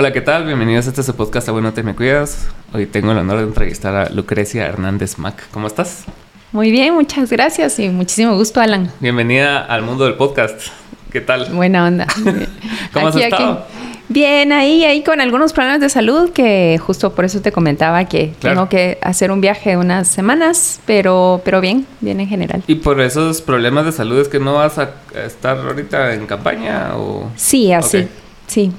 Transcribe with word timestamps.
Hola, 0.00 0.12
¿qué 0.12 0.20
tal? 0.20 0.46
Bienvenidos 0.46 0.86
a 0.86 0.90
este 0.90 1.02
su 1.02 1.16
podcast 1.16 1.48
Bueno 1.48 1.72
Te 1.72 1.82
Me 1.82 1.92
Cuidas. 1.92 2.46
Hoy 2.72 2.86
tengo 2.86 3.10
el 3.10 3.18
honor 3.18 3.38
de 3.38 3.42
entrevistar 3.42 3.96
a 3.96 4.08
Lucrecia 4.10 4.64
Hernández 4.64 5.18
Mac. 5.18 5.48
¿Cómo 5.50 5.66
estás? 5.66 6.04
Muy 6.52 6.70
bien, 6.70 6.94
muchas 6.94 7.28
gracias 7.28 7.80
y 7.80 7.88
muchísimo 7.88 8.36
gusto, 8.36 8.60
Alan. 8.60 8.92
Bienvenida 9.00 9.58
al 9.58 9.82
mundo 9.82 10.04
del 10.04 10.14
podcast. 10.14 10.68
¿Qué 11.10 11.20
tal? 11.20 11.46
Buena 11.52 11.84
onda. 11.84 12.06
¿Cómo 12.92 13.08
has 13.08 13.16
estado? 13.16 13.66
Bien, 14.08 14.52
ahí, 14.52 14.84
ahí 14.84 15.02
con 15.02 15.20
algunos 15.20 15.52
problemas 15.52 15.80
de 15.80 15.88
salud 15.88 16.30
que 16.30 16.78
justo 16.80 17.12
por 17.12 17.24
eso 17.24 17.40
te 17.40 17.50
comentaba 17.50 18.04
que 18.04 18.32
tengo 18.38 18.68
que 18.68 18.98
hacer 19.02 19.32
un 19.32 19.40
viaje 19.40 19.70
de 19.70 19.78
unas 19.78 20.06
semanas, 20.06 20.78
pero, 20.86 21.42
pero 21.44 21.60
bien, 21.60 21.88
bien 22.00 22.20
en 22.20 22.28
general. 22.28 22.62
¿Y 22.68 22.76
por 22.76 23.00
esos 23.00 23.42
problemas 23.42 23.84
de 23.84 23.90
salud 23.90 24.20
es 24.20 24.28
que 24.28 24.38
no 24.38 24.54
vas 24.54 24.78
a 24.78 24.92
estar 25.26 25.58
ahorita 25.58 26.14
en 26.14 26.24
campaña 26.28 26.92
o...? 26.94 27.32
Sí, 27.34 27.72
así. 27.72 28.06
Sí, 28.48 28.72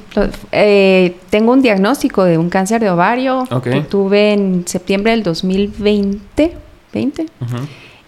eh, 0.51 1.15
tengo 1.29 1.54
un 1.54 1.61
diagnóstico 1.61 2.23
de 2.23 2.39
un 2.39 2.49
cáncer 2.49 2.81
de 2.81 2.89
ovario 2.89 3.48
que 3.63 3.81
tuve 3.81 4.34
en 4.34 4.67
septiembre 4.67 5.11
del 5.11 5.23
2020. 5.23 6.57
20. 6.91 7.25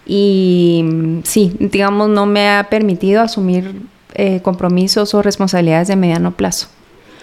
Y 0.04 0.82
mm, 0.84 1.20
sí, 1.22 1.54
digamos, 1.60 2.08
no 2.08 2.26
me 2.26 2.50
ha 2.50 2.68
permitido 2.68 3.22
asumir 3.22 3.82
eh, 4.14 4.40
compromisos 4.42 5.14
o 5.14 5.22
responsabilidades 5.22 5.86
de 5.86 5.94
mediano 5.94 6.32
plazo. 6.32 6.66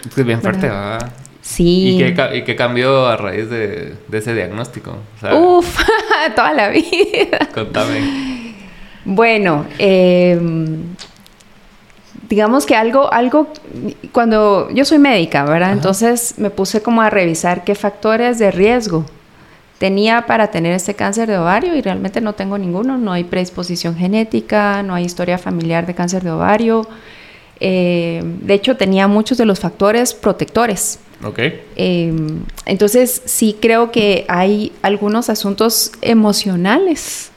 Es 0.08 0.24
bien 0.24 0.40
fuerte, 0.40 0.68
¿verdad? 0.68 1.12
Sí. 1.42 1.96
¿Y 1.96 1.98
qué, 1.98 2.36
¿Y 2.38 2.44
qué, 2.44 2.56
cambió 2.56 3.06
a 3.06 3.18
raíz 3.18 3.50
de, 3.50 3.94
de 4.08 4.18
ese 4.18 4.34
diagnóstico? 4.34 4.96
Uf, 5.34 5.78
toda 6.34 6.54
la 6.54 6.70
vida. 6.70 7.46
Contame. 7.52 8.54
Bueno, 9.04 9.66
eh, 9.78 10.38
digamos 12.30 12.64
que 12.64 12.76
algo, 12.76 13.12
algo, 13.12 13.48
cuando 14.12 14.70
yo 14.70 14.84
soy 14.84 15.00
médica, 15.00 15.44
¿verdad? 15.44 15.72
Entonces 15.72 16.34
me 16.38 16.48
puse 16.48 16.80
como 16.80 17.02
a 17.02 17.10
revisar 17.10 17.64
qué 17.64 17.74
factores 17.74 18.38
de 18.38 18.52
riesgo 18.52 19.04
tenía 19.78 20.26
para 20.26 20.48
tener 20.52 20.72
este 20.72 20.94
cáncer 20.94 21.28
de 21.28 21.36
ovario 21.36 21.74
y 21.74 21.80
realmente 21.80 22.20
no 22.20 22.34
tengo 22.34 22.56
ninguno, 22.56 22.98
no 22.98 23.12
hay 23.12 23.24
predisposición 23.24 23.96
genética, 23.96 24.82
no 24.84 24.94
hay 24.94 25.04
historia 25.04 25.38
familiar 25.38 25.86
de 25.86 25.94
cáncer 25.94 26.22
de 26.22 26.30
ovario. 26.30 26.86
Eh, 27.58 28.22
de 28.24 28.54
hecho, 28.54 28.76
tenía 28.76 29.08
muchos 29.08 29.36
de 29.36 29.44
los 29.44 29.58
factores 29.58 30.14
protectores. 30.14 31.00
Ok. 31.24 31.38
Eh, 31.76 32.14
entonces, 32.64 33.22
sí 33.24 33.56
creo 33.60 33.90
que 33.90 34.24
hay 34.28 34.72
algunos 34.82 35.28
asuntos 35.30 35.92
emocionales 36.00 37.32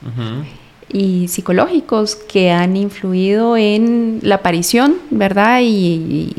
y 0.93 1.27
psicológicos 1.27 2.15
que 2.15 2.51
han 2.51 2.77
influido 2.77 3.57
en 3.57 4.19
la 4.21 4.35
aparición, 4.35 4.95
¿verdad? 5.09 5.59
Y, 5.61 6.35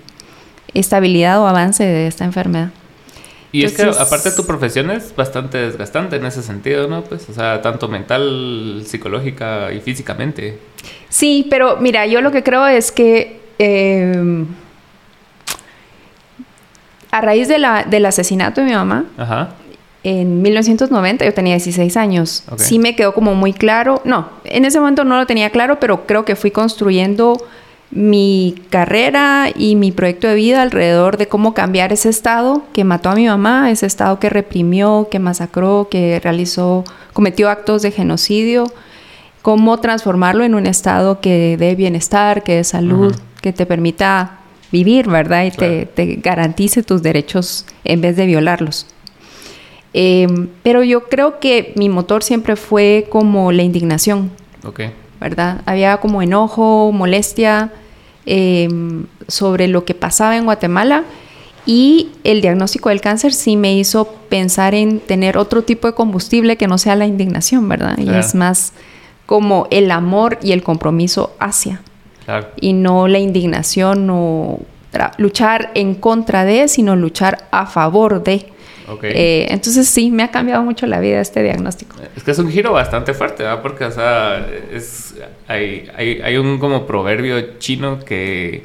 estabilidad 0.72 1.40
o 1.40 1.46
avance 1.46 1.84
de 1.84 2.08
esta 2.08 2.24
enfermedad. 2.24 2.70
Y 3.52 3.62
es 3.62 3.74
que 3.74 3.84
aparte 3.84 4.32
tu 4.32 4.44
profesión 4.44 4.90
es 4.90 5.14
bastante 5.14 5.58
desgastante 5.58 6.16
en 6.16 6.26
ese 6.26 6.42
sentido, 6.42 6.88
¿no? 6.88 7.04
Pues, 7.04 7.28
o 7.28 7.32
sea, 7.32 7.62
tanto 7.62 7.86
mental, 7.86 8.82
psicológica 8.84 9.72
y 9.72 9.80
físicamente. 9.80 10.58
Sí, 11.08 11.46
pero 11.48 11.76
mira, 11.76 12.06
yo 12.06 12.20
lo 12.22 12.32
que 12.32 12.42
creo 12.42 12.66
es 12.66 12.90
que 12.90 13.40
eh, 13.60 14.44
a 17.12 17.20
raíz 17.20 17.46
de 17.46 17.58
la, 17.58 17.84
del 17.84 18.06
asesinato 18.06 18.60
de 18.60 18.66
mi 18.66 18.72
mamá, 18.72 19.04
Ajá 19.16 19.50
en 20.04 20.42
1990, 20.42 21.24
yo 21.24 21.32
tenía 21.32 21.54
16 21.54 21.96
años. 21.96 22.44
Sí 22.56 22.78
me 22.78 22.94
quedó 22.94 23.14
como 23.14 23.34
muy 23.34 23.54
claro. 23.54 24.02
No, 24.04 24.28
en 24.44 24.66
ese 24.66 24.78
momento 24.78 25.02
no 25.04 25.16
lo 25.16 25.26
tenía 25.26 25.48
claro, 25.48 25.80
pero 25.80 26.06
creo 26.06 26.26
que 26.26 26.36
fui 26.36 26.50
construyendo 26.50 27.38
mi 27.90 28.54
carrera 28.68 29.48
y 29.54 29.76
mi 29.76 29.92
proyecto 29.92 30.28
de 30.28 30.34
vida 30.34 30.60
alrededor 30.60 31.16
de 31.16 31.26
cómo 31.26 31.54
cambiar 31.54 31.92
ese 31.92 32.10
estado 32.10 32.64
que 32.74 32.84
mató 32.84 33.08
a 33.08 33.14
mi 33.14 33.26
mamá, 33.26 33.70
ese 33.70 33.86
estado 33.86 34.18
que 34.20 34.28
reprimió, 34.28 35.08
que 35.10 35.18
masacró, 35.18 35.88
que 35.90 36.20
realizó, 36.22 36.84
cometió 37.14 37.48
actos 37.48 37.80
de 37.80 37.90
genocidio, 37.90 38.64
cómo 39.40 39.78
transformarlo 39.78 40.44
en 40.44 40.54
un 40.54 40.66
estado 40.66 41.20
que 41.20 41.56
dé 41.56 41.76
bienestar, 41.76 42.42
que 42.42 42.56
dé 42.56 42.64
salud, 42.64 43.14
que 43.40 43.54
te 43.54 43.64
permita 43.64 44.40
vivir, 44.70 45.08
¿verdad? 45.08 45.44
Y 45.44 45.50
te, 45.50 45.86
te 45.86 46.16
garantice 46.16 46.82
tus 46.82 47.02
derechos 47.02 47.64
en 47.84 48.02
vez 48.02 48.16
de 48.16 48.26
violarlos. 48.26 48.86
Em, 49.94 50.48
pero 50.64 50.82
yo 50.82 51.04
creo 51.04 51.38
que 51.38 51.72
mi 51.76 51.88
motor 51.88 52.24
siempre 52.24 52.56
fue 52.56 53.06
como 53.08 53.52
la 53.52 53.62
indignación. 53.62 54.32
Ok. 54.66 54.80
¿Verdad? 55.20 55.62
Había 55.64 55.98
como 55.98 56.20
enojo, 56.20 56.90
molestia 56.92 57.72
em, 58.26 59.06
sobre 59.28 59.68
lo 59.68 59.84
que 59.84 59.94
pasaba 59.94 60.36
en 60.36 60.44
Guatemala 60.44 61.04
y 61.64 62.10
el 62.24 62.42
diagnóstico 62.42 62.90
del 62.90 63.00
cáncer 63.00 63.32
sí 63.32 63.56
me 63.56 63.74
hizo 63.74 64.06
pensar 64.28 64.74
en 64.74 65.00
tener 65.00 65.38
otro 65.38 65.62
tipo 65.62 65.86
de 65.86 65.94
combustible 65.94 66.56
que 66.56 66.66
no 66.66 66.76
sea 66.76 66.96
la 66.96 67.06
indignación, 67.06 67.68
¿verdad? 67.68 67.96
Y 67.96 68.10
es 68.10 68.34
más 68.34 68.72
como 69.26 69.66
el 69.70 69.90
amor 69.90 70.38
y 70.42 70.52
el 70.52 70.62
compromiso 70.62 71.34
hacia. 71.38 71.80
Claro. 72.24 72.48
Y 72.60 72.72
no 72.72 73.08
la 73.08 73.18
indignación 73.18 74.08
o 74.10 74.58
luchar 75.18 75.70
en 75.74 75.94
contra 75.94 76.44
de, 76.44 76.68
sino 76.68 76.96
luchar 76.96 77.46
a 77.50 77.66
favor 77.66 78.22
de. 78.24 78.52
Eh, 79.02 79.46
entonces 79.50 79.88
sí, 79.88 80.10
me 80.10 80.22
ha 80.22 80.30
cambiado 80.30 80.62
mucho 80.62 80.86
la 80.86 81.00
vida 81.00 81.20
este 81.20 81.42
diagnóstico. 81.42 81.96
Es 82.16 82.22
que 82.22 82.30
es 82.32 82.38
un 82.38 82.50
giro 82.50 82.72
bastante 82.72 83.14
fuerte, 83.14 83.42
¿verdad? 83.42 83.62
Porque, 83.62 83.84
o 83.84 83.90
sea, 83.90 84.46
es, 84.72 85.14
hay, 85.48 85.88
hay, 85.96 86.20
hay 86.22 86.36
un 86.36 86.58
como 86.58 86.86
proverbio 86.86 87.58
chino 87.58 88.00
que, 88.00 88.64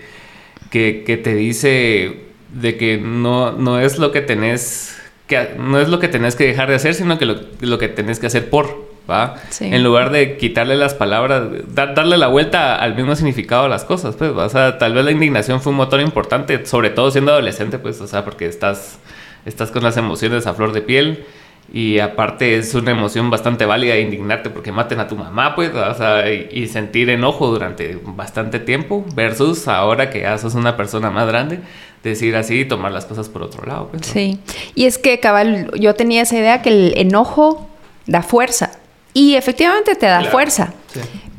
que, 0.69 1.22
te 1.24 1.35
dice 1.35 2.18
de 2.53 2.78
que 2.78 2.97
no, 2.97 3.53
no 3.53 3.79
es 3.79 3.97
lo 3.97 4.12
que 4.12 4.22
tenés 4.22 4.96
que 5.28 5.50
no 5.59 5.79
es 5.79 5.90
lo 5.90 6.00
que 6.00 6.08
tenés 6.08 6.35
que 6.35 6.46
dejar 6.46 6.69
de 6.69 6.75
hacer, 6.75 6.96
sino 6.96 7.19
que 7.19 7.25
lo, 7.25 7.35
lo 7.62 7.78
que 7.78 7.88
tenés 7.88 8.19
que 8.19 8.25
hacer 8.25 8.50
por, 8.50 8.90
¿va? 9.08 9.35
En 9.59 9.84
lugar 9.84 10.12
de 10.12 10.38
quitarle 10.38 10.75
las 10.75 10.96
palabras, 10.96 11.44
darle 11.72 12.18
la 12.18 12.28
vuelta 12.28 12.75
al 12.75 12.96
mismo 12.96 13.16
significado 13.16 13.66
a 13.66 13.69
las 13.69 13.85
cosas, 13.85 14.16
pues, 14.16 14.31
o 14.31 14.50
sea, 14.50 14.79
tal 14.79 14.96
vez 14.96 15.06
la 15.06 15.12
indignación 15.12 15.62
fue 15.62 15.69
un 15.69 15.78
motor 15.78 16.02
importante, 16.02 16.66
sobre 16.66 16.90
todo 16.90 17.12
siendo 17.12 17.31
adolescente, 17.31 17.78
pues, 17.78 18.02
o 18.02 18.08
sea, 18.08 18.25
porque 18.25 18.47
estás 18.47 18.97
estás 19.45 19.72
con 19.72 19.83
las 19.83 19.97
emociones 19.97 20.47
a 20.47 20.53
flor 20.53 20.73
de 20.73 20.81
piel. 20.81 21.25
Y 21.72 22.00
aparte 22.00 22.57
es 22.57 22.73
una 22.73 22.91
emoción 22.91 23.29
bastante 23.29 23.66
válida 23.66 23.95
indignarte 23.97 24.50
porque 24.50 24.72
maten 24.72 25.00
a 25.00 25.07
tu 25.07 25.16
mamá, 25.16 25.53
pues, 25.53 25.72
o 25.73 25.94
sea, 25.94 26.27
y, 26.31 26.67
sentir 26.67 27.11
enojo 27.11 27.47
durante 27.47 27.99
bastante 28.03 28.59
tiempo, 28.59 29.05
versus 29.13 29.67
ahora 29.67 30.09
que 30.09 30.22
ya 30.22 30.35
sos 30.39 30.55
una 30.55 30.75
persona 30.75 31.11
más 31.11 31.28
grande, 31.28 31.59
decir 32.03 32.35
así 32.35 32.61
y 32.61 32.66
tomar 32.66 32.91
las 32.91 33.05
cosas 33.05 33.29
por 33.29 33.44
otro 33.44 33.67
lado. 33.67 33.89
Pues, 33.89 34.07
Sí, 34.07 34.39
y 34.73 34.85
es 34.85 34.97
que, 34.97 35.19
cabal, 35.19 35.69
yo 35.79 35.94
tenía 35.94 36.23
esa 36.23 36.38
idea 36.38 36.63
que 36.63 36.69
el 36.69 36.94
enojo 36.97 37.69
da 38.07 38.23
fuerza, 38.23 38.72
y 39.13 39.35
efectivamente 39.35 39.95
te 39.95 40.05
da 40.05 40.23
fuerza, 40.23 40.73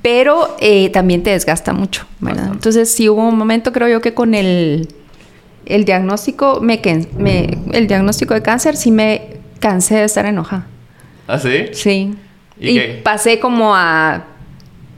pero 0.02 0.56
eh, 0.60 0.90
también 0.90 1.22
te 1.22 1.30
desgasta 1.30 1.72
mucho, 1.72 2.06
¿verdad? 2.20 2.48
Entonces 2.52 2.90
sí 2.92 3.08
hubo 3.08 3.28
un 3.28 3.36
momento, 3.36 3.72
creo 3.72 3.88
yo, 3.88 4.00
que 4.00 4.14
con 4.14 4.34
el 4.34 4.88
el 5.66 5.84
diagnóstico, 5.84 6.60
me, 6.60 6.80
me, 7.18 7.58
el 7.72 7.86
diagnóstico 7.86 8.34
de 8.34 8.42
cáncer 8.42 8.76
sí 8.76 8.90
me 8.90 9.38
cansé 9.58 9.96
de 9.96 10.04
estar 10.04 10.26
enojada. 10.26 10.66
¿Ah, 11.26 11.38
sí? 11.38 11.66
Sí. 11.72 12.14
Y, 12.58 12.80
pasé 13.02 13.38
como 13.38 13.74
a, 13.74 14.24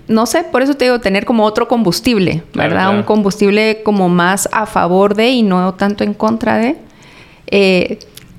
no 0.08 0.26
sé, 0.26 0.44
por 0.44 0.62
eso 0.62 0.74
te 0.74 0.86
digo, 0.86 1.00
tener 1.00 1.24
como 1.24 1.44
otro 1.44 1.68
combustible, 1.68 2.42
¿verdad? 2.54 2.94
Un 2.94 3.02
combustible 3.02 3.82
como 3.84 4.08
más 4.08 4.48
a 4.52 4.66
favor 4.66 5.14
de 5.14 5.28
y 5.28 5.42
no 5.42 5.74
tanto 5.74 6.04
en 6.04 6.14
contra 6.14 6.58
de. 6.58 6.76
Eh, 7.48 7.98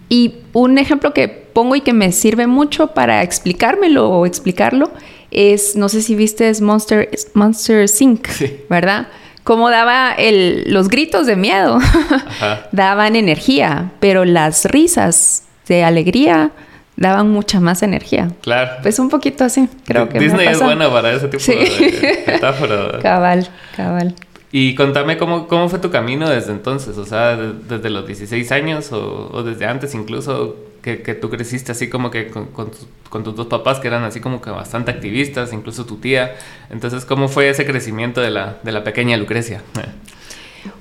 y 0.09 0.35
un 0.53 0.77
ejemplo 0.77 1.13
que 1.13 1.27
pongo 1.27 1.75
y 1.75 1.81
que 1.81 1.93
me 1.93 2.11
sirve 2.11 2.47
mucho 2.47 2.87
para 2.87 3.23
explicármelo 3.23 4.09
o 4.09 4.25
explicarlo 4.25 4.91
es, 5.31 5.75
no 5.75 5.89
sé 5.89 6.01
si 6.01 6.15
viste, 6.15 6.49
es 6.49 6.61
Monster, 6.61 7.09
Monster 7.33 7.87
Sync, 7.87 8.27
¿verdad? 8.69 9.07
Cómo 9.43 9.69
daba 9.69 10.13
el, 10.13 10.65
los 10.67 10.89
gritos 10.89 11.25
de 11.25 11.35
miedo, 11.35 11.79
daban 12.71 13.15
energía, 13.15 13.91
pero 13.99 14.25
las 14.25 14.65
risas 14.65 15.43
de 15.67 15.83
alegría 15.83 16.51
daban 16.95 17.29
mucha 17.29 17.59
más 17.59 17.83
energía. 17.83 18.31
Claro. 18.41 18.71
Pues 18.81 18.99
un 18.99 19.09
poquito 19.09 19.43
así, 19.43 19.67
creo 19.85 20.09
que 20.09 20.19
Disney 20.19 20.47
es 20.47 20.61
buena 20.61 20.91
para 20.91 21.11
ese 21.11 21.27
tipo 21.27 21.43
de 21.43 22.23
metáfora. 22.27 22.99
cabal, 23.01 23.47
cabal. 23.75 24.15
Y 24.51 24.75
contame 24.75 25.17
cómo, 25.17 25.47
cómo 25.47 25.67
fue 25.67 25.79
tu 25.79 25.89
camino 25.89 26.29
desde 26.29 26.51
entonces, 26.51 26.97
o 26.97 27.05
sea, 27.05 27.35
desde 27.35 27.89
los 27.89 28.05
16 28.05 28.51
años 28.51 28.91
o, 28.91 29.31
o 29.33 29.41
desde 29.41 29.65
antes 29.65 29.95
incluso, 29.95 30.55
que, 30.83 31.01
que, 31.01 31.15
tú 31.15 31.29
creciste 31.29 31.71
así 31.71 31.89
como 31.89 32.11
que 32.11 32.27
con, 32.27 32.47
con, 32.47 33.23
tus 33.23 33.35
dos 33.35 33.47
papás 33.47 33.79
que 33.79 33.87
eran 33.87 34.03
así 34.03 34.19
como 34.19 34.41
que 34.41 34.49
bastante 34.49 34.91
activistas, 34.91 35.53
incluso 35.53 35.85
tu 35.85 35.97
tía. 35.97 36.35
Entonces, 36.69 37.05
¿cómo 37.05 37.29
fue 37.29 37.49
ese 37.49 37.65
crecimiento 37.65 38.21
de 38.21 38.29
la, 38.29 38.57
de 38.63 38.71
la 38.71 38.83
pequeña 38.83 39.17
Lucrecia? 39.17 39.61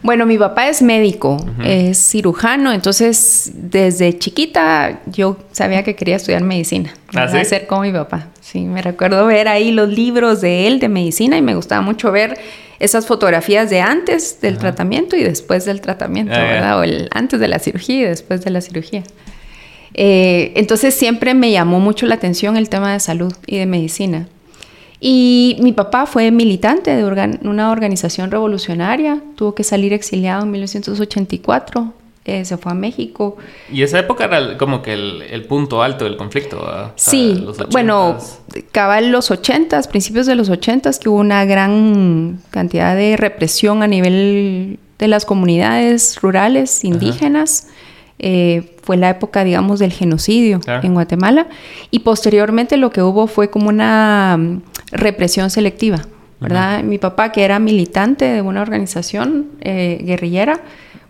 Bueno, 0.03 0.27
mi 0.27 0.39
papá 0.39 0.69
es 0.69 0.81
médico, 0.81 1.45
es 1.65 1.99
cirujano, 1.99 2.73
entonces 2.73 3.51
desde 3.53 4.17
chiquita 4.17 5.01
yo 5.07 5.37
sabía 5.51 5.83
que 5.83 5.97
quería 5.97 6.15
estudiar 6.15 6.43
medicina, 6.43 6.95
¿Ah, 7.15 7.27
¿sí? 7.29 7.45
ser 7.45 7.67
como 7.67 7.83
mi 7.83 7.91
papá. 7.91 8.29
Sí, 8.41 8.61
me 8.61 8.81
recuerdo 8.81 9.27
ver 9.27 9.49
ahí 9.49 9.73
los 9.73 9.89
libros 9.89 10.41
de 10.41 10.69
él 10.69 10.79
de 10.79 10.89
medicina 10.89 11.37
y 11.37 11.43
me 11.43 11.57
gustaba 11.57 11.83
mucho 11.83 12.13
ver 12.13 12.39
esas 12.79 13.07
fotografías 13.07 13.71
de 13.71 13.81
antes 13.81 14.41
del 14.41 14.59
tratamiento 14.59 15.17
y 15.17 15.25
después 15.25 15.65
del 15.65 15.81
tratamiento, 15.81 16.35
ah, 16.35 16.45
¿verdad? 16.45 16.79
O 16.79 16.83
el 16.85 17.09
antes 17.13 17.41
de 17.41 17.49
la 17.49 17.59
cirugía 17.59 18.03
y 18.03 18.05
después 18.05 18.45
de 18.45 18.51
la 18.51 18.61
cirugía. 18.61 19.03
Eh, 19.95 20.53
entonces 20.57 20.95
siempre 20.95 21.35
me 21.35 21.51
llamó 21.51 21.81
mucho 21.81 22.07
la 22.07 22.15
atención 22.15 22.57
el 22.57 22.69
tema 22.69 22.93
de 22.93 23.01
salud 23.01 23.33
y 23.47 23.59
de 23.59 23.67
medicina. 23.67 24.29
Y 25.01 25.57
mi 25.61 25.73
papá 25.73 26.07
fue 26.07 26.31
militante 26.31 26.95
de 26.95 27.05
una 27.43 27.73
organización 27.73 28.31
revolucionaria, 28.31 29.21
tuvo 29.35 29.53
que 29.53 29.65
salir 29.65 29.93
exiliado 29.93 30.45
en 30.45 30.53
1984, 30.53 31.93
eh, 32.25 32.45
se 32.45 32.57
fue 32.57 32.71
a 32.71 32.75
México. 32.77 33.37
Y 33.73 33.83
esa 33.83 33.99
época 33.99 34.27
era 34.27 34.57
como 34.57 34.81
que 34.81 34.93
el, 34.93 35.45
punto 35.49 35.83
alto 35.83 36.05
del 36.05 36.17
conflicto. 36.17 36.65
Sí, 36.95 37.45
bueno, 37.73 38.17
cabal 38.71 39.11
los 39.11 39.33
80, 39.33 39.83
principios 39.91 40.27
de 40.27 40.37
los 40.37 40.49
80, 40.49 40.93
que 41.01 41.09
hubo 41.09 41.19
una 41.19 41.45
gran 41.47 42.41
cantidad 42.51 42.95
de 42.95 43.17
represión 43.17 43.83
a 43.83 43.89
nivel 43.89 44.79
de 45.01 45.09
las 45.09 45.25
comunidades 45.25 46.21
rurales 46.23 46.85
indígenas. 46.85 47.67
Eh, 48.19 48.77
fue 48.83 48.97
la 48.97 49.11
época, 49.11 49.45
digamos, 49.45 49.79
del 49.79 49.93
genocidio 49.93 50.61
en 50.67 50.95
Guatemala. 50.95 51.47
Y 51.91 52.01
posteriormente 52.01 52.77
lo 52.77 52.91
que 52.91 53.03
hubo 53.03 53.27
fue 53.27 53.51
como 53.51 53.69
una 53.69 54.37
mm, 54.39 54.63
represión 54.93 55.51
selectiva, 55.51 56.03
¿verdad? 56.41 56.83
Mi 56.83 56.99
papá, 56.99 57.33
que 57.33 57.45
era 57.45 57.59
militante 57.59 58.25
de 58.25 58.43
una 58.43 58.63
organización 58.63 59.47
eh, 59.61 60.01
guerrillera, 60.05 60.61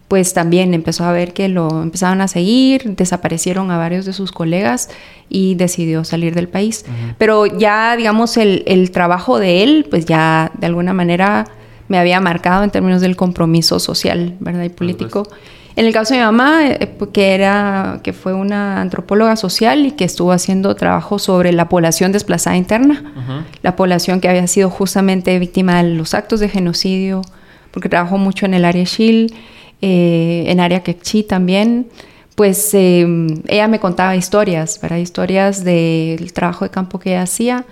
pues 0.08 0.34
también 0.34 0.74
empezó 0.74 1.04
a 1.04 1.12
ver 1.12 1.32
que 1.32 1.48
lo 1.48 1.82
empezaban 1.82 2.20
a 2.20 2.28
seguir, 2.28 2.96
desaparecieron 2.96 3.70
a 3.70 3.78
varios 3.78 4.04
de 4.04 4.12
sus 4.12 4.30
colegas 4.30 4.90
y 5.30 5.54
decidió 5.54 6.04
salir 6.04 6.34
del 6.34 6.48
país. 6.48 6.84
Pero 7.16 7.46
ya, 7.46 7.96
digamos, 7.96 8.36
el, 8.36 8.62
el, 8.66 8.90
trabajo 8.90 9.38
de 9.38 9.62
él, 9.62 9.86
pues 9.88 10.04
ya 10.04 10.52
de 10.58 10.66
alguna 10.66 10.92
manera 10.92 11.46
me 11.88 11.98
había 11.98 12.20
marcado 12.20 12.62
en 12.62 12.70
términos 12.70 13.00
del 13.00 13.16
compromiso 13.16 13.78
social, 13.78 14.36
¿verdad? 14.40 14.64
Y 14.64 14.68
político. 14.68 15.26
En 15.74 15.86
el 15.86 15.92
caso 15.92 16.14
de 16.14 16.20
mi 16.20 16.26
mamá, 16.26 16.66
eh, 16.66 16.90
que, 17.12 17.34
era, 17.34 18.00
que 18.02 18.12
fue 18.12 18.34
una 18.34 18.80
antropóloga 18.80 19.36
social 19.36 19.86
y 19.86 19.92
que 19.92 20.04
estuvo 20.04 20.32
haciendo 20.32 20.74
trabajo 20.76 21.18
sobre 21.18 21.52
la 21.52 21.68
población 21.68 22.12
desplazada 22.12 22.56
interna, 22.56 23.44
la 23.62 23.76
población 23.76 24.20
que 24.20 24.28
había 24.28 24.46
sido 24.46 24.68
justamente 24.68 25.38
víctima 25.38 25.82
de 25.82 25.90
los 25.90 26.14
actos 26.14 26.40
de 26.40 26.48
genocidio, 26.48 27.22
porque 27.70 27.88
trabajó 27.88 28.18
mucho 28.18 28.46
en 28.46 28.54
el 28.54 28.64
área 28.64 28.84
Shil, 28.84 29.34
eh, 29.80 30.44
en 30.48 30.60
área 30.60 30.82
Quechí 30.82 31.22
también, 31.22 31.88
pues 32.34 32.72
eh, 32.74 33.06
ella 33.48 33.68
me 33.68 33.80
contaba 33.80 34.14
historias, 34.16 34.78
¿verdad? 34.80 34.98
Historias 34.98 35.64
del 35.64 36.32
trabajo 36.32 36.64
de 36.64 36.70
campo 36.70 36.98
que 36.98 37.10
ella 37.10 37.22
hacía 37.22 37.64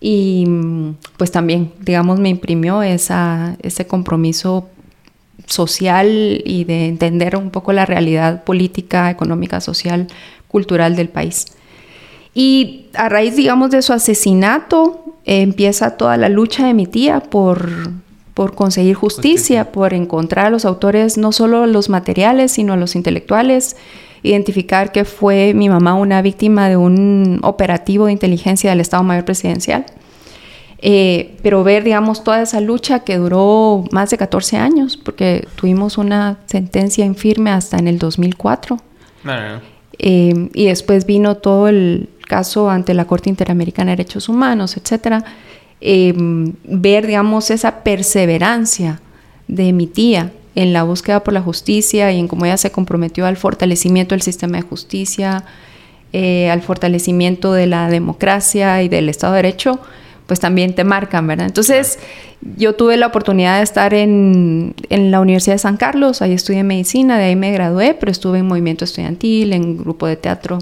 y 0.00 0.44
pues 1.16 1.30
también, 1.30 1.72
digamos, 1.80 2.18
me 2.18 2.28
imprimió 2.28 2.82
esa, 2.82 3.56
ese 3.62 3.86
compromiso 3.86 4.68
social 5.46 6.42
y 6.44 6.64
de 6.64 6.86
entender 6.86 7.36
un 7.36 7.50
poco 7.50 7.72
la 7.72 7.86
realidad 7.86 8.44
política, 8.44 9.10
económica, 9.10 9.60
social, 9.60 10.06
cultural 10.48 10.96
del 10.96 11.08
país. 11.08 11.46
Y 12.34 12.86
a 12.94 13.08
raíz, 13.08 13.36
digamos, 13.36 13.70
de 13.70 13.82
su 13.82 13.92
asesinato, 13.92 15.04
empieza 15.24 15.96
toda 15.96 16.16
la 16.16 16.28
lucha 16.28 16.66
de 16.66 16.74
mi 16.74 16.86
tía 16.86 17.20
por, 17.20 17.68
por 18.34 18.54
conseguir 18.54 18.94
justicia, 18.94 19.70
por 19.70 19.94
encontrar 19.94 20.46
a 20.46 20.50
los 20.50 20.64
autores, 20.64 21.18
no 21.18 21.32
solo 21.32 21.66
los 21.66 21.88
materiales, 21.88 22.52
sino 22.52 22.72
a 22.72 22.76
los 22.76 22.96
intelectuales, 22.96 23.76
identificar 24.22 24.92
que 24.92 25.04
fue 25.04 25.52
mi 25.54 25.68
mamá 25.68 25.94
una 25.94 26.22
víctima 26.22 26.68
de 26.68 26.76
un 26.76 27.40
operativo 27.42 28.06
de 28.06 28.12
inteligencia 28.12 28.70
del 28.70 28.80
Estado 28.80 29.02
Mayor 29.02 29.24
Presidencial. 29.24 29.84
Eh, 30.84 31.36
pero 31.42 31.62
ver, 31.62 31.84
digamos, 31.84 32.24
toda 32.24 32.42
esa 32.42 32.60
lucha 32.60 33.00
que 33.00 33.16
duró 33.16 33.84
más 33.92 34.10
de 34.10 34.18
14 34.18 34.56
años, 34.56 34.96
porque 34.96 35.46
tuvimos 35.56 35.96
una 35.96 36.38
sentencia 36.46 37.04
infirme 37.04 37.50
hasta 37.50 37.78
en 37.78 37.88
el 37.88 37.98
2004. 37.98 38.78
Eh, 39.98 40.48
y 40.52 40.66
después 40.66 41.06
vino 41.06 41.36
todo 41.36 41.68
el 41.68 42.08
caso 42.26 42.68
ante 42.68 42.94
la 42.94 43.04
Corte 43.04 43.30
Interamericana 43.30 43.92
de 43.92 43.98
Derechos 43.98 44.28
Humanos, 44.28 44.76
etcétera. 44.76 45.24
Eh, 45.80 46.12
ver, 46.16 47.06
digamos, 47.06 47.50
esa 47.50 47.84
perseverancia 47.84 49.00
de 49.48 49.72
mi 49.72 49.86
tía 49.86 50.32
en 50.54 50.72
la 50.72 50.82
búsqueda 50.82 51.24
por 51.24 51.34
la 51.34 51.40
justicia 51.40 52.12
y 52.12 52.18
en 52.18 52.28
cómo 52.28 52.44
ella 52.44 52.56
se 52.56 52.70
comprometió 52.70 53.26
al 53.26 53.36
fortalecimiento 53.36 54.14
del 54.14 54.22
sistema 54.22 54.58
de 54.58 54.62
justicia, 54.62 55.44
eh, 56.12 56.50
al 56.50 56.62
fortalecimiento 56.62 57.52
de 57.52 57.66
la 57.66 57.88
democracia 57.88 58.82
y 58.82 58.88
del 58.88 59.08
Estado 59.08 59.34
de 59.34 59.42
Derecho, 59.42 59.80
pues 60.32 60.40
también 60.40 60.74
te 60.74 60.82
marcan, 60.82 61.26
¿verdad? 61.26 61.44
Entonces, 61.44 61.98
yo 62.56 62.74
tuve 62.74 62.96
la 62.96 63.08
oportunidad 63.08 63.58
de 63.58 63.64
estar 63.64 63.92
en, 63.92 64.74
en, 64.88 65.10
la 65.10 65.20
Universidad 65.20 65.56
de 65.56 65.58
San 65.58 65.76
Carlos, 65.76 66.22
ahí 66.22 66.32
estudié 66.32 66.64
medicina, 66.64 67.18
de 67.18 67.24
ahí 67.24 67.36
me 67.36 67.52
gradué, 67.52 67.92
pero 67.92 68.10
estuve 68.10 68.38
en 68.38 68.46
movimiento 68.46 68.86
estudiantil, 68.86 69.52
en 69.52 69.76
grupo 69.76 70.06
de 70.06 70.16
teatro 70.16 70.56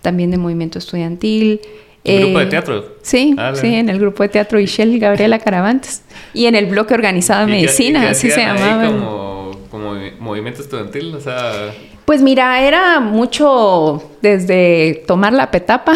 también 0.00 0.32
de 0.32 0.38
movimiento 0.38 0.80
estudiantil. 0.80 1.60
¿En 2.02 2.20
grupo 2.20 2.40
de 2.40 2.44
eh, 2.46 2.48
teatro? 2.48 2.96
Sí, 3.02 3.36
ah, 3.38 3.52
sí, 3.54 3.72
en 3.72 3.88
el 3.90 4.00
grupo 4.00 4.24
de 4.24 4.28
teatro 4.28 4.58
Ishel 4.58 4.98
Gabriela 4.98 5.38
Caravantes. 5.38 6.02
Y 6.34 6.46
en 6.46 6.56
el 6.56 6.66
bloque 6.66 6.92
organizado 6.92 7.46
de 7.46 7.52
medicina, 7.52 8.10
así 8.10 8.28
se 8.28 8.40
llamaba. 8.40 8.88
Como, 8.88 9.52
como 9.70 9.94
movimiento 10.18 10.62
estudiantil, 10.62 11.14
o 11.14 11.20
sea... 11.20 11.72
Pues 12.04 12.20
mira, 12.20 12.62
era 12.62 13.00
mucho 13.00 14.02
desde 14.22 15.04
tomar 15.06 15.32
la 15.32 15.50
petapa, 15.50 15.94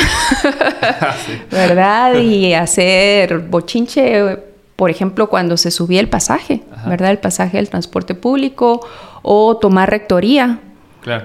¿verdad? 1.51 2.21
Y 2.21 2.55
hacer 2.55 3.41
bochinche, 3.41 4.39
por 4.77 4.91
ejemplo, 4.91 5.29
cuando 5.29 5.57
se 5.57 5.71
subía 5.71 6.01
el 6.01 6.09
pasaje, 6.09 6.63
¿verdad? 6.87 7.11
El 7.11 7.19
pasaje 7.19 7.57
del 7.57 7.69
transporte 7.69 8.15
público 8.15 8.87
o 9.23 9.57
tomar 9.57 9.91
rectoría, 9.91 10.61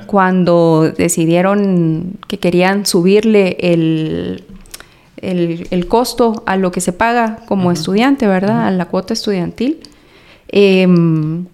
cuando 0.06 0.92
decidieron 0.96 2.20
que 2.28 2.38
querían 2.38 2.86
subirle 2.86 3.58
el, 3.60 4.44
el, 5.18 5.88
costo 5.88 6.44
a 6.46 6.56
lo 6.56 6.72
que 6.72 6.82
se 6.82 6.94
paga 6.94 7.40
como 7.48 7.72
estudiante, 7.72 8.28
¿verdad? 8.28 8.68
A 8.68 8.72
la 8.72 8.86
cuota 8.86 9.14
estudiantil. 9.14 9.80
Em, 10.50 11.46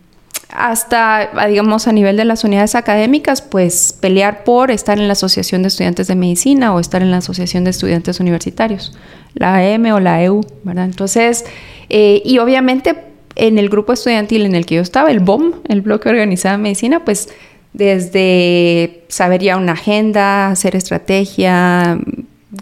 hasta, 0.50 1.48
digamos, 1.48 1.88
a 1.88 1.92
nivel 1.92 2.18
de 2.18 2.26
las 2.26 2.44
unidades 2.44 2.76
académicas, 2.76 3.42
pues 3.42 3.96
pelear 4.00 4.44
por 4.44 4.72
estar 4.72 4.98
en 4.98 5.08
la 5.08 5.14
Asociación 5.14 5.62
de 5.62 5.68
Estudiantes 5.68 6.08
de 6.08 6.16
Medicina 6.16 6.74
o 6.74 6.80
estar 6.80 7.02
en 7.02 7.12
la 7.12 7.18
Asociación 7.18 7.64
de 7.64 7.72
Estudiantes 7.72 8.20
Universitarios, 8.20 8.98
la 9.34 9.58
AM 9.58 9.86
o 9.94 10.00
la 10.00 10.24
EU, 10.24 10.42
¿verdad? 10.64 10.86
Entonces, 10.86 11.46
eh, 11.90 12.22
y 12.26 12.40
obviamente 12.40 12.96
en 13.36 13.60
el 13.60 13.70
grupo 13.70 13.94
estudiantil 13.94 14.46
en 14.46 14.56
el 14.56 14.66
que 14.66 14.76
yo 14.76 14.82
estaba, 14.82 15.12
el 15.12 15.20
BOM, 15.20 15.54
el 15.68 15.82
Bloque 15.82 16.10
Organizado 16.10 16.58
de 16.58 16.64
Medicina, 16.64 17.06
pues 17.06 17.30
desde 17.74 19.04
saber 19.10 19.42
ya 19.42 19.58
una 19.58 19.74
agenda, 19.74 20.50
hacer 20.50 20.76
estrategia, 20.76 22.00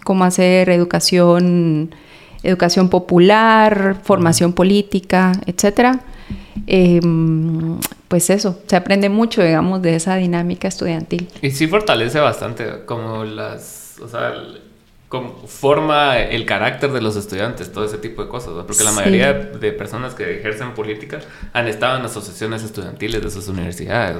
cómo 0.04 0.24
hacer 0.24 0.68
educación, 0.68 1.94
educación 2.42 2.90
popular, 2.90 3.96
formación 4.02 4.52
política, 4.52 5.32
etcétera. 5.46 6.00
Em, 6.66 7.78
pues 8.08 8.30
eso, 8.30 8.60
se 8.66 8.76
aprende 8.76 9.08
mucho, 9.08 9.42
digamos, 9.42 9.82
de 9.82 9.96
esa 9.96 10.16
dinámica 10.16 10.68
estudiantil. 10.68 11.28
Y 11.42 11.50
sí 11.50 11.66
fortalece 11.66 12.18
bastante 12.18 12.84
como 12.86 13.24
las, 13.24 13.96
o 14.02 14.08
sea, 14.08 14.32
forma 15.46 16.18
el 16.18 16.44
carácter 16.44 16.90
de 16.92 17.00
los 17.00 17.16
estudiantes, 17.16 17.72
todo 17.72 17.84
ese 17.84 17.98
tipo 17.98 18.22
de 18.22 18.28
cosas, 18.28 18.52
porque 18.66 18.84
la 18.84 18.92
mayoría 18.92 19.32
de 19.32 19.72
personas 19.72 20.14
que 20.14 20.38
ejercen 20.38 20.74
política 20.74 21.20
han 21.52 21.68
estado 21.68 21.98
en 21.98 22.04
asociaciones 22.04 22.62
estudiantiles 22.64 23.22
de 23.22 23.30
sus 23.30 23.48
universidades. 23.48 24.16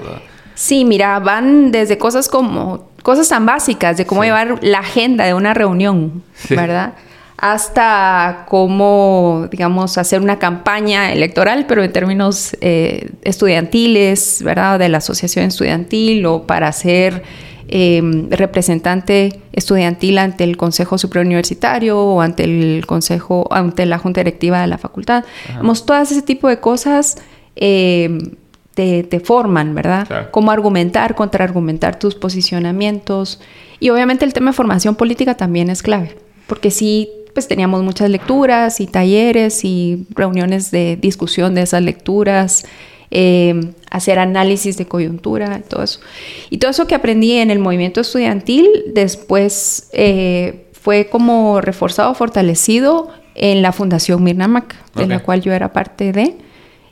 Sí, 0.54 0.84
mira, 0.84 1.18
van 1.18 1.72
desde 1.72 1.98
cosas 1.98 2.28
como, 2.28 2.90
cosas 3.02 3.28
tan 3.28 3.44
básicas, 3.44 3.96
de 3.96 4.06
cómo 4.06 4.22
llevar 4.22 4.62
la 4.62 4.78
agenda 4.78 5.24
de 5.24 5.34
una 5.34 5.54
reunión, 5.54 6.22
¿verdad? 6.48 6.94
Hasta 7.38 8.46
cómo, 8.48 9.48
digamos, 9.50 9.98
hacer 9.98 10.22
una 10.22 10.38
campaña 10.38 11.12
electoral, 11.12 11.66
pero 11.66 11.84
en 11.84 11.92
términos 11.92 12.56
eh, 12.60 13.10
estudiantiles, 13.22 14.42
¿verdad? 14.42 14.78
De 14.78 14.88
la 14.88 14.98
asociación 14.98 15.44
estudiantil 15.44 16.24
o 16.24 16.46
para 16.46 16.72
ser 16.72 17.22
em, 17.68 18.30
representante 18.30 19.40
estudiantil 19.52 20.16
ante 20.16 20.44
el 20.44 20.56
Consejo 20.56 20.96
Superior 20.96 21.26
Universitario 21.26 22.00
o 22.00 22.22
ante 22.22 22.44
el 22.44 22.86
Consejo, 22.86 23.46
ante 23.50 23.84
la 23.84 23.98
Junta 23.98 24.20
Directiva 24.20 24.62
de 24.62 24.68
la 24.68 24.78
facultad. 24.78 25.24
Vamos, 25.56 25.84
todas 25.84 26.10
ese 26.10 26.22
tipo 26.22 26.48
de 26.48 26.58
cosas 26.58 27.18
em, 27.54 28.36
te, 28.74 29.02
te, 29.02 29.20
forman, 29.20 29.74
¿verdad? 29.74 30.30
Cómo 30.30 30.52
argumentar, 30.52 31.14
contraargumentar 31.14 31.98
tus 31.98 32.14
posicionamientos. 32.14 33.40
Y 33.78 33.90
obviamente 33.90 34.24
el 34.24 34.32
tema 34.32 34.52
de 34.52 34.56
formación 34.56 34.94
política 34.94 35.34
también 35.34 35.68
es 35.68 35.82
clave, 35.82 36.16
porque 36.46 36.70
si 36.70 37.10
pues 37.36 37.48
teníamos 37.48 37.82
muchas 37.82 38.08
lecturas 38.08 38.80
y 38.80 38.86
talleres 38.86 39.62
y 39.62 40.06
reuniones 40.08 40.70
de 40.70 40.96
discusión 40.96 41.54
de 41.54 41.60
esas 41.60 41.82
lecturas, 41.82 42.64
eh, 43.10 43.72
hacer 43.90 44.18
análisis 44.18 44.78
de 44.78 44.86
coyuntura, 44.86 45.60
todo 45.68 45.82
eso. 45.82 46.00
Y 46.48 46.56
todo 46.56 46.70
eso 46.70 46.86
que 46.86 46.94
aprendí 46.94 47.32
en 47.32 47.50
el 47.50 47.58
movimiento 47.58 48.00
estudiantil 48.00 48.66
después 48.94 49.90
eh, 49.92 50.70
fue 50.72 51.10
como 51.10 51.60
reforzado, 51.60 52.14
fortalecido 52.14 53.10
en 53.34 53.60
la 53.60 53.72
Fundación 53.72 54.24
Mirnamac, 54.24 54.74
de 54.94 55.06
la 55.06 55.18
cual 55.18 55.42
yo 55.42 55.52
era 55.52 55.74
parte 55.74 56.12
de. 56.12 56.36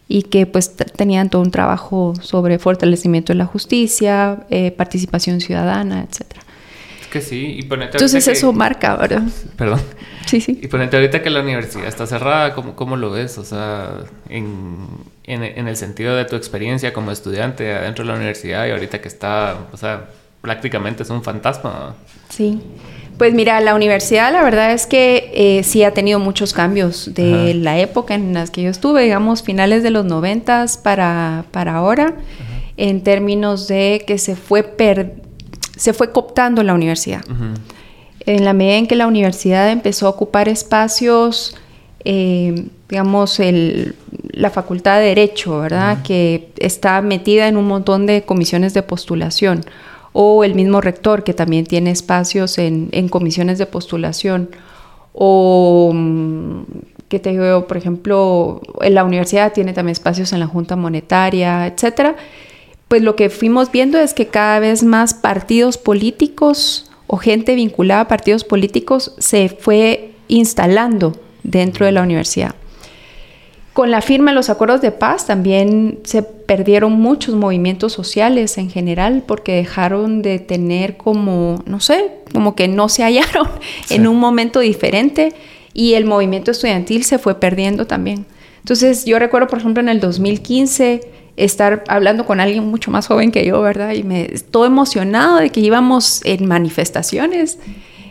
y 0.09 0.25
que 0.25 0.45
pues 0.45 0.77
tenían 0.77 1.31
todo 1.31 1.41
un 1.41 1.53
trabajo 1.53 2.13
sobre 2.21 2.59
fortalecimiento 2.59 3.33
de 3.33 3.39
la 3.39 3.47
justicia, 3.47 4.45
eh, 4.51 4.73
participación 4.73 5.41
ciudadana, 5.41 6.07
etcétera. 6.07 6.44
Es 7.15 7.23
que 7.23 7.31
sí, 7.31 7.57
y 7.59 7.63
ponete 7.63 7.93
Entonces 7.93 8.27
eso 8.27 8.53
marca, 8.53 8.97
¿verdad? 8.97 9.23
Perdón. 9.57 9.81
Sí, 10.27 10.41
sí. 10.41 10.59
Y 10.61 10.67
ponete 10.69 10.97
ahorita 10.97 11.23
que 11.23 11.31
la 11.31 11.43
universidad 11.43 11.87
está 11.87 12.07
cerrada, 12.07 12.55
¿cómo, 12.55 12.75
cómo 12.75 12.97
lo 12.97 13.11
ves? 13.11 13.39
O 13.39 13.45
sea, 13.45 13.99
en, 14.29 14.87
en, 15.25 15.45
en, 15.45 15.69
el 15.69 15.77
sentido 15.77 16.17
de 16.17 16.25
tu 16.25 16.35
experiencia 16.35 16.93
como 16.93 17.13
estudiante 17.13 17.73
adentro 17.73 18.05
de 18.05 18.11
la 18.11 18.17
universidad 18.17 18.67
y 18.67 18.71
ahorita 18.71 19.01
que 19.01 19.09
está, 19.09 19.57
o 19.73 19.77
sea, 19.77 20.07
prácticamente 20.41 21.03
es 21.05 21.11
un 21.11 21.23
fantasma. 21.23 21.95
Sí. 22.31 22.61
Pues 23.17 23.33
mira, 23.33 23.61
la 23.61 23.75
universidad 23.75 24.33
la 24.33 24.43
verdad 24.43 24.73
es 24.73 24.87
que 24.87 25.31
eh, 25.35 25.63
sí 25.63 25.85
ha 25.85 25.93
tenido 25.93 26.19
muchos 26.19 26.53
cambios 26.53 27.15
de 27.15 27.55
la 27.55 27.79
época 27.79 28.15
en 28.15 28.35
las 28.35 28.51
que 28.51 28.63
yo 28.63 28.71
estuve, 28.71 29.05
digamos, 29.05 29.43
finales 29.45 29.85
de 29.85 29.91
los 29.91 30.05
noventas 30.05 30.79
para, 30.79 31.45
para 31.53 31.77
ahora, 31.77 32.17
en 32.77 33.05
términos 33.05 33.69
de 33.69 34.03
que 34.05 34.19
se 34.19 34.35
fue, 34.35 34.65
se 35.77 35.93
fue 35.93 36.13
cooptando 36.13 36.63
la 36.63 36.75
universidad. 36.75 37.25
En 38.21 38.45
la 38.45 38.53
medida 38.53 38.77
en 38.77 38.87
que 38.87 38.97
la 38.97 39.07
universidad 39.07 39.71
empezó 39.71 40.07
a 40.07 40.11
ocupar 40.11 40.49
espacios, 40.49 41.57
eh, 42.05 42.69
digamos, 42.89 43.41
el, 43.41 43.97
la 44.31 44.51
Facultad 44.51 44.99
de 44.99 45.07
Derecho, 45.07 45.61
¿verdad? 45.61 46.03
Que 46.03 46.51
está 46.57 47.01
metida 47.03 47.49
en 47.49 47.57
un 47.57 47.67
montón 47.67 48.07
de 48.07 48.23
comisiones 48.23 48.73
de 48.75 48.83
postulación 48.83 49.65
o 50.15 50.45
el 50.45 50.55
mismo 50.55 50.81
rector 50.81 51.25
que 51.25 51.35
también 51.35 51.67
tiene 51.67 51.91
espacios 51.91 52.57
en, 52.59 53.09
comisiones 53.09 53.59
de 53.59 53.67
postulación, 53.67 54.49
o 55.13 55.91
mm, 55.93 56.63
que 57.09 57.19
te 57.19 57.31
digo, 57.31 57.67
por 57.67 57.77
ejemplo, 57.77 58.63
en 58.81 58.95
la 58.95 59.05
universidad 59.05 59.53
tiene 59.53 59.73
también 59.73 59.93
espacios 59.93 60.33
en 60.33 60.39
la 60.39 60.47
Junta 60.47 60.77
Monetaria, 60.77 61.67
etcétera. 61.67 62.15
Pues 62.95 63.03
lo 63.03 63.17
que 63.17 63.29
fuimos 63.29 63.73
viendo 63.73 63.99
es 63.99 64.15
que 64.15 64.29
cada 64.29 64.61
vez 64.61 64.85
más 64.85 65.15
partidos 65.15 65.79
políticos 65.79 66.93
o 67.09 67.17
gente 67.17 67.57
vinculada 67.57 68.03
a 68.03 68.07
partidos 68.07 68.45
políticos 68.45 69.17
se 69.19 69.49
fue 69.49 70.13
instalando 70.29 71.19
dentro 71.43 71.87
de 71.87 71.91
la 71.91 72.03
universidad. 72.03 72.55
Con 73.73 73.91
la 73.91 74.01
firma 74.01 74.31
de 74.31 74.37
los 74.37 74.49
acuerdos 74.49 74.81
de 74.81 74.93
paz 74.93 75.27
también 75.27 75.99
se 76.05 76.23
perdieron 76.23 76.93
muchos 76.93 77.35
movimientos 77.35 77.93
sociales 77.93 78.59
en 78.59 78.71
general 78.71 79.25
porque 79.27 79.57
dejaron 79.57 80.23
de 80.23 80.39
tener 80.39 80.97
como, 80.97 81.65
no 81.67 81.81
sé, 81.81 82.13
como 82.33 82.55
que 82.55 82.69
no 82.69 82.89
se 82.89 83.03
hallaron 83.03 83.49
en 83.91 84.07
un 84.07 84.21
momento 84.21 84.61
diferente 84.61 85.33
y 85.73 85.95
el 85.95 86.05
movimiento 86.05 86.53
estudiantil 86.53 87.03
se 87.03 87.19
fue 87.19 87.41
perdiendo 87.41 87.89
también. 87.89 88.25
Entonces 88.61 89.05
yo 89.05 89.19
recuerdo, 89.19 89.49
por 89.49 89.59
ejemplo, 89.59 89.83
en 89.83 89.89
el 89.89 89.99
2015 89.99 91.24
estar 91.37 91.85
hablando 91.89 92.27
con 92.27 92.41
alguien 92.41 92.65
mucho 92.67 92.91
más 92.91 93.07
joven 93.07 93.33
que 93.33 93.45
yo, 93.45 93.61
¿verdad? 93.61 93.93
Y 93.93 94.03
me 94.03 94.33
estoy 94.33 94.69
emocionado 94.69 95.39
de 95.39 95.51
que 95.51 95.61
íbamos 95.61 96.21
en 96.25 96.47
manifestaciones 96.47 97.59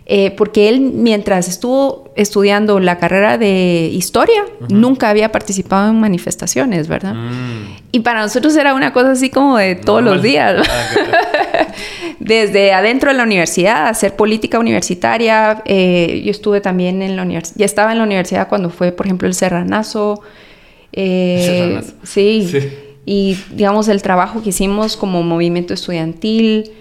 eh, 0.06 0.32
porque 0.32 0.68
él 0.68 0.82
mientras 0.82 1.48
estuvo 1.48 2.12
estudiando 2.18 2.82
la 2.82 2.98
carrera 2.98 3.38
de 3.38 3.90
historia, 3.94 4.44
nunca 4.68 5.10
había 5.10 5.32
participado 5.32 5.92
en 5.92 6.00
manifestaciones, 6.00 6.90
¿verdad? 6.90 7.14
Mm. 7.14 7.78
Y 7.94 8.00
para 8.02 8.22
nosotros 8.22 8.56
era 8.58 8.74
una 8.74 8.92
cosa 8.92 9.12
así 9.12 9.30
como 9.30 9.58
de 9.58 9.76
todos 9.76 10.04
los 10.04 10.22
días. 10.22 10.68
Ah, 10.70 11.68
Desde 12.20 12.74
adentro 12.74 13.12
de 13.12 13.18
la 13.18 13.24
universidad, 13.24 13.88
hacer 13.88 14.16
política 14.16 14.60
universitaria. 14.60 15.62
Eh, 15.66 16.22
yo 16.24 16.32
estuve 16.32 16.60
también 16.60 17.02
en 17.02 17.16
la 17.16 17.22
universidad, 17.22 17.60
ya 17.60 17.66
estaba 17.66 17.92
en 17.94 17.98
la 18.00 18.04
universidad 18.04 18.50
cuando 18.50 18.70
fue, 18.70 18.92
por 18.92 19.06
ejemplo, 19.06 19.28
el 19.28 19.34
Serranazo. 19.34 20.22
Eh, 20.92 21.82
sí. 22.04 22.72
Y 23.06 23.38
digamos, 23.52 23.88
el 23.88 24.02
trabajo 24.02 24.42
que 24.42 24.50
hicimos 24.50 24.98
como 24.98 25.24
movimiento 25.24 25.74
estudiantil. 25.74 26.72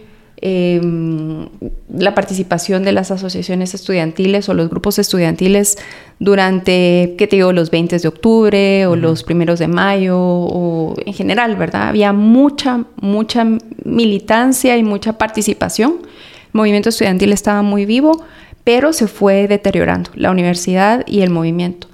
Em, 0.44 1.48
la 1.96 2.16
participación 2.16 2.82
de 2.82 2.90
las 2.90 3.12
asociaciones 3.12 3.74
estudiantiles 3.74 4.48
o 4.48 4.54
los 4.54 4.68
grupos 4.68 4.98
estudiantiles 4.98 5.78
durante, 6.18 7.14
¿qué 7.16 7.28
te 7.28 7.36
digo?, 7.36 7.52
los 7.52 7.70
20 7.70 7.96
de 7.96 8.08
octubre 8.08 8.86
o 8.86 8.96
los 8.96 9.22
primeros 9.22 9.60
de 9.60 9.68
mayo 9.68 10.18
o 10.18 10.96
en 11.06 11.14
general, 11.14 11.54
¿verdad? 11.54 11.88
Había 11.88 12.12
mucha, 12.12 12.84
mucha 13.00 13.46
militancia 13.84 14.76
y 14.76 14.82
mucha 14.82 15.16
participación. 15.16 15.98
El 16.02 16.50
movimiento 16.54 16.88
estudiantil 16.88 17.32
estaba 17.32 17.62
muy 17.62 17.86
vivo, 17.86 18.24
pero 18.64 18.92
se 18.92 19.06
fue 19.06 19.46
deteriorando 19.46 20.10
la 20.16 20.32
universidad 20.32 21.04
y 21.06 21.20
el 21.20 21.30
movimiento. 21.30 21.86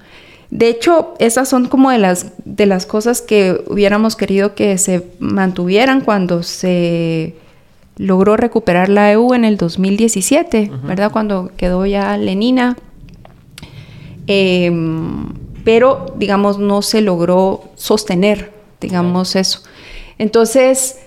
De 0.51 0.67
hecho, 0.69 1.13
esas 1.19 1.47
son 1.47 1.67
como 1.67 1.91
de 1.91 1.99
las, 1.99 2.33
de 2.43 2.65
las 2.65 2.85
cosas 2.85 3.21
que 3.21 3.63
hubiéramos 3.67 4.15
querido 4.15 4.55
que 4.55 4.77
se 4.77 5.05
mantuvieran 5.19 6.01
cuando 6.01 6.41
se 6.41 7.35
logró 7.97 8.35
recuperar 8.37 8.89
la 8.89 9.11
EU 9.11 9.33
en 9.33 9.45
el 9.45 9.57
2017, 9.57 10.71
¿verdad? 10.83 11.11
Cuando 11.11 11.51
quedó 11.55 11.85
ya 11.85 12.17
Lenina. 12.17 12.77
Em, 14.25 15.33
pero, 15.63 16.15
digamos, 16.17 16.57
no 16.57 16.81
se 16.81 17.01
logró 17.01 17.65
sostener, 17.75 18.51
digamos, 18.79 19.35
eso. 19.35 19.61
Entonces, 20.17 20.99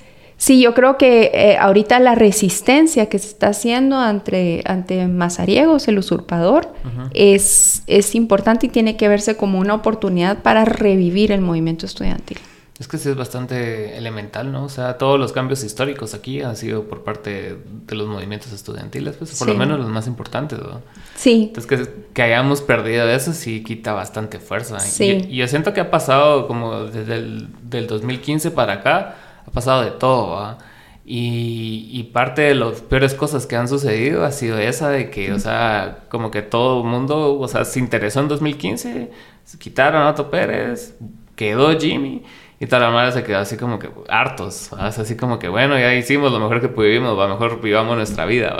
sí, 0.42 0.60
yo 0.60 0.74
creo 0.74 0.98
que 0.98 1.30
eh, 1.32 1.56
ahorita 1.56 2.00
la 2.00 2.16
resistencia 2.16 3.08
que 3.08 3.20
se 3.20 3.28
está 3.28 3.48
haciendo 3.48 3.96
ante, 3.96 4.64
ante 4.66 5.06
Mazariegos, 5.06 5.86
el 5.86 5.98
usurpador, 5.98 6.72
es, 7.14 7.84
es 7.86 8.16
importante 8.16 8.66
y 8.66 8.68
tiene 8.68 8.96
que 8.96 9.06
verse 9.06 9.36
como 9.36 9.60
una 9.60 9.74
oportunidad 9.74 10.42
para 10.42 10.64
revivir 10.64 11.30
el 11.30 11.40
movimiento 11.42 11.86
estudiantil. 11.86 12.38
Es 12.80 12.88
que 12.88 12.98
sí 12.98 13.10
es 13.10 13.14
bastante 13.14 13.96
elemental, 13.96 14.50
¿no? 14.50 14.64
O 14.64 14.68
sea, 14.68 14.98
todos 14.98 15.16
los 15.20 15.32
cambios 15.32 15.62
históricos 15.62 16.14
aquí 16.14 16.40
han 16.40 16.56
sido 16.56 16.88
por 16.88 17.04
parte 17.04 17.56
de 17.86 17.94
los 17.94 18.08
movimientos 18.08 18.52
estudiantiles, 18.52 19.14
pues 19.14 19.38
por 19.38 19.46
lo 19.46 19.54
menos 19.54 19.78
los 19.78 19.88
más 19.88 20.08
importantes, 20.08 20.58
¿no? 20.58 20.80
Sí. 21.14 21.52
Entonces, 21.54 21.86
que, 21.86 21.94
que 22.12 22.22
hayamos 22.22 22.60
perdido 22.60 23.08
eso 23.08 23.34
sí 23.34 23.62
quita 23.62 23.92
bastante 23.92 24.40
fuerza. 24.40 24.80
Sí. 24.80 25.28
Y, 25.28 25.36
yo 25.36 25.46
siento 25.46 25.72
que 25.72 25.80
ha 25.80 25.92
pasado 25.92 26.48
como 26.48 26.86
desde 26.86 27.14
el 27.14 27.46
del 27.62 27.86
2015 27.86 28.50
para 28.50 28.72
acá, 28.72 29.16
ha 29.46 29.50
pasado 29.50 29.82
de 29.82 29.92
todo, 29.92 30.30
¿va? 30.32 30.58
Y, 31.04 31.88
y, 31.92 32.04
parte 32.04 32.42
de 32.42 32.54
las 32.54 32.80
peores 32.80 33.14
cosas 33.14 33.46
que 33.46 33.56
han 33.56 33.66
sucedido 33.66 34.24
ha 34.24 34.30
sido 34.30 34.58
esa 34.58 34.88
de 34.88 35.10
que, 35.10 35.32
o 35.32 35.38
sea, 35.40 36.04
como 36.08 36.30
que 36.30 36.42
todo 36.42 36.82
el 36.82 36.88
mundo, 36.88 37.40
o 37.40 37.48
sea, 37.48 37.64
se 37.64 37.80
interesó 37.80 38.20
en 38.20 38.28
2015, 38.28 39.10
se 39.44 39.58
quitaron 39.58 40.02
a 40.02 40.10
Otto 40.10 40.30
Pérez, 40.30 40.96
quedó 41.34 41.76
Jimmy 41.78 42.22
y 42.60 42.66
toda 42.66 42.82
la 42.82 42.90
madre 42.90 43.10
se 43.10 43.24
quedó 43.24 43.38
así 43.38 43.56
como 43.56 43.80
que 43.80 43.90
hartos, 44.08 44.72
así 44.74 45.16
como 45.16 45.40
que 45.40 45.48
bueno, 45.48 45.76
ya 45.76 45.92
hicimos 45.94 46.30
lo 46.30 46.38
mejor 46.38 46.60
que 46.60 46.68
pudimos, 46.68 47.18
va, 47.18 47.26
mejor 47.26 47.60
vivamos 47.60 47.96
nuestra 47.96 48.24
vida. 48.24 48.56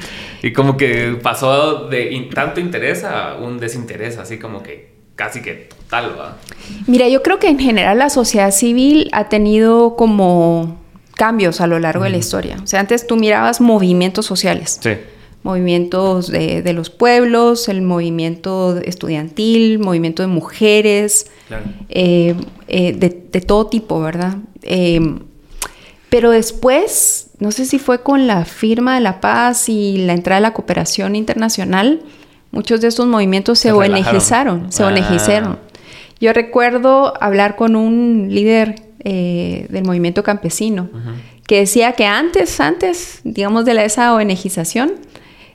y 0.42 0.52
como 0.52 0.76
que 0.76 1.18
pasó 1.22 1.88
de 1.88 2.28
tanto 2.34 2.60
interés 2.60 3.04
a 3.04 3.36
un 3.36 3.58
desinterés, 3.58 4.18
así 4.18 4.38
como 4.38 4.62
que 4.62 4.95
casi 5.16 5.42
que 5.42 5.68
total. 5.68 6.16
¿va? 6.18 6.36
Mira, 6.86 7.08
yo 7.08 7.22
creo 7.22 7.38
que 7.38 7.48
en 7.48 7.58
general 7.58 7.98
la 7.98 8.10
sociedad 8.10 8.52
civil 8.52 9.08
ha 9.12 9.28
tenido 9.28 9.96
como 9.96 10.78
cambios 11.16 11.60
a 11.60 11.66
lo 11.66 11.80
largo 11.80 12.04
de 12.04 12.10
la 12.10 12.18
historia. 12.18 12.56
O 12.62 12.66
sea, 12.66 12.78
antes 12.78 13.06
tú 13.06 13.16
mirabas 13.16 13.60
movimientos 13.60 14.24
sociales. 14.26 14.78
Sí 14.80 14.92
movimientos 15.46 16.26
de, 16.26 16.72
los 16.72 16.90
pueblos, 16.90 17.68
el 17.68 17.80
movimiento 17.80 18.76
estudiantil, 18.78 19.78
movimiento 19.78 20.22
de 20.24 20.26
mujeres, 20.26 21.30
eh, 21.88 22.34
eh, 22.66 22.92
de, 22.92 23.40
todo 23.40 23.68
tipo, 23.68 24.00
¿verdad? 24.00 24.38
Eh, 24.62 25.20
pero 26.10 26.32
después, 26.32 27.28
no 27.38 27.52
sé 27.52 27.64
si 27.64 27.78
fue 27.78 28.02
con 28.02 28.26
la 28.26 28.44
firma 28.44 28.96
de 28.96 29.02
la 29.02 29.20
paz 29.20 29.68
y 29.68 29.98
la 29.98 30.14
entrada 30.14 30.40
de 30.40 30.48
la 30.48 30.52
cooperación 30.52 31.14
internacional, 31.14 32.02
muchos 32.50 32.80
de 32.80 32.88
estos 32.88 33.06
movimientos 33.06 33.58
se, 33.58 33.72
ONGizaron, 33.72 34.72
se 34.72 34.84
ah. 34.84 35.58
Yo 36.20 36.32
recuerdo 36.32 37.12
hablar 37.20 37.56
con 37.56 37.76
un 37.76 38.28
líder 38.30 38.76
del 39.04 39.84
movimiento 39.84 40.24
campesino 40.24 40.88
que 41.46 41.60
decía 41.60 41.92
que 41.92 42.06
antes, 42.06 42.58
antes, 42.58 43.20
digamos, 43.22 43.64
de 43.64 43.74
la, 43.74 43.84
esa 43.84 44.14
ONGización, 44.14 44.94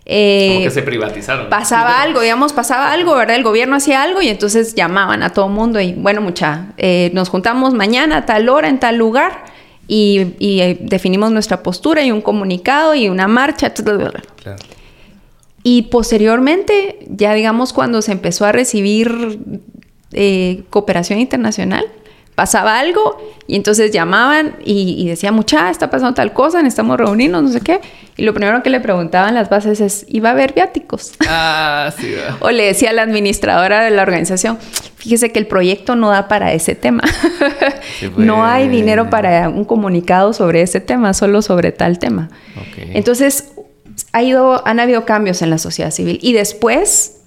eh, 0.05 0.49
Como 0.53 0.63
que 0.65 0.71
se 0.71 0.81
privatizaron. 0.81 1.49
Pasaba 1.49 2.01
algo, 2.01 2.21
digamos, 2.21 2.53
pasaba 2.53 2.91
algo, 2.91 3.15
¿verdad? 3.15 3.35
El 3.35 3.43
gobierno 3.43 3.75
hacía 3.75 4.01
algo 4.01 4.21
y 4.21 4.29
entonces 4.29 4.73
llamaban 4.73 5.21
a 5.21 5.29
todo 5.29 5.47
mundo 5.47 5.79
y, 5.79 5.93
bueno, 5.93 6.21
mucha, 6.21 6.73
eh, 6.77 7.11
nos 7.13 7.29
juntamos 7.29 7.73
mañana 7.73 8.17
a 8.17 8.25
tal 8.25 8.49
hora 8.49 8.67
en 8.67 8.79
tal 8.79 8.97
lugar 8.97 9.45
y, 9.87 10.33
eh, 10.39 10.77
definimos 10.81 11.31
nuestra 11.31 11.61
postura 11.61 12.03
y 12.03 12.11
un 12.11 12.21
comunicado 12.21 12.95
y 12.95 13.09
una 13.09 13.27
marcha. 13.27 13.73
Y 15.63 15.83
posteriormente, 15.83 16.99
ya 17.07 17.33
digamos, 17.33 17.73
cuando 17.73 18.01
se 18.01 18.11
empezó 18.11 18.45
a 18.45 18.51
recibir 18.51 19.39
cooperación 20.69 21.19
internacional, 21.19 21.85
pasaba 22.35 22.79
algo 22.79 23.17
y 23.47 23.55
entonces 23.55 23.91
llamaban 23.91 24.55
y, 24.63 25.07
decían, 25.07 25.35
mucha, 25.35 25.69
está 25.69 25.89
pasando 25.89 26.15
tal 26.15 26.33
cosa, 26.33 26.61
necesitamos 26.61 26.97
reunirnos, 26.97 27.43
no 27.43 27.49
sé 27.49 27.61
qué. 27.61 27.81
Y 28.17 28.23
lo 28.23 28.33
primero 28.33 28.63
que 28.63 28.69
le 28.69 28.79
preguntaban 28.79 29.35
las 29.35 29.49
bases 29.49 29.81
es, 29.81 30.05
¿iba 30.07 30.29
a 30.29 30.31
haber 30.31 30.53
viáticos? 30.53 31.13
Ah, 31.33 31.91
sí. 31.97 32.13
o 32.39 32.51
le 32.51 32.65
decía 32.65 32.89
a 32.89 32.93
la 32.93 33.03
administradora 33.03 33.83
de 33.83 33.91
la 33.91 34.01
organización, 34.01 34.57
fíjese 34.95 35.31
que 35.31 35.39
el 35.39 35.47
proyecto 35.47 35.95
no 35.95 36.09
da 36.09 36.27
para 36.27 36.51
ese 36.53 36.75
tema. 36.75 37.03
no 38.17 38.45
hay 38.45 38.67
dinero 38.67 39.09
para 39.09 39.47
un 39.47 39.63
comunicado 39.63 40.33
sobre 40.33 40.61
ese 40.61 40.81
tema, 40.81 41.13
solo 41.13 41.41
sobre 41.41 41.71
tal 41.71 41.99
tema. 41.99 42.29
Entonces, 42.93 43.53
ha 44.11 44.23
ido, 44.23 44.65
han 44.67 44.79
habido 44.79 45.05
cambios 45.05 45.41
en 45.41 45.49
la 45.49 45.57
sociedad 45.57 45.91
civil. 45.91 46.19
Y 46.21 46.33
después 46.33 47.21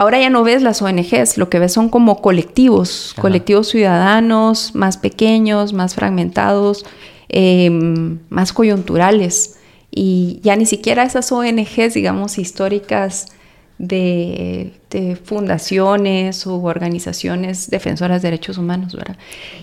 Ahora 0.00 0.18
ya 0.18 0.30
no 0.30 0.42
ves 0.44 0.62
las 0.62 0.80
ONGs, 0.80 1.36
lo 1.36 1.50
que 1.50 1.58
ves 1.58 1.74
son 1.74 1.90
como 1.90 2.22
colectivos, 2.22 3.14
colectivos 3.20 3.68
ciudadanos 3.68 4.74
más 4.74 4.96
pequeños, 4.96 5.74
más 5.74 5.94
fragmentados, 5.94 6.86
em, 7.28 8.18
más 8.30 8.54
coyunturales. 8.54 9.58
Y 9.90 10.40
ya 10.42 10.56
ni 10.56 10.64
siquiera 10.64 11.02
esas 11.02 11.30
ONGs, 11.30 11.92
digamos, 11.92 12.38
históricas 12.38 13.26
de, 13.76 14.72
fundaciones 15.24 16.46
u 16.46 16.64
organizaciones 16.64 17.68
defensoras 17.68 18.22
de 18.22 18.30
derechos 18.30 18.56
humanos, 18.56 18.94
¿verdad? 18.94 19.18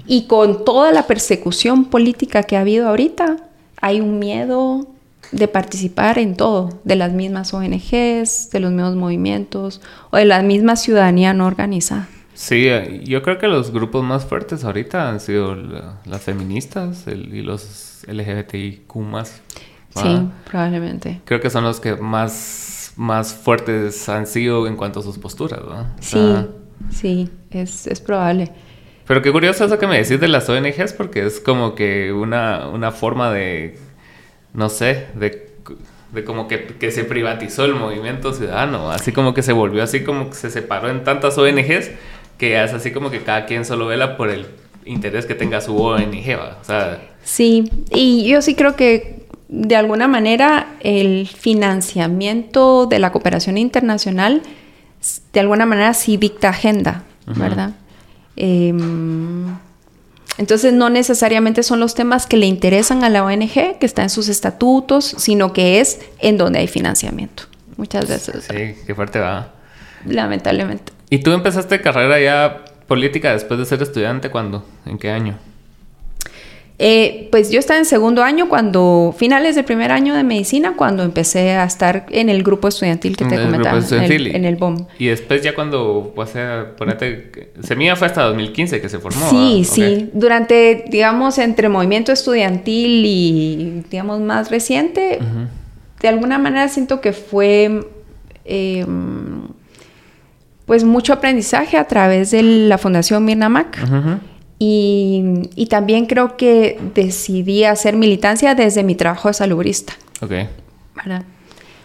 Y 0.06 0.28
con 0.28 0.64
toda 0.66 0.92
la 0.92 1.08
persecución 1.08 1.86
política 1.86 2.44
que 2.44 2.58
ha 2.58 2.62
habido 2.62 2.88
ahorita, 2.90 3.38
hay 3.82 4.02
un 4.02 4.20
miedo 4.20 4.86
de 5.32 5.48
participar 5.48 6.20
en 6.20 6.36
todo, 6.36 6.80
de 6.84 6.96
las 6.96 7.12
mismas 7.12 7.54
ONGs, 7.54 8.50
de 8.52 8.60
los 8.60 8.72
mismos 8.72 8.96
movimientos 8.96 9.82
o 10.12 10.18
de 10.18 10.26
la 10.26 10.42
misma 10.42 10.76
ciudadanía 10.76 11.34
no 11.34 11.46
organizada. 11.48 12.08
Sí, 12.34 12.68
eh, 12.68 13.02
yo 13.04 13.24
creo 13.24 13.40
que 13.40 13.48
los 13.48 13.72
grupos 13.72 14.04
más 14.04 14.26
fuertes 14.26 14.64
ahorita 14.64 15.10
han 15.10 15.20
sido 15.20 15.56
las 15.56 16.22
feministas 16.22 17.06
y 17.08 17.42
los 17.42 18.06
LGBTIQ 18.08 18.96
más. 18.98 19.42
Sí, 19.96 20.30
probablemente. 20.48 21.22
Creo 21.26 21.42
que 21.42 21.50
son 21.50 21.64
los 21.64 21.80
que 21.80 21.96
más, 21.96 22.94
más 22.96 23.34
fuertes 23.34 24.08
han 24.08 24.28
sido 24.28 24.68
en 24.68 24.76
cuanto 24.76 25.00
a 25.00 25.04
sus 25.04 25.18
posturas, 25.18 25.62
¿no? 25.68 25.88
Sí, 26.00 26.20
sí, 26.92 27.30
es, 27.50 27.88
es 27.88 28.00
probable. 28.00 28.52
Pero 29.08 29.22
qué 29.22 29.32
curioso 29.32 29.66
eso 29.66 29.80
que 29.80 29.88
me 29.88 29.98
decís 29.98 30.20
de 30.20 30.28
las 30.28 30.48
ONGs 30.48 30.94
porque 30.94 31.26
es 31.26 31.40
como 31.40 31.74
que 31.74 32.12
una, 32.12 32.68
una 32.68 32.92
forma 32.92 33.32
de 33.32 33.80
no 34.54 34.70
sé, 34.70 35.08
de, 35.16 35.50
de 36.12 36.24
como 36.24 36.48
que, 36.48 36.66
que, 36.66 36.92
se 36.92 37.04
privatizó 37.04 37.66
el 37.66 37.76
movimiento 37.76 38.34
ciudadano, 38.34 38.92
así 38.92 39.12
como 39.12 39.34
que 39.34 39.44
se 39.44 39.54
volvió 39.54 39.84
así 39.84 40.04
como 40.04 40.30
que 40.30 40.36
se 40.36 40.50
separó 40.50 40.90
en 40.90 41.04
tantas 41.04 41.38
ONGs 41.38 41.92
que 42.38 42.64
es 42.64 42.74
así 42.74 42.92
como 42.92 43.10
que 43.10 43.22
cada 43.22 43.46
quien 43.46 43.66
solo 43.66 43.88
vela 43.88 44.16
por 44.16 44.30
el 44.30 44.46
interés 44.86 45.26
que 45.26 45.36
tenga 45.36 45.60
su 45.60 45.76
ONG, 45.76 46.40
¿va? 46.40 46.58
O 46.62 46.64
sea, 46.64 47.02
sí, 47.24 47.70
y 47.92 48.28
yo 48.28 48.42
sí 48.42 48.56
creo 48.56 48.76
que 48.76 49.26
de 49.50 49.76
alguna 49.76 50.08
manera 50.08 50.76
el 50.82 51.28
financiamiento 51.28 52.86
de 52.86 53.00
la 53.00 53.12
cooperación 53.12 53.58
internacional 53.58 54.42
de 55.34 55.40
alguna 55.40 55.66
manera 55.66 55.94
sí 55.94 56.18
dicta 56.18 56.50
agenda, 56.50 57.04
¿verdad? 57.26 57.72
Entonces 60.38 60.74
no 60.74 60.90
necesariamente 60.90 61.64
son 61.64 61.80
los 61.80 61.96
temas 61.96 62.28
que 62.28 62.38
le 62.38 62.46
interesan 62.46 63.04
a 63.04 63.10
la 63.10 63.24
ONG, 63.24 63.78
que 63.80 63.86
está 63.86 64.04
en 64.04 64.10
sus 64.10 64.30
estatutos, 64.30 65.16
sino 65.18 65.52
que 65.54 65.80
es 65.80 66.00
en 66.20 66.38
donde 66.38 66.60
hay 66.60 66.68
financiamiento. 66.68 67.44
Muchas 67.76 68.08
veces. 68.08 68.46
Sí, 68.50 68.76
qué 68.86 68.96
fuerte 68.96 69.20
va. 69.20 69.54
Lamentablemente. 70.06 70.94
¿Y 71.10 71.20
tú 71.20 71.32
empezaste 71.32 71.82
carrera 71.82 72.20
ya 72.20 72.66
política 72.88 73.34
después 73.34 73.60
de 73.60 73.66
ser 73.66 73.82
estudiante 73.82 74.30
cuándo? 74.30 74.66
¿En 74.86 74.98
qué 74.98 75.12
año? 75.12 75.38
Eh, 76.80 77.28
pues 77.32 77.50
yo 77.50 77.58
estaba 77.58 77.80
en 77.80 77.86
segundo 77.86 78.24
año 78.24 78.50
cuando, 78.50 79.16
finales 79.18 79.56
del 79.56 79.66
primer 79.66 79.92
año 79.92 80.14
de 80.14 80.24
medicina, 80.24 80.76
cuando 80.76 81.02
empecé 81.02 81.52
a 81.52 81.64
estar 81.64 82.06
en 82.12 82.30
el 82.30 82.44
grupo 82.44 82.68
estudiantil 82.68 83.18
que 83.18 83.26
te 83.26 83.36
comentaba, 83.36 83.80
en 83.80 84.46
el, 84.46 84.56
BOM. 84.58 84.86
Y 85.00 85.08
después 85.08 85.42
ya 85.42 85.56
cuando, 85.56 86.14
o 86.16 86.26
sea, 86.28 86.76
ponete, 86.78 87.52
Semilla 87.64 87.96
fue 87.96 88.06
hasta 88.06 88.24
2015 88.24 88.80
que 88.80 88.90
se 88.90 89.00
formó. 89.00 89.28
Sí, 89.28 89.64
sí, 89.66 90.12
durante, 90.14 90.86
digamos, 90.90 91.40
entre 91.40 91.68
movimiento 91.68 92.12
estudiantil 92.12 93.04
y, 93.06 93.84
digamos, 93.90 94.20
más 94.20 94.52
reciente, 94.52 95.18
de 96.00 96.08
alguna 96.08 96.38
manera 96.38 96.68
siento 96.68 97.02
que 97.02 97.14
fue... 97.14 97.88
Em, 98.46 99.48
pues 100.68 100.84
mucho 100.84 101.14
aprendizaje 101.14 101.78
a 101.78 101.86
través 101.86 102.32
de 102.32 102.44
la 102.44 102.78
Fundación 102.78 103.24
Mirna 103.24 103.48
Mac. 103.48 103.80
Y, 104.60 105.68
también 105.70 106.08
creo 106.08 106.36
que 106.38 106.80
decidí 106.96 107.64
hacer 107.64 107.96
militancia 107.96 108.56
desde 108.56 108.84
mi 108.84 108.96
trabajo 108.96 109.28
de 109.28 109.34
salubrista. 109.34 109.94
Ok. 110.22 110.32
¿verdad? 110.96 111.24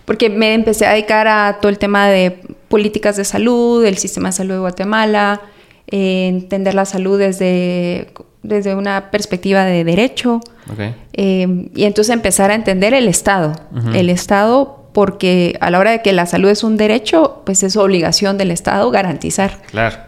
Porque 0.05 0.31
me 0.31 0.55
empecé 0.55 0.87
a 0.87 0.93
dedicar 0.93 1.29
a 1.29 1.59
todo 1.61 1.69
el 1.69 1.79
tema 1.79 2.09
de 2.09 2.31
políticas 2.69 3.17
de 3.17 3.25
salud, 3.25 3.83
del 3.85 3.99
sistema 3.99 4.31
de 4.31 4.33
salud 4.33 4.55
de 4.55 4.61
Guatemala, 4.61 5.43
eh, 5.87 6.29
entender 6.29 6.75
la 6.75 6.85
salud 6.85 7.19
desde, 7.19 8.13
desde 8.43 8.75
una 8.75 9.11
perspectiva 9.11 9.65
de 9.65 9.85
derecho. 9.85 10.41
Okay. 10.73 10.95
Eh, 11.13 11.69
y 11.75 11.85
entonces 11.85 12.13
empezar 12.13 12.51
a 12.51 12.55
entender 12.55 12.95
el 12.95 13.09
Estado. 13.09 13.53
El 13.95 14.11
Estado 14.11 14.82
porque 14.93 15.57
a 15.61 15.71
la 15.71 15.79
hora 15.79 15.91
de 15.91 16.03
que 16.03 16.13
la 16.13 16.27
salud 16.27 16.49
es 16.51 16.63
un 16.65 16.77
derecho, 16.77 17.43
pues 17.45 17.63
es 17.63 17.77
obligación 17.77 18.37
del 18.39 18.51
Estado 18.51 18.91
garantizar, 18.91 19.59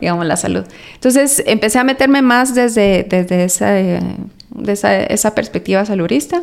digamos, 0.01 0.27
la 0.27 0.37
salud. 0.37 0.65
Entonces 0.95 1.43
empecé 1.47 1.79
a 1.79 1.85
meterme 1.85 2.23
más 2.23 2.55
desde, 2.55 3.05
desde 3.09 3.45
esa, 3.45 3.79
esa, 3.79 5.35
perspectiva 5.35 5.85
saludista 5.85 6.43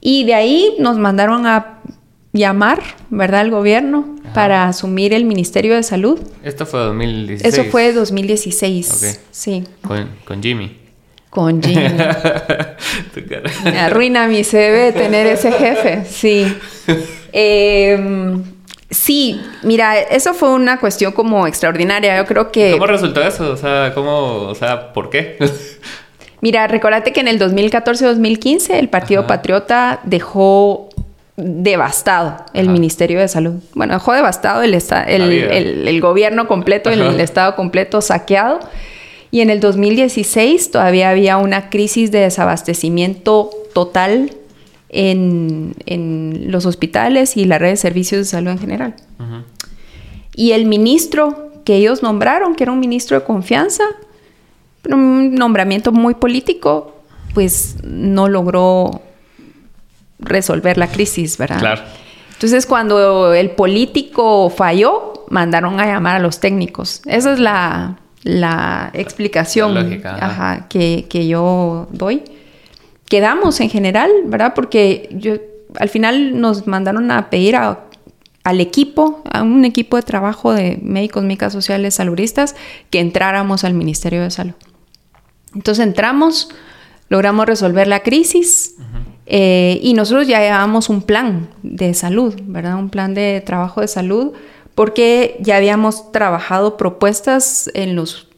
y 0.00 0.24
de 0.24 0.34
ahí 0.34 0.74
nos 0.78 0.96
mandaron 0.96 1.46
a 1.46 1.80
llamar, 2.32 2.80
¿verdad?, 3.10 3.40
al 3.40 3.50
gobierno 3.50 4.16
para 4.32 4.68
asumir 4.68 5.12
el 5.12 5.24
Ministerio 5.24 5.74
de 5.74 5.82
Salud. 5.82 6.20
¿Esto 6.44 6.66
fue 6.66 6.80
2016? 6.80 7.54
Eso 7.54 7.64
fue 7.70 7.92
2016, 7.92 9.20
sí. 9.30 9.64
Con, 9.82 10.08
con 10.24 10.42
Jimmy. 10.42 10.76
Con 11.30 11.62
Jimmy. 11.64 11.88
Me 13.64 13.78
arruina 13.78 14.28
mi 14.28 14.44
CV 14.44 14.92
tener 14.92 15.26
ese 15.26 15.50
jefe, 15.50 16.04
sí. 16.04 16.46
Em, 17.38 18.42
sí, 18.88 19.38
mira, 19.62 20.00
eso 20.00 20.32
fue 20.32 20.54
una 20.54 20.80
cuestión 20.80 21.12
como 21.12 21.46
extraordinaria. 21.46 22.16
Yo 22.16 22.24
creo 22.24 22.50
que. 22.50 22.72
¿Cómo 22.72 22.86
resultó 22.86 23.20
eso? 23.20 23.50
O 23.50 23.56
sea, 23.58 23.92
¿cómo, 23.94 24.44
o 24.44 24.54
sea, 24.54 24.94
¿por 24.94 25.10
qué? 25.10 25.36
mira, 26.40 26.66
recordate 26.66 27.12
que 27.12 27.20
en 27.20 27.28
el 27.28 27.38
2014-2015 27.38 28.70
el 28.76 28.88
Partido 28.88 29.26
Patriota 29.26 30.00
dejó 30.04 30.88
devastado 31.36 32.38
el 32.54 32.70
Ministerio 32.70 33.20
de 33.20 33.28
Salud. 33.28 33.56
Bueno, 33.74 33.92
dejó 33.92 34.14
devastado 34.14 34.62
el, 34.62 34.72
el, 34.72 35.88
el, 35.88 36.00
gobierno 36.00 36.48
completo, 36.48 36.88
el 36.88 37.20
Estado 37.20 37.54
completo 37.54 38.00
saqueado. 38.00 38.60
Y 39.30 39.42
en 39.42 39.50
el 39.50 39.60
2016 39.60 40.70
todavía 40.70 41.10
había 41.10 41.36
una 41.36 41.68
crisis 41.68 42.10
de 42.10 42.20
desabastecimiento 42.20 43.50
total 43.74 44.30
en, 44.88 46.46
los 46.50 46.66
hospitales 46.66 47.36
y 47.36 47.44
la 47.44 47.58
red 47.58 47.70
de 47.70 47.76
servicios 47.76 48.20
de 48.20 48.24
salud 48.24 48.50
en 48.50 48.58
general. 48.58 48.94
Y 50.34 50.52
el 50.52 50.66
ministro 50.66 51.50
que 51.64 51.76
ellos 51.76 52.02
nombraron, 52.02 52.54
que 52.54 52.64
era 52.64 52.72
un 52.72 52.80
ministro 52.80 53.18
de 53.18 53.24
confianza, 53.24 53.84
un 54.88 55.34
nombramiento 55.34 55.92
muy 55.92 56.14
político, 56.14 57.02
pues 57.34 57.76
no 57.82 58.28
logró 58.28 59.02
resolver 60.18 60.78
la 60.78 60.88
crisis, 60.88 61.36
¿verdad? 61.38 61.58
Claro. 61.58 61.82
Entonces, 62.32 62.66
cuando 62.66 63.32
el 63.32 63.50
político 63.50 64.50
falló, 64.50 65.24
mandaron 65.30 65.80
a 65.80 65.86
llamar 65.86 66.16
a 66.16 66.18
los 66.18 66.38
técnicos. 66.38 67.00
Esa 67.06 67.32
es 67.32 67.38
la, 67.38 67.98
explicación 68.92 70.02
que, 70.68 71.06
que, 71.08 71.26
yo 71.26 71.88
doy 71.92 72.22
quedamos 73.08 73.60
en 73.60 73.70
general, 73.70 74.10
¿verdad? 74.24 74.52
Porque 74.54 75.08
yo, 75.12 75.34
al 75.78 75.88
final 75.88 76.40
nos 76.40 76.66
mandaron 76.66 77.10
a 77.10 77.30
pedir 77.30 77.56
al 77.56 78.60
equipo, 78.60 79.22
a 79.30 79.42
un 79.42 79.64
equipo 79.64 79.96
de 79.96 80.02
trabajo 80.02 80.52
de 80.52 80.78
médicos, 80.82 81.22
médicas 81.22 81.52
sociales, 81.52 81.94
saludistas, 81.94 82.56
que 82.90 83.00
entráramos 83.00 83.64
al 83.64 83.74
Ministerio 83.74 84.22
de 84.22 84.30
Salud. 84.30 84.54
Entonces 85.54 85.84
entramos, 85.84 86.50
logramos 87.08 87.46
resolver 87.46 87.86
la 87.86 88.00
crisis 88.00 88.74
eh, 89.26 89.80
y 89.82 89.94
nosotros 89.94 90.26
ya 90.28 90.40
llevábamos 90.40 90.88
un 90.88 91.02
plan 91.02 91.48
de 91.62 91.94
salud, 91.94 92.34
¿verdad? 92.42 92.76
Un 92.76 92.90
plan 92.90 93.14
de 93.14 93.42
trabajo 93.44 93.80
de 93.80 93.88
salud 93.88 94.32
porque 94.74 95.38
ya 95.40 95.56
habíamos 95.56 96.12
trabajado 96.12 96.76
propuestas 96.76 97.70
en 97.72 97.96
los 97.96 98.28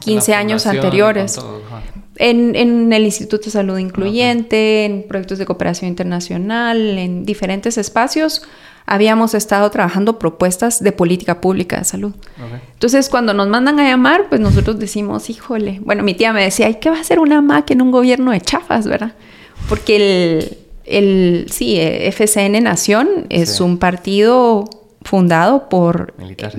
15 0.00 0.34
años 0.34 0.66
anteriores 0.66 1.40
En, 2.18 2.56
en, 2.56 2.92
el 2.92 3.04
Instituto 3.04 3.44
de 3.44 3.50
Salud 3.52 3.78
Incluyente, 3.78 4.84
en 4.84 5.04
proyectos 5.06 5.38
de 5.38 5.46
cooperación 5.46 5.88
internacional, 5.88 6.98
en 6.98 7.24
diferentes 7.24 7.78
espacios, 7.78 8.42
habíamos 8.86 9.34
estado 9.34 9.70
trabajando 9.70 10.18
propuestas 10.18 10.82
de 10.82 10.92
política 10.92 11.40
pública 11.40 11.78
de 11.78 11.84
salud. 11.84 12.12
Entonces, 12.72 13.08
cuando 13.10 13.34
nos 13.34 13.46
mandan 13.46 13.78
a 13.78 13.88
llamar, 13.88 14.28
pues 14.30 14.40
nosotros 14.40 14.78
decimos, 14.78 15.28
híjole, 15.28 15.78
bueno, 15.84 16.02
mi 16.02 16.14
tía 16.14 16.32
me 16.32 16.42
decía, 16.42 16.72
¿qué 16.80 16.88
va 16.88 16.96
a 16.96 17.00
hacer 17.00 17.18
una 17.18 17.42
MAC 17.42 17.72
en 17.72 17.82
un 17.82 17.90
gobierno 17.90 18.30
de 18.30 18.40
chafas, 18.40 18.86
verdad? 18.86 19.12
Porque 19.68 19.96
el, 19.96 20.58
el 20.86 21.46
sí, 21.50 21.78
FCN 21.78 22.62
Nación 22.62 23.26
es 23.28 23.60
un 23.60 23.76
partido 23.78 24.64
fundado 25.02 25.68
por 25.68 26.14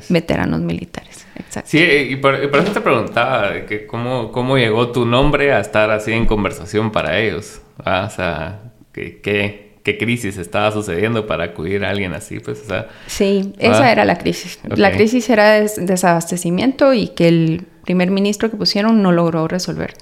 veteranos 0.09 0.61
militares. 0.61 1.25
Exacto. 1.39 1.69
Sí, 1.69 1.79
y 1.79 2.15
por, 2.17 2.35
eso 2.35 2.71
te 2.71 2.81
preguntaba 2.81 3.65
que 3.65 3.85
cómo, 3.87 4.31
cómo 4.31 4.57
llegó 4.57 4.91
tu 4.91 5.05
nombre 5.05 5.53
a 5.53 5.59
estar 5.59 5.89
así 5.91 6.11
en 6.11 6.25
conversación 6.25 6.91
para 6.91 7.19
ellos. 7.19 7.61
Ah, 7.83 8.07
o 8.11 8.15
sea, 8.15 8.59
¿qué, 8.91 9.69
crisis 9.97 10.37
estaba 10.37 10.71
sucediendo 10.71 11.25
para 11.25 11.45
acudir 11.45 11.83
a 11.83 11.89
alguien 11.89 12.13
así? 12.13 12.39
Pues, 12.39 12.63
sí, 13.07 13.53
esa 13.57 13.91
era 13.91 14.05
la 14.05 14.19
crisis. 14.19 14.59
La 14.63 14.91
crisis 14.91 15.27
era 15.31 15.59
desabastecimiento 15.61 16.93
y 16.93 17.07
que 17.07 17.27
el 17.27 17.65
primer 17.83 18.11
ministro 18.11 18.51
que 18.51 18.57
pusieron 18.57 19.01
no 19.01 19.11
logró 19.11 19.47
resolver. 19.47 19.95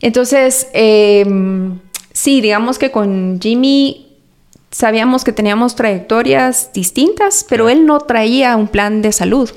Entonces, 0.00 0.68
em, 0.72 1.78
sí, 2.12 2.40
digamos 2.40 2.80
que 2.80 2.90
con 2.90 3.38
Jimmy 3.40 4.06
sabíamos 4.70 5.24
que 5.24 5.32
teníamos 5.32 5.76
trayectorias 5.76 6.72
distintas, 6.72 7.46
pero 7.48 7.68
él 7.68 7.86
no 7.86 8.00
traía 8.00 8.56
un 8.56 8.68
plan 8.68 9.02
de 9.02 9.12
salud. 9.12 9.50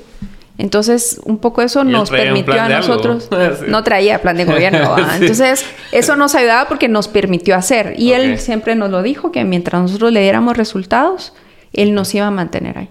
Entonces, 0.60 1.20
un 1.24 1.38
poco 1.38 1.62
eso 1.62 1.84
nos 1.84 2.10
permitió 2.10 2.60
a 2.60 2.68
nosotros. 2.68 3.28
No 3.68 3.82
traía 3.82 4.20
plan 4.20 4.36
de 4.36 4.44
gobierno. 4.44 4.96
Entonces, 5.20 5.64
eso 5.92 6.16
nos 6.16 6.34
ayudaba 6.34 6.68
porque 6.68 6.88
nos 6.88 7.08
permitió 7.08 7.56
hacer. 7.56 7.94
Y 7.98 8.12
él 8.12 8.38
siempre 8.38 8.74
nos 8.74 8.90
lo 8.90 9.02
dijo, 9.02 9.32
que 9.32 9.44
mientras 9.44 9.80
nosotros 9.82 10.12
le 10.12 10.20
diéramos 10.20 10.56
resultados, 10.56 11.32
él 11.72 11.94
nos 11.94 12.14
iba 12.14 12.26
a 12.26 12.30
mantener 12.30 12.78
ahí. 12.78 12.88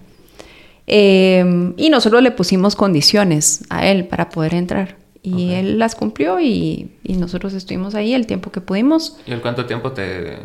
Em, 0.88 1.74
y 1.78 1.90
nosotros 1.90 2.24
le 2.24 2.32
pusimos 2.32 2.76
condiciones 2.76 3.64
a 3.70 3.88
él 3.88 4.06
para 4.06 4.30
poder 4.30 4.56
entrar. 4.56 4.98
Y 5.22 5.52
él 5.52 5.78
las 5.78 5.96
cumplió 5.96 6.40
y, 6.40 6.92
y, 7.04 7.14
nosotros 7.16 7.54
estuvimos 7.54 7.94
ahí 7.94 8.14
el 8.14 8.26
tiempo 8.26 8.52
que 8.52 8.62
pudimos. 8.62 9.18
¿Y 9.28 9.34
el 9.34 9.42
cuánto 9.42 9.66
tiempo 9.66 9.92
te 9.92 10.40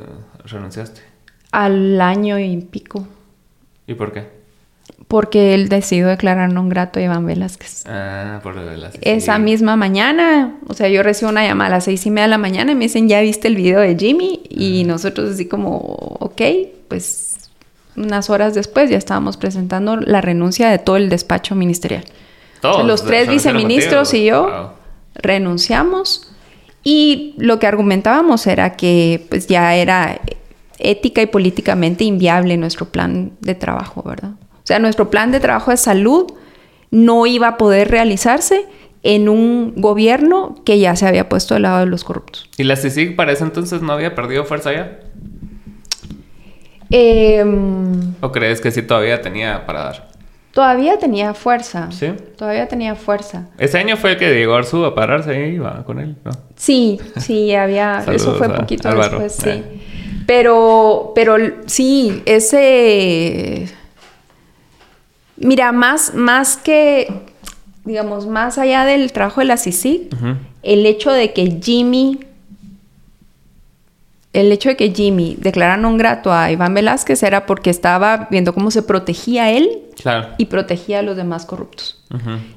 renunciaste? 0.46 1.00
al 1.54 2.00
año 2.00 2.36
y 2.40 2.56
pico. 2.62 3.06
¿Y 3.86 3.94
por 3.94 4.12
qué? 4.12 4.26
Porque 5.08 5.54
él 5.54 5.68
decidió 5.68 6.08
declarar 6.08 6.50
non 6.50 6.68
grato 6.68 6.98
a 6.98 7.02
Iván 7.02 7.26
Velázquez. 7.26 7.84
Ah, 7.86 8.40
por 8.42 8.54
Velázquez. 8.54 9.00
Esa 9.04 9.38
misma 9.38 9.76
mañana, 9.76 10.56
o 10.66 10.74
sea, 10.74 10.88
yo 10.88 11.02
recibo 11.02 11.30
una 11.30 11.44
llamada 11.44 11.68
a 11.68 11.70
las 11.78 11.84
seis 11.84 12.06
y 12.06 12.10
media 12.10 12.24
de 12.24 12.30
la 12.30 12.38
mañana 12.38 12.72
y 12.72 12.74
me 12.74 12.86
dicen, 12.86 13.08
¿ya 13.08 13.20
viste 13.20 13.48
el 13.48 13.56
video 13.56 13.80
de 13.80 13.96
Jimmy? 13.96 14.42
Y 14.48 14.84
nosotros 14.84 15.34
así 15.34 15.46
como, 15.46 15.78
ok, 16.20 16.40
pues 16.88 17.50
unas 17.96 18.30
horas 18.30 18.54
después 18.54 18.90
ya 18.90 18.98
estábamos 18.98 19.36
presentando 19.36 19.96
la 19.96 20.20
renuncia 20.20 20.68
de 20.70 20.78
todo 20.78 20.96
el 20.96 21.08
despacho 21.08 21.54
ministerial. 21.54 22.04
Todos. 22.60 22.86
los 22.86 23.04
tres 23.04 23.28
viceministros 23.28 24.14
y 24.14 24.24
yo 24.24 24.72
renunciamos 25.14 26.32
y 26.82 27.34
lo 27.38 27.58
que 27.58 27.66
argumentábamos 27.66 28.46
era 28.46 28.76
que 28.76 29.26
pues 29.28 29.46
ya 29.46 29.74
era 29.74 30.18
ética 30.78 31.22
y 31.22 31.26
políticamente 31.26 32.04
inviable 32.04 32.56
nuestro 32.56 32.86
plan 32.86 33.32
de 33.40 33.54
trabajo, 33.54 34.02
¿verdad? 34.02 34.32
O 34.64 34.66
sea, 34.66 34.78
nuestro 34.78 35.10
plan 35.10 35.30
de 35.30 35.40
trabajo 35.40 35.70
de 35.70 35.76
salud 35.76 36.32
no 36.90 37.26
iba 37.26 37.48
a 37.48 37.56
poder 37.58 37.90
realizarse 37.90 38.64
en 39.02 39.28
un 39.28 39.74
gobierno 39.76 40.56
que 40.64 40.78
ya 40.78 40.96
se 40.96 41.06
había 41.06 41.28
puesto 41.28 41.52
del 41.52 41.64
lado 41.64 41.80
de 41.80 41.86
los 41.86 42.02
corruptos. 42.02 42.48
¿Y 42.56 42.64
la 42.64 42.76
CICIG 42.76 43.14
para 43.14 43.32
ese 43.32 43.44
entonces 43.44 43.82
no 43.82 43.92
había 43.92 44.14
perdido 44.14 44.46
fuerza 44.46 44.72
ya? 44.72 45.00
Em, 46.90 48.14
¿O 48.22 48.32
crees 48.32 48.62
que 48.62 48.70
sí 48.70 48.80
todavía 48.80 49.20
tenía 49.20 49.66
para 49.66 49.84
dar? 49.84 50.08
Todavía 50.52 50.98
tenía 50.98 51.34
fuerza. 51.34 51.90
¿Sí? 51.92 52.14
Todavía 52.38 52.66
tenía 52.66 52.94
fuerza. 52.94 53.48
Ese 53.58 53.76
año 53.76 53.98
fue 53.98 54.12
el 54.12 54.16
que 54.16 54.32
llegó 54.32 54.54
Arzu 54.54 54.84
a 54.86 54.94
pararse 54.94 55.32
ahí 55.32 55.56
iba 55.56 55.84
con 55.84 55.98
él, 55.98 56.16
¿no? 56.24 56.30
Sí, 56.56 56.98
sí, 57.18 57.54
había... 57.54 58.02
eso 58.10 58.34
fue 58.36 58.48
poquito 58.48 58.88
después, 58.94 59.32
sí. 59.32 59.50
Eh. 59.50 59.64
Pero, 60.26 61.12
pero 61.14 61.36
sí, 61.66 62.22
ese... 62.24 63.68
Mira, 65.36 65.72
más, 65.72 66.14
más 66.14 66.56
que, 66.56 67.12
digamos, 67.84 68.26
más 68.26 68.58
allá 68.58 68.84
del 68.84 69.12
trabajo 69.12 69.40
de 69.40 69.46
la 69.46 69.56
CICIG, 69.56 70.08
el 70.62 70.86
hecho 70.86 71.10
de 71.10 71.32
que 71.32 71.58
Jimmy, 71.62 72.20
el 74.32 74.52
hecho 74.52 74.68
de 74.68 74.76
que 74.76 74.90
Jimmy 74.90 75.36
declarara 75.38 75.86
un 75.86 75.98
grato 75.98 76.32
a 76.32 76.50
Iván 76.50 76.74
Velázquez 76.74 77.22
era 77.22 77.46
porque 77.46 77.70
estaba 77.70 78.28
viendo 78.30 78.54
cómo 78.54 78.70
se 78.70 78.82
protegía 78.82 79.50
él 79.50 79.82
y 80.38 80.46
protegía 80.46 81.00
a 81.00 81.02
los 81.02 81.16
demás 81.16 81.46
corruptos. 81.46 82.04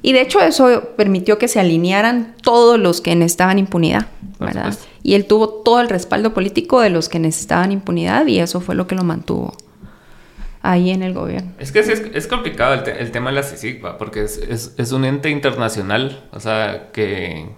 Y 0.01 0.13
de 0.13 0.21
hecho 0.21 0.39
eso 0.39 0.89
permitió 0.95 1.39
que 1.39 1.47
se 1.47 1.59
alinearan 1.59 2.35
todos 2.43 2.79
los 2.79 3.01
que 3.01 3.15
necesitaban 3.15 3.57
impunidad, 3.57 4.07
¿verdad? 4.39 4.75
Y 5.01 5.15
él 5.15 5.25
tuvo 5.25 5.49
todo 5.49 5.81
el 5.81 5.89
respaldo 5.89 6.33
político 6.33 6.81
de 6.81 6.91
los 6.91 7.09
que 7.09 7.17
necesitaban 7.17 7.71
impunidad 7.71 8.27
y 8.27 8.39
eso 8.39 8.61
fue 8.61 8.75
lo 8.75 8.85
que 8.85 8.95
lo 8.95 9.03
mantuvo 9.03 9.55
ahí 10.71 10.91
en 10.91 11.03
el 11.03 11.13
gobierno. 11.13 11.51
Es 11.59 11.71
que 11.71 11.79
es, 11.79 12.27
complicado 12.27 12.73
el, 12.73 13.11
tema 13.11 13.29
de 13.29 13.35
la 13.35 13.43
CICIG, 13.43 13.81
porque 13.97 14.23
es, 14.23 14.91
un 14.91 15.05
ente 15.05 15.29
internacional, 15.29 16.23
o 16.31 16.39
sea, 16.39 16.89
que, 16.91 17.49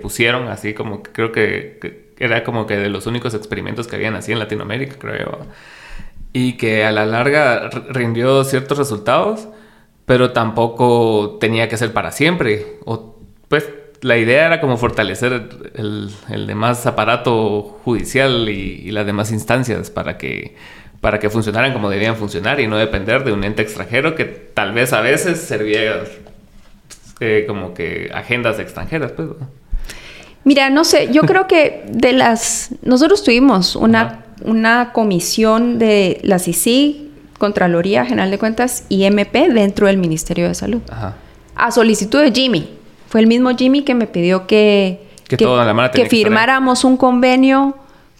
pusieron 0.00 0.48
así 0.48 0.74
como 0.74 1.02
que 1.02 1.12
creo 1.12 1.32
que, 1.32 2.14
era 2.18 2.44
como 2.44 2.66
que 2.66 2.76
de 2.76 2.88
los 2.88 3.06
únicos 3.06 3.34
experimentos 3.34 3.86
que 3.86 3.96
habían 3.96 4.14
así 4.14 4.32
en 4.32 4.38
Latinoamérica, 4.38 4.96
creo 4.98 5.18
yo. 5.18 5.38
Y 6.32 6.54
que 6.54 6.84
a 6.84 6.92
la 6.92 7.06
larga 7.06 7.70
rindió 7.90 8.44
ciertos 8.44 8.78
resultados 8.78 9.48
pero 10.06 10.30
tampoco 10.30 11.36
tenía 11.40 11.68
que 11.68 11.76
ser 11.76 11.92
para 11.92 12.12
siempre. 12.12 12.78
O, 12.84 13.16
pues 13.48 13.68
la 14.00 14.16
idea 14.16 14.46
era 14.46 14.60
como 14.60 14.76
fortalecer 14.76 15.48
el, 15.74 16.10
el 16.30 16.46
demás 16.46 16.86
aparato 16.86 17.80
judicial 17.84 18.48
y, 18.48 18.90
las 18.92 19.04
demás 19.04 19.32
instancias 19.32 19.90
para 19.90 20.16
que, 20.16 20.54
para 21.00 21.18
que 21.18 21.30
funcionaran 21.30 21.72
como 21.72 21.90
debían 21.90 22.16
funcionar 22.16 22.60
y 22.60 22.66
no 22.66 22.76
depender 22.76 23.24
de 23.24 23.32
un 23.32 23.44
ente 23.44 23.62
extranjero 23.62 24.14
que 24.14 24.24
tal 24.24 24.72
vez 24.72 24.92
a 24.92 25.00
veces 25.00 25.40
servía 25.40 26.04
eh, 27.20 27.44
como 27.46 27.74
que 27.74 28.10
agendas 28.14 28.58
extranjeras. 28.58 29.12
Pues, 29.12 29.28
Mira, 30.44 30.70
no 30.70 30.84
sé, 30.84 31.08
yo 31.12 31.22
creo 31.26 31.46
que 31.46 31.84
de 31.88 32.12
las... 32.12 32.70
Nosotros 32.82 33.22
tuvimos 33.22 33.76
una, 33.76 34.24
una 34.44 34.92
comisión 34.92 35.78
de 35.78 36.20
la 36.22 36.38
CICIG 36.38 37.06
Contraloría 37.38 38.04
General 38.04 38.30
de 38.30 38.38
Cuentas 38.38 38.84
y 38.88 39.04
MP 39.04 39.50
dentro 39.50 39.86
del 39.86 39.98
Ministerio 39.98 40.48
de 40.48 40.54
Salud. 40.54 40.80
A 41.54 41.70
solicitud 41.70 42.20
de 42.20 42.32
Jimmy. 42.32 42.70
Fue 43.08 43.20
el 43.20 43.26
mismo 43.26 43.50
Jimmy 43.56 43.82
que 43.82 43.94
me 43.94 44.06
pidió 44.06 44.46
que, 44.46 45.06
que, 45.28 46.06
firmáramos 46.08 46.84
un 46.84 46.96
convenio 46.96 47.76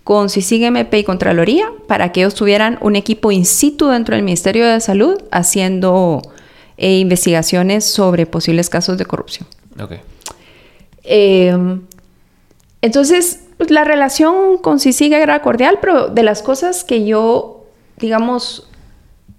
con 0.06 0.30
CICIG, 0.30 0.62
MP 0.62 1.00
y 1.00 1.02
Contraloría 1.02 1.72
para 1.88 2.12
que 2.12 2.20
ellos 2.20 2.36
tuvieran 2.36 2.78
un 2.80 2.94
equipo 2.94 3.32
in 3.32 3.44
situ 3.44 3.88
dentro 3.88 4.14
del 4.14 4.22
Ministerio 4.22 4.64
de 4.64 4.78
Salud 4.78 5.20
haciendo 5.32 6.22
eh, 6.76 6.98
investigaciones 6.98 7.84
sobre 7.84 8.24
posibles 8.24 8.70
casos 8.70 8.98
de 8.98 9.04
corrupción. 9.04 9.48
Em, 11.02 11.82
entonces, 12.82 13.40
pues, 13.56 13.72
la 13.72 13.82
relación 13.82 14.58
con 14.58 14.78
CICIG 14.78 15.12
era 15.12 15.42
cordial, 15.42 15.78
pero 15.80 16.06
de 16.06 16.22
las 16.22 16.40
cosas 16.40 16.84
que 16.84 17.04
yo, 17.04 17.64
digamos, 17.98 18.68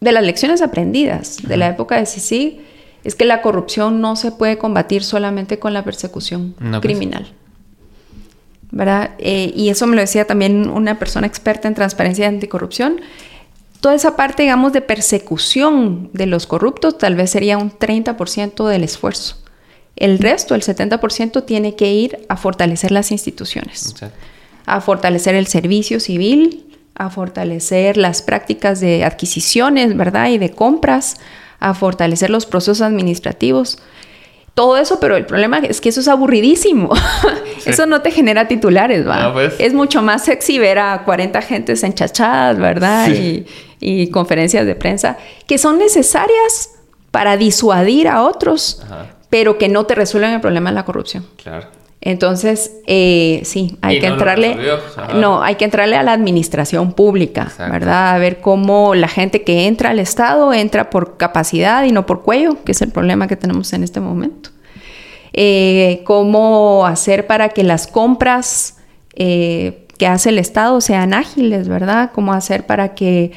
de 0.02 0.12
las 0.12 0.26
lecciones 0.26 0.62
aprendidas 0.62 1.38
de 1.44 1.56
la 1.56 1.70
época 1.70 1.96
de 1.96 2.06
Sisi 2.06 2.60
es 3.06 3.16
que 3.16 3.24
la 3.24 3.42
corrupción 3.42 4.02
no 4.02 4.18
se 4.18 4.34
puede 4.34 4.58
combatir 4.58 5.06
solamente 5.06 5.60
con 5.60 5.74
la 5.74 5.86
persecución 5.86 6.56
pues. 6.60 6.82
criminal. 6.82 7.32
¿Verdad? 8.72 9.12
Eh, 9.18 9.54
y 9.56 9.70
eso 9.70 9.88
me 9.88 9.96
lo 9.96 10.02
decía 10.02 10.26
también 10.26 10.70
una 10.70 11.00
persona 11.00 11.26
experta 11.26 11.68
en 11.68 11.76
transparencia 11.76 12.26
y 12.26 12.28
anticorrupción. 12.28 13.02
Toda 13.80 13.96
esa 13.96 14.16
parte, 14.16 14.44
digamos, 14.44 14.74
de 14.74 14.82
persecución 14.82 16.10
de 16.14 16.26
los 16.26 16.48
corruptos 16.48 16.98
tal 16.98 17.16
vez 17.16 17.30
sería 17.30 17.58
un 17.58 17.72
30% 17.72 18.68
del 18.68 18.84
esfuerzo. 18.84 19.38
El 19.96 20.20
resto, 20.20 20.56
el 20.56 20.62
70%, 20.62 21.46
tiene 21.46 21.76
que 21.76 21.92
ir 21.92 22.26
a 22.30 22.38
fortalecer 22.38 22.92
las 22.92 23.12
instituciones, 23.12 23.96
a 24.66 24.82
fortalecer 24.82 25.36
el 25.36 25.48
servicio 25.48 26.00
civil, 26.00 26.68
a 26.96 27.10
fortalecer 27.10 27.98
las 27.98 28.22
prácticas 28.22 28.80
de 28.80 29.04
adquisiciones, 29.04 29.96
¿verdad? 29.96 30.30
Y 30.30 30.38
de 30.38 30.52
compras, 30.52 31.18
a 31.60 31.74
fortalecer 31.74 32.30
los 32.30 32.46
procesos 32.46 32.82
administrativos. 32.82 33.80
Todo 34.58 34.76
eso, 34.76 35.00
pero 35.00 35.16
el 35.16 35.28
problema 35.28 35.60
es 35.60 35.80
que 35.80 35.90
eso 35.90 36.00
es 36.00 36.08
aburridísimo. 36.08 36.90
eso 37.68 37.86
no 37.86 38.02
te 38.02 38.10
genera 38.10 38.48
titulares, 38.48 39.08
¿va? 39.08 39.32
Pues. 39.32 39.54
Es 39.60 39.72
mucho 39.72 40.02
más 40.02 40.26
sexy 40.26 40.58
ver 40.58 40.80
a 40.80 41.04
40 41.04 41.44
gentes 41.44 41.84
enchachadas, 41.84 42.58
¿verdad? 42.58 43.08
Y, 43.10 43.46
y, 43.80 44.10
conferencias 44.10 44.66
de 44.66 44.74
prensa 44.74 45.20
que 45.46 45.60
son 45.60 45.78
necesarias 45.78 46.72
para 47.12 47.38
disuadir 47.38 48.08
a 48.08 48.24
otros, 48.24 48.82
pero 49.30 49.60
que 49.60 49.70
no 49.70 49.86
te 49.86 49.94
resuelven 49.94 50.32
el 50.32 50.42
problema 50.42 50.72
de 50.72 50.74
la 50.74 50.86
corrupción. 50.86 51.28
Claro. 51.36 51.68
Entonces, 52.02 52.78
eh, 52.86 53.42
sí, 53.44 53.78
hay 53.82 54.00
que 54.00 54.08
entrarle. 54.08 54.56
No, 55.16 55.42
hay 55.42 55.56
que 55.56 55.66
entrarle 55.66 55.96
a 55.96 56.04
la 56.04 56.14
administración 56.14 56.94
pública, 56.94 57.52
¿verdad? 57.58 58.16
A 58.16 58.18
ver 58.20 58.40
cómo 58.40 58.94
la 58.94 59.08
gente 59.08 59.44
que 59.44 59.66
entra 59.68 59.90
al 59.90 60.00
Estado 60.00 60.54
entra 60.54 60.90
por 60.90 61.18
capacidad 61.18 61.84
y 61.84 61.92
no 61.92 62.06
por 62.06 62.22
cuello, 62.22 62.64
que 62.64 62.74
es 62.74 62.82
el 62.82 62.92
problema 62.92 63.28
que 63.28 63.36
tenemos 63.36 63.74
en 63.74 63.84
este 63.84 64.00
momento. 64.00 64.52
Eh, 65.34 66.02
cómo 66.06 66.86
hacer 66.86 67.28
para 67.28 67.50
que 67.50 67.64
las 67.64 67.88
compras 67.88 68.78
eh, 69.16 69.88
que 69.98 70.08
hace 70.08 70.30
el 70.30 70.38
Estado 70.38 70.80
sean 70.82 71.14
ágiles, 71.14 71.68
¿verdad? 71.68 72.12
Cómo 72.14 72.34
hacer 72.34 72.66
para 72.66 72.94
que 72.94 73.32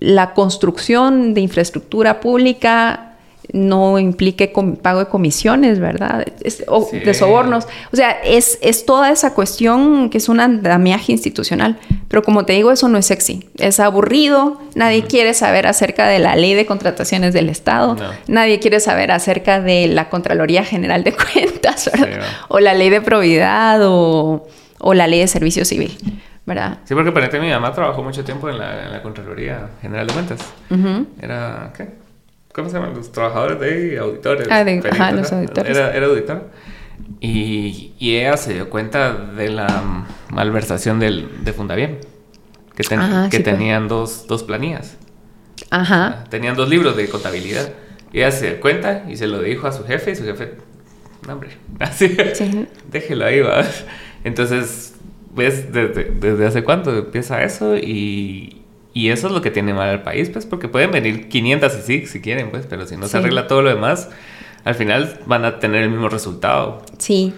la 0.00 0.32
construcción 0.32 1.34
de 1.34 1.42
infraestructura 1.42 2.18
pública 2.20 3.07
no 3.52 3.98
implique 3.98 4.52
pago 4.82 5.00
de 5.00 5.06
comisiones, 5.06 5.80
¿verdad? 5.80 6.26
o 6.66 6.88
de 6.92 7.14
sobornos. 7.14 7.66
O 7.92 7.96
sea, 7.96 8.10
es, 8.22 8.58
es, 8.60 8.84
toda 8.84 9.10
esa 9.10 9.32
cuestión 9.34 10.10
que 10.10 10.18
es 10.18 10.28
un 10.28 10.40
andamiaje 10.40 11.12
institucional. 11.12 11.78
Pero 12.08 12.22
como 12.22 12.44
te 12.44 12.52
digo, 12.52 12.72
eso 12.72 12.88
no 12.88 12.98
es 12.98 13.06
sexy. 13.06 13.48
Es 13.56 13.80
aburrido. 13.80 14.60
Nadie 14.74 15.04
quiere 15.04 15.32
saber 15.34 15.66
acerca 15.66 16.06
de 16.06 16.18
la 16.18 16.36
ley 16.36 16.54
de 16.54 16.66
contrataciones 16.66 17.32
del 17.32 17.48
Estado. 17.48 17.96
Nadie 18.26 18.58
quiere 18.58 18.80
saber 18.80 19.10
acerca 19.10 19.60
de 19.60 19.88
la 19.88 20.10
Contraloría 20.10 20.64
General 20.64 21.02
de 21.04 21.12
Cuentas, 21.32 21.90
¿verdad? 21.98 22.26
o 22.48 22.60
la 22.60 22.74
ley 22.74 22.90
de 22.90 23.00
probidad 23.00 23.80
o, 23.82 24.46
o, 24.78 24.94
la 24.94 25.06
ley 25.06 25.20
de 25.20 25.28
servicio 25.28 25.64
civil. 25.64 25.96
¿verdad? 26.44 26.78
Sí, 26.84 26.94
porque 26.94 27.12
para 27.12 27.28
mi 27.40 27.50
mamá 27.50 27.72
trabajó 27.72 28.02
mucho 28.02 28.24
tiempo 28.24 28.48
en 28.48 28.58
la, 28.58 28.86
en 28.86 28.92
la 28.92 29.02
Contraloría 29.02 29.68
General 29.82 30.06
de 30.06 30.12
Cuentas. 30.14 30.40
Era, 31.20 31.72
¿qué? 31.76 32.07
¿Cómo 32.58 32.70
se 32.70 32.76
llaman? 32.76 32.94
Los 32.96 33.12
trabajadores 33.12 33.60
de 33.60 33.98
auditores. 33.98 34.48
Ah, 34.50 34.64
de, 34.64 34.82
ajá, 34.90 35.12
los 35.12 35.32
auditores. 35.32 35.76
Era, 35.76 35.94
era 35.94 36.06
auditor. 36.06 36.48
Y, 37.20 37.92
y, 38.00 38.16
ella 38.16 38.36
se 38.36 38.54
dio 38.54 38.68
cuenta 38.68 39.12
de 39.12 39.48
la 39.48 40.04
malversación 40.30 40.98
del, 40.98 41.44
de 41.44 41.52
Fundabien. 41.52 42.00
Que, 42.74 42.82
que 42.82 42.96
pues. 42.96 43.44
tenían 43.44 43.86
dos, 43.86 44.26
dos 44.26 44.42
planillas. 44.42 44.96
Ajá. 45.70 46.24
Tenían 46.30 46.56
dos 46.56 46.68
libros 46.68 46.96
de 46.96 47.08
contabilidad. 47.08 47.70
Y 48.12 48.18
ella 48.18 48.32
se 48.32 48.50
dio 48.50 48.60
cuenta 48.60 49.04
y 49.08 49.16
se 49.16 49.28
lo 49.28 49.40
dijo 49.40 49.68
a 49.68 49.72
su 49.72 49.84
jefe. 49.84 50.10
Y 50.10 50.16
su 50.16 50.24
jefe, 50.24 50.54
no, 51.28 51.34
hombre, 51.34 51.50
así, 51.78 52.16
déjelo 52.90 53.24
ahí, 53.24 53.38
va. 53.38 53.64
Entonces, 54.24 54.96
¿ves 55.32 55.72
desde, 55.72 56.10
desde 56.10 56.44
hace 56.44 56.64
cuánto 56.64 56.96
empieza 56.96 57.40
eso? 57.44 57.76
Y, 57.76 58.57
y 58.94 59.10
eso 59.10 59.28
es 59.28 59.32
lo 59.32 59.42
que 59.42 59.50
tiene 59.50 59.74
mal 59.74 59.88
al 59.88 60.02
país, 60.02 60.30
pues, 60.30 60.46
porque 60.46 60.68
pueden 60.68 60.90
venir 60.90 61.28
500 61.28 61.78
y 61.78 61.82
sí, 61.82 62.06
si 62.06 62.20
quieren, 62.20 62.50
pues, 62.50 62.66
pero 62.68 62.86
si 62.86 62.96
no 62.96 63.06
se 63.06 63.18
arregla 63.18 63.46
todo 63.46 63.62
lo 63.62 63.70
demás, 63.70 64.08
al 64.64 64.74
final 64.74 65.18
van 65.26 65.44
a 65.44 65.60
tener 65.60 65.82
el 65.82 65.90
mismo 65.90 66.08
resultado. 66.08 66.82
Sí. 66.98 67.32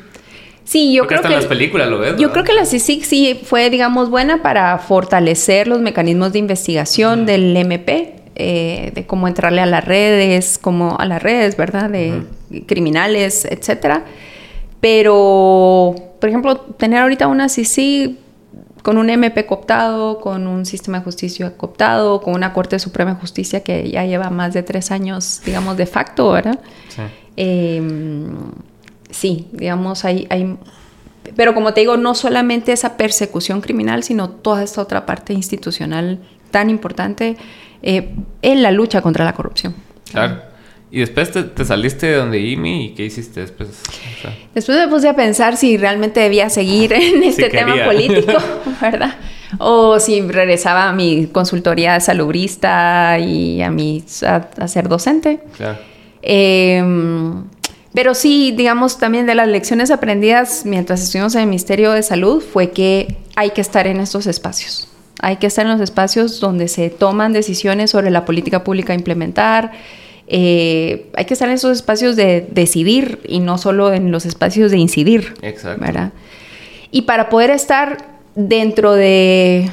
Sí, 0.64 0.92
yo 0.92 1.06
creo 1.06 1.18
hasta 1.18 1.28
que... 1.28 1.34
en 1.34 1.40
las 1.40 1.48
películas 1.48 1.88
lo 1.88 1.98
ves. 1.98 2.14
Yo 2.16 2.30
creo 2.30 2.44
que 2.44 2.52
la 2.52 2.64
CICIC 2.64 3.02
sí 3.02 3.40
fue, 3.42 3.70
digamos, 3.70 4.08
buena 4.08 4.40
para 4.42 4.78
fortalecer 4.78 5.66
los 5.66 5.80
mecanismos 5.80 6.32
de 6.32 6.38
investigación 6.38 7.26
del 7.26 7.56
MP, 7.56 8.14
eh, 8.36 8.92
de 8.94 9.06
cómo 9.06 9.26
entrarle 9.26 9.60
a 9.60 9.66
las 9.66 9.84
redes, 9.84 10.58
como 10.58 10.96
a 10.98 11.06
las 11.06 11.22
redes, 11.22 11.56
¿verdad? 11.56 11.90
De 11.90 12.22
criminales, 12.66 13.44
etcétera. 13.44 14.04
Pero, 14.80 15.96
por 16.20 16.28
ejemplo, 16.28 16.56
tener 16.56 17.00
ahorita 17.00 17.26
una 17.26 17.48
CICIC 17.48 18.16
con 18.82 18.98
un 18.98 19.10
MP 19.10 19.46
cooptado, 19.46 20.20
con 20.20 20.46
un 20.46 20.64
sistema 20.66 20.98
de 20.98 21.04
justicia 21.04 21.56
cooptado, 21.56 22.20
con 22.20 22.34
una 22.34 22.52
Corte 22.52 22.78
Suprema 22.78 23.14
de 23.14 23.20
Justicia 23.20 23.62
que 23.62 23.90
ya 23.90 24.04
lleva 24.04 24.30
más 24.30 24.54
de 24.54 24.62
tres 24.62 24.90
años, 24.90 25.42
digamos, 25.44 25.76
de 25.76 25.86
facto, 25.86 26.30
¿verdad? 26.32 26.58
Sí. 26.88 27.02
Em, 27.36 28.36
sí, 29.10 29.48
digamos, 29.52 30.04
hay, 30.04 30.26
hay... 30.30 30.56
Pero 31.36 31.54
como 31.54 31.74
te 31.74 31.80
digo, 31.80 31.96
no 31.96 32.14
solamente 32.14 32.72
esa 32.72 32.96
persecución 32.96 33.60
criminal, 33.60 34.02
sino 34.02 34.30
toda 34.30 34.62
esta 34.62 34.80
otra 34.80 35.06
parte 35.06 35.32
institucional 35.32 36.18
tan 36.50 36.70
importante 36.70 37.36
eh, 37.82 38.14
en 38.42 38.62
la 38.62 38.70
lucha 38.70 39.02
contra 39.02 39.24
la 39.24 39.34
corrupción. 39.34 39.74
Claro. 40.10 40.49
¿Y 40.92 41.00
después 41.00 41.30
te, 41.30 41.64
saliste 41.64 42.06
de 42.06 42.16
donde 42.16 42.40
Jimmy 42.40 42.86
y 42.86 42.88
qué 42.90 43.04
hiciste 43.04 43.40
después? 43.40 43.68
Después 44.54 44.76
me 44.76 44.88
puse 44.88 45.08
a 45.08 45.14
pensar 45.14 45.56
si 45.56 45.76
realmente 45.76 46.18
debía 46.18 46.50
seguir 46.50 46.92
en 46.92 47.22
este 47.22 47.48
tema 47.48 47.84
político, 47.84 48.32
¿verdad? 48.80 49.14
O 49.58 50.00
si 50.00 50.20
regresaba 50.22 50.88
a 50.88 50.92
mi 50.92 51.26
consultoría 51.26 52.00
salubrista 52.00 53.18
y 53.20 53.62
a, 53.62 53.70
mi, 53.70 54.02
a, 54.26 54.68
ser 54.68 54.88
docente. 54.88 55.40
Claro. 55.56 55.78
Em, 56.22 57.44
pero 57.94 58.14
sí, 58.14 58.52
digamos, 58.56 58.98
también 58.98 59.26
de 59.26 59.34
las 59.34 59.48
lecciones 59.48 59.90
aprendidas 59.90 60.62
mientras 60.64 61.02
estuvimos 61.02 61.34
en 61.34 61.42
el 61.42 61.46
Ministerio 61.46 61.92
de 61.92 62.02
Salud 62.02 62.42
fue 62.42 62.70
que 62.70 63.16
hay 63.36 63.50
que 63.50 63.60
estar 63.60 63.86
en 63.86 64.00
estos 64.00 64.26
espacios. 64.26 64.88
Hay 65.20 65.36
que 65.36 65.46
estar 65.46 65.66
en 65.66 65.72
los 65.72 65.80
espacios 65.80 66.40
donde 66.40 66.66
se 66.68 66.88
toman 66.90 67.32
decisiones 67.32 67.90
sobre 67.90 68.10
la 68.10 68.24
política 68.24 68.64
pública 68.64 68.92
a 68.92 68.96
implementar, 68.96 69.72
eh, 70.32 71.10
hay 71.16 71.24
que 71.24 71.34
estar 71.34 71.48
en 71.48 71.56
esos 71.56 71.76
espacios 71.76 72.14
de 72.14 72.46
decidir 72.52 73.18
y 73.26 73.40
no 73.40 73.58
solo 73.58 73.92
en 73.92 74.12
los 74.12 74.24
espacios 74.26 74.70
de 74.70 74.78
incidir. 74.78 75.34
Exacto. 75.42 75.84
¿verdad? 75.84 76.12
Y 76.92 77.02
para 77.02 77.28
poder 77.28 77.50
estar 77.50 78.06
dentro 78.36 78.92
de, 78.92 79.68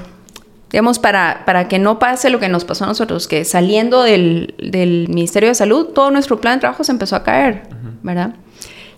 digamos, 0.71 0.97
para, 0.97 1.43
para 1.45 1.67
que 1.67 1.77
no 1.77 1.99
pase 1.99 2.31
lo 2.31 2.39
que 2.39 2.49
nos 2.49 2.65
pasó 2.65 2.85
a 2.85 2.87
nosotros, 2.87 3.27
que 3.27 3.45
saliendo 3.45 4.01
del, 4.01 4.55
del 4.57 5.07
Ministerio 5.09 5.49
de 5.49 5.55
Salud, 5.55 5.89
todo 5.93 6.09
nuestro 6.09 6.41
plan 6.41 6.55
de 6.55 6.61
trabajo 6.61 6.83
se 6.83 6.91
empezó 6.91 7.15
a 7.15 7.23
caer, 7.23 7.61
¿verdad? 8.01 8.33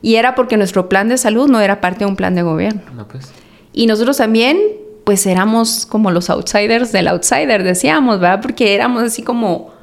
Y 0.02 0.16
era 0.16 0.36
porque 0.36 0.56
nuestro 0.56 0.88
plan 0.88 1.10
de 1.10 1.18
salud 1.18 1.50
no 1.50 1.60
era 1.60 1.82
parte 1.82 2.00
de 2.00 2.06
un 2.06 2.16
plan 2.16 2.36
de 2.36 2.42
gobierno. 2.42 2.84
No, 2.96 3.06
pues. 3.06 3.34
Y 3.74 3.86
nosotros 3.86 4.16
también, 4.16 4.58
pues 5.04 5.26
éramos 5.26 5.86
como 5.86 6.10
los 6.10 6.30
outsiders 6.30 6.94
del 6.94 7.10
outsider, 7.10 7.64
decíamos, 7.64 8.22
¿verdad? 8.22 8.40
Porque 8.42 8.76
éramos 8.76 9.04
así 9.04 9.24
como 9.24 9.78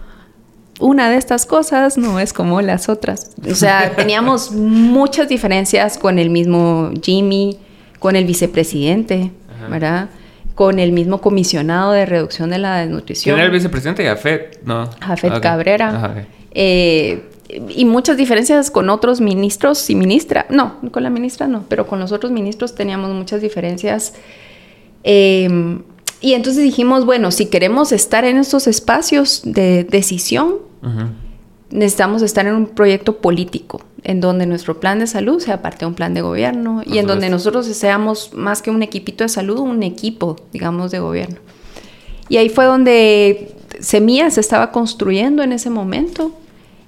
una 0.80 1.10
de 1.10 1.16
estas 1.16 1.46
cosas 1.46 1.96
no 1.96 2.20
es 2.20 2.32
como 2.32 2.60
las 2.60 2.88
otras. 2.88 3.30
O 3.50 3.54
sea, 3.54 3.92
teníamos 3.96 4.52
muchas 4.52 5.28
diferencias 5.28 5.98
con 5.98 6.18
el 6.18 6.30
mismo 6.30 6.90
Jimmy, 7.02 7.58
con 7.98 8.16
el 8.16 8.24
vicepresidente, 8.24 9.30
¿verdad? 9.70 10.08
Con 10.54 10.78
el 10.78 10.92
mismo 10.92 11.20
comisionado 11.20 11.92
de 11.92 12.06
reducción 12.06 12.50
de 12.50 12.58
la 12.58 12.78
desnutrición. 12.78 13.34
¿Quién 13.34 13.38
era 13.38 13.46
el 13.46 13.52
vicepresidente? 13.52 14.04
Jafet, 14.04 14.62
¿no? 14.64 14.90
Jafet 15.00 15.40
Cabrera. 15.40 16.26
Eh, 16.52 17.22
y 17.48 17.84
muchas 17.84 18.16
diferencias 18.16 18.70
con 18.70 18.90
otros 18.90 19.20
ministros 19.20 19.88
y 19.88 19.94
ministra. 19.94 20.46
No, 20.50 20.76
con 20.90 21.02
la 21.02 21.10
ministra 21.10 21.46
no, 21.46 21.64
pero 21.68 21.86
con 21.86 22.00
los 22.00 22.12
otros 22.12 22.32
ministros 22.32 22.74
teníamos 22.74 23.10
muchas 23.10 23.40
diferencias. 23.40 24.14
Eh, 25.04 25.48
y 26.26 26.34
entonces 26.34 26.64
dijimos, 26.64 27.06
bueno, 27.06 27.30
si 27.30 27.46
queremos 27.46 27.92
estar 27.92 28.24
en 28.24 28.36
estos 28.36 28.66
espacios 28.66 29.42
de 29.44 29.84
decisión, 29.84 30.56
necesitamos 31.70 32.20
estar 32.20 32.44
en 32.48 32.56
un 32.56 32.66
proyecto 32.66 33.18
político, 33.18 33.82
en 34.02 34.20
donde 34.20 34.44
nuestro 34.44 34.80
plan 34.80 34.98
de 34.98 35.06
salud 35.06 35.38
sea 35.38 35.62
parte 35.62 35.84
de 35.84 35.86
un 35.86 35.94
plan 35.94 36.14
de 36.14 36.22
gobierno 36.22 36.82
y 36.84 36.98
en 36.98 37.06
donde 37.06 37.30
nosotros 37.30 37.66
seamos 37.66 38.32
más 38.34 38.60
que 38.60 38.72
un 38.72 38.82
equipito 38.82 39.22
de 39.22 39.28
salud, 39.28 39.60
un 39.60 39.84
equipo, 39.84 40.34
digamos, 40.52 40.90
de 40.90 40.98
gobierno. 40.98 41.36
Y 42.28 42.38
ahí 42.38 42.48
fue 42.48 42.64
donde 42.64 43.54
Semilla 43.78 44.28
se 44.32 44.40
estaba 44.40 44.72
construyendo 44.72 45.44
en 45.44 45.52
ese 45.52 45.70
momento. 45.70 46.32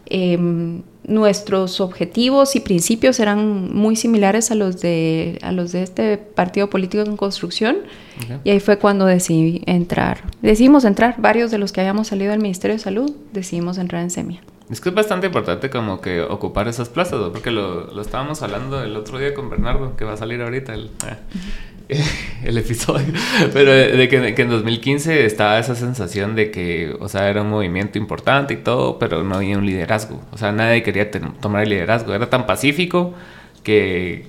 Em, 0.06 0.82
nuestros 1.06 1.80
objetivos 1.80 2.56
y 2.56 2.60
principios 2.60 3.20
eran 3.20 3.72
muy 3.72 3.94
similares 3.94 4.50
a 4.50 4.56
los 4.56 4.80
de, 4.80 5.38
a 5.42 5.52
los 5.52 5.70
de 5.70 5.84
este 5.84 6.16
partido 6.18 6.68
político 6.68 7.04
en 7.04 7.16
construcción. 7.16 7.76
Y 8.44 8.50
ahí 8.50 8.60
fue 8.60 8.78
cuando 8.78 9.06
decidí 9.06 9.62
entrar. 9.66 10.22
Decidimos 10.42 10.84
entrar, 10.84 11.16
varios 11.18 11.50
de 11.50 11.58
los 11.58 11.72
que 11.72 11.80
habíamos 11.80 12.08
salido 12.08 12.30
del 12.30 12.40
Ministerio 12.40 12.76
de 12.76 12.82
Salud, 12.82 13.12
decidimos 13.32 13.78
entrar 13.78 14.02
en 14.02 14.10
SEMIA. 14.10 14.40
Es 14.70 14.80
que 14.80 14.90
es 14.90 14.94
bastante 14.94 15.26
importante 15.26 15.70
como 15.70 16.00
que 16.00 16.20
ocupar 16.20 16.68
esas 16.68 16.90
plazas, 16.90 17.18
porque 17.32 17.50
lo, 17.50 17.92
lo, 17.92 18.02
estábamos 18.02 18.42
hablando 18.42 18.82
el 18.82 18.96
otro 18.96 19.18
día 19.18 19.32
con 19.32 19.48
Bernardo, 19.48 19.96
que 19.96 20.04
va 20.04 20.12
a 20.12 20.16
salir 20.18 20.42
ahorita 20.42 20.74
el, 20.74 20.90
eh, 21.88 22.04
el 22.44 22.58
episodio, 22.58 23.06
pero 23.54 23.72
de, 23.72 24.08
que, 24.08 24.34
que, 24.34 24.42
en 24.42 24.50
2015 24.50 25.24
estaba 25.24 25.58
esa 25.58 25.74
sensación 25.74 26.36
de 26.36 26.50
que, 26.50 26.94
o 27.00 27.08
sea, 27.08 27.30
era 27.30 27.40
un 27.40 27.48
movimiento 27.48 27.96
importante 27.96 28.54
y 28.54 28.56
todo, 28.58 28.98
pero 28.98 29.24
no 29.24 29.36
había 29.36 29.56
un 29.56 29.64
liderazgo, 29.64 30.20
o 30.32 30.36
sea, 30.36 30.52
nadie 30.52 30.82
quería 30.82 31.10
tomar 31.10 31.62
el 31.62 31.70
liderazgo, 31.70 32.12
era 32.12 32.28
tan 32.28 32.46
pacífico 32.46 33.14
que, 33.62 34.26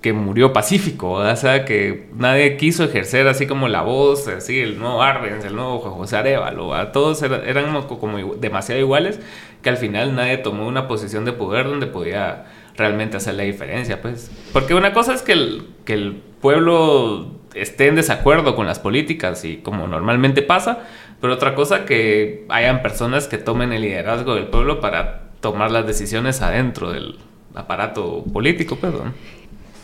que 0.00 0.12
murió 0.12 0.52
pacífico, 0.52 1.12
o 1.12 1.36
sea, 1.36 1.64
que 1.64 2.08
nadie 2.14 2.56
quiso 2.56 2.84
ejercer 2.84 3.26
así 3.28 3.46
como 3.46 3.66
la 3.68 3.82
voz, 3.82 4.28
así 4.28 4.60
el 4.60 4.78
nuevo 4.78 5.02
Arbenz, 5.02 5.44
el 5.44 5.56
nuevo 5.56 5.80
José 5.80 6.18
Arevalo, 6.18 6.70
todos 6.92 7.22
eran 7.22 7.82
como 7.82 8.34
demasiado 8.36 8.80
iguales 8.80 9.18
que 9.62 9.70
al 9.70 9.78
final 9.78 10.14
nadie 10.14 10.38
tomó 10.38 10.66
una 10.68 10.86
posición 10.86 11.24
de 11.24 11.32
poder 11.32 11.66
donde 11.66 11.86
podía 11.86 12.46
realmente 12.76 13.16
hacer 13.16 13.34
la 13.34 13.42
diferencia, 13.42 14.00
pues. 14.00 14.30
Porque 14.52 14.74
una 14.74 14.92
cosa 14.92 15.14
es 15.14 15.22
que 15.22 15.32
el, 15.32 15.66
que 15.84 15.94
el 15.94 16.22
pueblo 16.40 17.32
esté 17.54 17.88
en 17.88 17.96
desacuerdo 17.96 18.54
con 18.54 18.66
las 18.66 18.78
políticas 18.78 19.44
y 19.44 19.56
como 19.56 19.88
normalmente 19.88 20.42
pasa, 20.42 20.84
pero 21.20 21.32
otra 21.32 21.54
cosa 21.54 21.84
que 21.84 22.44
hayan 22.48 22.82
personas 22.82 23.26
que 23.26 23.38
tomen 23.38 23.72
el 23.72 23.82
liderazgo 23.82 24.34
del 24.34 24.46
pueblo 24.46 24.80
para 24.80 25.30
tomar 25.40 25.70
las 25.70 25.86
decisiones 25.86 26.42
adentro 26.42 26.92
del 26.92 27.16
aparato 27.54 28.24
político, 28.32 28.76
perdón. 28.76 29.14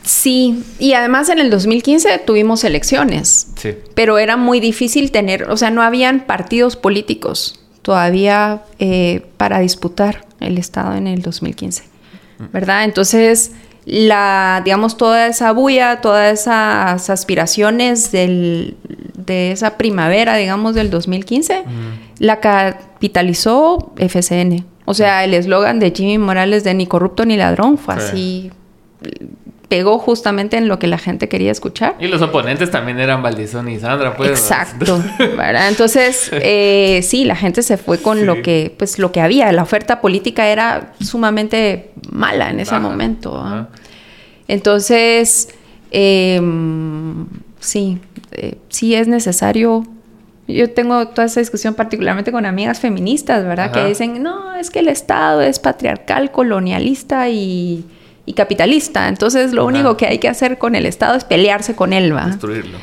Sí, 0.05 0.65
y 0.79 0.95
además 0.95 1.29
en 1.29 1.39
el 1.39 1.51
2015 1.51 2.19
tuvimos 2.19 2.65
elecciones. 2.65 3.49
Sí. 3.57 3.75
Pero 3.95 4.19
era 4.19 4.37
muy 4.37 4.61
difícil 4.61 5.11
tener, 5.11 5.45
o 5.51 5.57
sea, 5.57 5.71
no 5.71 5.83
habían 5.83 6.27
partidos 6.27 6.77
políticos 6.77 7.61
todavía 7.83 8.63
eh, 8.79 9.27
para 9.37 9.61
disputar 9.61 10.27
el 10.41 10.59
Estado 10.59 10.95
en 10.95 11.07
el 11.07 11.23
2015, 11.23 11.85
¿verdad? 12.53 12.85
Entonces, 12.85 13.53
la, 13.85 14.63
digamos, 14.65 14.97
toda 14.97 15.27
esa 15.27 15.53
bulla, 15.53 16.01
todas 16.01 16.41
esas 16.41 17.11
aspiraciones 17.11 18.13
del, 18.13 18.77
de 19.17 19.53
esa 19.53 19.77
primavera, 19.77 20.37
digamos, 20.37 20.75
del 20.75 20.91
2015, 20.91 21.65
la 22.19 22.41
capitalizó 22.41 23.93
FCN. 23.97 24.65
O 24.85 24.95
sea, 24.95 25.25
el 25.25 25.35
eslogan 25.35 25.79
de 25.79 25.93
Jimmy 25.93 26.19
Morales 26.19 26.65
de 26.65 26.75
ni 26.75 26.87
corrupto 26.87 27.25
ni 27.25 27.37
ladrón 27.37 27.79
fue 27.79 27.95
así 27.95 28.51
pegó 29.73 29.99
justamente 29.99 30.59
en 30.59 30.69
lo 30.69 30.79
que 30.79 30.87
la 30.87 30.99
gente 30.99 31.31
quería 31.31 31.51
escuchar. 31.51 31.97
Y 31.99 32.07
los 32.07 32.21
oponentes 32.21 32.71
también 32.71 33.01
eran 33.01 33.23
Valdizón 33.23 33.71
y 33.71 33.81
Sandra, 33.81 34.15
pues. 34.15 34.29
Exacto. 34.33 35.03
Entonces, 35.67 36.29
eh, 36.31 37.01
sí, 37.03 37.25
la 37.25 37.37
gente 37.37 37.63
se 37.63 37.79
fue 37.79 37.97
con 37.97 38.27
lo 38.27 38.43
que, 38.43 38.75
pues, 38.77 38.99
lo 38.99 39.13
que 39.13 39.23
había. 39.23 39.51
La 39.51 39.63
oferta 39.63 40.03
política 40.03 40.49
era 40.49 40.93
sumamente 41.01 41.91
mala 42.11 42.51
en 42.51 42.61
ese 42.61 42.79
momento. 42.79 43.67
Entonces, 44.47 45.49
em, 45.91 47.27
sí, 47.59 47.99
eh, 48.33 48.59
sí 48.69 48.95
es 48.95 49.09
necesario 49.09 49.87
yo 50.49 50.71
tengo 50.71 51.09
toda 51.09 51.25
esa 51.25 51.41
discusión 51.41 51.73
particularmente 51.73 52.31
con 52.31 52.45
amigas 52.45 52.79
feministas, 52.79 53.43
¿verdad? 53.47 53.73
Que 53.73 53.87
dicen, 53.87 54.23
no, 54.23 54.55
es 54.55 54.69
que 54.69 54.81
el 54.81 54.89
Estado 54.89 55.41
es 55.41 55.59
patriarcal, 55.59 56.31
colonialista 56.31 57.31
y 57.31 57.87
y 58.25 58.35
capitalista. 58.35 59.09
Entonces, 59.09 59.53
lo 59.53 59.65
único 59.67 59.97
que 59.97 60.07
hay 60.07 60.19
que 60.19 60.29
hacer 60.29 60.59
con 60.59 60.75
el 60.75 60.87
Estado 60.87 61.17
es 61.17 61.25
pelearse 61.25 61.75
con 61.75 61.93
él, 61.93 62.15
¿va? 62.15 62.27
Destruirlo. 62.27 62.79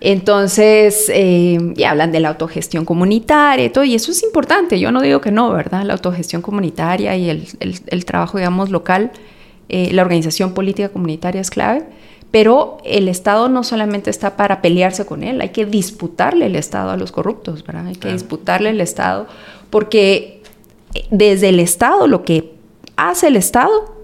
Entonces, 0.00 1.10
eh, 1.12 1.58
y 1.74 1.82
hablan 1.84 2.12
de 2.12 2.20
la 2.20 2.28
autogestión 2.28 2.84
comunitaria 2.84 3.64
y 3.64 3.70
todo, 3.70 3.84
y 3.84 3.94
eso 3.94 4.10
es 4.10 4.22
importante, 4.22 4.78
yo 4.78 4.92
no 4.92 5.00
digo 5.00 5.20
que 5.20 5.32
no, 5.32 5.50
¿verdad? 5.52 5.84
La 5.84 5.94
autogestión 5.94 6.42
comunitaria 6.42 7.16
y 7.16 7.30
el, 7.30 8.04
trabajo, 8.04 8.36
digamos, 8.36 8.70
local, 8.70 9.10
eh, 9.68 9.90
la 9.92 10.02
organización 10.02 10.52
política 10.52 10.90
comunitaria 10.90 11.40
es 11.40 11.50
clave, 11.50 11.86
pero 12.30 12.76
el 12.84 13.08
Estado 13.08 13.48
no 13.48 13.64
solamente 13.64 14.10
está 14.10 14.36
para 14.36 14.60
pelearse 14.60 15.06
con 15.06 15.22
él, 15.22 15.40
hay 15.40 15.48
que 15.48 15.64
disputarle 15.64 16.46
el 16.46 16.56
Estado 16.56 16.90
a 16.90 16.98
los 16.98 17.10
corruptos, 17.10 17.64
¿verdad? 17.64 17.86
Hay 17.86 17.96
que 17.96 18.12
disputarle 18.12 18.70
el 18.70 18.82
Estado, 18.82 19.26
porque 19.70 20.42
desde 21.10 21.48
el 21.48 21.58
Estado, 21.58 22.06
lo 22.06 22.22
que 22.22 22.52
hace 22.96 23.28
el 23.28 23.36
Estado 23.36 23.95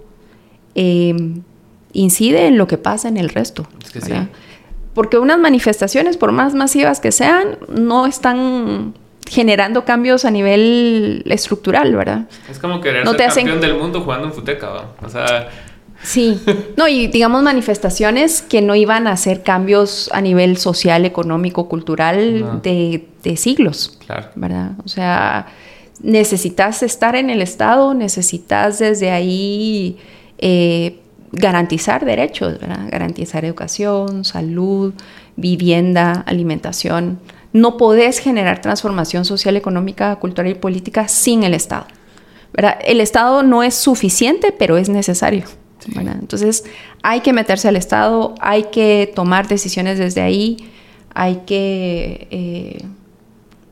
Em, 0.74 1.42
incide 1.92 2.46
en 2.46 2.58
lo 2.58 2.66
que 2.66 2.78
pasa 2.78 3.08
en 3.08 3.16
el 3.16 3.28
resto. 3.28 3.66
Porque 4.94 5.18
unas 5.18 5.38
manifestaciones, 5.38 6.16
por 6.16 6.32
más 6.32 6.54
masivas 6.54 7.00
que 7.00 7.12
sean, 7.12 7.58
no 7.68 8.06
están 8.06 8.94
generando 9.28 9.84
cambios 9.84 10.24
a 10.24 10.30
nivel 10.30 11.24
estructural, 11.26 11.94
¿verdad? 11.94 12.28
Es 12.50 12.58
como 12.58 12.80
querer 12.80 13.06
ser 13.06 13.16
campeón 13.16 13.60
del 13.60 13.76
mundo 13.76 14.02
jugando 14.02 14.26
en 14.26 14.32
futeca, 14.32 14.86
O 15.02 15.08
sea... 15.08 15.48
Sí, 16.02 16.40
no, 16.76 16.88
y 16.88 17.06
digamos 17.06 17.44
manifestaciones 17.44 18.42
que 18.42 18.60
no 18.60 18.74
iban 18.74 19.06
a 19.06 19.12
hacer 19.12 19.44
cambios 19.44 20.10
a 20.12 20.20
nivel 20.20 20.56
social, 20.56 21.04
económico, 21.04 21.68
cultural 21.68 22.60
de, 22.60 23.06
siglos, 23.36 23.98
claro. 24.04 24.26
¿verdad? 24.34 24.72
O 24.84 24.88
sea, 24.88 25.46
necesitas 26.02 26.82
estar 26.82 27.14
en 27.14 27.30
el 27.30 27.40
Estado, 27.40 27.94
necesitas 27.94 28.80
desde 28.80 29.12
ahí 29.12 29.96
eh, 30.42 30.98
garantizar 31.30 32.04
derechos, 32.04 32.58
garantizar 32.90 33.44
educación, 33.44 34.24
salud, 34.24 34.92
vivienda, 35.36 36.24
alimentación. 36.26 37.20
No 37.52 37.76
podés 37.76 38.18
generar 38.18 38.60
transformación 38.60 39.24
social, 39.24 39.56
económica, 39.56 40.16
cultural 40.16 40.50
y 40.50 40.54
política 40.54 41.06
sin 41.06 41.44
el 41.44 41.54
Estado. 41.54 41.86
El 42.84 43.00
Estado 43.00 43.42
no 43.42 43.62
es 43.62 43.74
suficiente, 43.74 44.52
pero 44.52 44.76
es 44.76 44.88
necesario. 44.88 45.44
Entonces 45.96 46.64
hay 47.02 47.20
que 47.20 47.32
meterse 47.32 47.68
al 47.68 47.76
Estado, 47.76 48.34
hay 48.40 48.64
que 48.64 49.10
tomar 49.14 49.46
decisiones 49.48 49.98
desde 49.98 50.22
ahí, 50.22 50.56
hay 51.14 51.42
que... 51.46 52.26
Eh, 52.30 52.84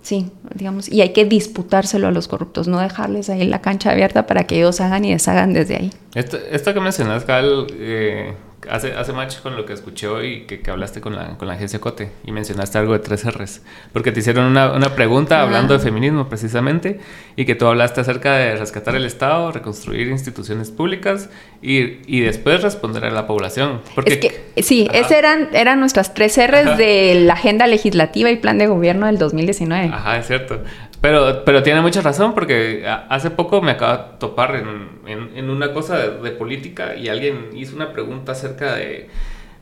Sí, 0.03 0.31
digamos, 0.55 0.89
y 0.89 1.03
hay 1.03 1.11
que 1.11 1.25
disputárselo 1.25 2.09
a 2.09 2.11
los 2.11 2.27
corruptos, 2.27 2.69
no 2.69 2.81
dejarles 2.81 3.29
ahí 3.29 3.47
la 3.47 3.61
cancha 3.61 3.91
abierta 3.91 4.27
para 4.27 4.45
que 4.45 4.57
ellos 4.57 4.81
hagan 4.81 5.05
y 5.05 5.13
deshagan 5.13 5.53
desde 5.53 5.77
ahí. 5.77 5.93
Esto, 6.15 6.75
que 6.75 6.81
mencionas, 6.81 7.25
Cal, 7.25 7.67
eh, 7.73 8.35
hace, 8.69 8.93
hace 8.95 9.13
match 9.13 9.39
con 9.41 9.57
lo 9.57 9.65
que 9.65 9.73
escuché 9.73 10.07
hoy 10.09 10.43
que, 10.43 10.61
que 10.61 10.71
hablaste 10.71 11.01
con 11.01 11.15
la, 11.15 11.39
con 11.39 11.49
la 11.49 11.55
agencia 11.55 11.81
Cote 11.81 12.11
y 12.25 12.33
mencionaste 12.33 12.79
algo 12.79 12.93
de 12.93 12.99
tres 12.99 13.25
R's. 13.25 13.63
Porque 13.93 14.13
te 14.13 14.21
hicieron 14.21 14.47
una, 14.47 14.73
una 14.73 14.95
pregunta 14.95 15.43
hablando 15.43 15.75
de 15.75 15.81
feminismo 15.81 16.29
precisamente 16.29 17.01
y 17.37 17.45
que 17.45 17.55
tú 17.55 17.67
hablaste 17.67 18.01
acerca 18.01 18.35
de 18.37 18.57
rescatar 18.57 18.95
el 18.97 19.05
Estado, 19.05 19.53
reconstruir 19.53 20.09
instituciones 20.09 20.71
públicas 20.71 21.31
y, 21.63 21.99
y 22.07 22.21
después 22.21 22.63
responder 22.63 23.05
a 23.05 23.11
la 23.11 23.27
población. 23.27 23.81
Porque, 23.95 24.15
es 24.15 24.19
que, 24.19 24.63
sí, 24.63 24.89
esas 24.93 25.13
eran, 25.13 25.49
eran 25.53 25.81
nuestras 25.81 26.15
tres 26.15 26.39
R's 26.39 26.77
de 26.77 27.23
la 27.25 27.35
agenda 27.35 27.67
legislativa 27.67 28.31
y 28.31 28.37
plan 28.37 28.59
de 28.59 28.67
gobierno 28.67 29.07
del 29.07 29.19
2019. 29.19 29.91
Ajá, 29.93 30.19
es 30.19 30.27
cierto. 30.27 30.63
Pero, 31.01 31.45
pero 31.45 31.63
tiene 31.63 31.81
mucha 31.81 32.03
razón 32.03 32.35
porque 32.35 32.87
hace 33.09 33.31
poco 33.31 33.63
me 33.63 33.71
acabo 33.71 33.97
de 33.97 34.19
topar 34.19 34.57
en, 34.57 35.31
en, 35.35 35.49
una 35.49 35.73
cosa 35.73 35.97
de, 35.97 36.31
política 36.33 36.95
y 36.95 37.09
alguien 37.09 37.51
hizo 37.55 37.75
una 37.75 37.93
pregunta 37.93 38.33
acerca 38.33 38.75
de, 38.75 39.09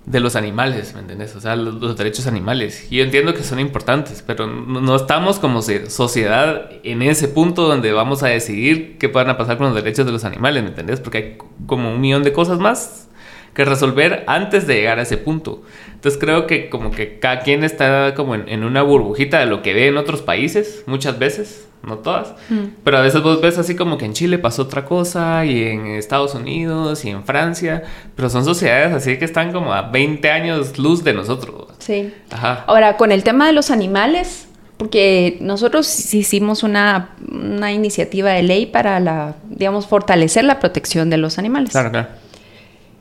de 0.04 0.20
los 0.20 0.34
animales, 0.34 0.94
¿me 0.94 1.00
entiendes? 1.00 1.36
O 1.36 1.40
sea, 1.40 1.54
los, 1.54 1.96
derechos 1.96 2.26
animales. 2.26 2.88
Y 2.90 2.96
yo 2.96 3.04
entiendo 3.04 3.34
que 3.34 3.44
son 3.44 3.60
importantes, 3.60 4.24
pero 4.26 4.48
no, 4.48 4.96
estamos 4.96 5.38
como 5.38 5.62
sociedad 5.62 6.70
en 6.82 7.02
ese 7.02 7.28
punto 7.28 7.68
donde 7.68 7.92
vamos 7.92 8.24
a 8.24 8.28
decidir 8.28 8.98
qué 8.98 9.06
van 9.06 9.30
a 9.30 9.36
pasar 9.36 9.58
con 9.58 9.66
los 9.66 9.76
derechos 9.76 10.06
de 10.06 10.12
los 10.12 10.24
animales, 10.24 10.64
¿me 10.64 10.70
entiendes? 10.70 10.98
Porque 10.98 11.18
hay 11.18 11.38
como 11.66 11.92
un 11.92 12.00
millón 12.00 12.24
de 12.24 12.32
cosas 12.32 12.58
más 12.58 13.08
que 13.54 13.64
resolver 13.64 14.24
antes 14.26 14.66
de 14.66 14.74
llegar 14.74 14.98
a 14.98 15.02
ese 15.02 15.18
punto. 15.18 15.62
Entonces 15.98 16.20
creo 16.20 16.46
que 16.46 16.70
como 16.70 16.92
que 16.92 17.18
cada 17.18 17.40
quien 17.40 17.64
está 17.64 18.14
como 18.14 18.36
en, 18.36 18.62
una 18.62 18.82
burbujita 18.82 19.40
de 19.40 19.46
lo 19.46 19.62
que 19.62 19.74
ve 19.74 19.88
en 19.88 19.96
otros 19.96 20.22
países, 20.22 20.84
muchas 20.86 21.18
veces, 21.18 21.66
no 21.82 21.98
todas, 21.98 22.34
mm. 22.50 22.66
pero 22.84 22.98
a 22.98 23.00
veces 23.00 23.20
vos 23.20 23.40
ves 23.40 23.58
así 23.58 23.74
como 23.74 23.98
que 23.98 24.04
en 24.04 24.12
Chile 24.12 24.38
pasó 24.38 24.62
otra 24.62 24.84
cosa 24.84 25.44
y 25.44 25.60
en 25.64 25.86
Estados 25.86 26.36
Unidos 26.36 27.04
y 27.04 27.10
en 27.10 27.24
Francia, 27.24 27.82
pero 28.14 28.30
son 28.30 28.44
sociedades 28.44 28.92
así 28.92 29.18
que 29.18 29.24
están 29.24 29.52
como 29.52 29.74
a 29.74 29.82
20 29.90 30.30
años 30.30 30.78
luz 30.78 31.02
de 31.02 31.14
nosotros. 31.14 31.66
Sí. 31.80 32.14
Ajá. 32.30 32.62
Ahora, 32.68 32.96
con 32.96 33.10
el 33.10 33.24
tema 33.24 33.48
de 33.48 33.52
los 33.52 33.72
animales, 33.72 34.46
porque 34.76 35.36
nosotros 35.40 36.14
hicimos 36.14 36.62
una, 36.62 37.16
una 37.28 37.72
iniciativa 37.72 38.30
de 38.30 38.44
ley 38.44 38.66
para 38.66 39.00
la, 39.00 39.34
digamos, 39.50 39.88
fortalecer 39.88 40.44
la 40.44 40.60
protección 40.60 41.10
de 41.10 41.16
los 41.16 41.40
animales. 41.40 41.70
Claro, 41.70 41.90
claro. 41.90 42.08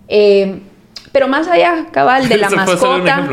Eh, 0.07 0.61
pero 1.17 1.27
más 1.27 1.47
allá, 1.47 1.87
cabal, 1.91 2.29
de 2.29 2.37
la 2.37 2.51
mascota. 2.51 3.27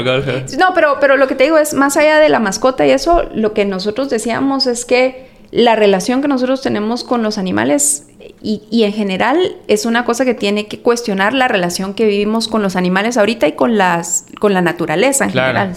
no, 0.58 0.72
pero, 0.74 0.96
pero 1.02 1.18
lo 1.18 1.28
que 1.28 1.34
te 1.34 1.44
digo 1.44 1.58
es, 1.58 1.74
más 1.74 1.98
allá 1.98 2.18
de 2.18 2.30
la 2.30 2.40
mascota 2.40 2.86
y 2.86 2.90
eso, 2.92 3.24
lo 3.34 3.52
que 3.52 3.66
nosotros 3.66 4.08
decíamos 4.08 4.66
es 4.66 4.86
que 4.86 5.26
la 5.50 5.76
relación 5.76 6.22
que 6.22 6.28
nosotros 6.28 6.62
tenemos 6.62 7.04
con 7.04 7.22
los 7.22 7.36
animales 7.36 8.06
y, 8.40 8.84
en 8.84 8.92
general 8.94 9.56
es 9.68 9.84
una 9.84 10.06
cosa 10.06 10.24
que 10.24 10.32
tiene 10.32 10.66
que 10.66 10.80
cuestionar 10.80 11.34
la 11.34 11.46
relación 11.46 11.92
que 11.92 12.06
vivimos 12.06 12.48
con 12.48 12.62
los 12.62 12.74
animales 12.74 13.18
ahorita 13.18 13.48
y 13.48 13.52
con, 13.52 13.76
las, 13.76 14.24
con 14.40 14.54
la 14.54 14.62
naturaleza 14.62 15.24
en 15.26 15.32
general. 15.32 15.76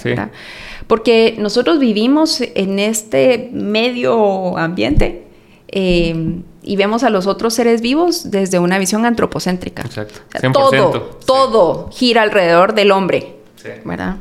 Porque 0.88 1.36
nosotros 1.38 1.78
vivimos 1.78 2.40
en 2.40 2.80
este 2.80 3.50
medio 3.52 4.58
ambiente. 4.58 5.26
Eh, 5.68 6.40
y 6.68 6.76
vemos 6.76 7.04
a 7.04 7.10
los 7.10 7.28
otros 7.28 7.54
seres 7.54 7.82
vivos 7.82 8.30
desde 8.30 8.60
una 8.60 8.78
visión 8.78 9.06
antropocéntrica. 9.06 9.84
Exacto. 9.84 10.20
todo, 10.52 11.20
todo 11.26 11.90
gira 11.92 12.24
alrededor 12.24 12.74
del 12.74 12.92
hombre. 12.92 13.38
Sí. 13.56 13.70
¿Verdad? 13.86 14.18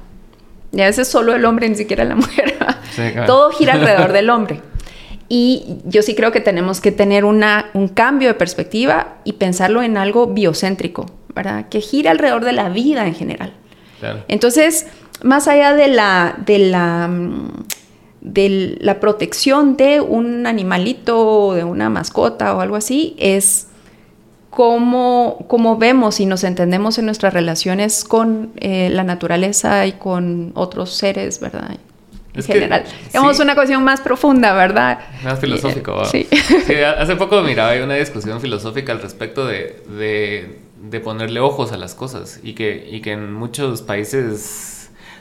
Y 0.72 0.80
a 0.80 0.86
veces 0.86 1.08
solo 1.08 1.34
el 1.34 1.44
hombre, 1.44 1.68
ni 1.68 1.74
siquiera 1.74 2.04
la 2.04 2.14
mujer. 2.14 2.56
Todo 3.26 3.50
gira 3.50 3.72
alrededor 3.74 4.12
del 4.12 4.30
hombre. 4.30 4.60
Y 5.28 5.78
yo 5.84 6.02
sí 6.02 6.14
creo 6.14 6.32
que 6.32 6.40
tenemos 6.40 6.80
que 6.80 6.92
tener 6.92 7.24
una, 7.24 7.70
un 7.74 7.88
cambio 7.88 8.28
de 8.28 8.34
perspectiva 8.34 9.16
y 9.24 9.34
pensarlo 9.34 9.82
en 9.82 9.96
algo 9.96 10.28
biocéntrico, 10.28 11.06
¿verdad? 11.34 11.68
Que 11.68 11.80
gira 11.80 12.10
alrededor 12.10 12.44
de 12.44 12.52
la 12.52 12.68
vida 12.68 13.06
en 13.06 13.14
general. 13.14 13.52
Claro. 13.98 14.22
Entonces, 14.28 14.86
más 15.22 15.48
allá 15.48 15.74
de 15.74 15.88
la, 15.88 16.36
de 16.44 16.58
la 16.58 17.08
mm, 17.08 17.64
de 18.26 18.76
la 18.80 18.98
protección 18.98 19.76
de 19.76 20.00
un 20.00 20.46
animalito, 20.46 21.54
de 21.54 21.62
una 21.62 21.88
mascota 21.88 22.54
o 22.56 22.60
algo 22.60 22.74
así, 22.74 23.14
es 23.18 23.68
cómo, 24.50 25.76
vemos 25.78 26.18
y 26.18 26.26
nos 26.26 26.42
entendemos 26.42 26.98
en 26.98 27.06
nuestras 27.06 27.32
relaciones 27.32 28.02
con 28.02 28.50
eh, 28.56 28.90
la 28.90 29.04
naturaleza 29.04 29.86
y 29.86 29.92
con 29.92 30.50
otros 30.54 30.92
seres, 30.92 31.38
¿verdad? 31.38 31.78
En 32.34 32.42
general. 32.42 32.84
Tenemos 33.12 33.38
una 33.38 33.54
cuestión 33.54 33.84
más 33.84 34.00
profunda, 34.00 34.54
¿verdad? 34.54 34.98
Más 35.22 35.38
filosófico, 35.38 36.04
sí. 36.04 36.26
Hace 36.98 37.16
poco, 37.16 37.40
mira, 37.42 37.68
hay 37.68 37.80
una 37.80 37.94
discusión 37.94 38.40
filosófica 38.40 38.92
al 38.92 39.00
respecto 39.00 39.46
de, 39.46 40.58
de 40.82 41.00
ponerle 41.00 41.38
ojos 41.38 41.70
a 41.70 41.76
las 41.76 41.94
cosas 41.94 42.40
y 42.42 42.54
que, 42.54 42.88
y 42.90 43.02
que 43.02 43.12
en 43.12 43.32
muchos 43.32 43.82
países 43.82 44.75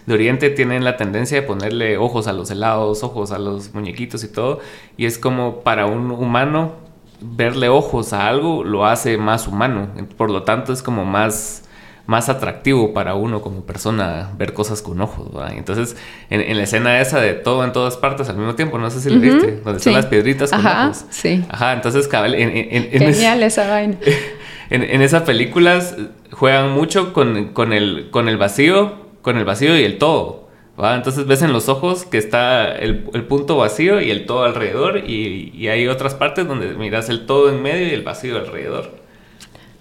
de 0.06 0.14
Oriente 0.14 0.50
tienen 0.50 0.84
la 0.84 0.98
tendencia 0.98 1.42
de 1.42 1.48
ponerle 1.48 1.98
ojos 1.98 2.28
a 2.28 2.34
los 2.34 2.52
helados, 2.52 3.04
ojos 3.04 3.32
a 3.32 3.40
los 3.40 3.74
muñequitos 3.74 4.24
y 4.24 4.28
todo. 4.28 4.60
Y 4.98 5.06
es 5.06 5.18
como 5.18 5.62
para 5.62 5.86
un 5.86 6.12
humano 6.12 6.74
verle 7.22 7.70
ojos 7.70 8.14
a 8.14 8.28
algo 8.28 8.64
lo 8.64 8.86
hace 8.86 9.18
más 9.18 9.48
humano. 9.48 9.90
Por 10.18 10.30
lo 10.30 10.44
tanto 10.44 10.74
es 10.74 10.84
como 10.84 11.06
más 11.06 11.66
más 12.08 12.30
atractivo 12.30 12.94
para 12.94 13.16
uno 13.16 13.42
como 13.42 13.62
persona 13.62 14.30
ver 14.38 14.54
cosas 14.54 14.82
con 14.82 15.02
ojos. 15.02 15.28
Entonces, 15.56 15.98
en, 16.30 16.56
la 16.56 16.64
escena 16.64 17.02
esa 17.02 17.20
de 17.20 17.34
todo 17.34 17.64
en 17.64 17.74
todas 17.74 17.98
partes 17.98 18.30
al 18.30 18.38
mismo 18.38 18.56
tiempo, 18.56 18.78
no 18.78 18.90
sé 18.92 19.00
si 19.02 19.10
lo 19.10 19.20
viste, 19.20 19.62
donde 19.64 19.78
están 19.78 19.94
las 19.94 20.06
piedritas 20.06 20.52
con 20.52 20.60
Ajá, 20.60 20.86
ojos. 20.86 21.06
Sí. 21.10 21.44
Ajá, 21.50 21.74
entonces, 21.74 22.08
cabal, 22.08 22.36
en, 22.36 22.52
en, 22.54 22.92
Genial 22.92 23.44
esa 23.44 23.68
vaina. 23.68 23.98
En, 24.72 25.04
esas 25.04 25.22
películas 25.22 25.96
juegan 26.32 26.72
mucho 26.72 27.14
con, 27.14 27.50
con, 27.50 27.72
el, 27.72 28.10
con 28.10 28.28
el 28.28 28.38
vacío, 28.38 29.05
con 29.26 29.38
el 29.38 29.44
vacío 29.44 29.78
y 29.78 29.84
el 29.84 29.98
todo. 29.98 30.48
¿va? 30.80 30.94
Entonces 30.94 31.26
ves 31.26 31.42
en 31.42 31.52
los 31.52 31.68
ojos 31.68 32.06
que 32.06 32.20
está 32.20 32.72
el, 32.76 33.10
el 33.14 33.24
punto 33.24 33.58
vacío 33.58 34.00
y 34.00 34.12
el 34.12 34.28
todo 34.28 34.44
alrededor 34.44 35.00
y, 35.00 35.52
y, 35.54 35.68
hay 35.68 35.88
otras 35.88 36.14
partes 36.14 36.48
donde 36.48 36.68
miras 36.76 37.10
el 37.10 37.26
todo 37.26 37.50
en 37.50 37.60
medio 37.62 37.88
y 37.88 37.90
el 37.90 38.04
vacío 38.04 38.38
alrededor. 38.38 38.92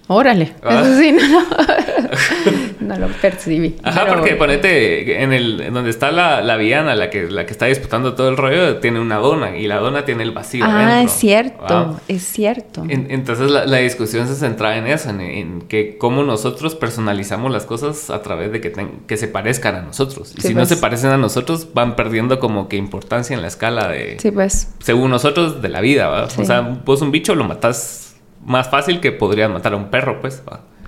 Órale, 0.07 0.55
eso 0.67 0.97
sí, 0.97 1.11
no, 1.11 1.45
no 2.85 2.97
lo 2.97 3.07
percibí. 3.21 3.75
Ajá, 3.83 4.05
porque 4.07 4.35
ponete 4.35 5.23
en 5.23 5.33
el 5.33 5.73
donde 5.73 5.89
está 5.89 6.11
la, 6.11 6.41
la 6.41 6.57
villana, 6.57 6.95
la 6.95 7.09
que, 7.09 7.29
la 7.29 7.45
que 7.45 7.51
está 7.51 7.65
disputando 7.65 8.13
todo 8.13 8.29
el 8.29 8.37
rollo, 8.37 8.77
tiene 8.77 8.99
una 8.99 9.17
dona 9.17 9.57
y 9.57 9.67
la 9.67 9.77
dona 9.77 10.05
tiene 10.05 10.23
el 10.23 10.31
vacío. 10.31 10.65
Ah, 10.67 11.01
es 11.03 11.11
cierto, 11.11 11.99
es 12.07 12.23
cierto. 12.23 12.83
entonces 12.87 13.51
la, 13.51 13.65
la, 13.65 13.77
discusión 13.77 14.27
se 14.27 14.35
centra 14.35 14.77
en 14.77 14.87
eso, 14.87 15.09
en, 15.09 15.61
que 15.67 15.97
cómo 15.97 16.23
nosotros 16.23 16.75
personalizamos 16.75 17.51
las 17.51 17.65
cosas 17.65 18.09
a 18.09 18.21
través 18.21 18.51
de 18.51 18.61
que, 18.61 18.73
que 19.07 19.17
se 19.17 19.27
parezcan 19.27 19.75
a 19.75 19.81
nosotros. 19.81 20.33
Y 20.37 20.41
si 20.41 20.53
no 20.53 20.61
pues. 20.61 20.69
se 20.69 20.77
parecen 20.77 21.11
a 21.11 21.17
nosotros, 21.17 21.69
van 21.73 21.95
perdiendo 21.95 22.39
como 22.39 22.67
que 22.67 22.77
importancia 22.77 23.35
en 23.35 23.41
la 23.41 23.47
escala 23.47 23.87
de... 23.87 24.17
Sí, 24.19 24.31
pues. 24.31 24.69
Según 24.79 25.11
nosotros, 25.11 25.61
de 25.61 25.69
la 25.69 25.81
vida, 25.81 26.07
¿va? 26.07 26.25
O 26.25 26.45
sea, 26.45 26.61
vos 26.61 27.01
un 27.01 27.11
bicho 27.11 27.35
lo 27.35 27.43
matas 27.43 28.15
más 28.45 28.69
fácil 28.69 28.99
que 28.99 29.11
podrían 29.11 29.51
matar 29.51 29.73
a 29.73 29.75
un 29.75 29.89
perro, 29.89 30.21
pues. 30.21 30.41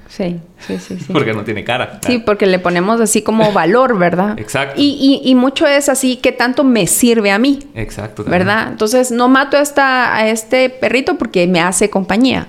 Sí, 0.09 0.39
sí, 0.59 0.77
sí, 0.79 0.97
sí. 0.99 1.13
Porque 1.13 1.33
no 1.33 1.43
tiene 1.43 1.63
cara. 1.63 1.99
Sí, 2.05 2.19
porque 2.19 2.45
le 2.45 2.59
ponemos 2.59 3.01
así 3.01 3.21
como 3.21 3.51
valor, 3.53 3.97
¿verdad? 3.97 4.39
Exacto. 4.39 4.75
Y, 4.77 5.21
y, 5.23 5.35
mucho 5.35 5.67
es 5.67 5.89
así, 5.89 6.17
¿qué 6.17 6.31
tanto 6.31 6.63
me 6.63 6.87
sirve 6.87 7.31
a 7.31 7.39
mí? 7.39 7.59
Exacto. 7.75 8.23
¿Verdad? 8.23 8.69
Entonces, 8.69 9.11
no 9.11 9.27
mato 9.27 9.57
a, 9.57 9.61
esta, 9.61 10.15
a 10.15 10.29
este 10.29 10.69
perrito 10.69 11.17
porque 11.17 11.45
me 11.47 11.59
hace 11.59 11.89
compañía, 11.89 12.47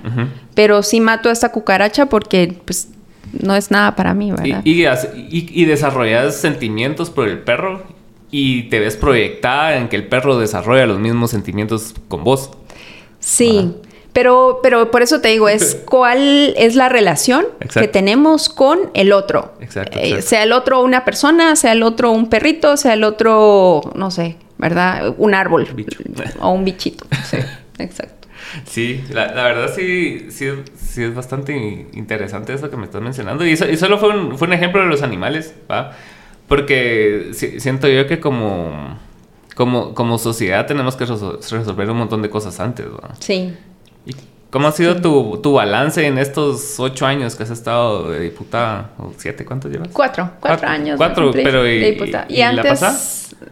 pero 0.54 0.82
sí 0.82 1.00
mato 1.00 1.28
a 1.28 1.32
esta 1.32 1.50
cucaracha 1.50 2.06
porque, 2.06 2.60
pues, 2.64 2.88
no 3.32 3.54
es 3.54 3.70
nada 3.70 3.94
para 3.94 4.14
mí, 4.14 4.30
¿verdad? 4.30 4.62
Y, 4.64 4.84
y, 4.84 5.64
desarrollas 5.64 6.36
sentimientos 6.36 7.10
por 7.10 7.28
el 7.28 7.40
perro 7.40 7.82
y 8.30 8.64
te 8.64 8.78
ves 8.78 8.96
proyectada 8.96 9.76
en 9.76 9.88
que 9.88 9.96
el 9.96 10.06
perro 10.06 10.38
desarrolla 10.38 10.86
los 10.86 10.98
mismos 10.98 11.30
sentimientos 11.30 11.94
con 12.08 12.24
vos. 12.24 12.50
Sí. 13.20 13.74
Pero, 14.12 14.60
pero 14.62 14.90
por 14.90 15.02
eso 15.02 15.20
te 15.20 15.28
digo, 15.28 15.48
es 15.48 15.76
cuál 15.86 16.54
es 16.56 16.74
la 16.74 16.88
relación 16.88 17.46
que 17.72 17.88
tenemos 17.88 18.48
con 18.48 18.90
el 18.94 19.12
otro. 19.12 19.54
Exacto, 19.60 19.98
eh, 20.00 20.22
sea 20.22 20.42
el 20.42 20.52
otro 20.52 20.82
una 20.82 21.04
persona, 21.04 21.56
sea 21.56 21.72
el 21.72 21.82
otro 21.82 22.10
un 22.10 22.28
perrito, 22.28 22.76
sea 22.76 22.94
el 22.94 23.04
otro, 23.04 23.82
no 23.94 24.10
sé, 24.10 24.36
¿verdad? 24.56 25.14
Un 25.16 25.34
árbol. 25.34 25.68
O 26.40 26.50
un 26.50 26.64
bichito. 26.64 27.06
Sí, 27.24 27.36
exacto. 27.78 28.28
Sí, 28.64 29.04
la, 29.10 29.26
verdad 29.26 29.70
sí, 29.74 30.28
sí, 30.30 30.48
sí, 30.76 31.02
es 31.02 31.14
bastante 31.14 31.86
interesante 31.92 32.54
eso 32.54 32.70
que 32.70 32.76
me 32.76 32.84
estás 32.84 33.02
mencionando. 33.02 33.46
Y, 33.46 33.56
solo 33.56 33.98
fue 33.98 34.10
un, 34.10 34.38
fue 34.38 34.48
un 34.48 34.54
ejemplo 34.54 34.80
de 34.80 34.86
los 34.88 35.02
animales, 35.02 35.54
¿va? 35.70 35.92
Porque 36.46 37.30
siento 37.32 37.88
yo 37.88 38.06
que 38.06 38.20
como, 38.20 38.98
como, 39.54 39.94
como 39.94 40.18
sociedad 40.18 40.66
tenemos 40.66 40.96
que 40.96 41.04
resolver 41.04 41.90
un 41.90 41.98
montón 41.98 42.22
de 42.22 42.30
cosas 42.30 42.58
antes, 42.58 42.86
¿va? 42.86 43.14
Sí. 43.18 43.54
¿Y 44.08 44.16
cómo 44.50 44.66
ha 44.66 44.72
sido 44.72 44.96
tu, 44.96 45.38
tu, 45.42 45.52
balance 45.52 46.04
en 46.04 46.18
estos 46.18 46.80
ocho 46.80 47.06
años 47.06 47.36
que 47.36 47.44
has 47.44 47.50
estado 47.50 48.10
de 48.10 48.20
diputada? 48.20 48.90
¿O 48.98 49.12
siete? 49.16 49.44
¿Cuántos 49.44 49.70
llevas? 49.70 49.88
Cuatro. 49.92 50.30
Cuatro, 50.40 50.68
años. 50.68 50.96
Cuatro, 50.96 51.30
pero 51.32 51.66
y, 51.66 51.78
diputada. 51.78 52.26
¿Y, 52.28 52.40
antes, 52.40 52.80
la 52.80 52.96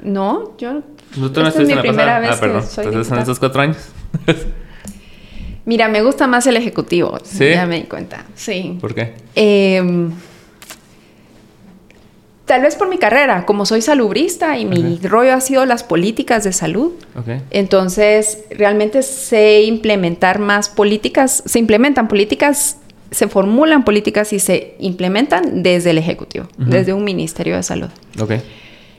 No, 0.02 0.56
yo... 0.58 0.82
¿No, 1.16 1.30
tú 1.30 1.42
no 1.42 1.48
es 1.48 1.56
mi 1.56 1.74
primera 1.76 2.18
vez 2.18 2.30
ah, 2.32 2.40
perdón. 2.40 2.64
Entonces 2.76 3.06
son 3.06 3.18
esos 3.18 3.38
cuatro 3.38 3.62
años. 3.62 3.78
Mira, 5.64 5.88
me 5.88 6.02
gusta 6.02 6.26
más 6.26 6.46
el 6.46 6.56
ejecutivo. 6.56 7.18
¿Sí? 7.22 7.50
Ya 7.50 7.66
me 7.66 7.76
di 7.76 7.84
cuenta. 7.84 8.24
Sí. 8.34 8.78
¿Por 8.80 8.94
qué? 8.94 9.14
Eh, 9.34 10.10
Tal 12.46 12.62
vez 12.62 12.76
por 12.76 12.88
mi 12.88 12.96
carrera, 12.96 13.44
como 13.44 13.66
soy 13.66 13.82
salubrista 13.82 14.56
y 14.56 14.64
mi 14.64 15.00
rollo 15.02 15.34
ha 15.34 15.40
sido 15.40 15.66
las 15.66 15.82
políticas 15.82 16.44
de 16.44 16.52
salud. 16.52 16.92
Entonces, 17.50 18.44
realmente 18.50 19.02
sé 19.02 19.64
implementar 19.64 20.38
más 20.38 20.68
políticas, 20.68 21.42
se 21.44 21.58
implementan 21.58 22.06
políticas, 22.06 22.78
se 23.10 23.26
formulan 23.26 23.84
políticas 23.84 24.32
y 24.32 24.38
se 24.38 24.76
implementan 24.78 25.64
desde 25.64 25.90
el 25.90 25.98
Ejecutivo, 25.98 26.46
desde 26.56 26.92
un 26.92 27.02
Ministerio 27.02 27.56
de 27.56 27.64
Salud. 27.64 27.88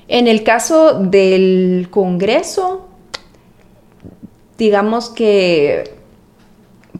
En 0.09 0.27
el 0.27 0.43
caso 0.43 0.99
del 0.99 1.87
Congreso, 1.89 2.89
digamos 4.57 5.09
que 5.09 5.95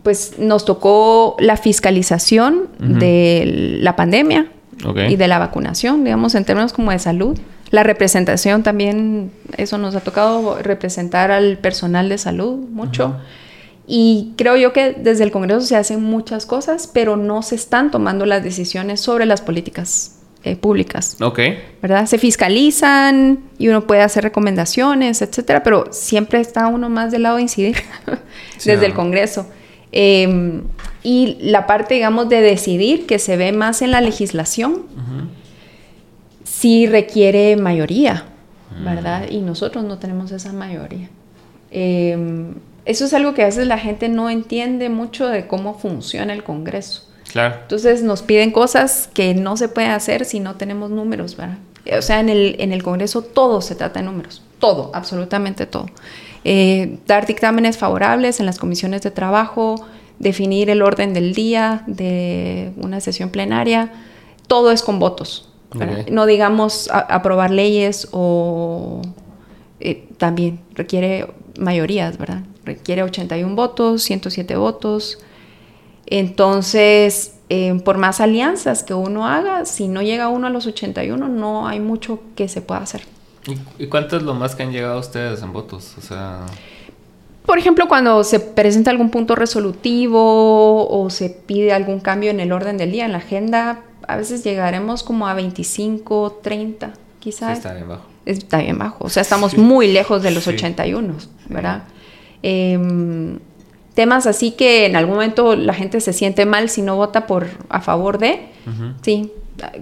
pues 0.02 0.40
nos 0.40 0.64
tocó 0.64 1.36
la 1.40 1.58
fiscalización 1.58 2.70
de 2.80 3.78
la 3.82 3.98
pandemia 3.98 4.52
y 5.10 5.16
de 5.16 5.28
la 5.28 5.40
vacunación, 5.40 6.04
digamos, 6.04 6.36
en 6.36 6.46
términos 6.46 6.74
como 6.74 6.92
de 6.92 7.00
salud. 7.00 7.38
La 7.70 7.84
representación 7.84 8.64
también, 8.64 9.32
eso 9.58 9.78
nos 9.78 9.96
ha 9.96 10.00
tocado 10.02 10.60
representar 10.62 11.32
al 11.32 11.58
personal 11.58 12.10
de 12.10 12.18
salud 12.18 12.58
mucho. 12.70 13.16
Y 13.88 14.34
creo 14.38 14.58
yo 14.58 14.74
que 14.74 14.94
desde 14.94 15.24
el 15.24 15.32
Congreso 15.32 15.62
se 15.62 15.76
hacen 15.76 16.04
muchas 16.04 16.46
cosas, 16.46 16.90
pero 16.94 17.16
no 17.16 17.42
se 17.42 17.56
están 17.56 17.92
tomando 17.92 18.26
las 18.26 18.44
decisiones 18.44 19.00
sobre 19.00 19.26
las 19.26 19.42
políticas 19.42 20.18
eh, 20.44 20.56
públicas. 20.56 21.18
Ok. 21.22 21.40
¿Verdad? 21.82 22.06
Se 22.06 22.18
fiscalizan 22.18 23.40
y 23.58 23.70
uno 23.70 23.88
puede 23.88 24.02
hacer 24.02 24.24
recomendaciones, 24.24 25.22
etcétera, 25.22 25.64
pero 25.64 25.88
siempre 25.92 26.40
está 26.40 26.68
uno 26.68 26.90
más 26.90 27.12
del 27.12 27.24
lado 27.24 27.38
de 27.38 27.44
incidir 27.44 27.78
desde 28.66 28.86
el 28.86 28.94
Congreso. 28.94 29.48
Em, 29.92 30.64
y 31.04 31.38
la 31.40 31.68
parte, 31.68 31.96
digamos, 31.96 32.30
de 32.30 32.42
decidir, 32.42 33.06
que 33.06 33.20
se 33.20 33.38
ve 33.38 33.52
más 33.52 33.82
en 33.82 33.92
la 33.92 34.02
legislación, 34.02 34.86
sí 36.44 36.88
requiere 36.88 37.56
mayoría, 37.56 38.26
¿verdad? 38.84 39.30
Y 39.30 39.40
nosotros 39.40 39.86
no 39.86 40.00
tenemos 40.00 40.32
esa 40.32 40.52
mayoría. 40.54 41.10
Em, 41.72 42.56
eso 42.86 43.06
es 43.06 43.14
algo 43.14 43.34
que 43.34 43.44
a 43.44 43.46
veces 43.46 43.68
la 43.68 43.78
gente 43.78 44.10
no 44.10 44.30
entiende 44.30 44.90
mucho 44.90 45.28
de 45.28 45.48
cómo 45.48 45.78
funciona 45.78 46.34
el 46.34 46.44
Congreso. 46.44 47.04
Claro. 47.32 47.56
Entonces 47.62 48.04
nos 48.04 48.22
piden 48.22 48.52
cosas 48.52 49.10
que 49.14 49.34
no 49.34 49.58
se 49.58 49.68
puede 49.68 49.88
hacer 49.88 50.26
si 50.26 50.40
no 50.40 50.56
tenemos 50.56 50.90
números, 50.90 51.36
¿verdad? 51.36 51.58
O 51.98 52.02
sea, 52.02 52.20
en 52.20 52.30
el, 52.30 52.56
en 52.60 52.74
el 52.74 52.84
Congreso 52.84 53.22
todo 53.22 53.62
se 53.62 53.76
trata 53.76 54.00
de 54.00 54.06
números, 54.06 54.42
todo, 54.60 54.92
absolutamente 54.94 55.66
todo. 55.66 55.88
Eh, 56.50 57.00
dar 57.06 57.26
dictámenes 57.26 57.78
favorables 57.78 58.40
en 58.40 58.46
las 58.46 58.58
comisiones 58.58 59.02
de 59.02 59.12
trabajo, 59.12 59.86
definir 60.18 60.70
el 60.70 60.82
orden 60.82 61.14
del 61.14 61.34
día 61.34 61.84
de 61.88 62.72
una 62.78 63.02
sesión 63.02 63.32
plenaria, 63.32 63.92
todo 64.48 64.72
es 64.72 64.82
con 64.82 64.98
votos. 64.98 65.50
No 66.10 66.26
digamos 66.26 66.90
aprobar 66.90 67.52
leyes 67.52 68.08
o 68.14 69.02
eh, 69.82 70.08
también 70.18 70.62
requiere 70.74 71.28
mayorías, 71.60 72.18
¿verdad? 72.18 72.44
Requiere 72.64 73.04
81 73.04 73.54
votos, 73.54 74.04
107 74.04 74.56
votos. 74.56 75.20
Entonces, 76.06 77.40
eh, 77.50 77.78
por 77.84 77.98
más 77.98 78.22
alianzas 78.22 78.86
que 78.86 78.94
uno 78.94 79.28
haga, 79.28 79.66
si 79.66 79.90
no 79.90 80.02
llega 80.02 80.30
uno 80.30 80.48
a 80.48 80.50
los 80.50 80.66
81, 80.66 81.28
no 81.28 81.68
hay 81.68 81.82
mucho 81.82 82.22
que 82.36 82.48
se 82.48 82.62
pueda 82.62 82.80
hacer. 82.80 83.02
¿Y, 83.78 83.88
cuánto 83.88 84.18
es 84.18 84.24
lo 84.24 84.34
más 84.34 84.56
que 84.56 84.64
han 84.64 84.72
llegado 84.72 85.00
ustedes 85.00 85.42
en 85.42 85.54
votos? 85.54 85.96
O 85.98 86.02
sea... 86.02 86.46
Por 87.46 87.58
ejemplo, 87.58 87.88
cuando 87.88 88.26
se 88.26 88.42
presenta 88.42 88.92
algún 88.92 89.10
punto 89.10 89.34
resolutivo 89.34 90.90
o 90.90 91.10
se 91.10 91.30
pide 91.30 91.72
algún 91.72 92.02
cambio 92.02 92.30
en 92.30 92.42
el 92.42 92.52
orden 92.52 92.78
del 92.78 92.92
día, 92.92 93.06
en 93.06 93.14
la 93.14 93.20
agenda, 93.20 93.84
a 94.06 94.18
veces 94.18 94.44
llegaremos 94.44 95.02
como 95.02 95.28
a 95.28 95.34
25, 95.34 96.40
30, 96.44 96.94
quizás. 97.20 97.58
está 97.58 97.74
bien 97.74 97.88
bajo. 97.88 98.06
Está 98.26 98.58
bien 98.58 98.78
bajo. 98.78 99.06
O 99.06 99.10
sea, 99.10 99.22
estamos 99.22 99.58
muy 99.58 99.88
lejos 99.88 100.24
de 100.24 100.32
los 100.32 100.46
81, 100.46 101.16
¿verdad? 101.48 101.84
Em, 102.44 103.40
temas 103.94 104.28
así 104.28 104.52
que 104.52 104.86
en 104.86 104.98
algún 104.98 105.16
momento 105.16 105.56
la 105.56 105.74
gente 105.74 106.02
se 106.02 106.12
siente 106.12 106.46
mal 106.46 106.70
si 106.70 106.82
no 106.82 106.98
vota 106.98 107.28
por 107.28 107.48
a 107.70 107.80
favor 107.80 108.18
de, 108.18 108.50
sí, 109.02 109.32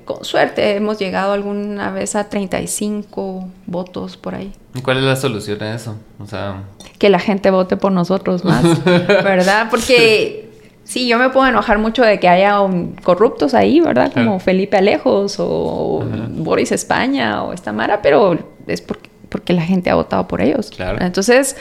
con 0.05 0.23
suerte 0.23 0.75
hemos 0.75 0.99
llegado 0.99 1.33
alguna 1.33 1.91
vez 1.91 2.15
a 2.15 2.29
35 2.29 3.47
votos 3.65 4.17
por 4.17 4.35
ahí. 4.35 4.53
¿Y 4.73 4.81
cuál 4.81 4.97
es 4.97 5.03
la 5.03 5.15
solución 5.15 5.61
a 5.63 5.75
eso? 5.75 5.95
O 6.19 6.27
sea... 6.27 6.63
Que 6.97 7.09
la 7.09 7.19
gente 7.19 7.51
vote 7.51 7.75
por 7.75 7.91
nosotros 7.91 8.45
más, 8.45 8.63
¿verdad? 8.85 9.67
Porque 9.69 10.45
Sí, 10.85 11.07
yo 11.07 11.17
me 11.17 11.29
puedo 11.31 11.47
enojar 11.47 11.79
mucho 11.79 12.03
de 12.03 12.19
que 12.19 12.29
haya 12.29 12.59
corruptos 13.03 13.55
ahí, 13.55 13.79
¿verdad? 13.79 14.13
Como 14.13 14.39
Felipe 14.39 14.77
Alejos 14.77 15.37
o 15.39 16.05
Boris 16.29 16.71
España 16.71 17.43
o 17.43 17.53
esta 17.53 17.73
Mara, 17.73 18.03
pero 18.03 18.37
es 18.67 18.81
porque, 18.81 19.09
porque 19.29 19.53
la 19.53 19.63
gente 19.63 19.89
ha 19.89 19.95
votado 19.95 20.27
por 20.27 20.41
ellos. 20.41 20.69
Claro. 20.69 20.99
Entonces, 21.01 21.57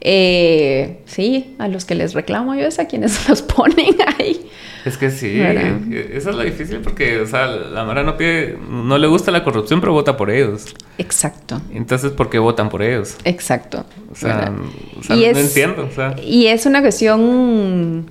eh, 0.00 0.98
sí, 1.06 1.54
a 1.60 1.68
los 1.68 1.84
que 1.84 1.94
les 1.94 2.14
reclamo 2.14 2.56
yo 2.56 2.66
es 2.66 2.80
a 2.80 2.86
quienes 2.86 3.28
los 3.28 3.42
ponen 3.42 3.94
ahí. 4.18 4.44
Es 4.84 4.98
que 4.98 5.10
sí, 5.10 5.40
eso 5.40 6.30
es 6.30 6.36
lo 6.36 6.42
difícil 6.42 6.80
porque, 6.80 7.18
o 7.18 7.26
sea, 7.26 7.46
la 7.46 7.84
Mara 7.84 8.02
no 8.02 8.18
pide, 8.18 8.58
no 8.68 8.98
le 8.98 9.06
gusta 9.06 9.30
la 9.30 9.42
corrupción, 9.42 9.80
pero 9.80 9.92
vota 9.92 10.16
por 10.16 10.30
ellos. 10.30 10.74
Exacto. 10.98 11.60
Entonces, 11.72 12.12
¿por 12.12 12.28
qué 12.28 12.38
votan 12.38 12.68
por 12.68 12.82
ellos? 12.82 13.16
Exacto. 13.24 13.86
O 14.12 14.14
sea, 14.14 14.50
no, 14.50 15.14
entiendo. 15.14 15.88
Y 16.22 16.48
es 16.48 16.66
una 16.66 16.82
cuestión 16.82 18.06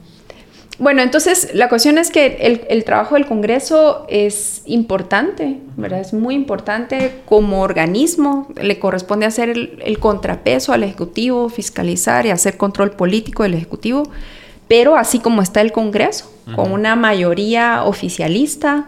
bueno, 0.80 1.04
entonces 1.04 1.52
la 1.54 1.70
cuestión 1.70 2.00
es 2.00 2.10
que 2.10 2.66
el, 2.68 2.84
trabajo 2.84 3.14
del 3.16 3.28
Congreso 3.28 4.06
es 4.10 4.64
importante, 4.66 5.60
¿verdad? 5.78 6.02
Es 6.02 6.14
muy 6.14 6.34
importante 6.34 7.12
como 7.26 7.62
organismo. 7.62 8.48
Le 8.60 8.80
corresponde 8.80 9.28
hacer 9.28 9.50
el, 9.50 10.00
contrapeso 10.00 10.74
al 10.74 10.84
Ejecutivo, 10.84 11.48
fiscalizar 11.50 12.26
y 12.26 12.32
hacer 12.32 12.58
control 12.58 12.92
político 12.92 13.44
del 13.44 13.54
Ejecutivo. 13.54 14.04
Pero 14.68 14.96
así 14.96 15.20
como 15.20 15.42
está 15.42 15.62
el 15.62 15.72
Congreso, 15.72 16.32
con 16.56 16.72
una 16.72 16.96
mayoría 16.96 17.84
oficialista 17.84 18.86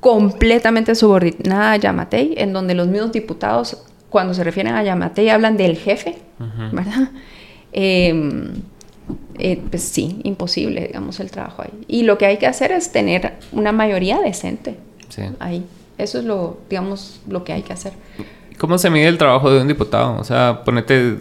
completamente 0.00 0.94
subordinada 0.94 1.72
a 1.72 1.76
Yamatei, 1.76 2.34
en 2.36 2.52
donde 2.52 2.74
los 2.74 2.88
mismos 2.88 3.12
diputados, 3.12 3.82
cuando 4.10 4.34
se 4.34 4.44
refieren 4.44 4.74
a 4.74 4.82
Yamatei, 4.82 5.28
hablan 5.30 5.56
del 5.56 5.76
jefe, 5.76 6.18
¿verdad? 6.72 7.10
Eh, 7.72 8.52
eh, 9.38 9.60
pues 9.68 9.82
sí, 9.82 10.20
imposible, 10.22 10.86
digamos, 10.86 11.18
el 11.20 11.30
trabajo 11.30 11.62
ahí. 11.62 11.72
Y 11.88 12.02
lo 12.04 12.18
que 12.18 12.26
hay 12.26 12.36
que 12.36 12.46
hacer 12.46 12.70
es 12.72 12.92
tener 12.92 13.34
una 13.52 13.72
mayoría 13.72 14.20
decente 14.20 14.76
ahí. 15.40 15.64
Eso 15.98 16.18
es 16.18 16.24
lo, 16.24 16.58
digamos, 16.68 17.20
lo 17.28 17.44
que 17.44 17.52
hay 17.52 17.62
que 17.62 17.72
hacer. 17.72 17.92
¿Cómo 18.58 18.78
se 18.78 18.90
mide 18.90 19.08
el 19.08 19.18
trabajo 19.18 19.50
de 19.50 19.60
un 19.60 19.68
diputado? 19.68 20.16
O 20.18 20.24
sea, 20.24 20.62
ponete, 20.64 21.18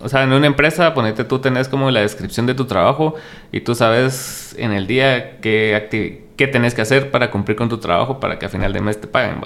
o 0.00 0.08
sea, 0.08 0.24
en 0.24 0.32
una 0.32 0.46
empresa, 0.46 0.94
ponete 0.94 1.24
tú 1.24 1.38
tenés 1.38 1.68
como 1.68 1.90
la 1.90 2.00
descripción 2.00 2.46
de 2.46 2.54
tu 2.54 2.66
trabajo 2.66 3.14
y 3.52 3.60
tú 3.60 3.74
sabes 3.74 4.54
en 4.58 4.72
el 4.72 4.86
día 4.86 5.38
qué, 5.40 6.26
qué 6.36 6.46
tenés 6.46 6.74
que 6.74 6.82
hacer 6.82 7.10
para 7.10 7.30
cumplir 7.30 7.56
con 7.56 7.68
tu 7.68 7.78
trabajo 7.78 8.20
para 8.20 8.38
que 8.38 8.46
a 8.46 8.48
final 8.48 8.72
de 8.72 8.80
mes 8.80 9.00
te 9.00 9.06
paguen. 9.06 9.40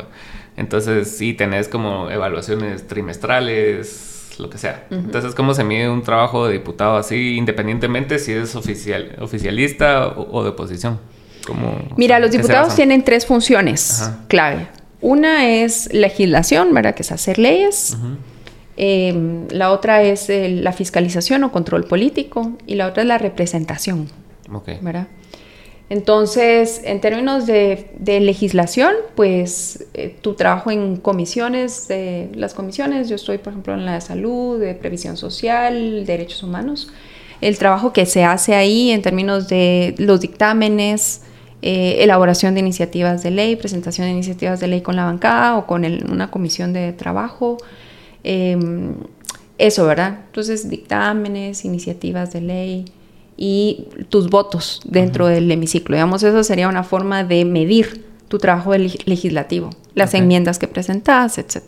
Entonces, 0.57 1.17
sí, 1.17 1.35
tenés 1.35 1.69
como 1.69 2.11
evaluaciones 2.11 2.87
trimestrales, 2.87 4.11
lo 4.39 4.51
que 4.51 4.59
sea. 4.59 4.87
Entonces, 4.91 5.35
¿cómo 5.35 5.55
se 5.55 5.65
mide 5.65 5.89
un 5.89 6.03
trabajo 6.03 6.47
de 6.47 6.55
diputado 6.55 6.97
así, 6.97 7.37
independientemente 7.37 8.19
si 8.19 8.33
es 8.33 8.55
oficial, 8.57 9.17
oficialista 9.21 10.09
o, 10.09 10.43
de 10.43 10.51
oposición? 10.51 10.99
Mira, 11.97 12.19
los 12.19 12.31
diputados 12.31 12.75
tienen 12.75 13.05
tres 13.05 13.27
funciones 13.27 14.11
clave. 14.29 14.69
Una 15.01 15.49
es 15.49 15.93
legislación, 15.93 16.75
¿verdad? 16.75 16.95
Que 16.95 17.03
es 17.03 17.13
hacer 17.13 17.39
leyes. 17.39 17.97
Em, 18.83 19.47
la 19.51 19.73
otra 19.73 20.03
es 20.03 20.31
la 20.31 20.73
fiscalización 20.73 21.45
o 21.45 21.53
control 21.53 21.85
político. 21.85 22.53
Y 22.67 22.77
la 22.77 22.87
otra 22.87 23.03
es 23.03 23.09
la 23.09 23.19
representación. 23.19 24.09
¿Verdad? 24.81 25.07
Entonces, 25.91 26.81
en 26.85 27.03
términos 27.03 27.47
de, 27.47 27.91
legislación, 28.01 28.95
pues 29.17 29.87
eh, 29.93 30.17
tu 30.23 30.33
trabajo 30.33 30.71
en 30.71 30.97
comisiones, 30.97 31.89
de 31.89 32.31
las 32.35 32.55
comisiones, 32.55 33.11
yo 33.11 33.17
estoy, 33.17 33.37
por 33.37 33.53
ejemplo, 33.53 33.75
en 33.75 33.85
la 33.85 33.95
de 33.95 34.01
salud, 34.01 34.59
de 34.59 34.75
previsión 34.75 35.19
social, 35.19 36.07
derechos 36.07 36.43
humanos, 36.43 36.91
el 37.43 37.59
trabajo 37.59 37.93
que 37.93 38.07
se 38.07 38.25
hace 38.25 38.55
ahí 38.55 38.93
en 38.93 39.03
términos 39.03 39.49
de 39.49 39.95
los 39.99 40.21
dictámenes, 40.21 41.21
eh, 41.61 41.97
elaboración 41.99 42.55
de 42.55 42.61
iniciativas 42.61 43.23
de 43.23 43.33
ley, 43.33 43.57
presentación 43.57 44.07
de 44.07 44.13
iniciativas 44.13 44.59
de 44.59 44.69
ley 44.69 44.81
con 44.81 44.97
la 44.97 45.05
bancada 45.05 45.59
o 45.59 45.67
con 45.67 45.85
una 45.85 46.31
comisión 46.31 46.73
de 46.73 46.95
trabajo. 46.95 47.59
Em, 48.25 48.95
eso, 49.59 49.87
¿verdad? 49.87 50.21
Entonces, 50.27 50.69
dictámenes, 50.69 51.65
iniciativas 51.65 52.33
de 52.33 52.41
ley, 52.41 52.85
y 53.43 53.87
tus 54.11 54.29
votos 54.29 54.83
dentro 54.85 55.27
del 55.27 55.51
hemiciclo. 55.51 55.97
Digamos, 55.97 56.23
eso 56.23 56.45
sería 56.45 56.69
una 56.69 56.85
forma 56.85 57.25
de 57.25 57.47
medir 57.47 58.05
tu 58.29 58.39
trabajo 58.39 58.77
legislativo, 58.77 59.71
las 59.95 60.13
enmiendas 60.13 60.59
que 60.59 60.69
presentas, 60.69 61.39
etc. 61.39 61.63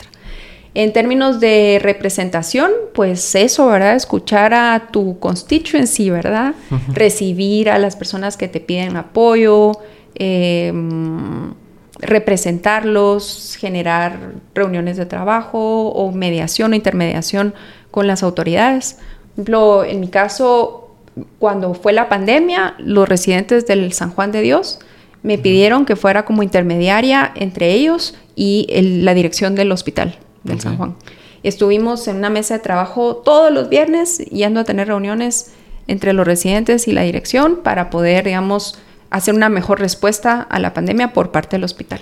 En 0.74 0.92
términos 0.92 1.40
de 1.40 1.80
representación, 1.82 2.70
pues 2.94 3.34
eso, 3.34 3.68
¿verdad? 3.68 3.96
Escuchar 3.96 4.52
a 4.52 4.88
tu 4.92 5.18
constituency, 5.18 6.10
¿verdad? 6.10 6.54
Recibir 6.92 7.70
a 7.70 7.78
las 7.78 7.96
personas 7.96 8.36
que 8.36 8.48
te 8.48 8.60
piden 8.60 8.96
apoyo, 8.96 9.72
em, 10.14 11.54
representarlos, 12.02 13.56
generar 13.58 14.32
reuniones 14.54 14.96
de 14.96 15.06
trabajo 15.06 15.88
o 15.88 16.12
mediación 16.12 16.72
o 16.72 16.74
intermediación 16.74 17.54
con 17.90 18.06
las 18.06 18.22
autoridades. 18.22 18.96
Por 18.96 19.32
ejemplo, 19.34 19.84
en 19.84 20.00
mi 20.00 20.08
caso, 20.08 20.90
cuando 21.38 21.74
fue 21.74 21.92
la 21.92 22.08
pandemia, 22.08 22.74
los 22.78 23.08
residentes 23.08 23.66
del 23.66 23.92
San 23.92 24.10
Juan 24.10 24.32
de 24.32 24.42
Dios 24.42 24.80
me 25.22 25.38
pidieron 25.38 25.86
que 25.86 25.96
fuera 25.96 26.24
como 26.24 26.42
intermediaria 26.42 27.32
entre 27.36 27.72
ellos 27.72 28.16
y 28.34 28.66
la 29.02 29.14
dirección 29.14 29.54
del 29.54 29.70
hospital 29.70 30.18
del 30.42 30.60
San 30.60 30.76
Juan. 30.76 30.96
Estuvimos 31.42 32.06
en 32.08 32.16
una 32.16 32.30
mesa 32.30 32.54
de 32.54 32.60
trabajo 32.60 33.16
todos 33.16 33.52
los 33.52 33.68
viernes 33.68 34.18
yendo 34.18 34.60
a 34.60 34.64
tener 34.64 34.88
reuniones 34.88 35.52
entre 35.86 36.12
los 36.12 36.26
residentes 36.26 36.88
y 36.88 36.92
la 36.92 37.02
dirección 37.02 37.60
para 37.62 37.90
poder, 37.90 38.24
digamos, 38.24 38.78
hacer 39.12 39.34
una 39.34 39.48
mejor 39.48 39.78
respuesta 39.78 40.40
a 40.40 40.58
la 40.58 40.72
pandemia 40.74 41.12
por 41.12 41.30
parte 41.30 41.56
del 41.56 41.64
hospital. 41.64 42.00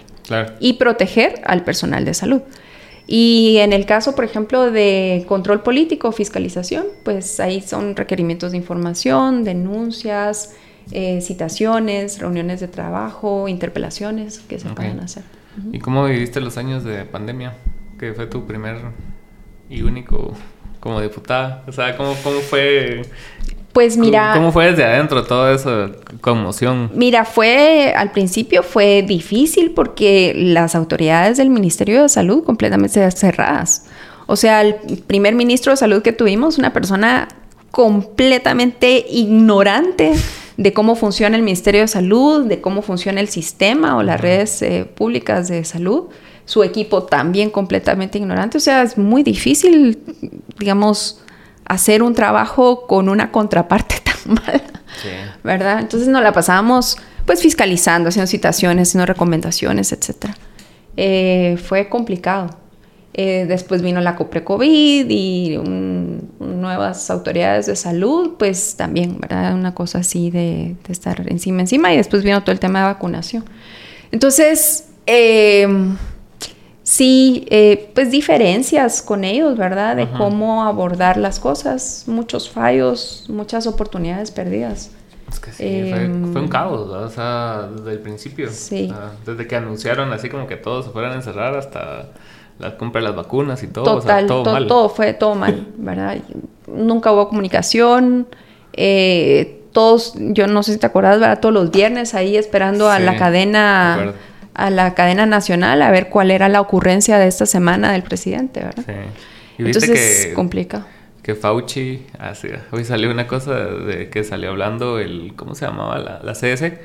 Y 0.61 0.75
proteger 0.75 1.41
al 1.45 1.65
personal 1.65 2.05
de 2.05 2.15
salud. 2.15 2.43
Y 3.07 3.57
en 3.59 3.73
el 3.73 3.85
caso, 3.85 4.15
por 4.15 4.25
ejemplo, 4.25 4.71
de 4.71 5.25
control 5.27 5.63
político, 5.63 6.13
fiscalización, 6.13 6.87
pues 7.03 7.41
ahí 7.41 7.61
son 7.61 7.97
requerimientos 7.97 8.53
de 8.53 8.59
información, 8.59 9.43
denuncias, 9.43 10.55
eh, 10.93 11.21
citaciones, 11.21 12.21
reuniones 12.21 12.61
de 12.61 12.69
trabajo, 12.69 13.49
interpelaciones 13.49 14.39
que 14.39 14.61
se 14.61 14.69
pueden 14.69 15.01
hacer. 15.01 15.25
¿Y 15.73 15.81
cómo 15.81 16.05
viviste 16.05 16.41
los 16.41 16.57
años 16.57 16.85
de 16.85 17.05
pandemia? 17.05 17.55
Que 17.99 18.13
fue 18.13 18.29
tu 18.29 18.47
primer 18.47 18.77
y 19.69 19.83
único 19.83 20.35
como 20.79 21.01
diputada. 21.01 21.65
O 21.67 21.73
sea, 21.73 21.97
¿cómo, 21.97 22.15
cómo 22.23 22.39
fue 22.41 23.03
pues 23.73 23.97
mira... 23.97 24.33
¿Cómo 24.35 24.53
fue 24.53 24.71
desde 24.71 24.85
adentro 24.85 25.25
todo 25.25 25.53
eso, 25.53 25.91
conmoción? 26.21 26.91
Mira, 26.95 27.25
fue, 27.25 27.95
al 27.97 28.11
principio 28.11 28.63
fue 28.63 29.03
difícil 29.03 29.71
porque 29.73 30.33
las 30.37 30.75
autoridades 30.75 31.37
del 31.37 31.51
Ministerio 31.51 32.03
de 32.03 32.09
Salud 32.09 32.43
completamente 32.43 33.09
cerradas. 33.13 33.87
O 34.27 34.37
sea, 34.37 34.63
el 34.63 34.75
primer 35.07 35.35
ministro 35.35 35.73
de 35.73 35.77
Salud 35.77 36.03
que 36.03 36.13
tuvimos, 36.13 36.59
una 36.59 36.73
persona 36.73 37.29
completamente 37.71 39.07
ignorante 39.09 40.13
de 40.57 40.73
cómo 40.73 40.95
funciona 40.97 41.37
el 41.37 41.43
Ministerio 41.43 41.81
de 41.83 41.89
Salud, 41.89 42.47
de 42.47 42.61
cómo 42.61 42.83
funciona 42.83 43.21
el 43.21 43.29
sistema 43.29 43.97
o 43.97 44.03
las 44.03 44.21
redes 44.21 44.61
eh, 44.63 44.85
públicas 44.95 45.49
de 45.49 45.65
salud. 45.65 46.09
Su 46.45 46.65
equipo 46.65 47.05
también 47.05 47.51
completamente 47.51 48.19
ignorante. 48.19 48.59
O 48.59 48.61
sea, 48.61 48.83
es 48.83 48.99
muy 48.99 49.23
difícil, 49.23 49.99
digamos, 50.59 51.23
hacer 51.71 52.03
un 52.03 52.15
trabajo 52.15 52.89
con 52.89 53.09
una 53.09 53.31
contraparte 53.31 53.97
tan 54.05 54.35
mala, 54.35 54.83
¿verdad? 55.45 55.79
Entonces 55.79 56.09
nos 56.09 56.23
la 56.23 56.33
pasábamos 56.33 56.99
pues 57.25 57.41
fiscalizando, 57.41 58.09
haciendo 58.09 58.27
citaciones, 58.27 58.89
haciendo 58.89 59.07
recomendaciones, 59.07 59.93
etc. 59.93 60.35
Eh, 60.97 61.57
fue 61.65 61.89
complicado. 61.89 62.51
Eh, 63.15 63.47
después 63.47 63.83
vino 63.83 64.01
la 64.01 64.17
COPRE-COVID 64.17 65.07
y 65.11 65.59
nuevas 66.41 67.09
autoridades 67.11 67.67
de 67.67 67.77
salud, 67.77 68.33
pues 68.37 68.75
también, 68.77 69.21
¿verdad? 69.21 69.55
Una 69.55 69.73
cosa 69.73 69.99
así 69.99 70.31
de, 70.31 70.75
estar 70.89 71.25
encima, 71.31 71.61
encima. 71.61 71.95
Y 71.95 71.99
después 71.99 72.25
vino 72.25 72.41
todo 72.41 72.53
el 72.53 72.61
tema 72.61 72.81
de 72.81 72.87
vacunación. 72.87 73.45
Entonces, 74.11 74.89
eh, 75.07 75.69
sí, 76.91 77.47
eh, 77.51 77.89
pues 77.95 78.11
diferencias 78.11 79.01
con 79.01 79.23
ellos, 79.23 79.57
¿verdad? 79.57 79.95
De 79.95 80.11
cómo 80.11 80.65
abordar 80.65 81.17
las 81.19 81.39
cosas, 81.39 82.03
muchos 82.09 82.51
fallos, 82.51 83.27
muchas 83.29 83.69
oportunidades 83.69 84.33
perdidas. 84.33 84.91
Es 85.31 85.39
que 85.39 85.53
sí, 85.53 85.89
fue, 85.89 86.05
em, 86.05 86.37
un 86.37 86.49
caos, 86.49 86.91
¿verdad? 86.91 87.07
o 87.07 87.11
sea, 87.11 87.69
desde 87.77 87.93
el 87.93 88.01
principio. 88.01 88.51
Sí. 88.51 88.93
desde 89.25 89.47
que 89.47 89.55
anunciaron 89.55 90.13
así 90.13 90.29
como 90.29 90.49
que 90.49 90.57
todos 90.57 90.87
se 90.87 90.91
fueran 90.91 91.13
a 91.13 91.15
encerrar 91.15 91.57
hasta 91.57 92.09
la 92.59 92.77
compra 92.77 93.01
de 93.01 93.07
las 93.07 93.17
vacunas 93.17 93.63
y 93.63 93.69
todo. 93.69 93.85
Total, 93.85 94.27
todo, 94.27 94.53
mal. 94.53 94.67
todo 94.67 94.89
fue 94.89 95.13
todo 95.15 95.37
mal, 95.37 95.69
¿verdad? 95.77 96.19
Nunca 96.67 97.13
hubo 97.13 97.29
comunicación. 97.29 98.27
Eh, 98.73 99.63
todos, 99.73 100.15
yo 100.17 100.49
no 100.49 100.65
sé 100.65 100.73
si 100.73 100.79
te 100.81 100.87
acuerdas, 100.87 101.21
¿verdad? 101.21 101.39
Todos 101.39 101.55
los 101.55 101.71
viernes 101.71 102.15
ahí 102.15 102.37
esperando 102.37 102.91
a 102.91 102.99
la 102.99 103.17
cadena 103.17 104.15
a 104.61 104.71
la 104.71 104.95
cadena 104.95 105.25
nacional 105.27 105.81
a 105.83 105.91
ver 105.91 106.09
cuál 106.09 106.31
era 106.31 106.49
la 106.49 106.61
ocurrencia 106.61 107.19
de 107.19 107.27
esta 107.27 107.47
semana 107.47 107.93
del 107.93 108.03
presidente, 108.03 108.61
¿verdad? 108.61 108.85
Sí. 108.87 108.93
Y 109.59 109.63
viste 109.63 109.85
Entonces, 109.87 110.27
que, 110.27 110.35
complica. 110.35 110.87
que 111.23 111.35
Fauci, 111.35 112.07
así, 112.19 112.49
hoy 112.71 112.85
salió 112.85 113.11
una 113.11 113.27
cosa 113.27 113.55
de 113.55 114.11
que 114.11 114.23
salió 114.23 114.51
hablando 114.51 114.99
el, 114.99 115.33
¿cómo 115.35 115.55
se 115.55 115.65
llamaba? 115.65 115.99
La, 115.99 116.21
la 116.23 116.33
CDC. 116.35 116.79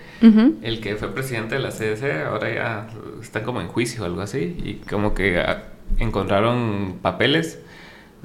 El 0.61 0.79
que 0.79 0.95
fue 0.95 1.13
presidente 1.13 1.55
de 1.55 1.61
la 1.61 1.69
CDC, 1.69 2.27
ahora 2.27 2.53
ya 2.53 2.87
está 3.21 3.43
como 3.43 3.59
en 3.59 3.67
juicio 3.67 4.03
o 4.03 4.05
algo 4.05 4.21
así. 4.21 4.57
Y 4.63 4.75
como 4.89 5.13
que 5.13 5.39
ah, 5.39 5.63
encontraron 5.99 6.99
papeles 7.01 7.59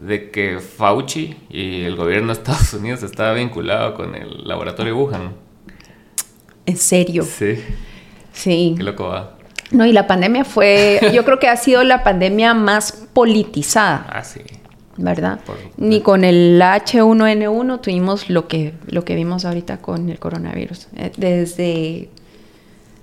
de 0.01 0.31
que 0.31 0.61
Fauci 0.61 1.37
y 1.51 1.83
el 1.83 1.97
gobierno 1.97 2.29
de 2.29 2.35
Estados 2.35 2.73
Unidos 2.81 3.03
estaba 3.03 3.35
vinculado 3.35 3.95
con 3.95 4.15
el 4.15 4.47
laboratorio 4.47 4.97
Wuhan. 4.97 5.35
¿En 6.67 6.77
serio? 6.77 7.25
Sí. 7.25 7.59
Sí. 8.33 8.75
Qué 8.77 8.83
loco 8.85 9.09
va. 9.09 9.37
No, 9.71 9.87
y 9.87 9.93
la 9.93 10.07
pandemia 10.07 10.45
fue, 10.45 11.01
yo 11.15 11.25
creo 11.25 11.39
que 11.39 11.49
ha 11.49 11.57
sido 11.57 11.85
la 11.85 12.03
pandemia 12.03 12.55
más 12.55 13.07
politizada. 13.13 14.07
Ah, 14.09 14.25
sí. 14.25 14.41
¿Verdad? 14.97 15.41
Ni 15.79 16.03
con 16.03 16.25
el 16.25 16.61
H1N1 16.61 17.81
tuvimos 17.81 18.29
lo 18.29 18.49
que, 18.49 18.75
lo 18.87 19.05
que 19.05 19.15
vimos 19.15 19.47
ahorita 19.47 19.79
con 19.79 20.11
el 20.11 20.19
coronavirus. 20.19 20.89
Eh, 20.97 21.13
desde, 21.17 22.11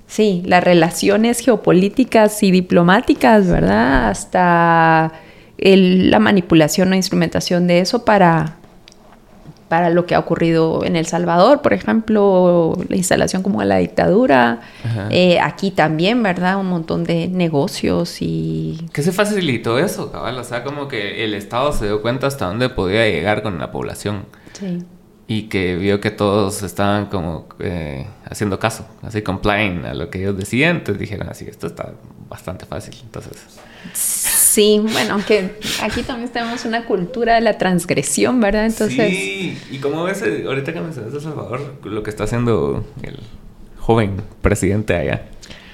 sí, 0.05 0.43
las 0.45 0.63
relaciones 0.63 1.39
geopolíticas 1.39 2.43
y 2.43 2.51
diplomáticas, 2.51 3.47
¿verdad? 3.47 4.09
Hasta 4.09 5.11
la 5.57 6.20
manipulación 6.20 6.91
o 6.91 6.95
instrumentación 6.95 7.65
de 7.65 7.80
eso 7.80 8.05
para, 8.05 8.56
para 9.68 9.89
lo 9.89 10.05
que 10.05 10.15
ha 10.15 10.20
ocurrido 10.20 10.84
en 10.84 10.95
El 10.95 11.05
Salvador, 11.05 11.61
por 11.61 11.74
ejemplo, 11.74 12.78
la 12.88 12.95
instalación 12.95 13.43
como 13.43 13.59
de 13.59 13.65
la 13.65 13.78
dictadura, 13.78 14.61
eh, 15.09 15.39
aquí 15.39 15.72
también, 15.72 16.24
¿verdad? 16.24 16.57
Un 16.59 16.68
montón 16.68 17.03
de 17.03 17.28
negocios 17.28 18.22
y... 18.22 18.88
¿Qué 18.93 19.03
se 19.03 19.11
facilitó 19.11 19.78
eso, 19.78 20.11
cabal? 20.11 20.38
O 20.39 20.43
sea, 20.43 20.63
como 20.63 20.88
que 20.88 21.24
el 21.24 21.34
Estado 21.34 21.74
se 21.74 21.86
dio 21.86 22.01
cuenta 22.01 22.28
hasta 22.28 22.45
dónde 22.45 22.70
podía 22.70 23.05
llegar 23.07 23.43
con 23.43 23.59
la 23.59 23.72
población. 23.72 24.26
Sí. 24.53 24.84
Y 25.28 25.43
que 25.43 25.76
vio 25.76 25.99
que 25.99 26.11
todos 26.11 26.63
estaban 26.63 27.07
como 27.07 27.49
eh, 27.59 28.07
haciendo 28.30 28.59
caso, 28.59 28.88
así 29.01 29.22
complying 29.22 29.86
a 29.86 29.93
lo 29.93 30.09
que 30.09 30.20
ellos 30.20 30.38
decían, 30.38 30.78
entonces 30.78 30.99
dijeron 30.99 31.28
así, 31.30 31.45
esto 31.45 31.68
está 31.68 31.91
bastante 32.30 32.65
fácil, 32.65 32.95
entonces... 33.03 33.59
Sí, 34.57 34.81
bueno, 34.81 35.13
aunque 35.13 35.51
aquí 35.83 36.01
también 36.01 36.31
tenemos 36.31 36.65
una 36.65 36.83
cultura 36.85 37.35
de 37.35 37.41
la 37.41 37.59
transgresión, 37.59 38.41
¿verdad? 38.41 38.65
Entonces... 38.65 39.07
Sí, 39.11 39.55
y 39.69 39.77
como 39.77 40.03
ves, 40.03 40.23
eh, 40.23 40.45
ahorita 40.47 40.73
que 40.73 40.81
mencionas 40.81 41.13
a 41.13 41.19
Salvador, 41.19 41.75
lo 41.83 42.01
que 42.01 42.09
está 42.09 42.23
haciendo 42.23 42.83
el 43.03 43.19
joven 43.77 44.19
presidente 44.41 44.95
allá. 44.95 45.25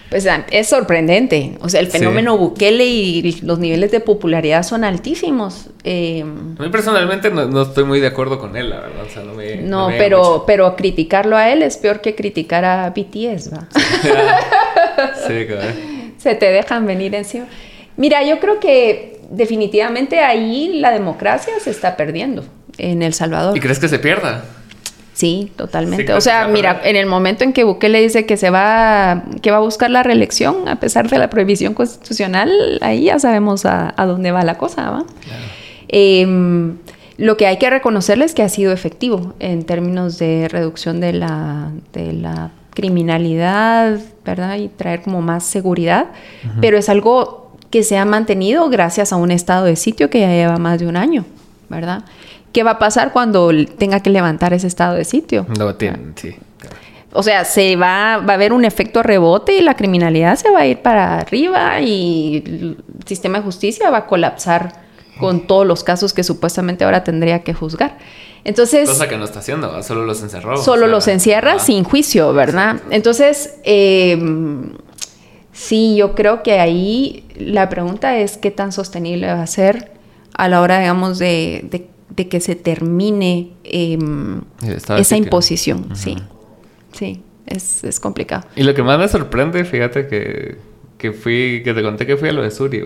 Pues 0.09 0.27
ah, 0.27 0.45
es 0.51 0.67
sorprendente. 0.67 1.57
O 1.61 1.69
sea, 1.69 1.79
el 1.79 1.88
fenómeno 1.88 2.38
Bukele 2.38 2.84
y 2.84 3.39
los 3.43 3.57
niveles 3.57 3.89
de 3.91 4.01
popularidad 4.01 4.63
son 4.63 4.84
altísimos. 4.84 5.69
Eh, 5.86 6.25
a 6.59 6.61
mí 6.61 6.69
personalmente 6.69 7.29
no, 7.29 7.61
estoy 7.61 7.86
muy 7.86 8.01
de 8.01 8.07
acuerdo 8.07 8.38
con 8.38 8.57
él, 8.57 8.69
la 8.69 8.81
verdad. 8.81 9.05
O 9.05 9.09
sea, 9.09 9.23
no, 9.23 9.34
me, 9.34 9.61
no, 9.61 9.91
pero, 9.97 10.43
pero 10.45 10.75
criticarlo 10.75 11.38
a 11.38 11.53
él 11.53 11.63
es 11.63 11.77
peor 11.77 12.01
que 12.01 12.15
criticar 12.15 12.65
a 12.65 12.89
BTS, 12.89 13.53
¿va? 13.53 13.65
sí, 15.25 15.45
claro. 15.47 15.73
Se 16.17 16.36
te 16.36 16.51
dejan 16.51 16.86
venir 16.86 17.15
encima. 17.15 17.47
Mira, 17.98 18.24
yo 18.24 18.39
creo 18.39 18.60
que 18.60 19.20
definitivamente 19.30 20.20
ahí 20.20 20.80
la 20.80 20.91
democracia 20.91 21.54
se 21.60 21.70
está 21.70 21.96
perdiendo 21.96 22.44
en 22.78 23.02
El 23.02 23.14
Salvador. 23.14 23.58
¿Y 23.58 23.60
crees 23.60 23.80
que 23.80 23.88
se 23.88 24.00
pierda? 24.00 24.46
Sí, 25.14 25.52
totalmente. 25.56 26.12
o 26.14 26.22
sea, 26.22 26.48
mira, 26.48 26.82
en 26.84 26.96
el 26.96 27.06
momento 27.06 27.44
en 27.44 27.54
que 27.54 27.64
Bukele 27.64 28.02
dice 28.02 28.26
que 28.26 28.36
se 28.36 28.50
va, 28.50 29.24
que 29.44 29.52
va 29.52 29.58
a 29.58 29.60
buscar 29.60 29.91
la 29.91 30.02
reelección, 30.02 30.68
a 30.68 30.80
pesar 30.80 31.08
de 31.08 31.20
la 31.20 31.30
prohibición 31.30 31.76
constitucional, 31.76 32.52
ahí 32.82 33.06
ya 33.06 33.20
sabemos 33.20 33.66
a, 33.66 33.94
dónde 33.98 34.32
va 34.32 34.44
la 34.44 34.58
cosa, 34.58 34.89
¿va? 34.89 35.06
Em, 35.88 36.78
lo 37.18 37.38
que 37.38 37.46
hay 37.46 37.58
que 37.58 37.70
reconocerle 37.70 38.26
es 38.26 38.34
que 38.34 38.41
ha 38.41 38.50
sido 38.50 38.72
efectivo 38.72 39.36
en 39.39 39.66
términos 39.66 40.18
de 40.18 40.48
reducción 40.50 41.00
de 41.00 41.14
la, 41.14 41.72
de 41.94 42.14
la 42.14 42.50
criminalidad, 42.74 44.00
¿verdad? 44.26 44.58
Y 44.58 44.68
traer 44.68 45.04
como 45.04 45.22
más 45.22 45.46
seguridad, 45.46 46.08
pero 46.60 46.78
es 46.78 46.89
algo 46.89 47.43
que 47.74 47.82
se 47.82 47.97
ha 47.97 48.05
mantenido 48.05 48.69
gracias 48.69 49.11
a 49.13 49.15
un 49.15 49.32
estado 49.32 49.65
de 49.65 49.76
sitio 49.76 50.11
que 50.11 50.19
ya 50.19 50.28
lleva 50.28 50.59
más 50.59 50.80
de 50.80 50.86
un 50.86 50.95
año, 50.95 51.26
¿verdad? 51.69 52.05
¿Qué 52.51 52.61
va 52.61 52.69
a 52.69 52.78
pasar 52.78 53.11
cuando 53.11 53.49
tenga 53.80 53.99
que 54.01 54.11
levantar 54.11 54.53
ese 54.53 54.67
estado 54.67 54.93
de 54.93 55.03
sitio? 55.05 55.47
No 55.57 55.74
tienen, 55.74 56.13
sí. 56.15 56.36
O 57.13 57.24
sea, 57.24 57.45
se 57.45 57.76
va, 57.76 58.17
va 58.17 58.34
a 58.34 58.36
haber 58.36 58.53
un 58.53 58.63
efecto 58.63 59.01
rebote 59.01 59.57
y 59.57 59.61
la 59.61 59.76
criminalidad 59.76 60.36
se 60.36 60.51
va 60.51 60.59
a 60.59 60.67
ir 60.67 60.84
para 60.84 61.17
arriba 61.17 61.82
y 61.82 62.43
el 62.45 62.78
sistema 63.07 63.39
de 63.39 63.43
justicia 63.43 63.89
va 63.89 63.97
a 63.97 64.05
colapsar 64.05 64.84
con 65.19 65.47
todos 65.47 65.65
los 65.65 65.84
casos 65.84 66.13
que 66.13 66.24
supuestamente 66.24 66.84
ahora 66.84 67.03
tendría 67.03 67.39
que 67.41 67.55
juzgar. 67.55 67.97
Entonces... 68.43 68.88
Cosa 68.88 69.09
que 69.09 69.17
no 69.17 69.26
está 69.26 69.39
haciendo, 69.39 69.82
solo 69.82 70.05
los 70.05 70.21
encerró. 70.21 70.57
Solo 70.57 70.86
los 70.86 71.07
encierra 71.07 71.57
sin 71.57 71.84
juicio, 71.84 72.34
¿verdad? 72.34 72.82
Entonces, 72.91 73.55
eh, 73.63 74.15
Sí, 75.54 75.95
yo 75.95 76.16
creo 76.16 76.43
que 76.43 76.60
ahí 76.60 77.26
la 77.38 77.70
pregunta 77.70 78.18
es 78.18 78.38
qué 78.38 78.51
tan 78.51 78.72
sostenible 78.72 79.28
va 79.28 79.41
a 79.41 79.47
ser 79.47 79.91
a 80.34 80.49
la 80.49 80.62
hora, 80.62 80.80
digamos, 80.80 81.20
de, 81.20 81.88
que 82.16 82.39
se 82.41 82.56
termine 82.56 83.51
em, 83.64 84.41
esa 84.97 85.16
imposición. 85.16 85.95
Sí, 85.95 86.18
sí, 86.91 87.22
es, 87.45 87.84
es, 87.84 87.99
complicado. 87.99 88.45
Y 88.56 88.64
lo 88.64 88.74
que 88.74 88.82
más 88.82 88.97
me 88.97 89.08
sorprende, 89.08 89.64
fíjate 89.64 90.08
que, 90.08 90.58
que 90.97 91.12
fui, 91.12 91.62
que 91.64 91.74
te 91.74 91.84
conté 91.84 92.08
que 92.08 92.18
fui 92.18 92.30
a 92.30 92.34
lo 92.34 92.41
de 92.41 92.49
Suri, 92.49 92.84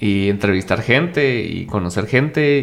y 0.00 0.28
entrevistar 0.28 0.82
gente 0.82 1.42
y 1.42 1.66
conocer 1.66 2.06
gente 2.06 2.58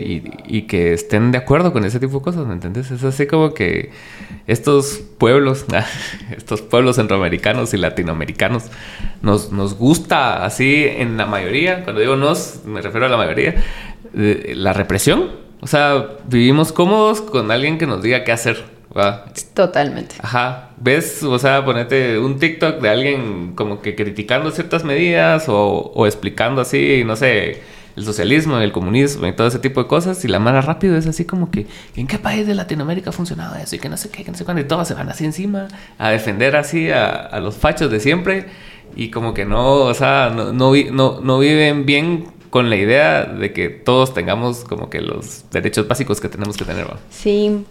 y, 0.48 0.62
que 0.64 0.94
estén 0.94 1.32
de 1.32 1.38
acuerdo 1.38 1.74
con 1.74 1.84
ese 1.84 2.00
tipo 2.00 2.20
de 2.20 2.24
cosas, 2.24 2.48
¿me 2.48 2.54
entiendes? 2.54 2.92
Es 2.92 3.04
así 3.04 3.28
como 3.28 3.54
que 3.54 3.92
estos 4.48 5.02
pueblos, 5.18 5.66
estos 6.36 6.62
pueblos 6.62 6.98
centroamericanos 6.98 7.74
y 7.74 7.78
latinoamericanos, 7.78 8.66
nos, 9.22 9.52
nos 9.52 9.76
gusta 9.76 10.46
así 10.46 10.86
en 10.88 11.18
la 11.18 11.26
mayoría, 11.26 11.84
cuando 11.84 12.02
digo 12.02 12.16
nos, 12.16 12.62
me 12.66 12.82
refiero 12.82 13.06
a 13.06 13.10
la 13.10 13.18
mayoría, 13.18 13.56
la 14.14 14.74
represión. 14.74 15.46
O 15.62 15.68
sea, 15.68 16.10
vivimos 16.28 16.72
cómodos 16.72 17.22
con 17.22 17.50
alguien 17.50 17.78
que 17.78 17.88
nos 17.88 18.04
diga 18.04 18.24
qué 18.24 18.32
hacer. 18.32 18.76
Totalmente. 19.54 20.16
Ajá. 20.20 20.70
¿Ves? 20.78 21.22
O 21.24 21.38
sea, 21.38 21.66
ponete 21.66 22.18
un 22.18 22.40
TikTok 22.40 22.80
de 22.80 22.90
alguien 22.90 23.54
como 23.54 23.82
que 23.82 23.94
criticando 23.94 24.52
ciertas 24.52 24.86
medidas 24.86 25.46
o, 25.48 26.06
explicando 26.06 26.62
así, 26.62 27.04
no 27.06 27.16
sé, 27.18 27.62
el 27.96 28.04
socialismo, 28.04 28.58
el 28.60 28.72
comunismo 28.72 29.26
y 29.28 29.34
todo 29.34 29.48
ese 29.48 29.60
tipo 29.60 29.82
de 29.82 29.88
cosas. 29.88 30.24
Y 30.26 30.28
la 30.28 30.40
mala 30.40 30.62
rápido 30.62 30.98
es 30.98 31.08
así 31.08 31.26
como 31.26 31.52
que, 31.52 31.68
¿en 31.96 32.08
qué 32.08 32.20
país 32.20 32.46
de 32.46 32.56
Latinoamérica 32.56 33.10
ha 33.10 33.14
funcionado 33.14 33.56
eso? 33.56 33.76
Y 33.76 33.80
que 33.80 33.90
no 33.90 33.98
sé 33.98 34.10
qué, 34.10 34.24
que 34.24 34.32
no 34.32 34.38
sé 34.38 34.46
cuándo. 34.46 34.62
Y 34.62 34.66
todos 34.66 34.88
se 34.88 34.94
van 34.94 35.10
así 35.10 35.26
encima 35.26 35.68
a 35.98 36.10
defender 36.10 36.56
así 36.56 36.90
a, 36.92 37.40
los 37.40 37.56
fachos 37.56 37.90
de 37.92 38.00
siempre. 38.00 38.48
Y 38.96 39.10
como 39.10 39.34
que 39.34 39.46
no, 39.46 39.74
o 39.82 39.94
sea, 39.94 40.32
no, 40.36 40.54
no, 40.54 40.74
no, 40.92 41.20
no 41.22 41.40
viven 41.40 41.86
bien 41.86 42.28
con 42.50 42.70
la 42.70 42.78
idea 42.78 43.26
de 43.26 43.52
que 43.52 43.70
todos 43.70 44.14
tengamos 44.14 44.64
como 44.64 44.90
que 44.90 45.02
los 45.02 45.46
derechos 45.52 45.88
básicos 45.88 46.22
que 46.22 46.30
tenemos 46.30 46.56
que 46.56 46.64
tener. 46.64 46.88
Sí. 47.10 47.66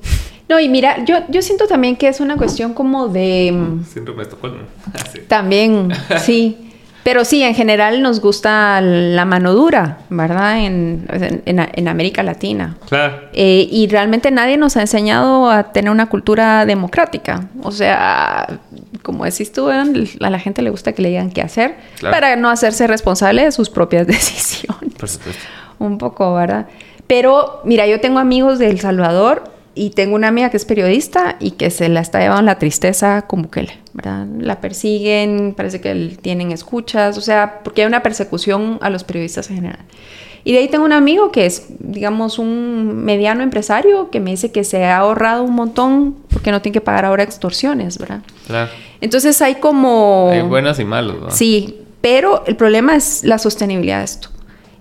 No, 0.49 0.61
y 0.61 0.69
mira, 0.69 1.05
yo, 1.05 1.21
yo 1.31 1.41
siento 1.41 1.67
también 1.67 1.97
que 1.97 2.09
es 2.09 2.21
una 2.21 2.37
cuestión 2.37 2.75
como 2.75 3.09
de... 3.09 3.51
Mm, 3.51 3.85
Síndrome 3.87 4.19
de 4.19 4.23
Estocolmo. 4.25 4.59
También, 5.29 5.91
sí. 6.19 6.64
Pero 7.05 7.27
sí, 7.27 7.43
en 7.43 7.55
general 7.55 8.01
nos 8.01 8.21
gusta 8.21 8.81
la 8.81 9.27
mano 9.27 9.53
dura, 9.53 9.99
¿verdad? 10.09 10.65
En, 10.65 11.07
en, 11.45 11.89
América 11.89 12.23
Latina. 12.23 12.79
Claro. 12.89 13.21
Eh, 13.35 13.69
y 13.71 13.87
realmente 13.89 14.31
nadie 14.31 14.57
nos 14.57 14.79
ha 14.79 14.81
enseñado 14.81 15.51
a 15.51 15.65
tener 15.73 15.91
una 15.91 16.07
cultura 16.07 16.65
democrática. 16.65 17.47
O 17.63 17.73
sea, 17.73 18.59
como 19.03 19.27
decís 19.27 19.53
tú, 19.53 19.69
a 19.69 20.31
la 20.31 20.39
gente 20.39 20.63
le 20.63 20.71
gusta 20.71 20.95
que 20.95 21.03
le 21.03 21.11
digan 21.11 21.31
qué 21.31 21.43
hacer 21.43 21.77
para 22.01 22.37
no 22.37 22.49
hacerse 22.49 22.87
responsable 22.87 23.45
de 23.45 23.53
sus 23.53 23.69
propias 23.69 24.07
decisiones. 24.07 24.95
Por 24.99 25.09
supuesto. 25.09 25.43
Un 25.79 25.99
poco, 25.99 26.35
¿verdad? 26.35 26.67
Pero 27.07 27.61
mira, 27.65 27.87
yo 27.87 28.01
tengo 28.01 28.19
amigos 28.19 28.59
de 28.59 28.71
El 28.71 28.81
Salvador 28.81 29.45
y 29.75 29.91
tengo 29.91 30.15
una 30.15 30.29
amiga 30.29 30.49
que 30.49 30.57
es 30.57 30.65
periodista 30.65 31.37
y 31.39 31.53
que 31.53 31.71
se 31.71 31.91
la 31.91 32.01
está 32.01 32.21
llevando 32.21 32.45
la 32.45 32.59
tristeza 32.59 33.23
como 33.27 33.51
que 33.51 33.69
¿verdad? 33.95 34.27
La 34.39 34.61
persiguen, 34.61 35.55
parece 35.57 35.81
que 35.81 36.17
tienen 36.21 36.51
escuchas, 36.53 37.17
o 37.17 37.21
sea, 37.21 37.61
porque 37.63 37.83
hay 37.83 37.87
una 37.87 38.03
persecución 38.03 38.79
a 38.83 38.91
los 38.91 39.05
periodistas 39.05 39.49
en 39.51 39.57
general. 39.57 39.81
Y 40.43 40.53
de 40.53 40.59
ahí 40.59 40.69
tengo 40.69 40.85
un 40.85 40.93
amigo 40.93 41.33
que 41.33 41.47
es, 41.47 41.67
digamos, 41.79 42.39
un 42.39 43.05
mediano 43.05 43.43
empresario 43.43 44.11
que 44.11 44.21
me 44.21 44.33
dice 44.33 44.53
que 44.53 44.63
se 44.63 44.85
ha 44.85 44.99
ahorrado 44.99 45.43
un 45.43 45.55
montón 45.55 46.17
porque 46.29 46.51
no 46.51 46.61
tiene 46.61 46.75
que 46.75 46.81
pagar 46.83 47.07
ahora 47.07 47.23
extorsiones, 47.23 47.97
¿verdad? 47.97 48.21
Claro. 48.47 48.71
Entonces 49.01 49.41
hay 49.41 49.55
como... 49.55 50.29
Hay 50.31 50.43
buenas 50.43 50.79
y 50.81 50.85
malos, 50.85 51.17
¿no? 51.19 51.31
Sí, 51.31 51.81
pero 52.03 52.45
el 52.47 52.57
problema 52.57 52.95
es 52.95 53.25
la 53.25 53.39
sostenibilidad 53.39 54.01
de 54.01 54.05
esto. 54.05 54.29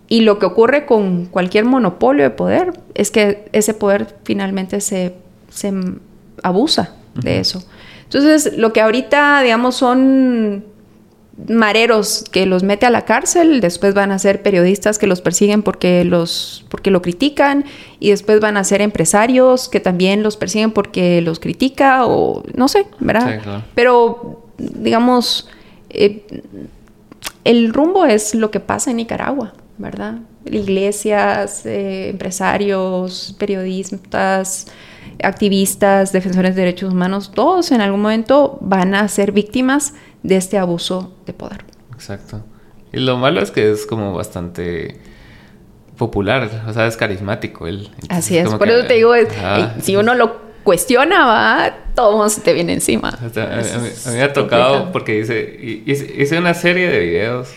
Y 0.10 0.22
lo 0.22 0.38
que 0.38 0.46
ocurre 0.46 0.86
con 0.86 1.28
cualquier 1.28 1.64
monopolio 1.64 2.24
de 2.24 2.32
poder 2.32 2.74
es 2.94 3.10
que 3.10 3.46
ese 3.54 3.74
poder 3.74 4.18
finalmente 4.26 4.82
se, 4.82 5.16
se 5.50 5.74
abusa 6.42 6.94
de 7.16 7.40
eso. 7.40 7.64
Entonces, 8.14 8.58
lo 8.58 8.74
que 8.74 8.82
ahorita, 8.82 9.42
digamos, 9.42 9.76
son 9.76 10.66
mareros 11.48 12.26
que 12.32 12.46
los 12.46 12.62
mete 12.62 12.86
a 12.86 12.92
la 12.92 13.06
cárcel, 13.06 13.60
después 13.60 13.96
van 13.96 14.12
a 14.12 14.20
ser 14.20 14.44
periodistas 14.44 15.00
que 15.00 15.08
los 15.08 15.22
persiguen 15.22 15.64
porque, 15.64 16.04
los, 16.04 16.64
porque 16.70 16.92
lo 16.92 17.02
critican 17.02 17.66
y 18.00 18.12
después 18.12 18.40
van 18.40 18.56
a 18.56 18.64
ser 18.64 18.82
empresarios 18.82 19.68
que 19.68 19.80
también 19.80 20.22
los 20.22 20.38
persiguen 20.38 20.72
porque 20.72 21.22
los 21.22 21.40
critica 21.40 22.06
o 22.06 22.44
no 22.54 22.68
sé, 22.68 22.86
¿verdad? 23.00 23.64
Pero 23.74 24.46
digamos, 24.60 25.50
eh, 25.90 26.24
el 27.44 27.74
rumbo 27.74 28.06
es 28.06 28.36
lo 28.36 28.52
que 28.52 28.60
pasa 28.60 28.92
en 28.92 28.98
Nicaragua, 28.98 29.54
¿verdad? 29.80 30.20
Iglesias, 30.46 31.66
eh, 31.66 32.10
empresarios, 32.10 33.36
periodistas, 33.40 34.68
activistas, 35.22 36.12
defensores 36.12 36.56
de 36.56 36.62
derechos 36.62 36.94
humanos, 36.94 37.32
todos 37.34 37.72
en 37.72 37.82
algún 37.82 38.02
momento 38.02 38.58
van 38.62 38.96
a 38.96 39.08
ser 39.08 39.32
víctimas 39.32 39.94
de 40.24 40.38
este 40.38 40.58
abuso 40.58 41.14
de 41.26 41.34
poder. 41.34 41.66
Exacto. 41.94 42.44
Y 42.92 43.00
lo 43.00 43.18
malo 43.18 43.42
es 43.42 43.52
que 43.52 43.72
es 43.72 43.86
como 43.86 44.14
bastante 44.14 45.00
popular, 45.98 46.64
o 46.68 46.74
sea, 46.74 46.88
es 46.88 46.98
carismático 46.98 47.68
él. 47.68 47.90
Así 48.10 48.38
es, 48.38 48.54
por 48.54 48.68
eso 48.70 48.88
te 48.88 48.96
digo, 48.96 49.14
si 49.82 49.96
uno 49.96 50.16
lo 50.16 50.53
cuestiona, 50.64 51.26
va, 51.26 51.76
todo 51.94 52.28
se 52.30 52.42
te 52.42 52.54
viene 52.54 52.74
encima. 52.74 53.10
a, 53.10 53.80
mí, 53.80 53.90
me 54.14 54.22
ha 54.22 54.34
tocado 54.34 54.92
porque 54.92 55.20
hice, 55.20 55.60
hice 55.86 56.38
una 56.38 56.54
serie 56.54 56.90
de 56.90 57.00
videos, 57.00 57.50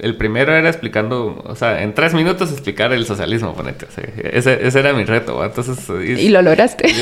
el 0.00 0.16
primero 0.16 0.54
era 0.54 0.68
explicando, 0.68 1.42
o 1.44 1.54
sea, 1.56 1.82
en 1.82 1.94
tres 1.94 2.14
minutos 2.14 2.52
explicar 2.52 2.92
el 2.92 3.04
socialismo, 3.04 3.54
ponete, 3.54 3.86
ese, 4.32 4.66
ese, 4.66 4.78
era 4.78 4.92
mi 4.92 5.04
reto, 5.04 5.44
entonces... 5.44 5.78
Y, 6.18 6.28
lo 6.28 6.42
lograste. 6.42 6.92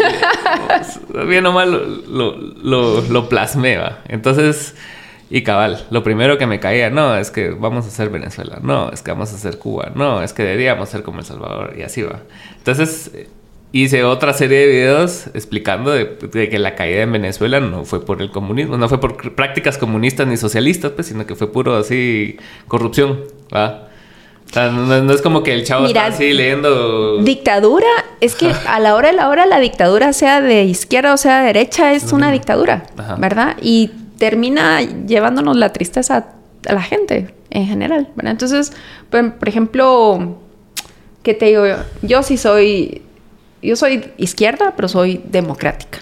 bien 1.28 1.46
o 1.46 1.52
mal 1.52 1.70
lo, 2.08 2.36
lo, 2.36 3.00
lo, 3.02 3.28
plasmé, 3.28 3.76
¿va? 3.76 4.00
Entonces... 4.08 4.74
Y 5.28 5.42
cabal, 5.42 5.84
lo 5.90 6.04
primero 6.04 6.38
que 6.38 6.46
me 6.46 6.60
caía, 6.60 6.88
no, 6.88 7.16
es 7.16 7.32
que 7.32 7.50
vamos 7.50 7.84
a 7.84 7.88
hacer 7.88 8.10
Venezuela, 8.10 8.60
no, 8.62 8.92
es 8.92 9.02
que 9.02 9.10
vamos 9.10 9.32
a 9.32 9.34
hacer 9.34 9.58
Cuba, 9.58 9.90
no, 9.92 10.22
es 10.22 10.32
que 10.32 10.44
deberíamos 10.44 10.88
ser 10.88 11.02
como 11.02 11.18
El 11.18 11.24
Salvador, 11.24 11.74
y 11.76 11.82
así 11.82 12.02
va. 12.02 12.20
Entonces, 12.58 13.10
hice 13.72 14.04
otra 14.04 14.32
serie 14.32 14.58
de 14.58 14.66
videos 14.66 15.26
explicando 15.34 15.90
de, 15.90 16.48
que 16.48 16.58
la 16.58 16.74
caída 16.74 17.02
en 17.02 17.12
Venezuela 17.12 17.60
no 17.60 17.84
fue 17.84 18.04
por 18.04 18.22
el 18.22 18.30
comunismo, 18.30 18.76
no 18.76 18.88
fue 18.88 19.00
por 19.00 19.34
prácticas 19.34 19.78
comunistas 19.78 20.26
ni 20.26 20.36
socialistas, 20.36 20.92
pues, 20.92 21.08
sino 21.08 21.26
que 21.26 21.34
fue 21.34 21.52
puro 21.52 21.76
así 21.76 22.36
corrupción, 22.68 23.24
¿va? 23.54 23.88
O 24.48 24.52
sea, 24.52 24.70
no, 24.70 25.12
es 25.12 25.22
como 25.22 25.42
que 25.42 25.52
el 25.52 25.64
chavo 25.64 25.86
está 25.86 26.06
así 26.06 26.32
leyendo. 26.32 27.20
Dictadura, 27.22 27.88
es 28.20 28.36
que 28.36 28.52
a 28.66 28.78
la 28.78 28.94
hora 28.94 29.08
de 29.08 29.14
la 29.14 29.28
hora 29.28 29.44
la 29.44 29.58
dictadura, 29.58 30.12
sea 30.12 30.40
de 30.40 30.64
izquierda 30.64 31.12
o 31.12 31.16
sea 31.16 31.40
de 31.40 31.46
derecha, 31.46 31.92
es 31.92 32.12
una 32.12 32.30
dictadura, 32.30 32.86
¿verdad? 33.18 33.56
Y 33.60 33.90
termina 34.18 34.80
llevándonos 34.82 35.56
la 35.56 35.72
tristeza 35.72 36.28
a 36.66 36.72
la 36.72 36.82
gente 36.82 37.34
en 37.50 37.66
general, 37.66 38.08
¿verdad? 38.14 38.32
Entonces, 38.32 38.72
pues, 39.10 39.32
por 39.32 39.48
ejemplo, 39.48 40.38
¿qué 41.22 41.34
te 41.34 41.46
digo 41.46 41.66
yo? 41.66 41.76
Yo 42.02 42.22
sí 42.22 42.36
soy 42.36 43.02
yo 43.66 43.76
soy 43.76 44.12
izquierda, 44.16 44.74
pero 44.76 44.88
soy 44.88 45.20
democrática. 45.24 45.98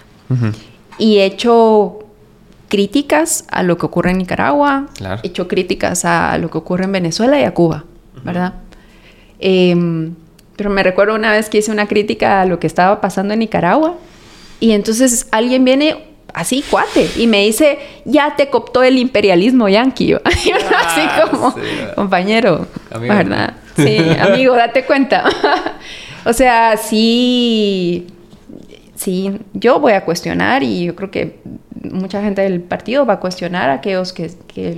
Y 0.97 1.17
he 1.17 1.25
hecho 1.25 1.99
críticas 2.67 3.45
a 3.49 3.63
lo 3.63 3.77
que 3.77 3.85
ocurre 3.85 4.11
en 4.11 4.17
Nicaragua, 4.17 4.87
he 5.23 5.27
hecho 5.27 5.47
críticas 5.47 6.05
a 6.05 6.37
lo 6.37 6.49
que 6.49 6.57
ocurre 6.57 6.85
en 6.85 6.91
Venezuela 6.91 7.39
y 7.39 7.43
a 7.43 7.53
Cuba, 7.53 7.85
¿verdad? 8.23 8.55
Em, 9.39 10.15
pero 10.55 10.69
me 10.69 10.83
recuerdo 10.83 11.15
una 11.15 11.31
vez 11.31 11.49
que 11.49 11.59
hice 11.59 11.71
una 11.71 11.87
crítica 11.87 12.41
a 12.41 12.45
lo 12.45 12.59
que 12.59 12.67
estaba 12.67 13.01
pasando 13.01 13.33
en 13.33 13.41
Nicaragua 13.41 13.97
y 14.59 14.71
entonces 14.71 15.27
alguien 15.31 15.65
viene 15.65 16.15
así, 16.33 16.63
cuate, 16.69 17.09
y 17.17 17.27
me 17.27 17.45
dice, 17.45 17.79
ya 18.03 18.35
te 18.35 18.49
coptó 18.49 18.83
el 18.83 18.97
imperialismo 18.97 19.69
yanqui. 19.69 20.13
así 20.23 20.51
ah, 20.51 21.27
como, 21.29 21.55
compañero, 21.95 22.67
¿verdad? 22.99 23.53
Sí, 23.75 23.97
amigo, 24.21 24.55
date 24.55 24.85
cuenta. 24.85 25.25
O 26.25 26.33
sea, 26.33 26.77
sí, 26.77 28.07
sí, 28.95 29.39
yo 29.53 29.79
voy 29.79 29.93
a 29.93 30.03
cuestionar 30.03 30.63
y 30.63 30.85
yo 30.85 30.95
creo 30.95 31.11
que 31.11 31.39
mucha 31.83 32.21
gente 32.21 32.41
del 32.41 32.61
partido 32.61 33.05
va 33.05 33.13
a 33.13 33.19
cuestionar 33.19 33.69
a 33.69 33.73
aquellos 33.75 34.11
que, 34.11 34.31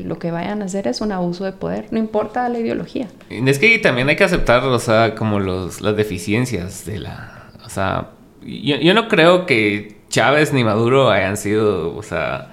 lo 0.04 0.20
que 0.20 0.32
vayan 0.32 0.62
a 0.62 0.66
hacer 0.66 0.88
es 0.88 1.02
un 1.02 1.12
abuso 1.12 1.45
de 1.45 1.54
poder, 1.54 1.88
no 1.91 2.00
importa 2.00 2.50
la 2.50 2.60
ideología. 2.60 3.08
Es 3.30 3.60
que 3.60 3.80
también 3.80 4.10
hay 4.10 4.16
que 4.16 4.26
aceptar, 4.26 4.64
o 4.64 4.80
sea, 4.80 5.16
como 5.16 5.39
los, 5.39 5.82
las 5.82 5.95
deficiencias 5.95 6.86
de 6.86 7.00
la... 7.00 7.52
O 7.66 7.70
sea, 7.70 8.10
yo, 8.41 8.76
yo 8.78 8.93
no 8.93 9.08
creo 9.08 9.45
que 9.45 9.98
Chávez 10.10 10.54
ni 10.54 10.64
Maduro 10.64 11.10
hayan 11.10 11.38
sido, 11.38 11.95
o 11.95 12.04
sea, 12.04 12.50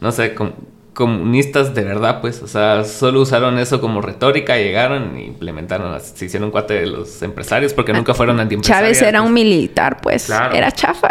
no 0.00 0.12
sé, 0.12 0.34
como 0.34 0.52
comunistas 0.94 1.74
de 1.74 1.82
verdad, 1.82 2.20
pues, 2.20 2.40
o 2.40 2.46
sea, 2.46 2.84
solo 2.84 3.20
usaron 3.20 3.58
eso 3.58 3.80
como 3.80 4.00
retórica, 4.00 4.56
llegaron 4.56 5.16
e 5.16 5.24
implementaron, 5.24 6.00
se 6.00 6.24
hicieron 6.24 6.52
cuate 6.52 6.74
de 6.74 6.86
los 6.86 7.20
empresarios 7.22 7.74
porque 7.74 7.92
nunca 7.92 8.14
fueron 8.14 8.38
antiempresarios. 8.38 8.96
Chávez 8.98 9.02
era 9.02 9.20
un 9.20 9.32
militar, 9.32 10.00
pues, 10.00 10.30
era 10.30 10.70
chafa. 10.70 11.10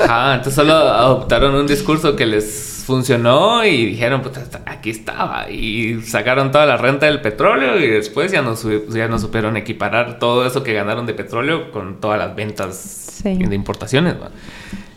Ajá, 0.00 0.34
entonces 0.34 0.54
solo 0.54 0.74
adoptaron 0.74 1.54
un 1.54 1.66
discurso 1.66 2.14
que 2.14 2.26
les 2.26 2.84
funcionó 2.86 3.64
y 3.64 3.86
dijeron, 3.86 4.20
pues 4.20 4.38
aquí 4.66 4.90
estaba, 4.90 5.50
y 5.50 6.02
sacaron 6.02 6.52
toda 6.52 6.66
la 6.66 6.76
renta 6.76 7.06
del 7.06 7.22
petróleo 7.22 7.78
y 7.78 7.86
después 7.86 8.32
ya 8.32 8.42
no, 8.42 8.54
ya 8.90 9.08
no 9.08 9.18
supieron 9.18 9.56
equiparar 9.56 10.18
todo 10.18 10.46
eso 10.46 10.62
que 10.62 10.74
ganaron 10.74 11.06
de 11.06 11.14
petróleo 11.14 11.70
con 11.70 12.00
todas 12.00 12.18
las 12.18 12.36
ventas 12.36 13.22
de 13.24 13.54
importaciones. 13.54 14.14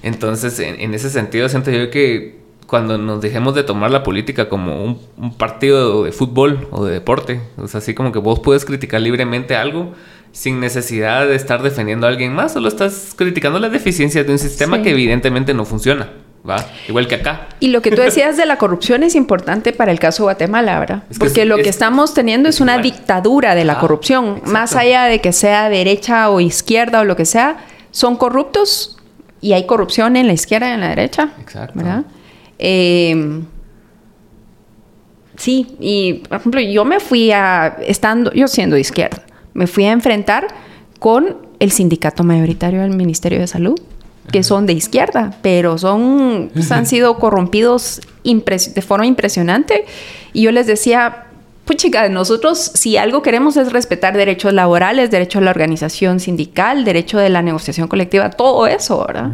Entonces, 0.03 0.59
en, 0.59 0.79
en 0.81 0.93
ese 0.93 1.09
sentido, 1.09 1.47
siento 1.47 1.71
yo 1.71 1.89
que 1.89 2.40
cuando 2.71 2.97
nos 2.97 3.19
dejemos 3.19 3.53
de 3.53 3.63
tomar 3.63 3.91
la 3.91 4.01
política 4.01 4.47
como 4.47 4.81
un, 4.85 5.33
partido 5.37 6.05
de 6.05 6.13
fútbol 6.13 6.69
o 6.71 6.85
de 6.85 6.93
deporte. 6.93 7.41
O 7.57 7.67
sea, 7.67 7.79
así 7.79 7.93
como 7.93 8.13
que 8.13 8.19
vos 8.19 8.39
puedes 8.39 8.63
criticar 8.63 9.01
libremente 9.01 9.57
algo 9.57 9.91
sin 10.31 10.61
necesidad 10.61 11.27
de 11.27 11.35
estar 11.35 11.63
defendiendo 11.63 12.07
a 12.07 12.09
alguien 12.09 12.33
más, 12.33 12.53
solo 12.53 12.69
estás 12.69 13.13
criticando 13.17 13.59
las 13.59 13.73
deficiencias 13.73 14.25
de 14.25 14.31
un 14.31 14.39
sistema 14.39 14.81
que 14.81 14.91
evidentemente 14.91 15.53
no 15.53 15.65
funciona. 15.65 16.11
¿Va? 16.49 16.65
Igual 16.87 17.09
que 17.09 17.15
acá. 17.15 17.49
Y 17.59 17.67
lo 17.67 17.81
que 17.81 17.91
tú 17.91 18.01
decías 18.01 18.37
de 18.37 18.45
la 18.45 18.57
corrupción 18.57 19.03
es 19.03 19.15
importante 19.15 19.73
para 19.73 19.91
el 19.91 19.99
caso 19.99 20.23
Guatemala, 20.23 20.79
¿verdad? 20.79 21.03
Porque 21.19 21.43
lo 21.43 21.57
que 21.57 21.67
estamos 21.67 22.13
teniendo 22.13 22.47
es, 22.47 22.61
una 22.61 22.77
dictadura 22.77 23.53
de 23.53 23.65
la 23.65 23.79
corrupción. 23.79 24.41
Más 24.45 24.77
allá 24.77 25.03
de 25.07 25.19
que 25.19 25.33
sea 25.33 25.67
derecha 25.67 26.29
o 26.29 26.39
izquierda 26.39 27.01
o 27.01 27.03
lo 27.03 27.17
que 27.17 27.25
sea, 27.25 27.65
son 27.91 28.15
corruptos 28.15 28.97
y 29.41 29.51
hay 29.51 29.65
corrupción 29.65 30.15
en 30.15 30.27
la 30.27 30.33
izquierda 30.33 30.69
y 30.69 30.71
en 30.71 30.79
la 30.79 30.87
derecha. 30.87 31.33
Exacto. 31.41 31.73
¿verdad? 31.75 32.05
Eh, 32.63 33.41
sí, 35.35 35.75
y 35.79 36.13
por 36.29 36.37
ejemplo, 36.37 36.61
yo 36.61 36.85
me 36.85 36.99
fui 36.99 37.31
a, 37.31 37.79
estando, 37.85 38.31
yo 38.33 38.47
siendo 38.47 38.75
de 38.75 38.81
izquierda, 38.81 39.23
me 39.53 39.65
fui 39.65 39.83
a 39.85 39.91
enfrentar 39.91 40.47
con 40.99 41.37
el 41.59 41.71
sindicato 41.71 42.23
mayoritario 42.23 42.81
del 42.81 42.91
Ministerio 42.91 43.39
de 43.39 43.47
Salud, 43.47 43.79
que 44.31 44.43
son 44.43 44.67
de 44.67 44.73
izquierda, 44.73 45.35
pero 45.41 45.79
son, 45.79 46.51
pues, 46.53 46.71
han 46.71 46.85
sido 46.85 47.15
corrompidos 47.19 48.01
de 48.23 48.81
forma 48.81 49.07
impresionante. 49.07 49.85
Y 50.31 50.43
yo 50.43 50.51
les 50.51 50.67
decía, 50.67 51.25
pues 51.65 51.77
chicas, 51.77 52.11
nosotros 52.11 52.59
si 52.59 52.97
algo 52.97 53.23
queremos 53.23 53.57
es 53.57 53.73
respetar 53.73 54.15
derechos 54.15 54.53
laborales, 54.53 55.09
derecho 55.09 55.39
a 55.39 55.41
la 55.41 55.49
organización 55.49 56.19
sindical, 56.19 56.85
derecho 56.85 57.17
de 57.17 57.29
la 57.29 57.41
negociación 57.41 57.87
colectiva, 57.87 58.29
todo 58.29 58.67
eso, 58.67 59.05
¿verdad? 59.07 59.31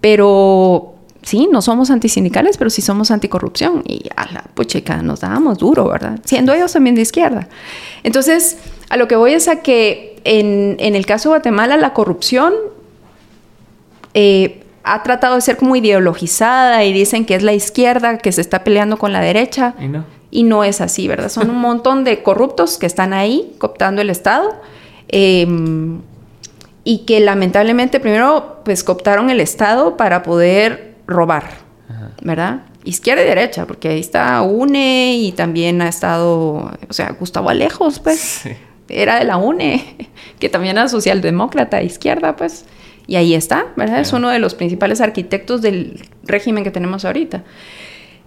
Pero 0.00 0.97
sí, 1.28 1.48
no 1.50 1.62
somos 1.62 1.90
antisindicales, 1.90 2.56
pero 2.56 2.70
sí 2.70 2.82
somos 2.82 3.10
anticorrupción. 3.10 3.82
Y 3.86 4.02
a 4.16 4.32
la 4.32 4.42
puchica 4.54 5.02
nos 5.02 5.20
dábamos 5.20 5.58
duro, 5.58 5.88
¿verdad? 5.88 6.18
Siendo 6.24 6.52
ellos 6.52 6.72
también 6.72 6.94
de 6.96 7.02
izquierda. 7.02 7.48
Entonces, 8.02 8.58
a 8.88 8.96
lo 8.96 9.06
que 9.06 9.16
voy 9.16 9.34
es 9.34 9.48
a 9.48 9.60
que 9.60 10.20
en, 10.24 10.76
el 10.80 11.06
caso 11.06 11.28
de 11.28 11.34
Guatemala 11.34 11.76
la 11.76 11.92
corrupción 11.92 12.54
eh, 14.14 14.64
ha 14.82 15.02
tratado 15.02 15.34
de 15.34 15.42
ser 15.42 15.56
como 15.58 15.76
ideologizada 15.76 16.84
y 16.84 16.92
dicen 16.92 17.26
que 17.26 17.34
es 17.34 17.42
la 17.42 17.52
izquierda 17.52 18.18
que 18.18 18.32
se 18.32 18.40
está 18.40 18.64
peleando 18.64 18.96
con 18.96 19.12
la 19.12 19.20
derecha. 19.20 19.74
Y 19.78 19.88
no. 19.88 20.04
Y 20.30 20.42
no 20.42 20.64
es 20.64 20.80
así, 20.80 21.08
¿verdad? 21.08 21.28
Son 21.28 21.50
un 21.50 21.58
montón 21.60 22.04
de 22.04 22.22
corruptos 22.22 22.78
que 22.78 22.86
están 22.86 23.12
ahí 23.12 23.54
cooptando 23.58 24.00
el 24.00 24.10
Estado. 24.10 24.54
Em, 25.08 26.00
y 26.84 27.04
que 27.04 27.20
lamentablemente 27.20 28.00
primero 28.00 28.60
pues 28.64 28.82
cooptaron 28.82 29.28
el 29.28 29.40
Estado 29.40 29.98
para 29.98 30.22
poder 30.22 30.87
robar, 31.08 31.44
¿verdad? 32.22 32.60
Izquierda 32.84 33.22
y 33.24 33.26
derecha, 33.26 33.66
porque 33.66 33.88
ahí 33.88 34.00
está 34.00 34.40
UNE 34.42 35.16
y 35.16 35.32
también 35.32 35.82
ha 35.82 35.88
estado, 35.88 36.70
o 36.88 36.92
sea, 36.92 37.16
Gustavo 37.18 37.50
Alejos, 37.50 37.98
pues, 37.98 38.42
era 38.88 39.18
de 39.18 39.24
la 39.24 39.38
UNE, 39.38 40.10
que 40.38 40.48
también 40.48 40.76
era 40.76 40.88
socialdemócrata, 40.88 41.82
izquierda, 41.82 42.36
pues, 42.36 42.66
y 43.08 43.16
ahí 43.16 43.34
está, 43.34 43.66
¿verdad? 43.74 44.00
Es 44.00 44.12
uno 44.12 44.28
de 44.28 44.38
los 44.38 44.54
principales 44.54 45.00
arquitectos 45.00 45.62
del 45.62 46.08
régimen 46.24 46.62
que 46.62 46.70
tenemos 46.70 47.06
ahorita. 47.06 47.42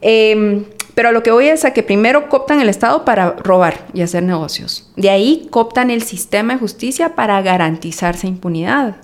Em, 0.01 0.65
pero 0.95 1.11
lo 1.11 1.21
que 1.21 1.31
voy 1.31 1.47
es 1.47 1.63
a 1.63 1.73
que 1.73 1.83
primero 1.83 2.27
cooptan 2.29 2.59
el 2.59 2.67
Estado 2.67 3.05
para 3.05 3.31
robar 3.31 3.85
y 3.93 4.01
hacer 4.01 4.23
negocios. 4.23 4.91
De 4.97 5.11
ahí 5.11 5.47
cooptan 5.51 5.91
el 5.91 6.01
sistema 6.01 6.53
de 6.53 6.59
justicia 6.59 7.15
para 7.15 7.39
garantizarse 7.43 8.27
impunidad. 8.27 8.95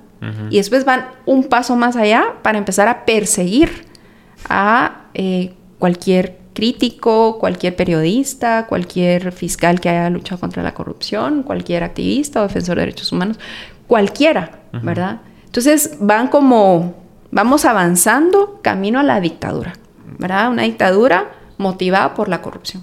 Y 0.50 0.58
después 0.58 0.84
van 0.84 1.10
un 1.26 1.44
paso 1.44 1.76
más 1.76 1.96
allá 1.96 2.36
para 2.42 2.58
empezar 2.58 2.88
a 2.88 3.06
perseguir 3.06 3.86
a 4.50 5.04
eh, 5.14 5.54
cualquier 5.80 6.40
crítico, 6.54 7.38
cualquier 7.38 7.76
periodista, 7.76 8.66
cualquier 8.66 9.32
fiscal 9.32 9.80
que 9.80 9.90
haya 9.90 10.10
luchado 10.10 10.40
contra 10.40 10.64
la 10.64 10.74
corrupción, 10.74 11.44
cualquier 11.44 11.84
activista 11.84 12.40
o 12.40 12.48
defensor 12.48 12.78
de 12.78 12.82
derechos 12.82 13.12
humanos, 13.12 13.38
cualquiera, 13.86 14.62
¿verdad? 14.82 15.22
Entonces 15.46 15.98
van 16.00 16.30
como, 16.30 16.96
vamos 17.30 17.66
avanzando 17.66 18.60
camino 18.64 19.00
a 19.00 19.04
la 19.04 19.22
dictadura, 19.22 19.74
¿verdad? 20.18 20.50
Una 20.50 20.64
dictadura 20.64 21.32
motivada 21.58 22.16
por 22.16 22.28
la 22.28 22.42
corrupción. 22.42 22.82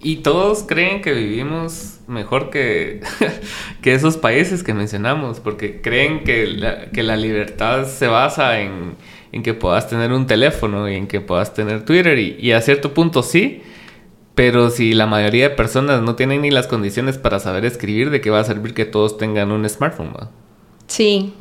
Y 0.00 0.16
todos 0.16 0.62
creen 0.62 1.02
que 1.02 1.12
vivimos 1.12 1.98
mejor 2.06 2.50
que, 2.50 3.00
que 3.82 3.94
esos 3.94 4.16
países 4.16 4.62
que 4.62 4.72
mencionamos, 4.74 5.40
porque 5.40 5.80
creen 5.80 6.22
que 6.22 6.46
la, 6.46 6.90
que 6.90 7.02
la 7.02 7.16
libertad 7.16 7.86
se 7.86 8.06
basa 8.06 8.60
en, 8.60 8.94
en, 9.32 9.42
que 9.42 9.54
puedas 9.54 9.88
tener 9.88 10.12
un 10.12 10.26
teléfono 10.26 10.88
y 10.88 10.94
en 10.94 11.08
que 11.08 11.20
puedas 11.20 11.52
tener 11.52 11.84
Twitter, 11.84 12.18
y, 12.18 12.36
y, 12.38 12.52
a 12.52 12.60
cierto 12.60 12.94
punto 12.94 13.22
sí, 13.22 13.62
pero 14.36 14.70
si 14.70 14.94
la 14.94 15.06
mayoría 15.06 15.48
de 15.48 15.56
personas 15.56 16.00
no 16.00 16.14
tienen 16.14 16.42
ni 16.42 16.50
las 16.52 16.68
condiciones 16.68 17.18
para 17.18 17.40
saber 17.40 17.64
escribir, 17.64 18.10
¿de 18.10 18.20
qué 18.20 18.30
va 18.30 18.38
a 18.38 18.44
servir 18.44 18.74
que 18.74 18.84
todos 18.84 19.18
tengan 19.18 19.50
un 19.50 19.68
smartphone? 19.68 20.12
¿va? 20.14 20.30
Sí. 20.86 21.34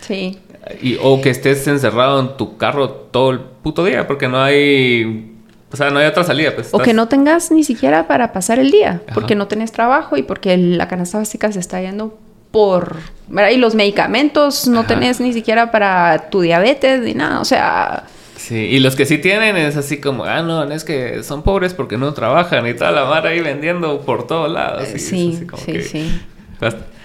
Sí. 0.00 0.38
Y, 0.80 0.96
o 1.02 1.20
que 1.20 1.30
estés 1.30 1.66
encerrado 1.66 2.20
en 2.20 2.36
tu 2.36 2.56
carro 2.56 2.88
todo 2.88 3.30
el 3.30 3.40
puto 3.40 3.84
día, 3.84 4.06
porque 4.06 4.28
no 4.28 4.40
hay 4.40 5.39
o 5.72 5.76
sea, 5.76 5.90
no 5.90 6.00
hay 6.00 6.06
otra 6.06 6.24
salida, 6.24 6.52
pues. 6.54 6.68
O 6.72 6.78
que 6.78 6.92
no 6.92 7.08
tengas 7.08 7.50
ni 7.50 7.62
siquiera 7.62 8.08
para 8.08 8.32
pasar 8.32 8.58
el 8.58 8.70
día, 8.70 9.02
porque 9.14 9.34
no 9.34 9.46
tenés 9.46 9.72
trabajo 9.72 10.16
y 10.16 10.22
porque 10.22 10.56
la 10.56 10.88
canasta 10.88 11.18
básica 11.18 11.52
se 11.52 11.60
está 11.60 11.80
yendo 11.80 12.18
por... 12.50 12.96
¿verdad? 13.28 13.50
Y 13.50 13.56
los 13.56 13.74
medicamentos 13.76 14.66
no 14.66 14.84
tenés 14.84 15.20
ni 15.20 15.32
siquiera 15.32 15.70
para 15.70 16.30
tu 16.30 16.40
diabetes 16.40 17.00
ni 17.02 17.14
nada, 17.14 17.40
o 17.40 17.44
sea... 17.44 18.04
Sí, 18.36 18.56
y 18.56 18.80
los 18.80 18.96
que 18.96 19.04
sí 19.04 19.18
tienen 19.18 19.56
es 19.56 19.76
así 19.76 20.00
como, 20.00 20.24
ah, 20.24 20.42
no, 20.42 20.64
es 20.72 20.82
que 20.82 21.22
son 21.22 21.42
pobres 21.42 21.74
porque 21.74 21.98
no 21.98 22.14
trabajan 22.14 22.66
y 22.66 22.74
toda 22.74 22.90
la 22.90 23.04
mar 23.04 23.26
ahí 23.26 23.40
vendiendo 23.40 24.00
por 24.00 24.26
todos 24.26 24.50
lados. 24.50 24.88
sí, 24.88 24.98
sí, 24.98 25.82
sí. 25.82 26.20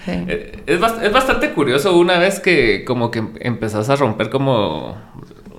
Eh, 0.08 0.64
es, 0.68 0.80
es, 1.02 1.12
bastante 1.12 1.52
curioso 1.52 1.98
una 1.98 2.20
vez 2.20 2.40
que 2.40 2.86
como 2.86 3.10
que 3.10 3.24
empezás 3.40 3.90
a 3.90 3.96
romper 3.96 4.30
como 4.30 4.96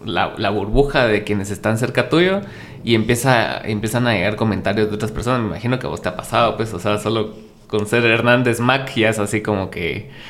la, 0.05 0.35
la 0.37 0.51
burbuja 0.51 1.07
de 1.07 1.25
quienes 1.25 1.51
están 1.51 1.79
cerca 1.79 2.09
tuyo 2.09 2.43
y 2.87 2.95
empieza, 2.95 3.59
empiezan 3.65 4.07
a 4.07 4.15
llegar 4.15 4.37
comentarios 4.37 4.89
de 4.89 4.95
otras 4.95 5.11
personas. 5.11 5.41
Me 5.41 5.49
imagino 5.49 5.81
que 5.81 5.89
a 5.89 5.91
vos 5.91 6.01
te 6.01 6.09
ha 6.09 6.17
pasado, 6.17 6.57
pues, 6.57 6.73
o 6.73 6.79
sea, 6.79 6.99
solo 6.99 7.35
con 7.67 7.85
ser 7.89 8.05
Hernández 8.05 8.61
Mac 8.61 8.95
ya 8.95 9.11
es 9.11 9.19
así 9.19 9.43
como 9.43 9.71
que... 9.71 10.09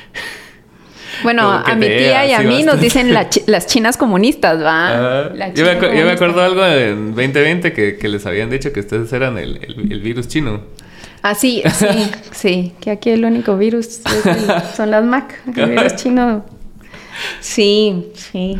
Bueno, 1.23 1.49
a 1.51 1.73
mi 1.73 1.87
tía 1.87 2.27
y 2.27 2.33
a 2.33 2.41
mí 2.41 2.63
nos 2.63 2.79
dicen 2.79 3.11
las 3.47 3.65
chinas 3.65 3.97
comunistas, 3.97 4.61
¿va? 4.61 5.31
yo, 5.55 5.65
me 5.65 6.11
acuerdo 6.11 6.43
algo 6.43 6.63
en 6.63 7.15
2020 7.15 7.73
que, 7.73 7.97
que, 7.97 8.07
les 8.07 8.25
habían 8.27 8.51
dicho 8.51 8.71
que 8.71 8.81
ustedes 8.81 9.11
eran 9.13 9.37
el, 9.39 9.57
el, 9.89 9.99
virus 10.01 10.27
chino. 10.27 10.61
Ah, 11.23 11.33
sí, 11.33 11.63
sí, 11.73 12.11
sí, 12.31 12.73
que 12.81 12.91
aquí 12.91 13.09
el 13.09 13.25
único 13.25 13.57
virus 13.57 14.01
son 14.75 14.91
las 14.91 15.03
Mac, 15.05 15.41
el 15.55 15.69
virus 15.69 15.95
chino. 15.95 16.45
Sí, 17.39 18.11
sí. 18.13 18.59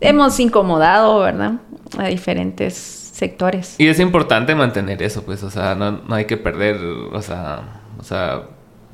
Hemos 0.00 0.38
incomodado, 0.38 1.20
¿verdad? 1.20 1.54
A 1.98 2.06
diferentes 2.06 3.03
sectores. 3.14 3.76
Y 3.78 3.86
es 3.86 4.00
importante 4.00 4.56
mantener 4.56 5.00
eso, 5.02 5.22
pues, 5.22 5.42
o 5.44 5.50
sea, 5.50 5.76
no, 5.76 5.92
no 5.92 6.14
hay 6.16 6.24
que 6.24 6.36
perder, 6.36 6.76
o 6.76 7.22
sea, 7.22 7.80
o 7.96 8.02
sea, 8.02 8.42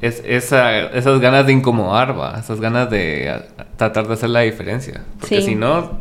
es, 0.03 0.23
esa, 0.27 0.79
esas 0.91 1.21
ganas 1.21 1.47
de 1.47 1.53
incomodar, 1.53 2.19
va, 2.19 2.39
esas 2.39 2.61
ganas 2.61 2.91
de 2.91 3.33
tratar 3.77 4.07
de 4.07 4.13
hacer 4.13 4.29
la 4.29 4.41
diferencia. 4.41 5.05
Porque 5.19 5.41
si 5.41 5.55
no, 5.55 6.01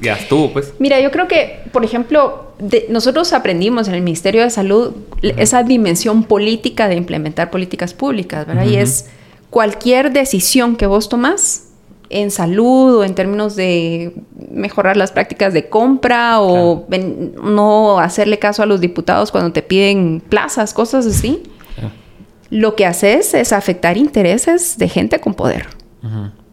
ya 0.00 0.14
estuvo, 0.14 0.52
pues. 0.52 0.74
Mira, 0.80 1.00
yo 1.00 1.12
creo 1.12 1.28
que, 1.28 1.60
por 1.70 1.84
ejemplo, 1.84 2.52
nosotros 2.88 3.32
aprendimos 3.32 3.86
en 3.86 3.94
el 3.94 4.02
Ministerio 4.02 4.42
de 4.42 4.50
Salud 4.50 4.96
esa 5.22 5.62
dimensión 5.62 6.24
política 6.24 6.88
de 6.88 6.96
implementar 6.96 7.52
políticas 7.52 7.94
públicas, 7.94 8.44
¿verdad? 8.44 8.66
Y 8.66 8.76
es 8.76 9.06
cualquier 9.50 10.12
decisión 10.12 10.74
que 10.74 10.86
vos 10.86 11.08
tomás 11.08 11.65
en 12.10 12.30
salud 12.30 12.96
o 12.96 13.04
en 13.04 13.14
términos 13.14 13.56
de 13.56 14.14
mejorar 14.50 14.96
las 14.96 15.12
prácticas 15.12 15.52
de 15.52 15.68
compra 15.68 16.40
o 16.40 16.86
no 17.42 17.98
hacerle 17.98 18.38
caso 18.38 18.62
a 18.62 18.66
los 18.66 18.80
diputados 18.80 19.32
cuando 19.32 19.52
te 19.52 19.62
piden 19.62 20.22
plazas, 20.28 20.74
cosas 20.74 21.06
así. 21.06 21.42
Lo 22.48 22.76
que 22.76 22.86
haces 22.86 23.34
es 23.34 23.52
afectar 23.52 23.96
intereses 23.96 24.78
de 24.78 24.88
gente 24.88 25.20
con 25.20 25.34
poder. 25.34 25.68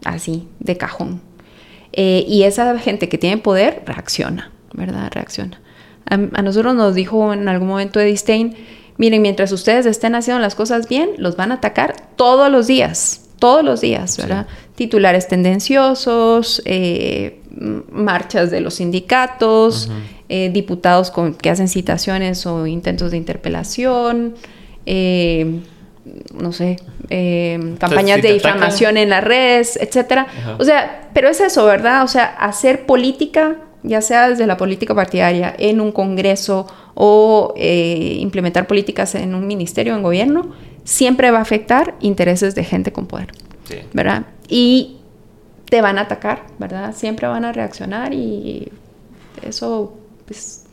Así, 0.04 0.48
de 0.58 0.76
cajón. 0.76 1.20
Eh, 1.92 2.24
y 2.26 2.42
esa 2.42 2.76
gente 2.78 3.08
que 3.08 3.18
tiene 3.18 3.38
poder 3.38 3.84
reacciona, 3.86 4.50
¿verdad? 4.72 5.10
Reacciona. 5.12 5.60
A, 6.06 6.16
nosotros 6.16 6.74
nos 6.74 6.94
dijo 6.94 7.32
en 7.32 7.48
algún 7.48 7.68
momento 7.68 8.00
Eddie 8.00 8.16
Stein, 8.16 8.56
miren, 8.96 9.22
mientras 9.22 9.52
ustedes 9.52 9.86
estén 9.86 10.16
haciendo 10.16 10.40
las 10.42 10.56
cosas 10.56 10.88
bien, 10.88 11.10
los 11.18 11.36
van 11.36 11.52
a 11.52 11.56
atacar 11.56 11.94
todos 12.16 12.50
los 12.50 12.66
días 12.66 13.24
todos 13.44 13.62
los 13.62 13.82
días, 13.82 14.16
¿verdad? 14.16 14.46
Titulares 14.74 15.28
tendenciosos, 15.28 16.60
eh, 16.64 17.40
marchas 17.92 18.50
de 18.50 18.60
los 18.60 18.74
sindicatos, 18.74 19.88
eh, 20.28 20.50
diputados 20.52 21.12
con, 21.12 21.34
que 21.34 21.48
hacen 21.48 21.68
citaciones 21.68 22.44
o 22.44 22.66
intentos 22.66 23.12
de 23.12 23.16
interpelación, 23.16 24.34
eh, 24.84 25.60
no 26.34 26.52
sé, 26.52 26.76
campañas 27.78 28.20
de 28.20 28.32
difamación 28.32 28.96
en 28.96 29.10
las 29.10 29.22
redes, 29.22 29.78
etcétera. 29.80 30.26
O 30.58 30.64
sea, 30.64 31.08
pero 31.14 31.28
es 31.28 31.40
eso, 31.40 31.64
¿verdad? 31.66 32.02
O 32.02 32.08
sea, 32.08 32.24
hacer 32.24 32.84
política, 32.84 33.58
ya 33.84 34.02
sea 34.02 34.28
desde 34.28 34.44
la 34.46 34.56
política 34.56 34.92
partidaria, 34.92 35.54
en 35.56 35.80
un 35.80 35.92
congreso 35.92 36.66
o 36.94 37.54
implementar 37.56 38.66
políticas 38.66 39.14
en 39.14 39.36
un 39.36 39.46
ministerio, 39.46 39.94
en 39.94 40.02
gobierno, 40.02 40.52
siempre 40.82 41.30
va 41.30 41.38
a 41.38 41.42
afectar 41.42 41.94
intereses 42.00 42.56
de 42.56 42.64
gente 42.64 42.92
con 42.92 43.06
poder, 43.06 43.28
¿verdad? 43.92 44.24
Y 44.48 44.98
te 45.68 45.80
van 45.80 45.98
a 45.98 46.02
atacar, 46.02 46.44
¿verdad? 46.58 46.94
Siempre 46.94 47.26
van 47.26 47.44
a 47.44 47.52
reaccionar 47.52 48.12
y 48.12 48.70
eso 49.42 49.96
pues, 50.26 50.66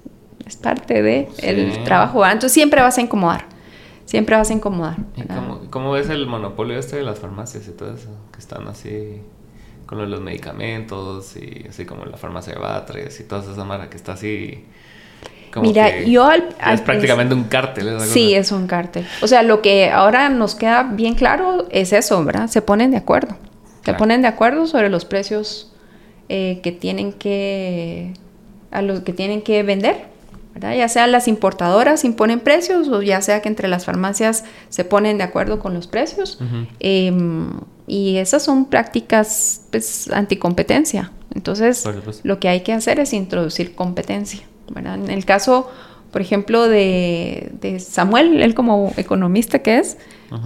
es 0.46 0.56
parte 0.58 1.02
del 1.02 1.28
el 1.40 1.84
trabajo. 1.84 2.26
Entonces 2.26 2.52
siempre 2.52 2.82
vas 2.82 2.98
a 2.98 3.02
incomodar, 3.02 3.46
siempre 4.06 4.36
vas 4.36 4.50
a 4.50 4.54
incomodar. 4.54 4.98
cómo, 5.70 5.92
ves 5.92 6.10
el 6.10 6.28
monopolio 6.28 6.78
este 6.78 6.98
de 6.98 7.04
las 7.04 7.20
farmacias 7.20 7.68
y 7.68 7.72
todo 7.72 7.96
eso? 7.96 8.10
Que 8.32 8.40
están 8.40 8.68
así 8.68 9.22
con 9.86 10.10
los 10.10 10.22
medicamentos 10.22 11.36
y 11.36 11.66
así 11.68 11.86
como 11.86 12.06
la 12.06 12.18
farmacia 12.18 12.54
de 12.54 12.60
Batres 12.60 13.20
y 13.20 13.24
toda 13.24 13.42
esa 13.52 13.66
mara 13.66 13.90
que 13.90 13.98
está 13.98 14.14
así 14.14 14.66
Mira, 15.60 16.02
yo 16.02 16.26
al, 16.26 16.56
Es 16.72 16.82
prácticamente 16.82 17.34
un 17.34 17.44
cártel. 17.44 18.00
sí, 18.02 18.34
es 18.34 18.52
un 18.52 18.68
cártel. 18.68 19.06
O 19.22 19.28
sea, 19.28 19.44
lo 19.44 19.62
que 19.62 19.90
ahora 19.90 20.30
nos 20.30 20.56
queda 20.56 20.84
bien 20.84 21.16
claro 21.16 21.68
es 21.72 21.92
eso, 21.92 22.24
¿verdad? 22.24 22.48
Se 22.48 22.62
ponen 22.62 22.92
de 22.92 22.98
acuerdo. 22.98 23.36
Se 23.84 23.94
ponen 23.94 24.22
de 24.22 24.28
acuerdo 24.28 24.68
sobre 24.68 24.90
los 24.90 25.06
precios 25.06 25.72
eh, 26.30 26.60
que 26.64 26.72
tienen 26.72 27.14
que... 27.14 28.14
a 28.72 28.82
los 28.82 29.02
que 29.02 29.14
tienen 29.14 29.42
que 29.42 29.64
vender. 29.64 30.12
¿verdad? 30.54 30.76
Ya 30.76 30.88
sea 30.90 31.08
las 31.08 31.28
importadoras 31.28 32.04
imponen 32.04 32.40
precios 32.42 32.90
o 32.90 33.02
ya 33.02 33.22
sea 33.22 33.42
que 33.42 33.50
entre 33.50 33.68
las 33.68 33.86
farmacias 33.86 34.44
se 34.70 34.84
ponen 34.84 35.18
de 35.18 35.24
acuerdo 35.24 35.60
con 35.60 35.74
los 35.74 35.88
precios. 35.88 36.40
Em, 36.80 37.52
y 37.88 38.18
esas 38.18 38.44
son 38.44 38.66
prácticas 38.66 39.62
pues, 39.72 40.10
anticompetencia. 40.12 41.12
Entonces, 41.34 41.86
lo 42.24 42.40
que 42.40 42.50
hay 42.50 42.62
que 42.62 42.74
hacer 42.74 43.00
es 43.00 43.14
introducir 43.14 43.76
competencia. 43.76 44.42
En 44.76 45.10
el 45.10 45.26
caso, 45.26 45.70
por 46.12 46.22
ejemplo, 46.22 46.68
de, 46.68 47.78
Samuel, 47.80 48.42
él 48.42 48.54
como 48.54 48.94
economista 48.98 49.60
que 49.60 49.80
es, 49.80 49.98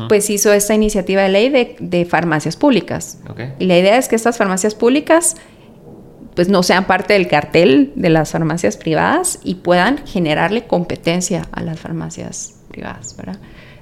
pues 0.08 0.30
hizo 0.30 0.52
esta 0.54 0.74
iniciativa 0.74 1.22
de 1.24 1.30
ley 1.30 1.76
de, 1.80 2.06
farmacias 2.06 2.56
públicas. 2.56 3.20
Y 3.60 3.66
la 3.66 3.78
idea 3.78 3.98
es 3.98 4.08
que 4.08 4.16
estas 4.16 4.38
farmacias 4.38 4.76
públicas 4.76 5.36
pues 6.36 6.50
no 6.50 6.64
sean 6.64 6.86
parte 6.86 7.14
del 7.14 7.28
cartel 7.28 7.94
de 7.96 8.10
las 8.10 8.32
farmacias 8.32 8.78
privadas 8.78 9.40
y 9.44 9.56
puedan 9.56 10.06
generarle 10.06 10.68
competencia 10.68 11.48
a 11.52 11.64
las 11.64 11.80
farmacias 11.80 12.56
privadas, 12.70 13.16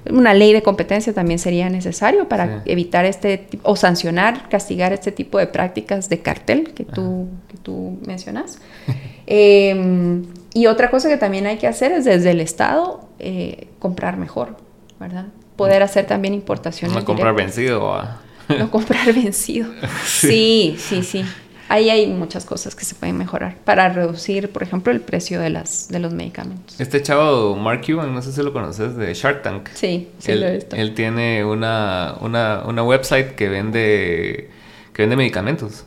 Una 0.08 0.34
ley 0.34 0.52
de 0.52 0.62
competencia 0.62 1.12
también 1.12 1.40
sería 1.40 1.68
necesario 1.68 2.28
para 2.28 2.62
evitar 2.64 3.06
este 3.06 3.48
o 3.64 3.74
sancionar, 3.74 4.48
castigar 4.48 4.92
este 4.92 5.10
tipo 5.10 5.38
de 5.38 5.48
prácticas 5.48 6.08
de 6.08 6.20
cartel 6.20 6.72
que 6.74 6.84
tú, 6.84 7.28
que 7.48 7.58
tú 7.58 7.98
mencionas. 8.06 8.58
Em, 9.26 10.22
y 10.54 10.68
otra 10.68 10.88
cosa 10.88 11.08
que 11.08 11.16
también 11.16 11.46
hay 11.46 11.58
que 11.58 11.66
hacer 11.66 11.90
es 11.90 12.04
desde 12.04 12.30
el 12.30 12.40
Estado 12.40 13.00
eh, 13.18 13.66
comprar 13.80 14.16
mejor, 14.16 14.56
¿verdad? 15.00 15.26
Poder 15.56 15.82
hacer 15.82 16.06
también 16.06 16.32
importaciones. 16.32 16.96
No 16.96 17.04
comprar 17.04 17.34
vencido. 17.34 18.02
No 18.46 18.70
comprar 18.70 19.10
vencido. 19.14 19.70
sí, 20.04 20.76
sí, 20.78 21.02
sí. 21.02 21.24
Ahí 21.70 21.88
hay 21.88 22.06
muchas 22.06 22.44
cosas 22.44 22.74
que 22.74 22.84
se 22.84 22.94
pueden 22.94 23.16
mejorar 23.16 23.56
para 23.64 23.88
reducir, 23.88 24.50
por 24.50 24.62
ejemplo, 24.62 24.92
el 24.92 25.00
precio 25.00 25.40
de, 25.40 25.48
las, 25.48 25.88
de 25.88 25.98
los 25.98 26.12
medicamentos. 26.12 26.78
Este 26.78 27.02
chavo, 27.02 27.56
Mark 27.56 27.80
Cuban, 27.86 28.12
no 28.12 28.20
sé 28.20 28.32
si 28.32 28.42
lo 28.42 28.52
conoces, 28.52 28.96
de 28.96 29.14
Shark 29.14 29.42
Tank. 29.42 29.70
Sí, 29.72 30.10
sí 30.18 30.32
él, 30.32 30.40
lo 30.40 30.46
he 30.46 30.52
visto. 30.56 30.76
Él 30.76 30.92
tiene 30.92 31.42
una, 31.42 32.16
una, 32.20 32.64
una 32.66 32.82
website 32.82 33.34
que 33.34 33.48
vende, 33.48 34.50
que 34.92 35.02
vende 35.02 35.16
medicamentos. 35.16 35.86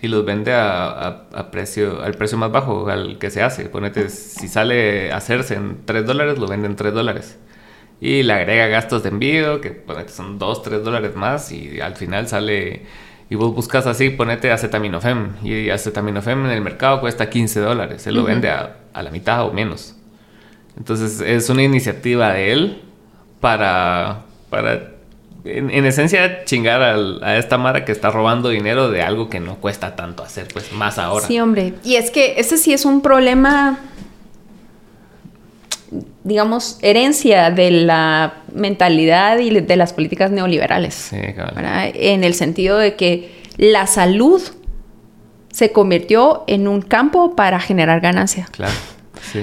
Y 0.00 0.08
los 0.08 0.24
vende 0.24 0.52
a, 0.54 1.48
precio, 1.50 2.02
al 2.02 2.14
precio 2.14 2.38
más 2.38 2.52
bajo, 2.52 2.88
al 2.88 3.18
que 3.18 3.30
se 3.30 3.42
hace. 3.42 3.64
Ponete, 3.66 4.08
si 4.10 4.48
sale 4.48 5.12
a 5.12 5.16
hacerse 5.16 5.54
en 5.54 5.84
3 5.84 6.06
dólares, 6.06 6.38
lo 6.38 6.46
venden 6.46 6.72
en 6.72 6.76
3 6.76 6.94
dólares. 6.94 7.38
Y 8.00 8.22
le 8.22 8.32
agrega 8.32 8.68
gastos 8.68 9.02
de 9.02 9.08
envío, 9.08 9.60
que 9.60 9.70
ponete, 9.70 10.10
son 10.10 10.38
2, 10.38 10.62
3 10.62 10.84
dólares 10.84 11.16
más, 11.16 11.50
y 11.50 11.80
al 11.80 11.96
final 11.96 12.28
sale. 12.28 12.86
Y 13.30 13.34
vos 13.34 13.54
buscas 13.54 13.86
así, 13.86 14.10
ponete 14.10 14.52
acetaminofem. 14.52 15.32
Y 15.42 15.70
acetaminofem 15.70 16.46
en 16.46 16.52
el 16.52 16.60
mercado 16.60 17.00
cuesta 17.00 17.28
15 17.28 17.60
dólares. 17.60 18.02
Se 18.02 18.12
lo 18.12 18.24
vende 18.24 18.50
a, 18.50 18.76
a 18.92 19.02
la 19.02 19.10
mitad 19.10 19.44
o 19.44 19.52
menos. 19.52 19.96
Entonces 20.76 21.20
es 21.20 21.50
una 21.50 21.62
iniciativa 21.64 22.32
de 22.32 22.52
él 22.52 22.82
para, 23.40 24.22
para 24.48 24.97
en, 25.44 25.84
esencia, 25.84 26.44
chingar 26.44 26.82
a 26.82 27.36
esta 27.36 27.58
Mara 27.58 27.84
que 27.84 27.92
está 27.92 28.10
robando 28.10 28.48
dinero 28.48 28.90
de 28.90 29.02
algo 29.02 29.28
que 29.28 29.40
no 29.40 29.56
cuesta 29.56 29.96
tanto 29.96 30.22
hacer, 30.22 30.48
pues 30.52 30.72
más 30.72 30.98
ahora. 30.98 31.26
Sí, 31.26 31.38
hombre. 31.40 31.74
Y 31.84 31.96
es 31.96 32.10
que 32.10 32.34
ese 32.38 32.58
sí 32.58 32.72
es 32.72 32.84
un 32.84 33.00
problema, 33.00 33.78
digamos, 36.24 36.78
herencia 36.82 37.50
de 37.50 37.70
la 37.70 38.42
mentalidad 38.52 39.38
y 39.38 39.60
de 39.60 39.76
las 39.76 39.92
políticas 39.92 40.30
neoliberales. 40.30 40.94
Sí, 40.94 41.18
claro. 41.34 41.54
En 41.94 42.24
el 42.24 42.34
sentido 42.34 42.78
de 42.78 42.96
que 42.96 43.42
la 43.56 43.86
salud 43.86 44.42
se 45.50 45.72
convirtió 45.72 46.44
en 46.46 46.68
un 46.68 46.82
campo 46.82 47.34
para 47.34 47.58
generar 47.60 48.00
ganancia. 48.00 48.48
Claro, 48.52 48.74
sí. 49.32 49.40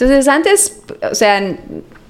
Entonces, 0.00 0.28
antes, 0.28 0.82
o 1.10 1.14
sea, 1.14 1.56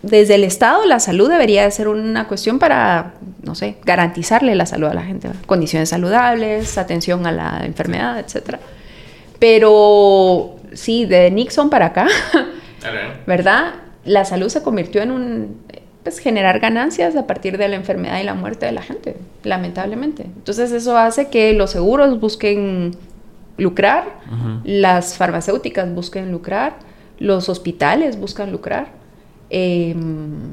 desde 0.02 0.36
el 0.36 0.44
Estado 0.44 0.86
la 0.86 1.00
salud 1.00 1.28
debería 1.28 1.70
ser 1.70 1.88
una 1.88 2.28
cuestión 2.28 2.58
para, 2.58 3.14
no 3.42 3.54
sé, 3.54 3.76
garantizarle 3.84 4.54
la 4.54 4.66
salud 4.66 4.88
a 4.88 4.94
la 4.94 5.02
gente, 5.02 5.28
condiciones 5.46 5.88
saludables, 5.88 6.78
atención 6.78 7.26
a 7.26 7.32
la 7.32 7.62
enfermedad, 7.64 8.18
etc. 8.18 8.56
Pero 9.38 10.56
sí, 10.72 11.04
de 11.04 11.30
Nixon 11.30 11.70
para 11.70 11.86
acá, 11.86 12.06
¿verdad? 13.26 13.74
La 14.04 14.24
salud 14.24 14.48
se 14.48 14.62
convirtió 14.62 15.02
en 15.02 15.10
un, 15.10 15.56
pues, 16.02 16.20
generar 16.20 16.60
ganancias 16.60 17.16
a 17.16 17.26
partir 17.26 17.58
de 17.58 17.68
la 17.68 17.76
enfermedad 17.76 18.20
y 18.20 18.24
la 18.24 18.34
muerte 18.34 18.66
de 18.66 18.72
la 18.72 18.82
gente, 18.82 19.16
lamentablemente. 19.42 20.22
Entonces 20.22 20.72
eso 20.72 20.96
hace 20.96 21.28
que 21.28 21.52
los 21.52 21.70
seguros 21.70 22.20
busquen 22.20 22.96
lucrar, 23.56 24.04
las 24.64 25.16
farmacéuticas 25.16 25.92
busquen 25.92 26.30
lucrar, 26.30 26.76
los 27.18 27.48
hospitales 27.48 28.18
buscan 28.18 28.52
lucrar. 28.52 28.97
Em, 29.50 30.52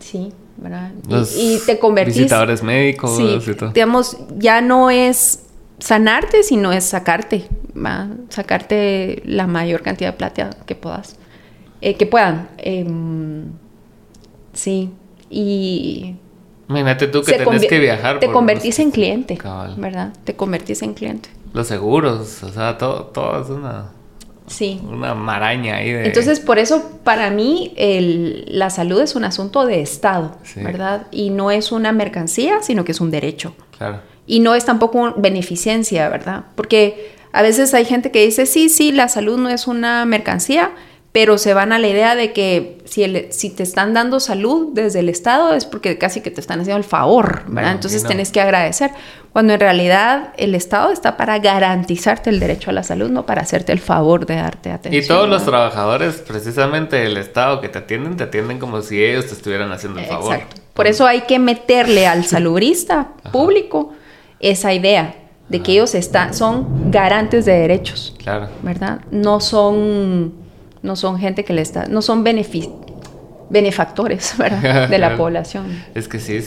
sí, 0.00 0.32
¿verdad? 0.56 0.92
y, 1.36 1.58
te 1.64 1.78
convertís... 1.78 2.16
Visitadores 2.16 2.62
médicos 2.62 3.18
y 3.20 3.54
todo. 3.54 3.70
Digamos, 3.70 4.16
ya 4.36 4.60
no 4.60 4.90
es 4.90 5.44
sanarte, 5.78 6.42
sino 6.42 6.72
es 6.72 6.84
sacarte, 6.84 7.46
¿va? 7.74 8.08
Sacarte 8.28 9.22
la 9.24 9.46
mayor 9.46 9.82
cantidad 9.82 10.12
de 10.12 10.16
plata 10.16 10.50
que 10.66 10.74
puedas. 10.74 11.16
Eh, 11.80 11.94
que 11.94 12.06
puedan. 12.06 12.48
Em, 12.58 13.44
sí, 14.52 14.90
y... 15.30 16.16
Imagínate 16.68 17.08
tú 17.08 17.22
que 17.22 17.32
tenés 17.32 17.66
que 17.66 17.78
viajar. 17.80 18.20
Te 18.20 18.30
convertís 18.30 18.78
en 18.78 18.90
cliente, 18.90 19.38
¿verdad? 19.76 20.12
Te 20.24 20.36
convertís 20.36 20.82
en 20.82 20.94
cliente. 20.94 21.30
Los 21.52 21.66
seguros, 21.66 22.42
o 22.44 22.48
sea, 22.48 22.78
todo, 22.78 23.06
todo 23.06 23.42
es 23.42 23.50
una... 23.50 23.90
Sí. 24.50 24.80
Una 24.82 25.14
maraña 25.14 25.76
ahí 25.76 25.92
de... 25.92 26.06
Entonces, 26.06 26.40
por 26.40 26.58
eso, 26.58 27.00
para 27.04 27.30
mí, 27.30 27.72
la 28.48 28.68
salud 28.68 29.00
es 29.00 29.14
un 29.14 29.24
asunto 29.24 29.64
de 29.64 29.80
Estado, 29.80 30.36
¿verdad? 30.56 31.06
Y 31.12 31.30
no 31.30 31.52
es 31.52 31.70
una 31.70 31.92
mercancía, 31.92 32.60
sino 32.60 32.84
que 32.84 32.90
es 32.90 33.00
un 33.00 33.12
derecho. 33.12 33.54
Claro. 33.78 34.00
Y 34.26 34.40
no 34.40 34.56
es 34.56 34.64
tampoco 34.64 35.14
beneficencia, 35.16 36.08
¿verdad? 36.08 36.46
Porque 36.56 37.12
a 37.32 37.42
veces 37.42 37.72
hay 37.74 37.84
gente 37.84 38.10
que 38.10 38.24
dice, 38.24 38.44
sí, 38.44 38.68
sí, 38.68 38.90
la 38.90 39.08
salud 39.08 39.38
no 39.38 39.48
es 39.48 39.68
una 39.68 40.04
mercancía, 40.04 40.72
pero 41.12 41.38
se 41.38 41.54
van 41.54 41.72
a 41.72 41.78
la 41.80 41.88
idea 41.88 42.14
de 42.14 42.32
que 42.32 42.78
si, 42.84 43.26
si 43.30 43.50
te 43.50 43.64
están 43.64 43.94
dando 43.94 44.20
salud 44.20 44.68
desde 44.72 45.00
el 45.00 45.08
Estado 45.08 45.54
es 45.54 45.64
porque 45.64 45.98
casi 45.98 46.20
que 46.20 46.30
te 46.30 46.40
están 46.40 46.60
haciendo 46.60 46.78
el 46.78 46.84
favor, 46.84 47.42
¿verdad? 47.48 47.72
Entonces 47.72 48.04
tienes 48.04 48.30
que 48.30 48.40
agradecer, 48.40 48.92
cuando 49.32 49.52
en 49.52 49.60
realidad 49.60 50.32
el 50.36 50.54
Estado 50.54 50.92
está 50.92 51.16
para 51.16 51.38
garantizarte 51.40 52.30
el 52.30 52.38
derecho 52.38 52.70
a 52.70 52.72
la 52.72 52.84
salud, 52.84 53.10
no 53.10 53.26
para 53.26 53.42
hacerte 53.42 53.72
el 53.72 53.80
favor 53.80 54.24
de 54.24 54.36
darte 54.36 54.70
atención. 54.70 55.02
Y 55.02 55.06
todos 55.06 55.28
los 55.28 55.44
trabajadores, 55.44 56.16
precisamente 56.26 56.96
del 56.96 57.16
Estado 57.16 57.60
que 57.60 57.68
te 57.68 57.78
atienden, 57.78 58.16
te 58.16 58.24
atienden 58.24 58.60
como 58.60 58.80
si 58.80 59.02
ellos 59.02 59.26
te 59.26 59.32
estuvieran 59.32 59.72
haciendo 59.72 59.98
el 59.98 60.06
favor. 60.06 60.34
Exacto. 60.34 60.62
Por 60.74 60.86
eso 60.86 61.06
hay 61.06 61.22
que 61.22 61.40
meterle 61.40 62.06
al 62.06 62.24
salubrista 62.26 63.08
público 63.32 63.94
esa 64.38 64.72
idea 64.72 65.16
de 65.48 65.60
que 65.60 65.72
ellos 65.72 65.96
están, 65.96 66.34
son 66.34 66.92
garantes 66.92 67.44
de 67.44 67.52
derechos. 67.52 68.14
Claro. 68.18 68.48
¿Verdad? 68.62 69.00
No 69.10 69.40
son 69.40 70.39
no 70.82 70.96
son 70.96 71.18
gente 71.18 71.44
que 71.44 71.52
le 71.52 71.62
está, 71.62 71.86
no 71.86 72.02
son 72.02 72.24
benefactores 72.24 74.34
de 74.90 74.98
la 74.98 75.16
población. 75.16 75.66
Es 75.94 76.08
que 76.08 76.20
sí, 76.20 76.40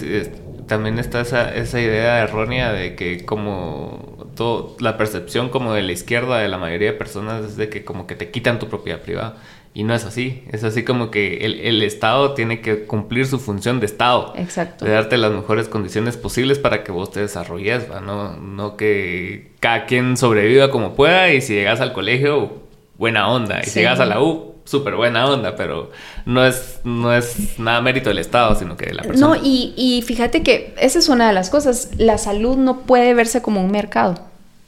también 0.68 1.00
está 1.00 1.22
esa, 1.22 1.54
esa, 1.54 1.80
idea 1.80 2.24
errónea 2.24 2.72
de 2.72 2.96
que 2.96 3.26
como 3.26 4.28
todo, 4.36 4.76
la 4.80 4.98
percepción 4.98 5.50
como 5.50 5.74
de 5.74 5.84
la 5.84 5.92
izquierda 5.92 6.40
de 6.40 6.48
la 6.48 6.58
mayoría 6.58 6.92
de 6.92 6.98
personas 6.98 7.46
es 7.46 7.58
de 7.58 7.70
que 7.70 7.84
como 7.84 8.08
que 8.08 8.16
te 8.16 8.32
quitan 8.32 8.60
tu 8.60 8.68
propiedad 8.68 9.02
privada. 9.02 9.38
Y 9.76 9.86
no 9.86 9.96
es 9.96 10.06
así, 10.06 10.44
es 10.52 10.64
así 10.64 10.84
como 10.84 11.10
que 11.10 11.38
el, 11.38 11.60
el, 11.60 11.82
Estado 11.82 12.36
tiene 12.36 12.62
que 12.62 12.84
cumplir 12.84 13.26
su 13.26 13.40
función 13.40 13.80
de 13.80 13.88
Estado. 13.88 14.32
Exacto. 14.38 14.86
De 14.86 14.92
darte 14.92 15.18
las 15.18 15.32
mejores 15.32 15.68
condiciones 15.68 16.16
posibles 16.16 16.60
para 16.60 16.84
que 16.84 16.92
vos 16.92 17.10
te 17.10 17.22
desarrolles, 17.22 17.88
No, 17.90 18.38
no 18.38 18.78
que 18.78 19.54
cada 19.60 19.88
quien 19.88 20.16
sobreviva 20.16 20.70
como 20.70 20.94
pueda 20.94 21.34
y 21.34 21.42
si 21.42 21.56
llegas 21.56 21.82
al 21.82 21.92
colegio 21.92 22.62
buena 23.04 23.28
onda. 23.28 23.60
Y 23.62 23.66
si 23.66 23.80
llegas 23.80 24.00
a 24.00 24.06
la 24.06 24.22
U, 24.22 24.56
súper 24.64 24.96
buena 24.96 25.26
onda, 25.28 25.58
pero 25.58 25.92
no 26.26 26.46
es, 26.46 26.80
no 26.86 27.14
es 27.14 27.60
nada 27.60 27.82
mérito 27.82 28.08
del 28.08 28.20
Estado, 28.20 28.56
sino 28.56 28.78
que 28.78 28.86
de 28.86 28.94
la 28.94 29.04
persona. 29.04 29.28
No, 29.28 29.36
y, 29.36 29.74
y 29.76 30.02
fíjate 30.04 30.42
que 30.42 30.74
esa 30.80 31.00
es 31.00 31.10
una 31.10 31.28
de 31.28 31.34
las 31.34 31.50
cosas. 31.50 31.90
La 31.98 32.18
salud 32.18 32.56
no 32.56 32.80
puede 32.84 33.14
verse 33.14 33.42
como 33.42 33.60
un 33.60 33.72
mercado. 33.72 34.16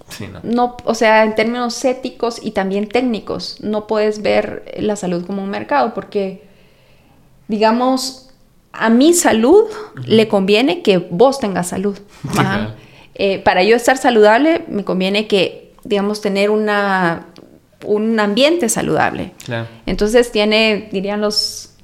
Sí, 0.10 0.28
no. 0.28 0.42
no. 0.44 0.78
O 0.84 0.96
sea, 0.96 1.24
en 1.24 1.34
términos 1.36 1.84
éticos 1.86 2.42
y 2.44 2.52
también 2.52 2.90
técnicos, 2.90 3.58
no 3.62 3.88
puedes 3.88 4.22
ver 4.22 4.66
la 4.80 4.98
salud 4.98 5.26
como 5.26 5.42
un 5.42 5.50
mercado 5.50 5.94
porque, 5.94 6.44
digamos, 7.48 8.32
a 8.74 8.90
mi 8.90 9.14
salud 9.14 9.64
le 10.04 10.28
conviene 10.28 10.82
que 10.82 10.98
vos 10.98 11.40
tengas 11.40 11.70
salud. 11.70 11.98
Eh, 13.18 13.40
para 13.40 13.64
yo 13.64 13.78
estar 13.78 13.98
saludable, 13.98 14.66
me 14.68 14.84
conviene 14.84 15.26
que, 15.26 15.72
digamos, 15.86 16.20
tener 16.20 16.50
una 16.50 17.28
un 17.86 18.20
ambiente 18.20 18.70
saludable. 18.70 19.32
Entonces 19.86 20.32
tiene, 20.32 20.90
dirían 20.92 21.22
los, 21.22 21.76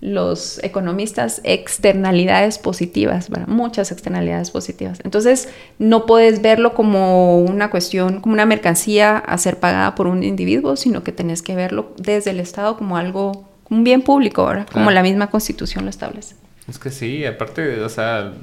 los 0.00 0.62
economistas, 0.62 1.40
externalidades 1.44 2.58
positivas, 2.58 3.30
muchas 3.46 3.90
externalidades 3.90 4.50
positivas. 4.50 5.00
Entonces 5.04 5.48
no 5.78 6.06
puedes 6.06 6.40
verlo 6.40 6.74
como 6.74 7.38
una 7.38 7.70
cuestión, 7.70 8.20
como 8.20 8.34
una 8.34 8.46
mercancía 8.46 9.18
a 9.18 9.38
ser 9.38 9.58
pagada 9.58 9.94
por 9.94 10.06
un 10.06 10.22
individuo, 10.22 10.76
sino 10.76 11.02
que 11.02 11.12
tenés 11.12 11.42
que 11.42 11.54
verlo 11.56 11.92
desde 11.96 12.30
el 12.30 12.40
Estado 12.40 12.76
como 12.76 12.96
algo, 12.96 13.48
un 13.70 13.84
bien 13.84 14.02
público, 14.02 14.46
¿verdad? 14.46 14.68
Como 14.72 14.90
la 14.90 15.02
misma 15.02 15.28
constitución 15.30 15.84
lo 15.84 15.90
establece. 15.90 16.36
Es 16.68 16.78
que 16.78 16.90
sí, 16.90 17.24
aparte, 17.24 17.80
o 17.80 17.88
sea, 17.88 18.34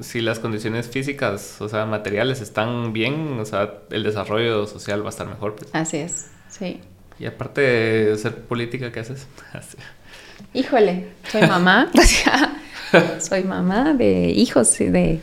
si 0.00 0.20
las 0.20 0.38
condiciones 0.38 0.88
físicas, 0.88 1.60
o 1.60 1.68
sea, 1.68 1.86
materiales 1.86 2.42
están 2.42 2.92
bien, 2.92 3.38
o 3.40 3.44
sea, 3.46 3.72
el 3.90 4.02
desarrollo 4.02 4.66
social 4.66 5.02
va 5.02 5.06
a 5.06 5.08
estar 5.08 5.26
mejor. 5.26 5.56
Pues. 5.56 5.70
Así 5.72 5.96
es. 5.96 6.26
Sí. 6.50 6.80
Y 7.18 7.26
aparte 7.26 7.60
de 7.60 8.18
ser 8.18 8.34
política, 8.36 8.90
¿qué 8.92 9.00
haces? 9.00 9.26
Híjole, 10.54 11.06
soy 11.30 11.42
mamá. 11.42 11.90
soy 13.20 13.44
mamá 13.44 13.94
de 13.94 14.30
hijos, 14.30 14.78
de, 14.78 15.20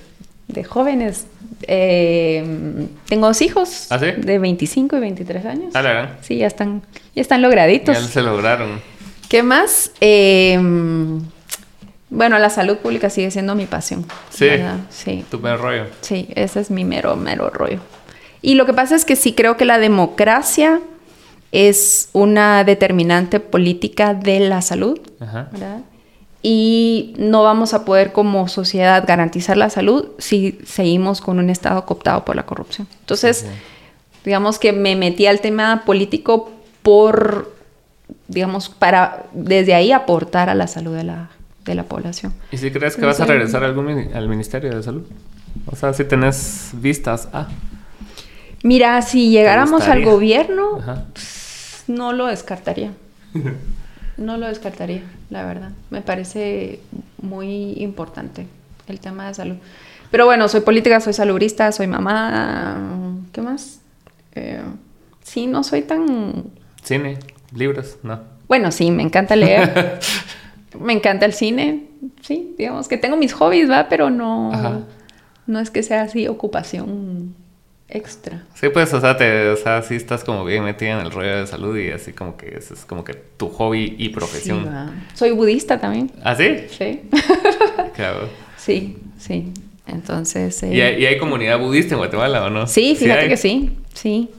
de 0.47 0.63
jóvenes. 0.63 1.27
Eh, 1.63 2.87
tengo 3.07 3.27
dos 3.27 3.41
hijos 3.41 3.87
¿Ah, 3.89 3.97
de 3.97 4.39
25 4.39 4.97
y 4.97 4.99
23 4.99 5.45
años. 5.45 5.75
Ah, 5.75 5.81
¿verdad? 5.81 6.17
Sí, 6.21 6.37
ya 6.37 6.47
están, 6.47 6.83
ya 7.15 7.21
están 7.21 7.41
lograditos. 7.41 7.99
Ya 7.99 8.07
se 8.07 8.21
lograron. 8.21 8.79
¿Qué 9.27 9.43
más? 9.43 9.91
Eh, 9.99 10.57
bueno, 12.09 12.39
la 12.39 12.49
salud 12.49 12.77
pública 12.77 13.09
sigue 13.09 13.31
siendo 13.31 13.55
mi 13.55 13.65
pasión. 13.65 14.05
Sí. 14.29 14.49
Sí. 14.89 15.25
Tu 15.29 15.39
mero 15.39 15.57
rollo. 15.57 15.85
Sí, 16.01 16.29
ese 16.35 16.61
es 16.61 16.71
mi 16.71 16.85
mero, 16.85 17.15
mero 17.17 17.49
rollo. 17.49 17.79
Y 18.41 18.55
lo 18.55 18.65
que 18.65 18.73
pasa 18.73 18.95
es 18.95 19.03
que 19.03 19.15
sí 19.15 19.33
creo 19.33 19.57
que 19.57 19.65
la 19.65 19.77
democracia 19.77 20.79
es 21.51 22.09
una 22.13 22.63
determinante 22.63 23.39
política 23.39 24.13
de 24.13 24.39
la 24.41 24.61
salud, 24.61 24.99
¿verdad? 25.19 25.81
Y 26.43 27.13
no 27.17 27.43
vamos 27.43 27.73
a 27.73 27.83
poder 27.83 28.11
como 28.11 28.47
sociedad 28.47 29.03
garantizar 29.05 29.57
la 29.57 29.69
salud 29.69 30.09
si 30.17 30.59
seguimos 30.65 31.19
con 31.19 31.39
un 31.39 31.49
Estado 31.49 31.85
cooptado 31.85 32.25
por 32.25 32.35
la 32.35 32.45
corrupción. 32.45 32.87
Entonces, 32.99 33.45
digamos 34.23 34.59
que 34.59 34.71
me 34.71 34.95
metí 34.95 35.25
al 35.25 35.41
tema 35.41 35.83
político 35.85 36.51
por, 36.83 37.53
digamos, 38.27 38.69
para 38.69 39.25
desde 39.33 39.73
ahí 39.73 39.91
aportar 39.91 40.49
a 40.49 40.55
la 40.55 40.67
salud 40.67 40.95
de 40.95 41.03
la, 41.03 41.29
de 41.65 41.75
la 41.75 41.83
población. 41.83 42.33
¿Y 42.51 42.57
si 42.57 42.71
crees 42.71 42.95
que 42.95 43.05
vas 43.05 43.19
a 43.19 43.25
regresar 43.25 43.63
al 43.63 44.27
Ministerio 44.29 44.75
de 44.75 44.83
Salud? 44.83 45.03
O 45.65 45.75
sea, 45.75 45.93
si 45.93 46.03
tenés 46.03 46.69
vistas 46.73 47.27
a... 47.33 47.47
Mira, 48.63 49.01
si 49.01 49.29
llegáramos 49.29 49.87
al 49.87 50.03
gobierno, 50.03 50.83
no 51.87 52.13
lo 52.13 52.27
descartaría. 52.27 52.91
No 54.17 54.35
lo 54.37 54.47
descartaría, 54.47 55.03
la 55.29 55.45
verdad. 55.45 55.69
Me 55.91 56.01
parece 56.01 56.79
muy 57.21 57.73
importante 57.73 58.47
el 58.87 58.99
tema 58.99 59.27
de 59.27 59.35
salud. 59.35 59.57
Pero 60.09 60.25
bueno, 60.25 60.47
soy 60.47 60.61
política, 60.61 60.99
soy 60.99 61.13
salubrista, 61.13 61.71
soy 61.71 61.85
mamá. 61.85 62.77
¿Qué 63.31 63.41
más? 63.41 63.79
Eh, 64.33 64.59
sí, 65.23 65.45
no 65.45 65.63
soy 65.63 65.83
tan. 65.83 66.45
Cine, 66.81 67.19
libros, 67.53 67.97
no. 68.01 68.19
Bueno, 68.47 68.71
sí, 68.71 68.89
me 68.89 69.03
encanta 69.03 69.35
leer. 69.35 69.99
me 70.79 70.93
encanta 70.93 71.27
el 71.27 71.33
cine. 71.33 71.85
Sí, 72.21 72.55
digamos 72.57 72.87
que 72.87 72.97
tengo 72.97 73.17
mis 73.17 73.33
hobbies, 73.33 73.69
¿va? 73.69 73.87
Pero 73.87 74.09
no. 74.09 74.83
No 75.45 75.59
es 75.59 75.69
que 75.69 75.83
sea 75.83 76.01
así 76.01 76.27
ocupación 76.27 77.35
extra. 77.89 78.43
Sí, 78.55 78.69
pues, 78.69 78.93
o 78.93 79.01
sea, 79.01 79.15
te, 79.17 79.49
o 79.49 79.55
sea, 79.55 79.81
sí 79.81 79.95
estás 79.95 80.23
como 80.23 80.43
bien 80.43 80.63
metida 80.63 80.99
en 80.99 81.05
el 81.05 81.11
rollo 81.11 81.37
de 81.37 81.47
salud 81.47 81.77
y 81.77 81.89
así 81.89 82.13
como 82.13 82.35
que 82.35 82.55
es, 82.57 82.71
es 82.71 82.85
como 82.85 83.03
que 83.03 83.13
tu 83.13 83.49
hobby 83.49 83.95
y 83.97 84.09
profesión. 84.09 84.69
Soy 85.13 85.31
budista 85.31 85.79
también. 85.79 86.11
¿Ah, 86.23 86.35
sí? 86.35 86.65
Sí. 86.69 87.01
claro. 87.95 88.29
Sí, 88.57 88.97
sí. 89.17 89.51
Entonces... 89.87 90.61
¿Y, 90.63 90.81
hay, 90.81 91.05
hay, 91.05 91.17
comunidad 91.17 91.59
budista 91.59 91.95
en 91.95 91.99
Guatemala 91.99 92.45
o 92.45 92.49
no? 92.49 92.67
Sí, 92.67 92.95
fíjate 92.95 93.29
que 93.29 93.37
sí, 93.37 93.71
sí. 93.93 94.29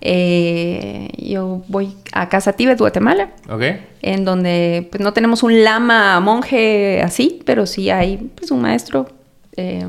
Eh, 0.00 1.08
yo 1.18 1.62
voy 1.68 1.94
a 2.12 2.28
Casa 2.28 2.52
Tibet, 2.52 2.78
Guatemala. 2.78 3.30
Ok. 3.48 3.62
En 4.02 4.24
donde 4.24 4.88
pues, 4.90 5.00
no 5.00 5.12
tenemos 5.12 5.42
un 5.42 5.64
lama 5.64 6.18
monje 6.20 7.00
así, 7.02 7.40
pero 7.44 7.66
sí 7.66 7.90
hay 7.90 8.30
pues, 8.36 8.50
un 8.50 8.62
maestro 8.62 9.08
eh, 9.56 9.84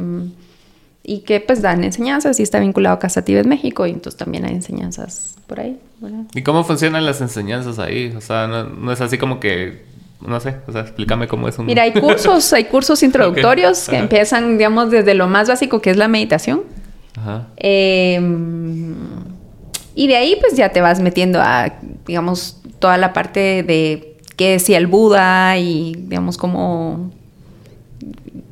y 1.03 1.19
que 1.19 1.41
pues 1.41 1.61
dan 1.61 1.83
enseñanzas 1.83 2.39
y 2.39 2.43
está 2.43 2.59
vinculado 2.59 2.95
a 2.95 2.99
Casa 2.99 3.23
Tibet 3.25 3.45
México 3.45 3.85
y 3.85 3.91
entonces 3.91 4.17
también 4.17 4.45
hay 4.45 4.53
enseñanzas 4.53 5.35
por 5.47 5.59
ahí. 5.59 5.77
¿Y 6.33 6.43
cómo 6.43 6.63
funcionan 6.63 7.05
las 7.05 7.19
enseñanzas 7.19 7.77
ahí? 7.77 8.13
O 8.15 8.21
sea, 8.21 8.47
no, 8.47 8.91
es 8.91 9.01
así 9.01 9.17
como 9.17 9.41
que, 9.41 9.83
no 10.25 10.39
sé, 10.39 10.55
o 10.65 10.71
sea, 10.71 10.81
explícame 10.81 11.27
cómo 11.27 11.49
es 11.49 11.59
un... 11.59 11.65
Mira, 11.65 11.83
hay 11.83 11.91
cursos, 11.91 12.53
hay 12.53 12.65
cursos 12.65 13.03
introductorios 13.03 13.89
que 13.89 13.97
empiezan, 13.97 14.57
digamos, 14.57 14.91
desde 14.91 15.13
lo 15.13 15.27
más 15.27 15.49
básico 15.49 15.81
que 15.81 15.89
es 15.89 15.97
la 15.97 16.07
meditación. 16.07 16.63
Ajá. 17.17 17.47
Em, 17.57 18.95
y 19.95 20.07
de 20.07 20.15
ahí 20.15 20.37
pues 20.39 20.55
ya 20.55 20.69
te 20.69 20.79
vas 20.79 21.01
metiendo 21.01 21.41
a, 21.41 21.73
digamos, 22.07 22.61
toda 22.79 22.97
la 22.97 23.11
parte 23.11 23.63
de 23.63 24.17
qué 24.37 24.51
decía 24.51 24.77
el 24.77 24.87
Buda 24.87 25.57
y, 25.57 25.95
digamos, 26.07 26.37
cómo 26.37 27.11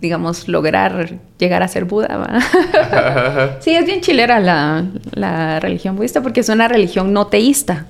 digamos, 0.02 0.48
lograr 0.48 1.20
llegar 1.38 1.62
a 1.62 1.68
ser 1.68 1.86
Buda. 1.86 2.40
sí, 3.60 3.76
es 3.76 3.86
bien 3.86 4.02
chilera 4.02 4.40
la, 4.40 5.60
religión 5.60 5.96
budista 5.96 6.22
porque 6.22 6.40
es 6.40 6.50
una 6.50 6.68
religión 6.68 7.14
no 7.14 7.28
teísta, 7.28 7.86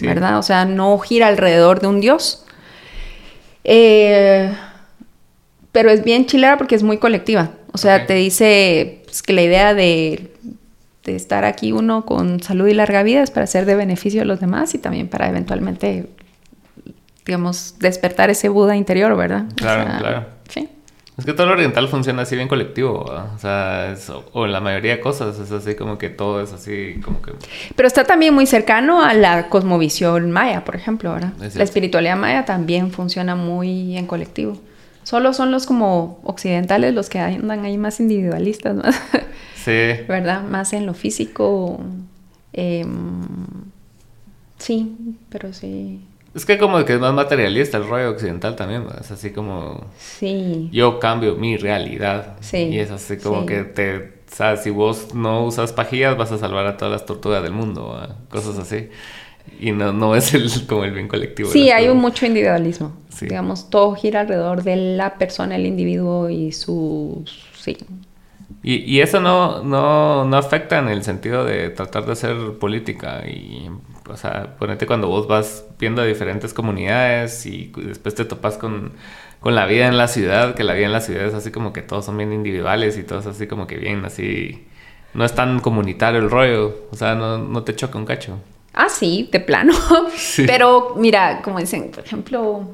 ¿verdad? 0.00 0.38
O 0.38 0.42
sea, 0.42 0.64
no 0.64 0.98
gira 0.98 1.28
alrededor 1.28 1.80
de 1.80 1.86
un 1.86 2.00
dios. 2.00 2.44
Eh, 3.62 4.50
pero 5.70 5.90
es 5.90 6.02
bien 6.02 6.24
chilera 6.24 6.56
porque 6.56 6.74
es 6.74 6.82
muy 6.82 6.96
colectiva. 6.96 7.50
O 7.72 7.78
sea, 7.78 8.06
te 8.06 8.14
dice 8.14 9.02
pues, 9.04 9.22
que 9.22 9.34
la 9.34 9.42
idea 9.42 9.74
de, 9.74 10.32
de, 11.04 11.14
estar 11.14 11.44
aquí 11.44 11.72
uno 11.72 12.06
con 12.06 12.42
salud 12.42 12.66
y 12.68 12.74
larga 12.74 13.02
vida 13.02 13.22
es 13.22 13.30
para 13.30 13.46
ser 13.46 13.66
de 13.66 13.74
beneficio 13.74 14.22
a 14.22 14.24
los 14.24 14.40
demás 14.40 14.74
y 14.74 14.78
también 14.78 15.08
para 15.08 15.28
eventualmente, 15.28 16.08
digamos, 17.26 17.78
despertar 17.78 18.30
ese 18.30 18.48
Buda 18.48 18.76
interior, 18.76 19.14
¿verdad? 19.14 19.44
Claro, 19.56 19.98
claro. 19.98 20.40
Es 21.20 21.26
que 21.26 21.34
todo 21.34 21.48
lo 21.48 21.52
oriental 21.52 21.86
funciona 21.88 22.22
así 22.22 22.34
bien 22.34 22.48
colectivo, 22.48 23.04
o 23.04 23.38
sea, 23.38 23.94
o 24.32 24.46
en 24.46 24.52
la 24.52 24.60
mayoría 24.60 24.96
de 24.96 25.00
cosas 25.00 25.38
es 25.38 25.52
así 25.52 25.74
como 25.74 25.98
que 25.98 26.08
todo 26.08 26.42
es 26.42 26.50
así 26.54 26.98
como 27.04 27.20
que... 27.20 27.32
Pero 27.76 27.86
está 27.86 28.04
también 28.04 28.32
muy 28.32 28.46
cercano 28.46 29.02
a 29.04 29.12
la 29.12 29.50
cosmovisión 29.50 30.30
maya, 30.30 30.64
por 30.64 30.76
ejemplo, 30.76 31.12
¿verdad? 31.12 31.34
La 31.38 31.62
espiritualidad 31.62 32.16
maya 32.16 32.46
también 32.46 32.90
funciona 32.90 33.34
muy 33.34 33.98
en 33.98 34.06
colectivo. 34.06 34.58
Solo 35.02 35.34
son 35.34 35.50
los 35.50 35.66
como 35.66 36.20
occidentales 36.24 36.94
los 36.94 37.10
que 37.10 37.18
andan 37.18 37.66
ahí 37.66 37.76
más 37.76 38.00
individualistas, 38.00 38.74
¿no? 38.74 38.82
Sí. 39.62 39.92
¿Verdad? 40.08 40.42
Más 40.42 40.72
en 40.72 40.86
lo 40.86 40.94
físico. 40.94 41.80
Em, 42.54 43.20
sí, 44.56 44.96
pero 45.28 45.52
sí. 45.52 46.00
Es 46.34 46.46
que 46.46 46.58
como 46.58 46.84
que 46.84 46.94
es 46.94 47.00
más 47.00 47.12
materialista 47.12 47.76
el 47.76 47.88
rollo 47.88 48.10
occidental 48.10 48.54
también, 48.54 48.84
es 49.00 49.10
así 49.10 49.30
como... 49.30 49.86
Sí. 49.98 50.68
Yo 50.72 51.00
cambio 51.00 51.34
mi 51.34 51.56
realidad. 51.56 52.36
Sí. 52.40 52.58
Y 52.58 52.78
es 52.78 52.90
así 52.90 53.16
como 53.16 53.46
que 53.46 53.64
te... 53.64 54.20
O 54.30 54.34
sea, 54.36 54.56
si 54.56 54.70
vos 54.70 55.12
no 55.12 55.44
usas 55.44 55.72
pajillas 55.72 56.16
vas 56.16 56.30
a 56.30 56.38
salvar 56.38 56.66
a 56.66 56.76
todas 56.76 56.92
las 56.92 57.04
tortugas 57.04 57.42
del 57.42 57.52
mundo, 57.52 58.00
cosas 58.30 58.58
así. 58.58 58.88
Y 59.58 59.72
no, 59.72 59.92
no 59.92 60.14
es 60.14 60.32
el, 60.32 60.48
como 60.68 60.84
el 60.84 60.92
bien 60.92 61.08
colectivo. 61.08 61.50
Sí, 61.50 61.70
hay 61.70 61.88
un 61.88 61.98
mucho 61.98 62.26
individualismo. 62.26 62.92
Digamos, 63.20 63.68
todo 63.68 63.96
gira 63.96 64.20
alrededor 64.20 64.62
de 64.62 64.76
la 64.76 65.18
persona, 65.18 65.56
el 65.56 65.66
individuo 65.66 66.30
y 66.30 66.52
su... 66.52 67.24
Sí. 67.58 67.76
Y, 68.62 68.76
y 68.76 69.00
eso 69.00 69.18
no, 69.18 69.64
no, 69.64 70.24
no 70.24 70.36
afecta 70.36 70.78
en 70.78 70.88
el 70.88 71.02
sentido 71.02 71.44
de 71.44 71.70
tratar 71.70 72.06
de 72.06 72.12
hacer 72.12 72.36
política 72.60 73.24
y 73.26 73.68
o 74.10 74.16
sea, 74.16 74.56
ponete 74.58 74.86
cuando 74.86 75.08
vos 75.08 75.26
vas 75.26 75.64
viendo 75.78 76.02
diferentes 76.04 76.52
comunidades 76.52 77.46
y 77.46 77.72
después 77.76 78.14
te 78.14 78.24
topas 78.24 78.56
con, 78.56 78.92
la 79.42 79.66
vida 79.66 79.86
en 79.86 79.96
la 79.96 80.08
ciudad, 80.08 80.54
que 80.54 80.64
la 80.64 80.74
vida 80.74 80.86
en 80.86 80.92
la 80.92 81.00
ciudad 81.00 81.24
es 81.24 81.34
así 81.34 81.50
como 81.50 81.72
que 81.72 81.82
todos 81.82 82.04
son 82.04 82.16
bien 82.16 82.32
individuales 82.32 82.98
y 82.98 83.02
todos 83.02 83.26
así 83.26 83.46
como 83.46 83.66
que 83.66 83.76
bien, 83.76 84.04
así, 84.04 84.66
no 85.14 85.24
es 85.24 85.34
tan 85.34 85.60
comunitario 85.60 86.20
el 86.20 86.30
rollo, 86.30 86.86
o 86.90 86.96
sea, 86.96 87.14
no, 87.14 87.62
te 87.62 87.74
choca 87.74 87.98
un 87.98 88.04
cacho. 88.04 88.38
Ah, 88.74 88.88
sí, 88.88 89.28
de 89.32 89.40
plano. 89.40 89.72
Pero 90.46 90.94
mira, 90.96 91.40
como 91.42 91.58
dicen, 91.58 91.90
por 91.90 92.04
ejemplo, 92.04 92.68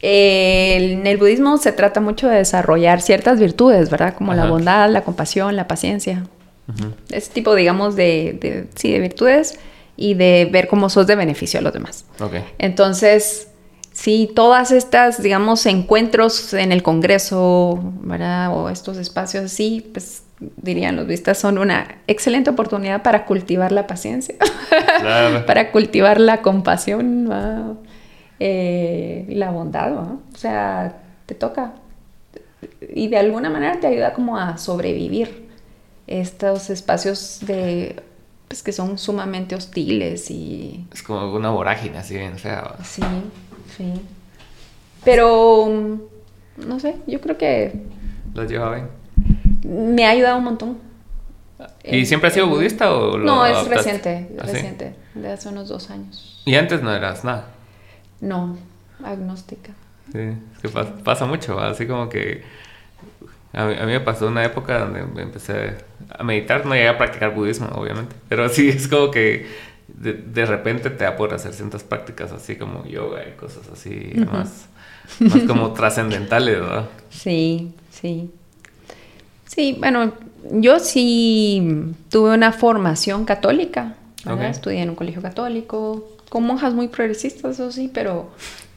en 0.00 1.06
el 1.06 1.16
budismo 1.18 1.58
se 1.58 1.72
trata 1.72 2.00
mucho 2.00 2.28
de 2.28 2.36
desarrollar 2.36 3.02
ciertas 3.02 3.38
virtudes, 3.38 3.90
¿verdad? 3.90 4.14
Como 4.14 4.32
la 4.32 4.46
bondad, 4.46 4.88
la 4.88 5.02
compasión, 5.02 5.56
la 5.56 5.68
paciencia. 5.68 6.24
Ese 7.10 7.32
tipo, 7.32 7.54
digamos, 7.54 7.96
de, 7.96 8.38
de, 8.40 8.68
sí, 8.76 8.92
de 8.92 9.00
virtudes 9.00 9.58
y 10.00 10.14
de 10.14 10.48
ver 10.50 10.66
cómo 10.66 10.88
sos 10.88 11.06
de 11.06 11.14
beneficio 11.14 11.60
a 11.60 11.62
los 11.62 11.74
demás. 11.74 12.06
Entonces, 12.58 13.48
sí, 13.92 14.32
todas 14.34 14.72
estas, 14.72 15.22
digamos, 15.22 15.66
encuentros 15.66 16.54
en 16.54 16.72
el 16.72 16.82
Congreso, 16.82 17.78
¿verdad? 18.00 18.56
O 18.56 18.70
estos 18.70 18.96
espacios 18.96 19.44
así, 19.44 19.86
pues 19.92 20.22
dirían 20.56 20.96
los 20.96 21.06
vistas, 21.06 21.36
son 21.36 21.58
una 21.58 21.98
excelente 22.06 22.48
oportunidad 22.48 23.02
para 23.02 23.26
cultivar 23.26 23.72
la 23.72 23.86
paciencia, 23.86 24.36
para 25.46 25.70
cultivar 25.70 26.18
la 26.18 26.40
compasión, 26.40 27.30
eh, 28.38 29.26
la 29.28 29.50
bondad, 29.50 29.90
¿no? 29.90 30.22
O 30.32 30.38
sea, 30.38 30.96
te 31.26 31.34
toca. 31.34 31.74
Y 32.94 33.08
de 33.08 33.18
alguna 33.18 33.50
manera 33.50 33.78
te 33.80 33.86
ayuda 33.86 34.14
como 34.14 34.38
a 34.38 34.56
sobrevivir 34.56 35.50
estos 36.06 36.70
espacios 36.70 37.40
de 37.42 37.96
pues 38.50 38.64
que 38.64 38.72
son 38.72 38.98
sumamente 38.98 39.54
hostiles 39.54 40.28
y... 40.28 40.84
Es 40.92 41.04
como 41.04 41.32
una 41.32 41.50
vorágine 41.50 41.98
así 41.98 42.16
bien 42.16 42.36
fea. 42.36 42.74
Sí, 42.82 43.00
sí. 43.76 43.92
Pero, 45.04 46.00
no 46.56 46.80
sé, 46.80 46.96
yo 47.06 47.20
creo 47.20 47.38
que... 47.38 47.80
¿Lo 48.34 48.42
lleva 48.42 48.74
bien? 48.74 48.88
Me 49.62 50.04
ha 50.04 50.10
ayudado 50.10 50.38
un 50.38 50.44
montón. 50.44 50.78
¿Y 51.84 52.04
siempre 52.06 52.26
has 52.26 52.34
sido 52.34 52.48
budista 52.48 52.92
o 52.92 53.18
lo 53.18 53.24
No, 53.24 53.46
es 53.46 53.68
reciente, 53.68 54.32
¿Ah, 54.36 54.42
reciente, 54.42 54.96
de 55.14 55.30
hace 55.30 55.48
unos 55.48 55.68
dos 55.68 55.88
años. 55.88 56.42
¿Y 56.44 56.56
antes 56.56 56.82
no 56.82 56.92
eras 56.92 57.22
nada? 57.22 57.50
No, 58.20 58.58
agnóstica. 59.04 59.70
Sí, 60.10 60.18
es 60.54 60.58
que 60.60 60.68
pasa, 61.04 61.24
mucho, 61.24 61.60
así 61.60 61.86
como 61.86 62.08
que 62.08 62.42
a 63.52 63.66
mí, 63.66 63.74
me 63.86 64.00
pasó 64.00 64.28
una 64.28 64.44
época 64.44 64.80
donde 64.80 65.22
empecé 65.22 65.76
a 66.08 66.22
meditar, 66.22 66.64
no 66.66 66.74
llegué 66.74 66.88
a 66.88 66.98
practicar 66.98 67.34
budismo, 67.34 67.68
obviamente, 67.74 68.14
pero 68.28 68.48
sí 68.48 68.68
es 68.68 68.86
como 68.86 69.10
que 69.10 69.46
de, 69.88 70.46
repente 70.46 70.88
te 70.90 71.04
da 71.04 71.16
por 71.16 71.34
hacer 71.34 71.52
ciertas 71.52 71.82
prácticas 71.82 72.32
así 72.32 72.56
como 72.56 72.86
yoga 72.86 73.22
y 73.28 73.32
cosas 73.32 73.68
así, 73.72 74.12
más, 74.30 74.68
más 75.18 75.42
como 75.42 75.72
trascendentales, 75.72 76.60
¿verdad? 76.60 76.88
Sí, 77.10 77.72
sí. 77.90 78.30
Sí, 79.46 79.76
bueno, 79.80 80.12
yo 80.52 80.78
sí 80.78 81.92
tuve 82.08 82.34
una 82.34 82.52
formación 82.52 83.24
católica, 83.24 83.96
estudié 84.48 84.82
en 84.82 84.90
un 84.90 84.94
colegio 84.94 85.22
católico, 85.22 86.08
con 86.28 86.44
monjas 86.44 86.72
muy 86.72 86.86
progresistas, 86.86 87.54
eso 87.54 87.72
sí, 87.72 87.90
pero, 87.92 88.30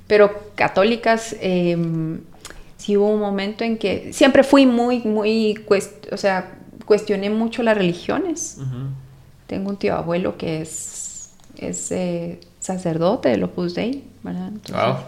pero 0.07 0.51
católicas. 0.55 1.35
Eh, 1.39 1.77
sí 2.83 2.97
hubo 2.97 3.09
un 3.09 3.19
momento 3.21 3.63
en 3.63 3.77
que 3.77 4.11
siempre 4.11 4.43
fui 4.43 4.65
muy, 4.65 4.99
muy, 4.99 5.57
o 6.11 6.17
sea, 6.17 6.55
cuestioné 6.85 7.29
mucho 7.29 7.63
las 7.63 7.77
religiones. 7.77 8.57
Tengo 9.47 9.69
un 9.69 9.77
tío 9.77 9.95
abuelo 9.95 10.37
que 10.37 10.61
es, 10.61 11.31
es 11.57 11.91
eh, 11.93 12.41
sacerdote 12.59 13.29
de 13.29 13.41
Opus 13.41 13.73
Dei, 13.73 14.03
¿verdad? 14.21 14.51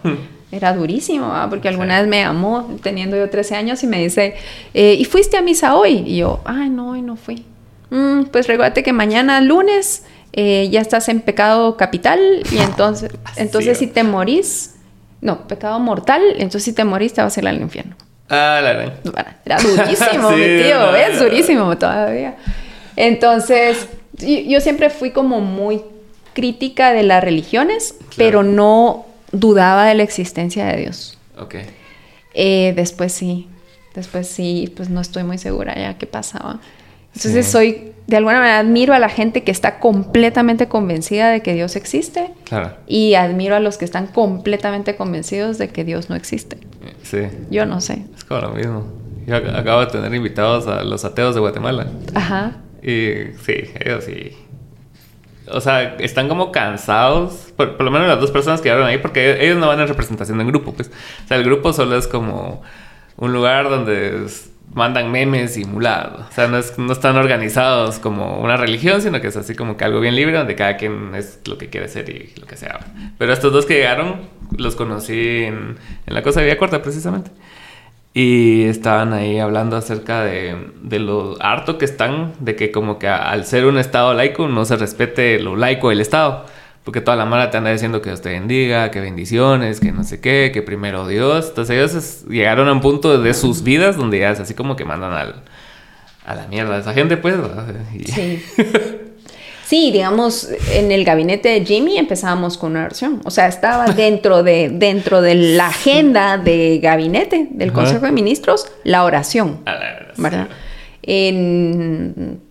Era 0.52 0.72
durísimo, 0.72 1.30
porque 1.50 1.68
alguna 1.68 2.00
vez 2.00 2.08
me 2.08 2.22
amó 2.24 2.78
teniendo 2.82 3.14
yo 3.14 3.28
13 3.28 3.56
años 3.56 3.82
y 3.82 3.86
me 3.86 4.02
dice, 4.02 4.36
eh, 4.72 4.94
¿y 4.98 5.04
fuiste 5.04 5.36
a 5.36 5.42
misa 5.42 5.74
hoy? 5.74 6.02
Y 6.06 6.18
yo, 6.18 6.40
ay, 6.46 6.70
no, 6.70 6.92
hoy 6.92 7.02
no 7.02 7.16
fui. 7.16 7.44
Mm, 7.90 8.24
pues 8.32 8.46
recuérdate 8.46 8.82
que 8.82 8.94
mañana 8.94 9.42
lunes 9.42 10.04
eh, 10.32 10.70
ya 10.70 10.80
estás 10.80 11.10
en 11.10 11.20
pecado 11.20 11.76
capital 11.76 12.20
y 12.50 12.56
entonces, 12.60 13.10
entonces 13.36 13.76
si 13.76 13.86
te 13.86 14.02
morís, 14.02 14.75
no, 15.20 15.46
pecado 15.48 15.78
mortal, 15.80 16.22
entonces 16.34 16.64
si 16.64 16.72
te 16.72 16.84
morís 16.84 17.12
te 17.12 17.22
vas 17.22 17.36
a 17.36 17.40
ir 17.40 17.48
al 17.48 17.60
infierno. 17.60 17.96
Ah, 18.28 18.60
la 18.62 18.72
verdad. 18.72 19.36
Era 19.44 19.58
durísimo, 19.58 20.30
mi 20.36 20.62
tío, 20.62 20.94
es 20.96 21.20
durísimo 21.20 21.76
todavía. 21.78 22.36
Entonces, 22.96 23.88
yo, 24.18 24.60
siempre 24.60 24.90
fui 24.90 25.10
como 25.10 25.40
muy 25.40 25.82
crítica 26.32 26.92
de 26.92 27.02
las 27.02 27.22
religiones, 27.22 27.94
pero 28.16 28.42
no 28.42 29.06
dudaba 29.32 29.86
de 29.86 29.94
la 29.94 30.02
existencia 30.02 30.66
de 30.66 30.76
Dios. 30.78 31.18
Ok. 31.38 31.56
Eh, 32.34 32.72
después 32.76 33.12
sí, 33.12 33.48
después 33.94 34.28
sí, 34.28 34.72
pues 34.76 34.90
no 34.90 35.00
estoy 35.00 35.24
muy 35.24 35.38
segura 35.38 35.74
ya 35.74 35.96
qué 35.96 36.06
pasaba. 36.06 36.60
Entonces 37.14 37.46
soy, 37.46 37.92
de 38.06 38.16
alguna 38.16 38.38
manera, 38.38 38.60
admiro 38.60 38.94
a 38.94 38.98
la 38.98 39.08
gente 39.08 39.42
que 39.42 39.50
está 39.50 39.80
completamente 39.80 40.68
convencida 40.68 41.28
de 41.30 41.42
que 41.42 41.54
Dios 41.54 41.74
existe. 41.74 42.32
Claro. 42.44 42.76
Y 42.86 43.14
admiro 43.14 43.56
a 43.56 43.60
los 43.60 43.78
que 43.78 43.84
están 43.84 44.06
completamente 44.06 44.94
convencidos 44.94 45.58
de 45.58 45.68
que 45.68 45.84
Dios 45.84 46.08
no 46.08 46.14
existe. 46.14 46.58
Sí. 47.02 47.22
Yo 47.50 47.66
no 47.66 47.80
sé. 47.80 48.04
Es 48.16 48.24
como 48.24 48.42
lo 48.42 48.50
mismo. 48.50 48.86
Yo 49.26 49.36
acabo 49.36 49.80
de 49.80 49.86
tener 49.86 50.14
invitados 50.14 50.68
a 50.68 50.84
los 50.84 51.04
ateos 51.04 51.34
de 51.34 51.40
Guatemala. 51.40 51.88
Ajá. 52.14 52.52
Y 52.80 53.32
sí, 53.44 53.70
ellos 53.80 54.04
sí. 54.04 54.36
O 55.48 55.60
sea, 55.60 55.96
están 55.96 56.28
como 56.28 56.52
cansados, 56.52 57.52
por, 57.56 57.80
lo 57.80 57.90
menos 57.90 58.06
las 58.06 58.20
dos 58.20 58.30
personas 58.30 58.60
que 58.60 58.68
llegaron 58.68 58.86
ahí, 58.86 58.98
porque 58.98 59.44
ellos 59.44 59.58
no 59.58 59.66
van 59.66 59.80
en 59.80 59.88
representación 59.88 60.40
en 60.40 60.46
grupo, 60.46 60.72
pues. 60.72 60.90
O 61.24 61.28
sea, 61.28 61.36
el 61.36 61.44
grupo 61.44 61.72
solo 61.72 61.96
es 61.96 62.06
como 62.06 62.62
un 63.16 63.32
lugar 63.32 63.68
donde 63.68 64.26
mandan 64.74 65.10
memes 65.10 65.56
y 65.56 65.64
mulados. 65.64 66.26
O 66.28 66.32
sea, 66.32 66.48
no, 66.48 66.58
no 66.78 66.92
están 66.92 67.16
organizados 67.16 67.98
como 67.98 68.40
una 68.40 68.56
religión, 68.56 69.00
sino 69.00 69.20
que 69.20 69.28
es 69.28 69.36
así 69.36 69.54
como 69.54 69.76
que 69.76 69.84
algo 69.84 70.00
bien 70.00 70.14
libre, 70.14 70.36
donde 70.36 70.54
cada 70.54 70.76
quien 70.76 71.14
es 71.14 71.40
lo 71.46 71.56
que 71.58 71.68
quiere 71.68 71.88
ser 71.88 72.08
y 72.10 72.32
lo 72.38 72.46
que 72.46 72.56
sea. 72.56 72.80
Pero 73.18 73.32
estos 73.32 73.52
dos 73.52 73.66
que 73.66 73.74
llegaron, 73.74 74.28
los 74.56 74.76
conocí 74.76 75.44
en, 75.44 75.76
en 76.06 76.14
la 76.14 76.22
cosa 76.22 76.40
de 76.40 76.46
Vía 76.46 76.58
Corta, 76.58 76.82
precisamente. 76.82 77.30
Y 78.12 78.64
estaban 78.64 79.12
ahí 79.12 79.38
hablando 79.38 79.76
acerca 79.76 80.24
de, 80.24 80.70
de, 80.82 80.98
lo 80.98 81.36
harto 81.38 81.76
que 81.76 81.84
están 81.84 82.32
de 82.40 82.56
que 82.56 82.72
como 82.72 82.98
que 82.98 83.08
al 83.08 83.44
ser 83.44 83.66
un 83.66 83.76
Estado 83.76 84.14
laico 84.14 84.48
no 84.48 84.64
se 84.64 84.76
respete 84.76 85.38
lo 85.38 85.54
laico 85.54 85.90
del 85.90 86.00
Estado. 86.00 86.46
Porque 86.86 87.00
toda 87.00 87.16
la 87.16 87.24
mala 87.24 87.50
te 87.50 87.56
anda 87.56 87.72
diciendo 87.72 88.00
que 88.00 88.10
Dios 88.10 88.22
te 88.22 88.28
bendiga, 88.28 88.92
que 88.92 89.00
bendiciones, 89.00 89.80
que 89.80 89.90
no 89.90 90.04
sé 90.04 90.20
qué, 90.20 90.52
que 90.54 90.62
primero 90.62 91.08
Dios. 91.08 91.46
Entonces 91.48 91.76
ellos 91.76 92.24
llegaron 92.28 92.68
a 92.68 92.72
un 92.72 92.80
punto 92.80 93.20
de 93.20 93.34
sus 93.34 93.64
vidas 93.64 93.96
donde 93.96 94.20
ya 94.20 94.30
es 94.30 94.38
así 94.38 94.54
como 94.54 94.76
que 94.76 94.84
mandan 94.84 95.12
al, 95.12 95.42
a 96.24 96.36
la 96.36 96.46
mierda 96.46 96.76
a 96.76 96.78
esa 96.78 96.94
gente, 96.94 97.16
pues. 97.16 97.34
Sí. 98.04 98.40
Sí, 99.66 99.90
digamos, 99.90 100.48
en 100.70 100.92
el 100.92 101.04
gabinete 101.04 101.48
de 101.48 101.64
Jimmy 101.64 101.98
empezábamos 101.98 102.56
con 102.56 102.70
una 102.70 102.84
oración. 102.84 103.20
O 103.24 103.32
sea, 103.32 103.48
estaba 103.48 103.86
dentro 103.96 104.44
de, 104.44 104.68
dentro 104.68 105.22
de 105.22 105.34
la 105.34 105.66
agenda 105.66 106.38
de 106.38 106.78
gabinete 106.80 107.48
del 107.50 107.72
Consejo 107.72 108.06
de 108.06 108.12
Ministros 108.12 108.68
la 108.84 109.02
oración. 109.02 109.62
¿Verdad? 110.16 110.46
En, 111.02 112.45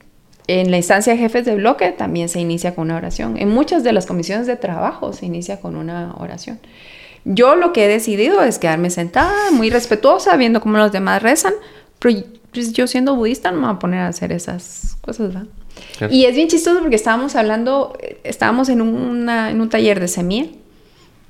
en, 0.47 0.71
la 0.71 0.77
instancia 0.77 1.13
de 1.13 1.19
jefes 1.19 1.45
de 1.45 1.55
bloque 1.55 1.91
también 1.91 2.29
se 2.29 2.39
inicia 2.39 2.75
con 2.75 2.85
una 2.85 2.97
oración. 2.97 3.37
En 3.37 3.49
muchas 3.49 3.83
de 3.83 3.91
las 3.91 4.05
comisiones 4.05 4.47
de 4.47 4.55
trabajo 4.55 5.13
se 5.13 5.25
inicia 5.25 5.59
con 5.59 5.75
una 5.75 6.13
oración. 6.17 6.59
Yo 7.23 7.55
lo 7.55 7.73
que 7.73 7.85
he 7.85 7.87
decidido 7.87 8.41
es 8.43 8.59
quedarme 8.59 8.89
sentada, 8.89 9.51
muy 9.51 9.69
respetuosa, 9.69 10.35
viendo 10.37 10.61
cómo 10.61 10.77
los 10.77 10.91
demás 10.91 11.23
rezan, 11.23 11.53
pero 11.99 12.23
pues, 12.53 12.73
yo 12.73 12.87
siendo 12.87 13.15
budista 13.15 13.51
no 13.51 13.57
me 13.57 13.67
voy 13.67 13.75
a 13.75 13.79
poner 13.79 13.99
a 14.01 14.07
hacer 14.07 14.31
esas 14.31 14.97
cosas, 15.01 15.33
¿verdad? 15.33 15.47
Y 16.09 16.25
es 16.25 16.35
bien 16.35 16.47
chistoso 16.47 16.79
porque 16.79 16.95
estábamos 16.95 17.35
hablando, 17.35 17.97
estábamos 18.23 18.69
en, 18.69 18.79
en 18.79 19.61
un 19.61 19.69
taller 19.69 19.99
de 19.99 20.07
semilla 20.07 20.47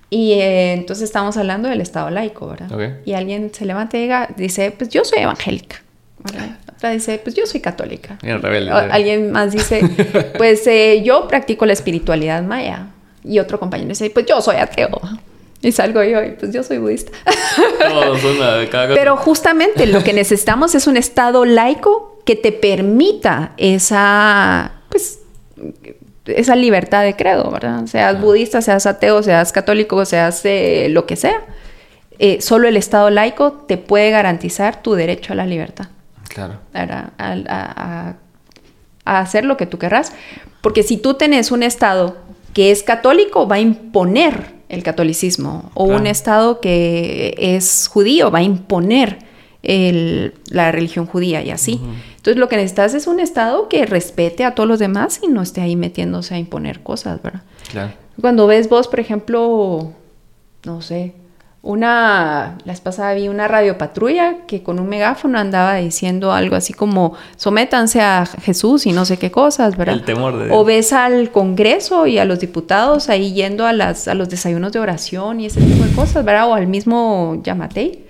y 0.10 0.34
eh, 0.34 0.74
entonces 0.74 1.06
estábamos 1.06 1.36
hablando 1.38 1.68
del 1.68 1.82
Estado 1.82 2.10
laico, 2.10 2.48
¿verdad? 2.48 3.00
Y 3.06 3.14
alguien 3.14 3.52
se 3.54 3.66
levanta 3.66 3.98
y 3.98 4.10
dice, 4.38 4.72
pues 4.72 4.90
yo 4.90 5.04
soy 5.04 5.20
evangélica. 5.20 5.82
Otra 6.86 6.94
dice, 6.94 7.20
pues 7.24 7.34
yo 7.34 7.48
soy 7.48 7.62
católica. 7.62 8.20
alguien 8.92 9.32
más 9.32 9.52
dice, 9.52 9.82
pues 10.38 10.68
eh, 10.68 11.02
yo 11.04 11.28
practico 11.28 11.66
la 11.66 11.74
espiritualidad 11.74 12.44
maya. 12.44 12.90
Y 13.24 13.40
otro 13.40 13.60
compañero 13.60 13.90
dice, 13.90 14.12
pues 14.12 14.28
yo 14.28 14.40
soy 14.40 14.58
ateo. 14.58 15.02
Y 15.64 15.72
salgo 15.72 16.04
yo 16.04 16.22
y 16.24 16.34
pues 16.34 16.54
yo 16.54 16.62
soy 16.62 16.78
budista. 16.78 17.12
Pero 18.94 19.18
justamente 19.18 19.88
lo 19.88 20.04
que 20.04 20.14
necesitamos 20.14 20.76
es 20.76 20.86
un 20.86 20.96
Estado 20.96 21.44
laico 21.44 22.22
que 22.24 22.36
te 22.36 22.52
permita 22.52 23.54
esa, 23.58 24.74
pues, 24.90 25.22
esa 26.28 26.56
libertad 26.56 27.04
de 27.04 27.16
credo, 27.16 27.50
¿verdad? 27.50 27.88
Seas 27.88 28.22
budista, 28.22 28.62
seas 28.62 28.86
ateo, 28.86 29.24
seas 29.24 29.52
católico, 29.52 30.06
seas 30.06 30.46
eh, 30.46 30.86
lo 30.92 31.08
que 31.08 31.16
sea. 31.16 31.42
Eh, 32.20 32.42
solo 32.42 32.68
el 32.68 32.78
Estado 32.78 33.10
laico 33.10 33.54
te 33.54 33.78
puede 33.78 34.12
garantizar 34.12 34.84
tu 34.84 34.94
derecho 34.94 35.34
a 35.34 35.36
la 35.36 35.48
libertad. 35.48 35.88
Claro. 36.36 36.60
A, 36.74 38.16
hacer 39.06 39.46
lo 39.46 39.56
que 39.56 39.66
tú 39.66 39.78
querrás. 39.80 40.12
Porque 40.62 40.84
si 40.84 40.98
tú 40.98 41.14
tenés 41.14 41.52
un 41.52 41.64
Estado 41.64 42.18
que 42.54 42.72
es 42.72 42.84
católico, 42.84 43.48
va 43.48 43.56
a 43.56 43.60
imponer 43.62 44.54
el 44.68 44.84
catolicismo. 44.84 45.72
O 45.76 45.86
un 45.86 46.08
Estado 46.08 46.60
que 46.60 47.36
es 47.38 47.88
judío, 47.88 48.32
va 48.32 48.40
a 48.40 48.44
imponer 48.44 49.20
la 49.64 50.72
religión 50.72 51.06
judía 51.06 51.42
y 51.42 51.52
así. 51.52 51.80
Entonces 52.18 52.38
lo 52.38 52.50
que 52.50 52.58
necesitas 52.58 52.94
es 52.96 53.08
un 53.08 53.22
Estado 53.22 53.70
que 53.70 53.86
respete 53.86 54.44
a 54.44 54.56
todos 54.56 54.68
los 54.68 54.80
demás 54.80 55.22
y 55.24 55.28
no 55.28 55.42
esté 55.42 55.62
ahí 55.62 55.78
metiéndose 55.78 56.36
a 56.36 56.38
imponer 56.38 56.82
cosas, 56.82 57.22
¿verdad? 57.22 57.44
Claro. 57.72 57.94
Cuando 58.20 58.46
ves 58.48 58.68
vos, 58.68 58.90
por 58.90 59.00
ejemplo, 59.00 59.94
no 60.66 60.82
sé, 60.82 61.14
una, 61.66 62.60
la 62.64 62.74
vez 62.74 62.80
pasada 62.80 63.16
vi 63.16 63.28
una 63.28 63.48
radiopatrulla 63.48 64.46
que 64.46 64.62
con 64.62 64.80
un 64.80 64.88
megáfono 64.88 65.40
andaba 65.40 65.76
diciendo 65.78 66.32
algo 66.32 66.56
así 66.56 66.74
como 66.74 67.16
sométanse 67.38 68.02
a 68.02 68.28
Jesús 68.28 68.86
y 68.86 68.92
no 68.92 69.04
sé 69.04 69.18
qué 69.18 69.32
cosas, 69.32 69.76
¿verdad? 69.76 69.96
El 69.96 70.06
temor 70.06 70.38
de 70.38 70.52
O 70.52 70.64
ves 70.64 70.94
al 70.94 71.32
Congreso 71.32 72.06
y 72.06 72.20
a 72.20 72.26
los 72.26 72.40
diputados 72.40 73.10
ahí 73.10 73.34
yendo 73.34 73.66
a, 73.66 73.74
las, 73.74 74.08
a 74.08 74.14
los 74.14 74.30
desayunos 74.30 74.74
de 74.74 74.80
oración 74.80 75.40
y 75.40 75.48
ese 75.48 75.60
tipo 75.60 75.84
de 75.84 75.92
cosas, 75.94 76.24
¿verdad? 76.24 76.48
O 76.50 76.54
al 76.54 76.68
mismo 76.68 77.42
Yamatei 77.44 78.06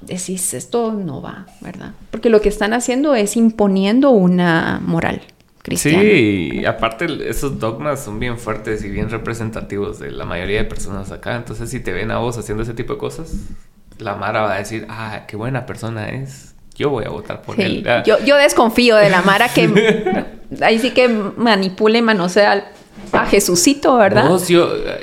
decís, 0.00 0.52
esto 0.52 0.90
no 0.92 1.22
va, 1.22 1.46
¿verdad? 1.60 1.92
Porque 2.10 2.30
lo 2.30 2.40
que 2.40 2.48
están 2.48 2.72
haciendo 2.72 3.14
es 3.14 3.36
imponiendo 3.36 4.10
una 4.10 4.80
moral 4.84 5.22
cristiana. 5.62 6.02
Sí, 6.02 6.64
aparte 6.66 7.06
esos 7.28 7.58
dogmas 7.58 8.04
son 8.04 8.18
bien 8.18 8.38
fuertes 8.38 8.84
y 8.84 8.90
bien 8.90 9.10
representativos 9.10 9.98
de 9.98 10.10
la 10.10 10.24
mayoría 10.24 10.58
de 10.58 10.64
personas 10.64 11.10
acá. 11.12 11.36
Entonces, 11.36 11.70
si 11.70 11.80
te 11.80 11.92
ven 11.92 12.10
a 12.10 12.18
vos 12.18 12.36
haciendo 12.38 12.62
ese 12.62 12.74
tipo 12.74 12.94
de 12.94 12.98
cosas, 12.98 13.34
la 13.98 14.14
Mara 14.16 14.42
va 14.42 14.54
a 14.54 14.58
decir, 14.58 14.86
ah, 14.88 15.24
qué 15.26 15.36
buena 15.36 15.66
persona 15.66 16.10
es. 16.10 16.54
Yo 16.74 16.90
voy 16.90 17.04
a 17.04 17.10
votar 17.10 17.42
por 17.42 17.60
él. 17.60 17.86
Ah. 17.86 18.02
Yo, 18.04 18.18
yo 18.24 18.36
desconfío 18.36 18.96
de 18.96 19.10
la 19.10 19.22
Mara 19.22 19.48
que 19.48 20.24
ahí 20.62 20.78
sí 20.78 20.90
que 20.90 21.08
manipula 21.08 21.98
y 21.98 22.02
manosea 22.02 22.52
al 22.52 22.64
a 23.12 23.26
Jesucito, 23.26 23.96
¿verdad? 23.96 24.30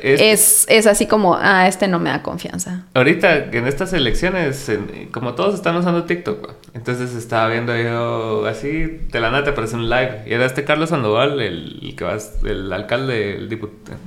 es, 0.02 0.66
es, 0.68 0.88
así 0.88 1.06
como, 1.06 1.36
ah, 1.36 1.68
este 1.68 1.88
no 1.88 2.00
me 2.00 2.10
da 2.10 2.24
confianza. 2.24 2.86
Ahorita, 2.94 3.46
en 3.52 3.68
estas 3.68 3.94
elecciones, 3.94 4.72
como 5.12 5.36
todos 5.36 5.56
están 5.56 5.76
usando 5.76 6.04
TikTok, 6.06 6.54
entonces 6.74 7.16
estaba 7.16 7.50
viendo 7.50 7.78
yo 7.78 8.46
así, 8.46 9.00
de 9.12 9.20
la 9.20 9.30
nada 9.30 9.44
te 9.44 9.50
aparece 9.52 9.76
un 9.76 9.90
live, 9.90 10.24
y 10.26 10.34
era 10.34 10.46
este 10.46 10.64
Carlos 10.64 10.90
Sandoval, 10.90 11.40
el, 11.40 11.94
que 11.96 12.04
va, 12.04 12.18
el 12.46 12.74
alcalde, 12.74 13.36
el 13.36 13.50
diputado, 13.50 13.98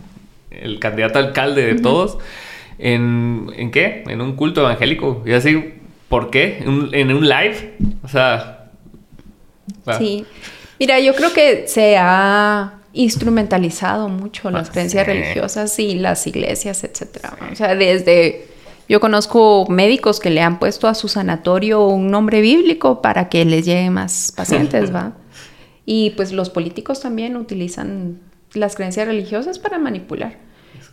el 0.51 0.79
candidato 0.79 1.19
alcalde 1.19 1.65
de 1.65 1.81
todos, 1.81 2.19
en, 2.79 3.51
¿en 3.57 3.71
qué? 3.71 4.03
En 4.09 4.21
un 4.21 4.35
culto 4.35 4.63
evangélico, 4.63 5.23
y 5.25 5.33
así, 5.33 5.75
¿por 6.09 6.31
qué? 6.31 6.59
¿En 6.59 7.13
un, 7.13 7.29
live? 7.29 7.77
O 8.03 8.09
sea... 8.09 8.59
Sí. 9.99 10.27
Mira, 10.79 11.01
yo 11.01 11.15
creo 11.15 11.33
que 11.33 11.67
se 11.67 11.97
ha 11.97 12.82
instrumentalizado 12.93 14.09
mucho 14.09 14.51
las 14.51 14.69
ah, 14.69 14.73
creencias 14.73 15.07
religiosas 15.07 15.79
y 15.79 15.95
las 15.95 16.27
iglesias, 16.27 16.85
etcétera. 16.85 17.37
O 17.51 17.55
sea, 17.57 17.75
desde 17.75 18.47
yo 18.89 19.01
conozco 19.01 19.67
médicos 19.69 20.21
que 20.21 20.31
le 20.31 20.43
han 20.43 20.59
puesto 20.59 20.89
a 20.89 20.95
su 20.95 21.09
sanatorio 21.09 21.87
un 21.87 22.11
nombre 22.11 22.41
bíblico 22.41 23.01
para 23.01 23.29
que 23.29 23.45
les 23.45 23.65
lleguen 23.65 23.95
más 23.95 24.33
pacientes, 24.37 24.95
¿va? 24.95 25.15
Y 25.87 26.11
pues 26.11 26.33
los 26.33 26.51
políticos 26.51 27.01
también 27.01 27.37
utilizan 27.37 28.21
las 28.55 28.75
creencias 28.75 29.07
religiosas 29.07 29.59
para 29.59 29.79
manipular. 29.79 30.39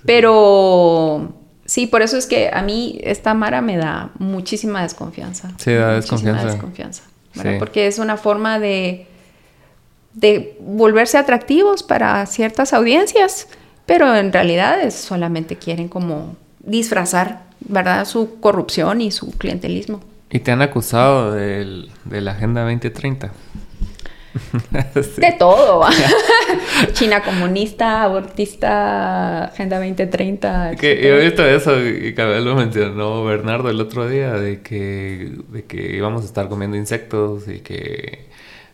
Pero 0.06 1.34
sí, 1.66 1.88
por 1.88 2.02
eso 2.02 2.18
es 2.18 2.26
que 2.26 2.50
a 2.54 2.62
mí 2.62 3.00
esta 3.04 3.34
Mara 3.34 3.62
me 3.62 3.78
da 3.78 4.12
muchísima 4.18 4.82
desconfianza. 4.82 5.52
Sí, 5.58 5.74
da 5.74 5.94
desconfianza. 5.96 6.46
desconfianza 6.46 7.04
Porque 7.60 7.88
es 7.88 8.00
una 8.00 8.18
forma 8.18 8.60
de 8.60 9.08
de 10.14 10.58
volverse 10.60 11.18
atractivos 11.18 11.84
para 11.84 12.26
ciertas 12.26 12.74
audiencias, 12.74 13.48
pero 13.86 14.16
en 14.16 14.34
realidad 14.34 14.90
solamente 14.92 15.56
quieren 15.56 15.88
como 15.88 16.36
disfrazar, 16.60 17.44
¿verdad? 17.62 18.06
Su 18.06 18.40
corrupción 18.40 19.02
y 19.02 19.12
su 19.12 19.32
clientelismo. 19.38 20.02
¿Y 20.30 20.40
te 20.40 20.52
han 20.52 20.62
acusado 20.62 21.34
de 21.34 21.88
la 22.06 22.32
Agenda 22.32 22.62
2030? 22.62 23.32
De 25.18 25.32
todo. 25.38 25.86
China 26.94 27.22
comunista, 27.22 28.04
abortista, 28.04 29.46
Agenda 29.46 29.78
2030. 29.78 30.76
Que 30.80 31.02
yo 31.02 31.16
he 31.16 31.26
visto 31.26 31.46
eso 31.46 31.80
y 31.80 32.14
vez 32.14 32.44
lo 32.44 32.56
mencionó 32.56 33.24
Bernardo 33.24 33.70
el 33.70 33.82
otro 33.82 34.08
día 34.08 34.34
de 34.34 34.62
que, 34.62 35.32
de 35.50 35.66
que 35.66 35.96
íbamos 35.96 36.24
a 36.24 36.26
estar 36.26 36.48
comiendo 36.48 36.78
insectos 36.78 37.48
y 37.48 37.60
que 37.60 38.29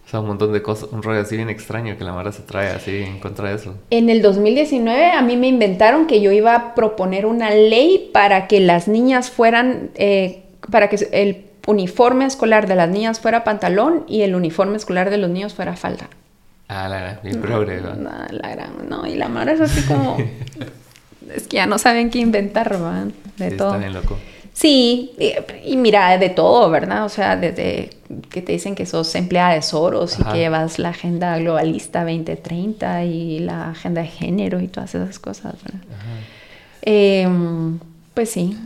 o 0.06 0.07
sea, 0.07 0.19
un 0.19 0.27
montón 0.27 0.53
de 0.53 0.61
cosas, 0.61 0.90
un 0.91 1.02
rollo 1.02 1.22
así 1.22 1.36
bien 1.36 1.49
extraño 1.49 1.98
que 1.98 2.03
la 2.03 2.14
Mara 2.14 2.32
se 2.32 2.44
trae 2.44 2.69
así 2.69 2.98
en 2.98 3.19
contra 3.19 3.49
de 3.49 3.56
eso. 3.56 3.76
En 3.90 4.10
el 4.10 4.22
2019 4.22 5.11
a 5.11 5.22
mí 5.23 5.36
me 5.36 5.48
inventaron 5.48 6.06
que 6.06 6.22
yo 6.22 6.32
iba 6.32 6.56
a 6.56 6.76
proponer 6.76 7.26
una 7.26 7.49
ley 7.49 8.11
para 8.14 8.48
que 8.48 8.60
las 8.60 8.88
niñas 8.88 9.32
fueran, 9.32 9.90
eh, 9.95 10.44
para 10.69 10.90
que 10.90 10.98
el 11.11 11.45
uniforme 11.65 12.26
escolar 12.26 12.68
de 12.68 12.76
las 12.76 12.88
niñas 12.88 13.19
fuera 13.19 13.44
pantalón 13.44 14.03
y 14.07 14.22
el 14.22 14.36
uniforme 14.36 14.77
escolar 14.77 15.10
de 15.10 15.18
los 15.18 15.30
niños 15.30 15.56
fuera 15.56 15.76
falda. 15.76 16.07
Ah, 16.68 16.88
la 16.88 16.99
gran, 16.99 17.19
bien 17.23 17.41
progre, 17.41 17.82
no, 17.82 18.11
la 18.30 18.49
gran, 18.49 18.88
no, 18.88 19.07
y 19.07 19.15
la 19.15 19.27
Mara 19.27 19.53
es 19.53 19.61
así 19.61 19.82
como... 19.88 20.18
es 21.36 21.48
que 21.48 21.57
ya 21.57 21.65
no 21.65 21.80
saben 21.80 22.11
qué 22.11 22.19
inventar, 22.19 22.69
¿verdad? 22.69 23.07
De 23.38 23.52
todo. 23.52 23.69
Está 23.69 23.80
bien 23.80 23.94
loco. 23.94 24.19
Sí, 24.56 25.11
y, 25.65 25.76
mira, 25.76 26.18
de 26.18 26.30
todo, 26.30 26.69
¿verdad? 26.69 27.03
O 27.03 27.10
sea, 27.10 27.36
desde 27.36 27.90
que 28.30 28.41
te 28.41 28.53
dicen 28.53 28.73
que 28.73 28.86
sos 28.86 29.14
empleada 29.15 29.53
de 29.53 29.61
Soros 29.61 30.18
y 30.18 30.23
que 30.23 30.38
llevas 30.38 30.80
la 30.80 30.90
agenda 30.90 31.38
globalista 31.38 32.06
2030 32.06 33.03
y 33.03 33.40
la 33.40 33.72
agenda 33.72 34.02
de 34.02 34.07
género 34.07 34.61
y 34.61 34.69
todas 34.69 34.95
esas 34.95 35.19
cosas, 35.19 35.56
¿verdad? 35.61 35.82
Em, 36.84 37.80
pues 38.14 38.30
sí. 38.30 38.57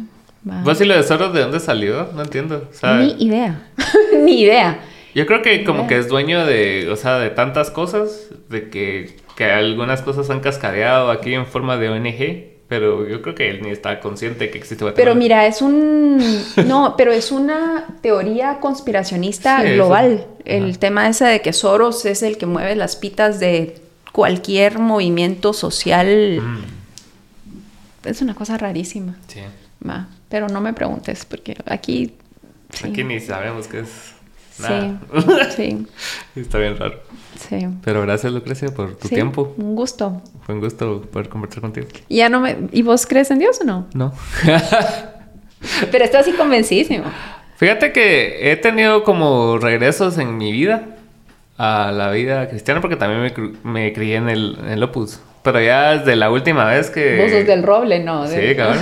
¿Vos 0.43 0.79
y 0.79 0.85
lo 0.85 0.95
de 0.95 1.01
Soros 1.01 1.33
de 1.33 1.41
dónde 1.41 1.59
salió? 1.59 2.07
No 2.13 2.21
entiendo. 2.21 2.69
Ni 2.83 3.25
idea. 3.25 3.59
Ni 4.23 4.41
idea. 4.41 4.81
Yo 5.15 5.25
creo 5.25 5.41
que 5.41 5.63
como 5.63 5.87
que 5.87 5.97
es 5.97 6.07
dueño 6.07 6.45
de, 6.45 6.87
o 6.91 6.97
sea, 6.97 7.17
de 7.17 7.31
tantas 7.31 7.71
cosas, 7.71 8.27
de 8.47 8.69
que, 8.69 9.15
que 9.35 9.45
algunas 9.45 10.03
cosas 10.03 10.29
han 10.29 10.41
cascadeado 10.41 11.09
aquí 11.09 11.33
en 11.33 11.47
forma 11.47 11.77
de 11.77 11.89
ONG 11.89 12.58
pero 12.69 13.07
yo 13.07 13.23
creo 13.23 13.33
que 13.33 13.49
él 13.49 13.63
ni 13.63 13.71
está 13.71 13.99
consciente 13.99 14.51
que 14.51 14.59
existe 14.59 14.85
Pero 14.91 15.15
mira, 15.15 15.47
es 15.47 15.63
un... 15.63 16.23
No, 16.67 16.93
pero 16.95 17.11
es 17.11 17.31
una 17.31 17.87
teoría 18.01 18.59
conspiracionista 18.59 19.63
global. 19.63 20.27
El 20.45 20.77
tema 20.77 21.09
ese 21.09 21.25
de 21.25 21.41
que 21.41 21.51
Soros 21.51 22.05
es 22.05 22.21
el 22.21 22.37
que 22.37 22.45
mueve 22.45 22.75
las 22.75 22.95
pitas 22.95 23.39
de 23.39 23.81
cualquier 24.11 24.77
movimiento 24.77 25.51
social. 25.51 26.41
Mm. 26.41 28.07
Es 28.07 28.21
una 28.21 28.35
cosa 28.35 28.55
rarísima. 28.59 29.17
Sí. 29.27 29.39
Va. 29.87 30.07
Pero 30.29 30.47
no 30.47 30.61
me 30.61 30.71
preguntes, 30.73 31.25
porque 31.25 31.57
aquí... 31.65 32.13
Aquí 32.83 33.03
ni 33.03 33.19
sabemos 33.19 33.67
qué 33.67 33.79
es. 33.79 34.13
Sí, 34.59 34.97
sí. 35.55 35.87
Está 36.41 36.57
bien 36.57 36.77
raro. 36.77 36.99
Sí. 37.37 37.67
Pero 37.83 38.01
gracias, 38.01 38.31
Lucrecia, 38.33 38.69
por 38.69 38.95
tu 38.95 39.07
tiempo. 39.07 39.53
Un 39.57 39.75
gusto. 39.75 40.21
Fue 40.45 40.55
un 40.55 40.61
gusto 40.61 41.01
poder 41.01 41.29
conversar 41.29 41.61
contigo. 41.61 41.87
Ya 42.09 42.29
no 42.29 42.39
me... 42.39 42.57
¿Y 42.71 42.81
vos 42.81 43.05
crees 43.05 43.31
en 43.31 43.39
Dios 43.39 43.59
o 43.61 43.65
no? 43.65 43.87
No. 43.93 44.13
Pero 45.91 46.05
estás 46.05 46.27
así 46.27 46.33
convencidísimo. 46.33 47.05
Fíjate 47.57 47.91
que 47.91 48.51
he 48.51 48.55
tenido 48.55 49.03
como 49.03 49.57
regresos 49.57 50.17
en 50.17 50.37
mi 50.37 50.51
vida 50.51 50.95
a 51.57 51.91
la 51.91 52.11
vida 52.11 52.47
cristiana 52.47 52.79
porque 52.79 52.95
también 52.95 53.21
me, 53.63 53.71
me 53.71 53.93
crié 53.93 54.15
en 54.15 54.29
el, 54.29 54.57
en 54.59 54.69
el 54.69 54.83
Opus. 54.83 55.19
Pero 55.43 55.61
ya 55.61 55.97
desde 55.97 56.15
la 56.15 56.29
última 56.31 56.65
vez 56.65 56.89
que... 56.89 57.17
Vos 57.21 57.31
sos 57.31 57.45
del 57.45 57.63
roble, 57.63 57.99
¿no? 57.99 58.27
Sí, 58.27 58.55
cabrón. 58.55 58.81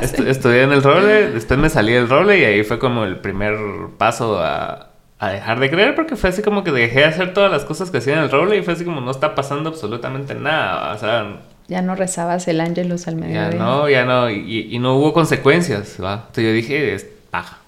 estudié 0.26 0.62
en 0.62 0.72
el 0.72 0.82
roble, 0.82 1.30
después 1.32 1.58
me 1.58 1.68
salí 1.68 1.92
del 1.92 2.08
roble 2.08 2.38
y 2.38 2.44
ahí 2.44 2.64
fue 2.64 2.78
como 2.78 3.04
el 3.04 3.18
primer 3.18 3.56
paso 3.98 4.38
a, 4.38 4.91
a 5.22 5.30
dejar 5.30 5.60
de 5.60 5.70
creer 5.70 5.94
porque 5.94 6.16
fue 6.16 6.30
así 6.30 6.42
como 6.42 6.64
que 6.64 6.72
dejé 6.72 6.98
de 6.98 7.04
hacer 7.04 7.32
todas 7.32 7.48
las 7.48 7.64
cosas 7.64 7.92
que 7.92 7.98
hacía 7.98 8.14
en 8.14 8.18
el 8.18 8.30
roble 8.30 8.56
y 8.56 8.62
fue 8.62 8.74
así 8.74 8.84
como 8.84 9.00
no 9.00 9.12
está 9.12 9.36
pasando 9.36 9.70
absolutamente 9.70 10.34
nada, 10.34 10.92
o 10.92 10.98
sea... 10.98 11.42
Ya 11.68 11.80
no 11.80 11.94
rezabas 11.94 12.48
el 12.48 12.60
ángelus 12.60 13.06
al 13.06 13.14
mediodía. 13.14 13.52
Ya 13.52 13.56
no, 13.56 13.88
ya 13.88 14.04
no, 14.04 14.28
y, 14.28 14.76
no 14.80 14.96
hubo 14.96 15.12
consecuencias, 15.12 15.96
¿va? 16.02 16.14
Entonces 16.14 16.44
yo 16.44 16.52
dije, 16.52 16.94
es 16.94 17.06
paja, 17.30 17.58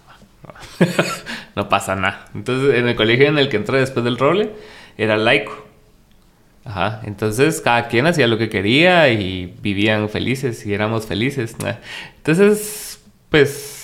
no 1.55 1.69
pasa 1.69 1.95
nada. 1.95 2.25
Entonces 2.35 2.75
en 2.75 2.89
el 2.89 2.97
colegio 2.97 3.29
en 3.29 3.39
el 3.39 3.49
que 3.49 3.57
entré 3.57 3.79
después 3.79 4.05
del 4.05 4.19
roble 4.19 4.51
era 4.99 5.17
laico. 5.17 5.65
Ajá, 6.65 7.03
entonces 7.05 7.61
cada 7.61 7.87
quien 7.87 8.09
hacía 8.09 8.27
lo 8.27 8.37
que 8.37 8.49
quería 8.49 9.11
y 9.11 9.55
vivían 9.63 10.09
felices 10.09 10.67
y 10.67 10.75
éramos 10.75 11.07
felices. 11.07 11.55
Entonces, 12.17 13.01
pues 13.31 13.84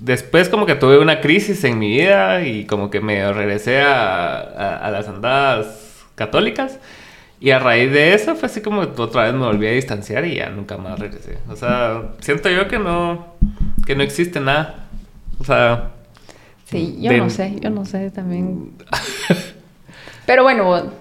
después 0.00 0.48
como 0.48 0.66
que 0.66 0.74
tuve 0.74 0.98
una 0.98 1.20
crisis 1.20 1.62
en 1.64 1.78
mi 1.78 1.90
vida 1.90 2.42
y 2.42 2.64
como 2.64 2.90
que 2.90 3.00
me 3.00 3.32
regresé 3.32 3.80
a, 3.82 4.88
las 4.90 5.08
andadas 5.08 6.04
católicas. 6.14 6.78
Y 7.38 7.52
a 7.52 7.58
raíz 7.58 7.90
de 7.90 8.12
eso 8.12 8.36
fue 8.36 8.46
así 8.46 8.60
como 8.60 8.82
otra 8.82 9.24
vez 9.24 9.32
me 9.32 9.46
volví 9.46 9.66
a 9.66 9.70
distanciar 9.70 10.26
y 10.26 10.36
ya 10.36 10.50
nunca 10.50 10.76
más 10.76 10.98
regresé. 10.98 11.38
O 11.48 11.56
sea, 11.56 12.10
siento 12.20 12.50
yo 12.50 12.68
que 12.68 12.78
no, 12.78 13.34
que 13.86 13.94
no 13.94 14.02
existe 14.02 14.40
nada. 14.40 14.88
O 15.38 15.44
sea... 15.44 15.92
Sí, 16.66 16.98
yo 17.00 17.12
no 17.16 17.30
sé, 17.30 17.56
yo 17.60 17.70
no 17.70 17.84
sé 17.84 18.10
también. 18.10 18.72
Pero 20.26 20.44
bueno, 20.44 20.92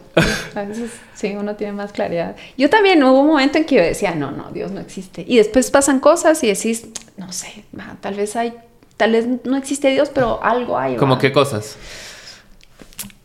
a 0.55 0.61
veces 0.63 0.91
sí, 1.13 1.35
uno 1.37 1.55
tiene 1.55 1.73
más 1.73 1.91
claridad. 1.91 2.35
Yo 2.57 2.69
también 2.69 3.03
hubo 3.03 3.19
un 3.19 3.27
momento 3.27 3.57
en 3.59 3.65
que 3.65 3.75
yo 3.75 3.81
decía, 3.81 4.15
no, 4.15 4.31
no, 4.31 4.49
Dios 4.51 4.71
no 4.71 4.79
existe. 4.79 5.23
Y 5.27 5.37
después 5.37 5.69
pasan 5.69 5.99
cosas 5.99 6.43
y 6.43 6.47
decís, 6.47 6.87
no 7.17 7.31
sé, 7.31 7.65
tal 8.01 8.15
vez 8.15 8.35
hay 8.35 8.53
tal 8.99 9.13
vez 9.13 9.25
no 9.45 9.55
existe 9.55 9.89
Dios, 9.91 10.11
pero 10.13 10.43
algo 10.43 10.77
hay. 10.77 10.97
¿Cómo 10.97 11.17
qué 11.17 11.31
cosas? 11.31 11.77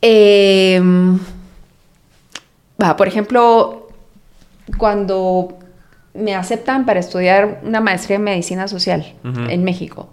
Em, 0.00 1.18
por 2.96 3.08
ejemplo, 3.08 3.88
cuando 4.78 5.58
me 6.14 6.36
aceptan 6.36 6.86
para 6.86 7.00
estudiar 7.00 7.60
una 7.64 7.80
maestría 7.80 8.16
en 8.16 8.22
medicina 8.22 8.68
social 8.68 9.14
en 9.24 9.64
México, 9.64 10.10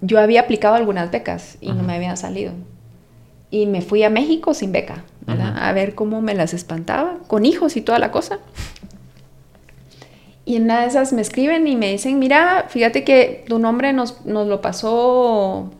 yo 0.00 0.20
había 0.20 0.42
aplicado 0.42 0.76
algunas 0.76 1.10
becas 1.10 1.58
y 1.60 1.72
no 1.72 1.82
me 1.82 1.94
habían 1.94 2.16
salido. 2.16 2.52
Y 3.50 3.66
me 3.66 3.82
fui 3.82 4.04
a 4.04 4.10
México 4.10 4.54
sin 4.54 4.70
beca, 4.70 5.02
A 5.26 5.72
ver 5.72 5.96
cómo 5.96 6.22
me 6.22 6.34
las 6.34 6.54
espantaba, 6.54 7.18
con 7.26 7.44
hijos 7.44 7.76
y 7.76 7.80
toda 7.80 7.98
la 7.98 8.12
cosa. 8.12 8.38
Y 10.44 10.56
en 10.56 10.64
una 10.64 10.80
de 10.80 10.86
esas 10.88 11.12
me 11.12 11.22
escriben 11.22 11.66
y 11.68 11.76
me 11.76 11.90
dicen, 11.90 12.18
mira, 12.18 12.66
fíjate 12.68 13.04
que 13.04 13.44
tu 13.48 13.58
nombre 13.58 13.92
nos, 13.92 14.24
nos 14.26 14.48
lo 14.48 14.60
pasó 14.60 15.70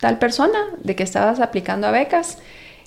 tal 0.00 0.18
persona 0.18 0.58
de 0.82 0.96
que 0.96 1.02
estabas 1.02 1.40
aplicando 1.40 1.86
a 1.86 1.90
becas. 1.92 2.38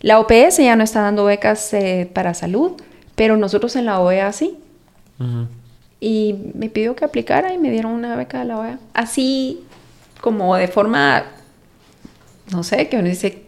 La 0.01 0.19
OPS 0.19 0.57
ya 0.57 0.75
no 0.75 0.83
está 0.83 1.01
dando 1.01 1.23
becas 1.23 1.73
eh, 1.73 2.09
para 2.11 2.33
salud, 2.33 2.73
pero 3.15 3.37
nosotros 3.37 3.75
en 3.75 3.85
la 3.85 4.01
OEA 4.01 4.33
sí. 4.33 4.57
Y 6.01 6.35
me 6.53 6.69
pidió 6.69 6.97
que 6.97 7.05
aplicara 7.05 7.53
y 7.53 7.57
me 7.57 7.71
dieron 7.71 7.93
una 7.93 8.17
beca 8.17 8.39
de 8.39 8.45
la 8.45 8.59
OEA. 8.59 8.79
Así 8.93 9.63
como 10.19 10.55
de 10.57 10.67
forma, 10.67 11.23
no 12.51 12.63
sé, 12.63 12.89
que 12.89 12.97
uno 12.97 13.07
dice, 13.07 13.43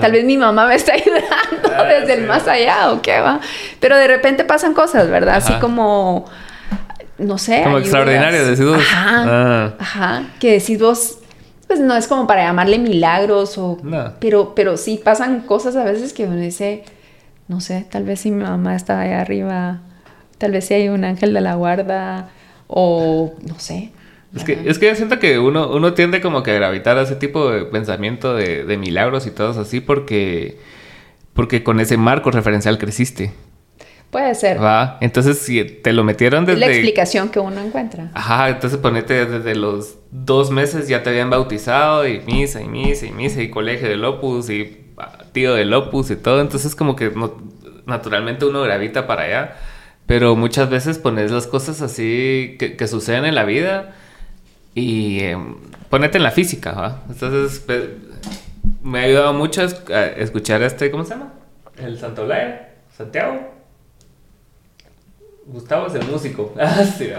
tal 0.00 0.12
vez 0.12 0.24
mi 0.24 0.36
mamá 0.36 0.66
me 0.66 0.74
está 0.74 0.92
ayudando 0.94 1.72
ah, 1.76 1.84
desde 1.84 2.14
el 2.14 2.26
más 2.26 2.46
allá 2.46 2.92
o 2.92 3.02
qué 3.02 3.20
va. 3.20 3.40
Pero 3.78 3.96
de 3.96 4.06
repente 4.06 4.44
pasan 4.44 4.74
cosas, 4.74 5.08
¿verdad? 5.08 5.36
Así 5.36 5.52
como, 5.54 6.26
no 7.18 7.38
sé. 7.38 7.62
Como 7.62 7.78
extraordinario, 7.78 8.44
decís 8.44 8.64
vos. 8.64 8.78
Ajá, 8.78 9.24
ah. 9.26 9.74
ajá. 9.78 10.22
Que 10.38 10.52
decís 10.52 10.78
vos, 10.78 11.18
pues 11.66 11.80
no 11.80 11.94
es 11.96 12.08
como 12.08 12.26
para 12.26 12.42
llamarle 12.42 12.78
milagros 12.78 13.56
o... 13.58 13.78
Pero, 14.18 14.54
pero 14.54 14.76
sí 14.76 15.00
pasan 15.02 15.40
cosas 15.40 15.76
a 15.76 15.84
veces 15.84 16.12
que 16.12 16.24
uno 16.24 16.36
dice, 16.36 16.84
no 17.48 17.60
sé, 17.60 17.86
tal 17.90 18.04
vez 18.04 18.20
si 18.20 18.30
mi 18.30 18.42
mamá 18.42 18.74
está 18.74 19.00
ahí 19.00 19.12
arriba, 19.12 19.80
tal 20.38 20.52
vez 20.52 20.66
si 20.66 20.74
hay 20.74 20.88
un 20.88 21.04
ángel 21.04 21.32
de 21.32 21.40
la 21.40 21.54
guarda 21.54 22.28
o 22.66 23.34
no 23.46 23.58
sé. 23.58 23.92
Es 24.34 24.44
que, 24.44 24.62
es 24.64 24.78
que 24.78 24.86
yo 24.86 24.94
siento 24.94 25.18
que 25.18 25.38
uno, 25.38 25.70
uno 25.70 25.94
tiende 25.94 26.20
como 26.20 26.42
que 26.42 26.52
a 26.52 26.54
gravitar 26.54 26.96
a 26.98 27.02
ese 27.02 27.16
tipo 27.16 27.50
de 27.50 27.64
pensamiento 27.64 28.34
de, 28.34 28.64
de 28.64 28.76
milagros 28.76 29.26
y 29.26 29.30
todo 29.32 29.60
así 29.60 29.80
porque, 29.80 30.56
porque 31.34 31.64
con 31.64 31.80
ese 31.80 31.96
marco 31.96 32.30
referencial 32.30 32.78
creciste. 32.78 33.32
Puede 34.10 34.34
ser. 34.34 34.62
¿Va? 34.62 34.98
Entonces, 35.00 35.38
si 35.38 35.62
te 35.64 35.92
lo 35.92 36.02
metieron 36.02 36.44
desde... 36.44 36.60
La 36.60 36.66
explicación 36.66 37.28
que 37.28 37.38
uno 37.38 37.60
encuentra. 37.60 38.10
Ajá, 38.14 38.48
entonces 38.50 38.78
ponete 38.78 39.24
desde 39.26 39.54
los 39.54 39.98
dos 40.10 40.50
meses 40.50 40.88
ya 40.88 41.02
te 41.02 41.10
habían 41.10 41.30
bautizado 41.30 42.06
y 42.06 42.20
misa 42.20 42.60
y 42.60 42.68
misa 42.68 43.06
y 43.06 43.12
misa 43.12 43.40
y 43.40 43.50
colegio 43.50 43.88
del 43.88 44.04
Opus 44.04 44.50
y 44.50 44.78
ah, 44.98 45.24
tío 45.32 45.54
del 45.54 45.72
Opus 45.72 46.10
y 46.10 46.16
todo. 46.16 46.40
Entonces 46.40 46.74
como 46.74 46.96
que 46.96 47.12
naturalmente 47.86 48.44
uno 48.44 48.62
gravita 48.62 49.06
para 49.06 49.22
allá. 49.22 49.56
Pero 50.06 50.34
muchas 50.34 50.68
veces 50.70 50.98
pones 50.98 51.30
las 51.30 51.46
cosas 51.46 51.80
así 51.80 52.56
que, 52.58 52.76
que 52.76 52.88
suceden 52.88 53.24
en 53.24 53.36
la 53.36 53.44
vida 53.44 53.94
y 54.74 55.20
ponete 55.88 56.18
en 56.18 56.22
la 56.22 56.30
física, 56.30 56.72
¿va? 56.72 57.02
Entonces, 57.08 57.64
me 58.82 59.00
ha 59.00 59.02
ayudado 59.02 59.32
mucho 59.32 59.62
a 59.62 60.06
escuchar 60.06 60.62
este, 60.62 60.90
¿cómo 60.90 61.04
se 61.04 61.10
llama? 61.10 61.32
El 61.76 61.98
Santo 61.98 62.26
Laia, 62.26 62.74
Santiago. 62.96 63.54
Gustavo 65.46 65.86
es 65.86 65.94
el 65.94 66.06
músico. 66.06 66.54
Ah, 66.60 66.84
sí, 66.84 67.10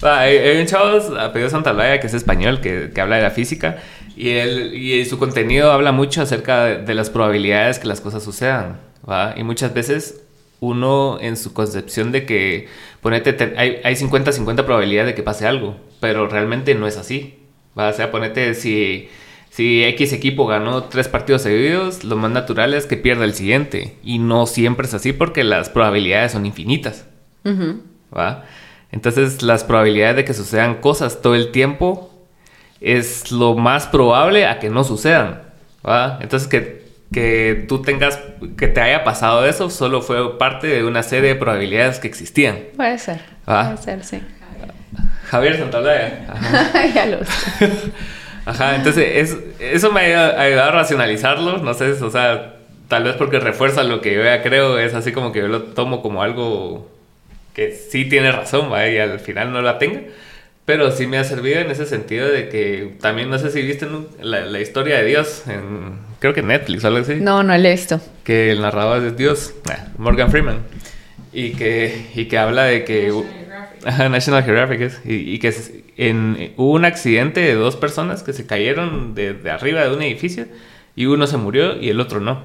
hay, 0.00 0.60
un 0.60 0.66
chavo 0.66 1.18
apellido 1.18 1.50
Santolaya 1.50 1.98
que 1.98 2.06
es 2.06 2.14
español, 2.14 2.60
que, 2.60 2.90
que, 2.94 3.00
habla 3.00 3.16
de 3.16 3.22
la 3.22 3.30
física. 3.30 3.78
Y, 4.16 4.30
él, 4.30 4.74
y 4.74 5.04
su 5.04 5.18
contenido 5.18 5.72
habla 5.72 5.90
mucho 5.92 6.22
acerca 6.22 6.64
de, 6.66 6.94
las 6.94 7.10
probabilidades 7.10 7.78
que 7.78 7.88
las 7.88 8.00
cosas 8.00 8.22
sucedan. 8.22 8.80
¿va? 9.08 9.34
Y 9.36 9.42
muchas 9.42 9.74
veces 9.74 10.22
uno 10.60 11.18
en 11.20 11.36
su 11.36 11.52
concepción 11.52 12.12
de 12.12 12.26
que, 12.26 12.68
ponete, 13.00 13.54
hay, 13.56 13.80
hay 13.84 13.94
50-50 13.94 14.64
probabilidad 14.64 15.06
de 15.06 15.14
que 15.14 15.22
pase 15.22 15.46
algo, 15.46 15.76
pero 16.00 16.28
realmente 16.28 16.74
no 16.74 16.86
es 16.86 16.96
así. 16.96 17.38
¿va? 17.78 17.88
O 17.88 17.92
sea, 17.92 18.10
ponete, 18.10 18.54
si, 18.54 19.08
si 19.50 19.84
X 19.84 20.12
equipo 20.12 20.46
ganó 20.46 20.84
tres 20.84 21.08
partidos 21.08 21.42
seguidos, 21.42 22.04
lo 22.04 22.16
más 22.16 22.30
natural 22.30 22.74
es 22.74 22.86
que 22.86 22.96
pierda 22.96 23.24
el 23.24 23.34
siguiente. 23.34 23.96
Y 24.02 24.18
no 24.18 24.46
siempre 24.46 24.86
es 24.86 24.94
así 24.94 25.12
porque 25.12 25.44
las 25.44 25.70
probabilidades 25.70 26.32
son 26.32 26.46
infinitas. 26.46 27.06
¿va? 28.16 28.44
Entonces, 28.90 29.42
las 29.42 29.64
probabilidades 29.64 30.16
de 30.16 30.24
que 30.24 30.34
sucedan 30.34 30.80
cosas 30.80 31.22
todo 31.22 31.34
el 31.34 31.52
tiempo 31.52 32.10
es 32.80 33.30
lo 33.30 33.54
más 33.54 33.86
probable 33.86 34.46
a 34.46 34.58
que 34.58 34.70
no 34.70 34.82
sucedan. 34.82 35.42
¿va? 35.86 36.18
Entonces, 36.20 36.48
que, 36.48 36.87
que 37.12 37.64
tú 37.68 37.82
tengas, 37.82 38.18
que 38.56 38.68
te 38.68 38.80
haya 38.80 39.04
pasado 39.04 39.46
eso, 39.46 39.70
solo 39.70 40.02
fue 40.02 40.38
parte 40.38 40.66
de 40.66 40.84
una 40.84 41.02
serie 41.02 41.30
de 41.30 41.36
probabilidades 41.36 41.98
que 41.98 42.08
existían. 42.08 42.58
Puede 42.76 42.98
ser. 42.98 43.20
Puede 43.44 43.76
ser, 43.78 44.04
sí. 44.04 44.20
Javier 45.24 45.58
Santaolalla. 45.58 46.26
ya 46.94 47.06
lo 47.06 47.24
sé. 47.24 47.92
Ajá, 48.44 48.76
entonces 48.76 49.36
eso 49.60 49.92
me 49.92 50.14
ha 50.14 50.40
ayudado 50.40 50.70
a 50.70 50.72
racionalizarlo, 50.72 51.58
no 51.58 51.74
sé, 51.74 51.92
o 51.92 52.10
sea, 52.10 52.54
tal 52.88 53.04
vez 53.04 53.16
porque 53.16 53.40
refuerza 53.40 53.84
lo 53.84 54.00
que 54.00 54.14
yo 54.14 54.24
ya 54.24 54.42
creo, 54.42 54.78
es 54.78 54.94
así 54.94 55.12
como 55.12 55.32
que 55.32 55.40
yo 55.40 55.48
lo 55.48 55.62
tomo 55.64 56.00
como 56.00 56.22
algo 56.22 56.90
que 57.54 57.72
sí 57.72 58.06
tiene 58.06 58.32
razón, 58.32 58.72
¿va? 58.72 58.88
y 58.88 58.98
al 58.98 59.20
final 59.20 59.52
no 59.52 59.60
la 59.60 59.78
tenga. 59.78 60.00
Pero 60.64 60.90
sí 60.90 61.06
me 61.06 61.18
ha 61.18 61.24
servido 61.24 61.60
en 61.60 61.70
ese 61.70 61.86
sentido 61.86 62.28
de 62.28 62.48
que 62.48 62.96
también 63.00 63.30
no 63.30 63.38
sé 63.38 63.50
si 63.50 63.62
viste 63.62 63.86
la, 64.20 64.60
historia 64.60 64.98
de 64.98 65.04
Dios 65.06 65.44
en 65.48 65.98
creo 66.18 66.34
que 66.34 66.42
Netflix 66.42 66.84
o 66.84 66.88
algo 66.88 67.00
así. 67.00 67.16
No, 67.16 67.42
no 67.42 67.54
he 67.54 67.70
visto. 67.70 68.00
Que 68.24 68.50
el 68.52 68.60
narrador 68.60 69.04
es 69.04 69.16
Dios, 69.16 69.54
Morgan 69.96 70.30
Freeman. 70.30 70.58
Y 71.32 71.52
que, 71.52 72.10
y 72.14 72.26
que 72.26 72.38
habla 72.38 72.64
de 72.64 72.84
que... 72.84 73.12
National 74.10 74.42
Geographic. 74.42 74.80
es, 74.80 75.00
y, 75.04 75.38
que 75.38 75.54
en, 75.96 76.52
hubo 76.56 76.72
un 76.72 76.84
accidente 76.84 77.40
de 77.40 77.54
dos 77.54 77.76
personas 77.76 78.22
que 78.22 78.32
se 78.32 78.46
cayeron 78.46 79.14
de, 79.14 79.34
de, 79.34 79.50
arriba 79.50 79.82
de 79.82 79.94
un 79.94 80.02
edificio 80.02 80.46
y 80.96 81.06
uno 81.06 81.26
se 81.26 81.36
murió 81.36 81.80
y 81.80 81.90
el 81.90 82.00
otro 82.00 82.20
no. 82.20 82.42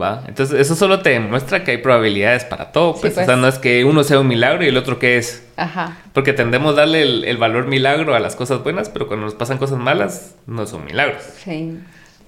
¿Va? 0.00 0.24
Entonces, 0.26 0.58
eso 0.58 0.74
solo 0.74 1.00
te 1.00 1.10
demuestra 1.10 1.64
que 1.64 1.72
hay 1.72 1.78
probabilidades 1.78 2.44
para 2.44 2.72
todo. 2.72 2.94
Pues, 2.94 3.12
O 3.12 3.16
sea, 3.16 3.26
pues. 3.26 3.38
no 3.38 3.48
es 3.48 3.58
que 3.58 3.84
uno 3.84 4.04
sea 4.04 4.20
un 4.20 4.28
milagro 4.28 4.64
y 4.64 4.68
el 4.68 4.76
otro 4.76 4.98
que 4.98 5.18
es. 5.18 5.46
Ajá. 5.56 5.98
Porque 6.12 6.32
tendemos 6.32 6.72
a 6.72 6.80
darle 6.80 7.02
el, 7.02 7.36
valor 7.36 7.66
milagro 7.66 8.14
a 8.14 8.20
las 8.20 8.34
cosas 8.34 8.62
buenas, 8.62 8.88
pero 8.88 9.06
cuando 9.06 9.26
nos 9.26 9.34
pasan 9.34 9.58
cosas 9.58 9.78
malas, 9.78 10.34
no 10.46 10.66
son 10.66 10.84
milagros. 10.84 11.22
Sí. 11.44 11.78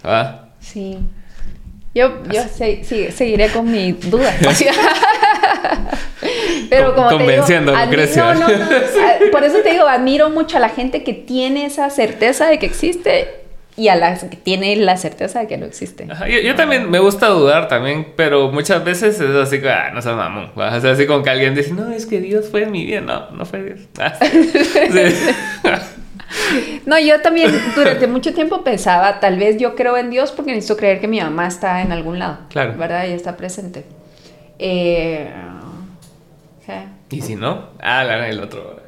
¿Va? 0.04 0.48
Sí. 0.60 0.98
Yo, 1.94 2.22
yo 2.30 2.42
seguiré 2.48 3.48
con 3.50 3.70
mi 3.70 3.92
duda. 3.92 4.34
pero 6.70 6.94
como 6.94 7.08
Convenciendo, 7.08 7.72
te 7.72 8.06
digo, 8.06 8.34
no, 8.34 8.34
no, 8.34 8.48
no. 8.48 9.30
Por 9.30 9.44
eso 9.44 9.58
te 9.62 9.70
digo, 9.70 9.86
admiro 9.86 10.30
mucho 10.30 10.56
a 10.56 10.60
la 10.60 10.68
gente 10.68 11.02
que 11.02 11.12
tiene 11.12 11.66
esa 11.66 11.88
certeza 11.90 12.46
de 12.46 12.58
que 12.58 12.66
existe 12.66 13.43
y 13.76 13.88
a 13.88 13.96
las 13.96 14.24
que 14.24 14.36
tiene 14.36 14.76
la 14.76 14.96
certeza 14.96 15.40
de 15.40 15.48
que 15.48 15.56
no 15.56 15.66
existe. 15.66 16.06
yo, 16.44 16.54
también 16.54 16.90
me 16.90 17.00
gusta 17.00 17.28
dudar 17.28 17.66
también, 17.66 18.12
pero 18.16 18.52
muchas 18.52 18.84
veces 18.84 19.20
es 19.20 19.34
así 19.34 19.60
que, 19.60 19.68
ah, 19.68 19.90
no 19.92 20.00
seas 20.00 20.16
mamón. 20.16 20.52
O 20.54 20.62
así 20.62 21.06
como 21.06 21.24
que 21.24 21.30
alguien 21.30 21.54
dice, 21.54 21.72
no, 21.72 21.90
es 21.90 22.06
que 22.06 22.20
Dios 22.20 22.48
fue 22.48 22.62
en 22.62 22.70
mi 22.70 22.86
vida. 22.86 23.00
No, 23.00 23.30
no 23.30 23.44
fue 23.44 23.62
Dios. 23.64 23.80
Ah, 23.98 24.16
no, 26.86 26.98
yo 27.00 27.20
también 27.20 27.50
durante 27.74 28.06
mucho 28.06 28.32
tiempo 28.32 28.62
pensaba, 28.62 29.18
tal 29.18 29.38
vez 29.38 29.56
yo 29.58 29.74
creo 29.74 29.96
en 29.96 30.10
Dios 30.10 30.30
porque 30.30 30.52
necesito 30.52 30.76
creer 30.76 31.00
que 31.00 31.08
mi 31.08 31.20
mamá 31.20 31.48
está 31.48 31.82
en 31.82 31.90
algún 31.90 32.20
lado. 32.20 32.38
Claro. 32.50 32.74
¿Verdad? 32.78 33.08
Y 33.08 33.12
está 33.12 33.36
presente. 33.36 33.84
Eh, 34.60 35.30
¿Y 37.10 37.20
si 37.20 37.34
no? 37.36 37.70
Ah, 37.80 38.04
la 38.04 38.28
el 38.28 38.40
otro 38.40 38.83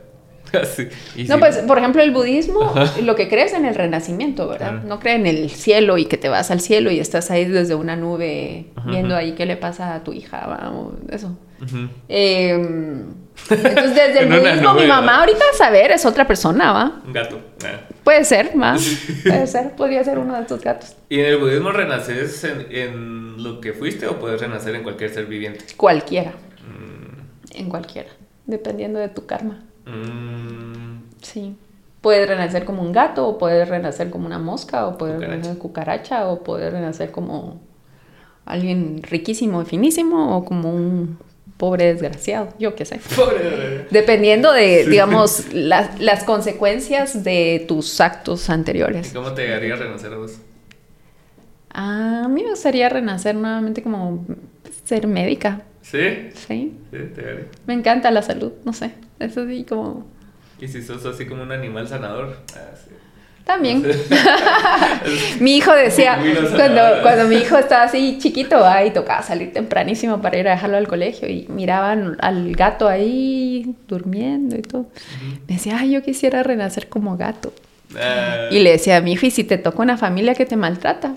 no, 1.28 1.38
pues, 1.38 1.58
por 1.58 1.78
ejemplo, 1.78 2.02
el 2.02 2.10
budismo, 2.10 2.74
lo 3.02 3.14
que 3.14 3.28
crees 3.28 3.52
en 3.52 3.64
el 3.64 3.74
renacimiento, 3.74 4.48
¿verdad? 4.48 4.82
No 4.84 5.00
cree 5.00 5.14
en 5.14 5.26
el 5.26 5.50
cielo 5.50 5.98
y 5.98 6.06
que 6.06 6.16
te 6.16 6.28
vas 6.28 6.50
al 6.50 6.60
cielo 6.60 6.90
y 6.90 7.00
estás 7.00 7.30
ahí 7.30 7.44
desde 7.44 7.74
una 7.74 7.96
nube 7.96 8.66
viendo 8.86 9.16
ahí 9.16 9.32
qué 9.32 9.46
le 9.46 9.56
pasa 9.56 9.94
a 9.94 10.04
tu 10.04 10.12
hija, 10.12 10.70
o 10.72 10.92
eso. 11.10 11.36
Em, 12.08 13.04
entonces, 13.50 13.94
desde 13.94 14.20
el 14.22 14.40
budismo, 14.40 14.74
mi 14.74 14.86
mamá 14.86 15.20
ahorita 15.20 15.44
a 15.52 15.56
saber 15.56 15.90
es 15.90 16.04
otra 16.04 16.26
persona, 16.26 16.72
¿va? 16.72 17.02
Un 17.06 17.12
gato. 17.12 17.40
Puede 18.02 18.24
ser, 18.24 18.52
¿va? 18.60 18.76
Puede 19.22 19.46
ser, 19.46 19.70
podría 19.72 20.04
ser 20.04 20.18
uno 20.18 20.34
de 20.34 20.42
estos 20.42 20.60
gatos. 20.60 20.96
¿Y 21.08 21.20
en 21.20 21.26
el 21.26 21.36
budismo 21.38 21.72
renaces 21.72 22.44
en, 22.44 23.42
lo 23.42 23.60
que 23.60 23.72
fuiste 23.72 24.06
o 24.06 24.18
puedes 24.18 24.40
renacer 24.40 24.74
en 24.74 24.82
cualquier 24.82 25.10
ser 25.10 25.26
viviente? 25.26 25.64
Cualquiera. 25.76 26.30
Mm. 26.30 27.58
En 27.58 27.68
cualquiera, 27.68 28.10
dependiendo 28.46 28.98
de 28.98 29.08
tu 29.08 29.26
karma. 29.26 29.62
Mm. 29.86 31.02
Sí. 31.22 31.56
Puedes 32.00 32.28
renacer 32.28 32.64
como 32.64 32.82
un 32.82 32.92
gato, 32.92 33.26
o 33.26 33.38
puedes 33.38 33.68
renacer 33.68 34.10
como 34.10 34.26
una 34.26 34.38
mosca, 34.38 34.86
o 34.86 34.98
puedes 34.98 35.18
renacer 35.18 35.58
cucaracha, 35.58 36.28
o 36.28 36.42
puedes 36.42 36.72
renacer 36.72 37.10
como 37.10 37.60
alguien 38.44 39.02
riquísimo 39.02 39.62
y 39.62 39.64
finísimo, 39.64 40.36
o 40.36 40.44
como 40.44 40.72
un 40.72 41.18
pobre 41.56 41.86
desgraciado, 41.86 42.48
yo 42.58 42.74
qué 42.74 42.84
sé. 42.84 43.00
Dependiendo 43.90 44.52
de, 44.52 44.86
digamos, 44.86 45.52
las 45.52 46.24
consecuencias 46.24 47.24
de 47.24 47.64
tus 47.66 48.00
actos 48.00 48.50
anteriores. 48.50 49.12
¿Cómo 49.12 49.32
te 49.32 49.52
haría 49.54 49.74
renacer 49.76 50.12
a 50.12 50.16
vos? 50.18 50.38
A 51.70 52.28
mí 52.28 52.42
me 52.42 52.50
gustaría 52.50 52.88
renacer 52.88 53.34
nuevamente 53.34 53.82
como 53.82 54.24
ser 54.84 55.06
médica. 55.06 55.62
¿Sí? 55.90 56.30
Sí. 56.34 56.72
Sí, 56.90 56.98
te 57.14 57.20
haría. 57.20 57.44
Me 57.66 57.74
encanta 57.74 58.10
la 58.10 58.22
salud, 58.22 58.52
no 58.64 58.72
sé. 58.72 58.90
Es 59.20 59.38
así 59.38 59.64
como... 59.64 60.04
¿Y 60.60 60.66
si 60.66 60.82
sos 60.82 61.04
así 61.06 61.26
como 61.26 61.44
un 61.44 61.52
animal 61.52 61.86
sanador? 61.86 62.36
Ah, 62.56 62.74
También. 63.44 63.86
mi 65.40 65.56
hijo 65.58 65.72
decía, 65.72 66.18
cuando, 66.56 66.82
cuando 67.02 67.28
mi 67.28 67.36
hijo 67.36 67.56
estaba 67.56 67.84
así 67.84 68.18
chiquito, 68.20 68.64
ahí 68.64 68.90
tocaba 68.90 69.22
salir 69.22 69.52
tempranísimo 69.52 70.20
para 70.20 70.38
ir 70.38 70.48
a 70.48 70.52
dejarlo 70.52 70.76
al 70.76 70.88
colegio 70.88 71.28
y 71.28 71.46
miraban 71.48 72.16
al 72.18 72.52
gato 72.56 72.88
ahí 72.88 73.76
durmiendo 73.86 74.56
y 74.56 74.62
todo. 74.62 74.86
Me 75.46 75.54
decía, 75.54 75.76
ay, 75.78 75.92
yo 75.92 76.02
quisiera 76.02 76.42
renacer 76.42 76.88
como 76.88 77.16
gato. 77.16 77.52
Ah. 77.96 78.48
Y 78.50 78.58
le 78.58 78.72
decía 78.72 78.96
a 78.96 79.00
mi 79.02 79.12
hijo, 79.12 79.26
¿y 79.26 79.30
si 79.30 79.44
te 79.44 79.56
toca 79.56 79.82
una 79.82 79.96
familia 79.96 80.34
que 80.34 80.46
te 80.46 80.56
maltrata? 80.56 81.14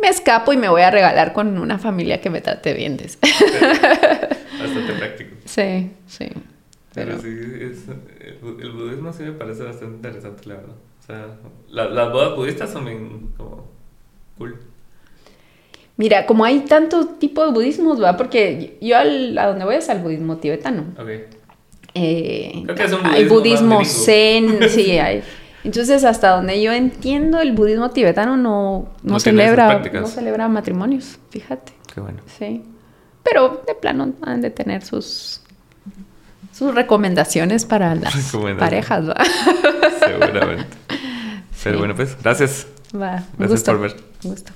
Me 0.00 0.08
escapo 0.08 0.52
y 0.52 0.56
me 0.56 0.68
voy 0.68 0.82
a 0.82 0.90
regalar 0.90 1.32
con 1.32 1.58
una 1.58 1.78
familia 1.78 2.20
que 2.20 2.30
me 2.30 2.40
trate 2.40 2.72
bien. 2.74 2.96
Bastante 2.96 4.92
práctico. 4.98 5.36
Sí, 5.44 5.90
sí. 6.06 6.28
Pero, 6.94 7.20
sí, 7.20 7.28
el, 7.28 8.72
budismo 8.72 9.12
sí 9.12 9.22
me 9.24 9.32
parece 9.32 9.62
bastante 9.62 9.96
interesante, 9.96 10.48
la 10.48 10.54
verdad. 10.54 10.74
O 11.00 11.06
sea, 11.06 11.26
las 11.68 12.12
bodas 12.12 12.36
budistas 12.36 12.70
son 12.70 12.84
bien 12.84 13.30
como 13.36 13.66
cool. 14.36 14.58
Mira, 15.96 16.26
como 16.26 16.44
hay 16.44 16.60
tanto 16.60 17.06
tipo 17.18 17.44
de 17.44 17.52
budismos, 17.52 18.02
¿va? 18.02 18.16
Porque 18.16 18.78
yo 18.80 18.96
al, 18.96 19.36
a 19.36 19.48
donde 19.48 19.64
voy 19.64 19.74
es 19.74 19.88
al 19.90 20.00
budismo 20.00 20.36
tibetano. 20.36 20.84
Ok. 20.96 21.08
Eh, 21.94 22.62
Creo 22.64 22.76
que 22.76 22.84
es 22.84 22.92
un 22.92 23.02
budismo 23.02 23.16
hay 23.16 23.24
budismo 23.24 23.84
zen, 23.84 24.68
sí, 24.68 24.90
hay. 24.98 25.22
Entonces, 25.68 26.02
hasta 26.04 26.30
donde 26.30 26.62
yo 26.62 26.72
entiendo, 26.72 27.42
el 27.42 27.52
budismo 27.52 27.90
tibetano 27.90 28.38
no, 28.38 28.88
no, 29.02 29.20
celebra, 29.20 29.82
no 29.92 30.06
celebra 30.06 30.48
matrimonios, 30.48 31.18
fíjate. 31.28 31.74
Qué 31.92 32.00
bueno. 32.00 32.20
Sí. 32.38 32.62
Pero 33.22 33.62
de 33.66 33.74
plano 33.74 34.14
han 34.22 34.40
de 34.40 34.48
tener 34.48 34.82
sus 34.82 35.42
sus 36.54 36.74
recomendaciones 36.74 37.66
para 37.66 37.94
las 37.94 38.14
parejas, 38.58 39.10
¿va? 39.10 39.16
Seguramente. 40.06 40.76
Pero 41.62 41.78
bueno, 41.80 41.94
pues, 41.94 42.16
gracias. 42.22 42.66
Va, 42.94 43.22
gracias 43.36 43.62
por 43.64 43.78
ver. 43.78 43.96
Un 44.24 44.30
gusto. 44.30 44.52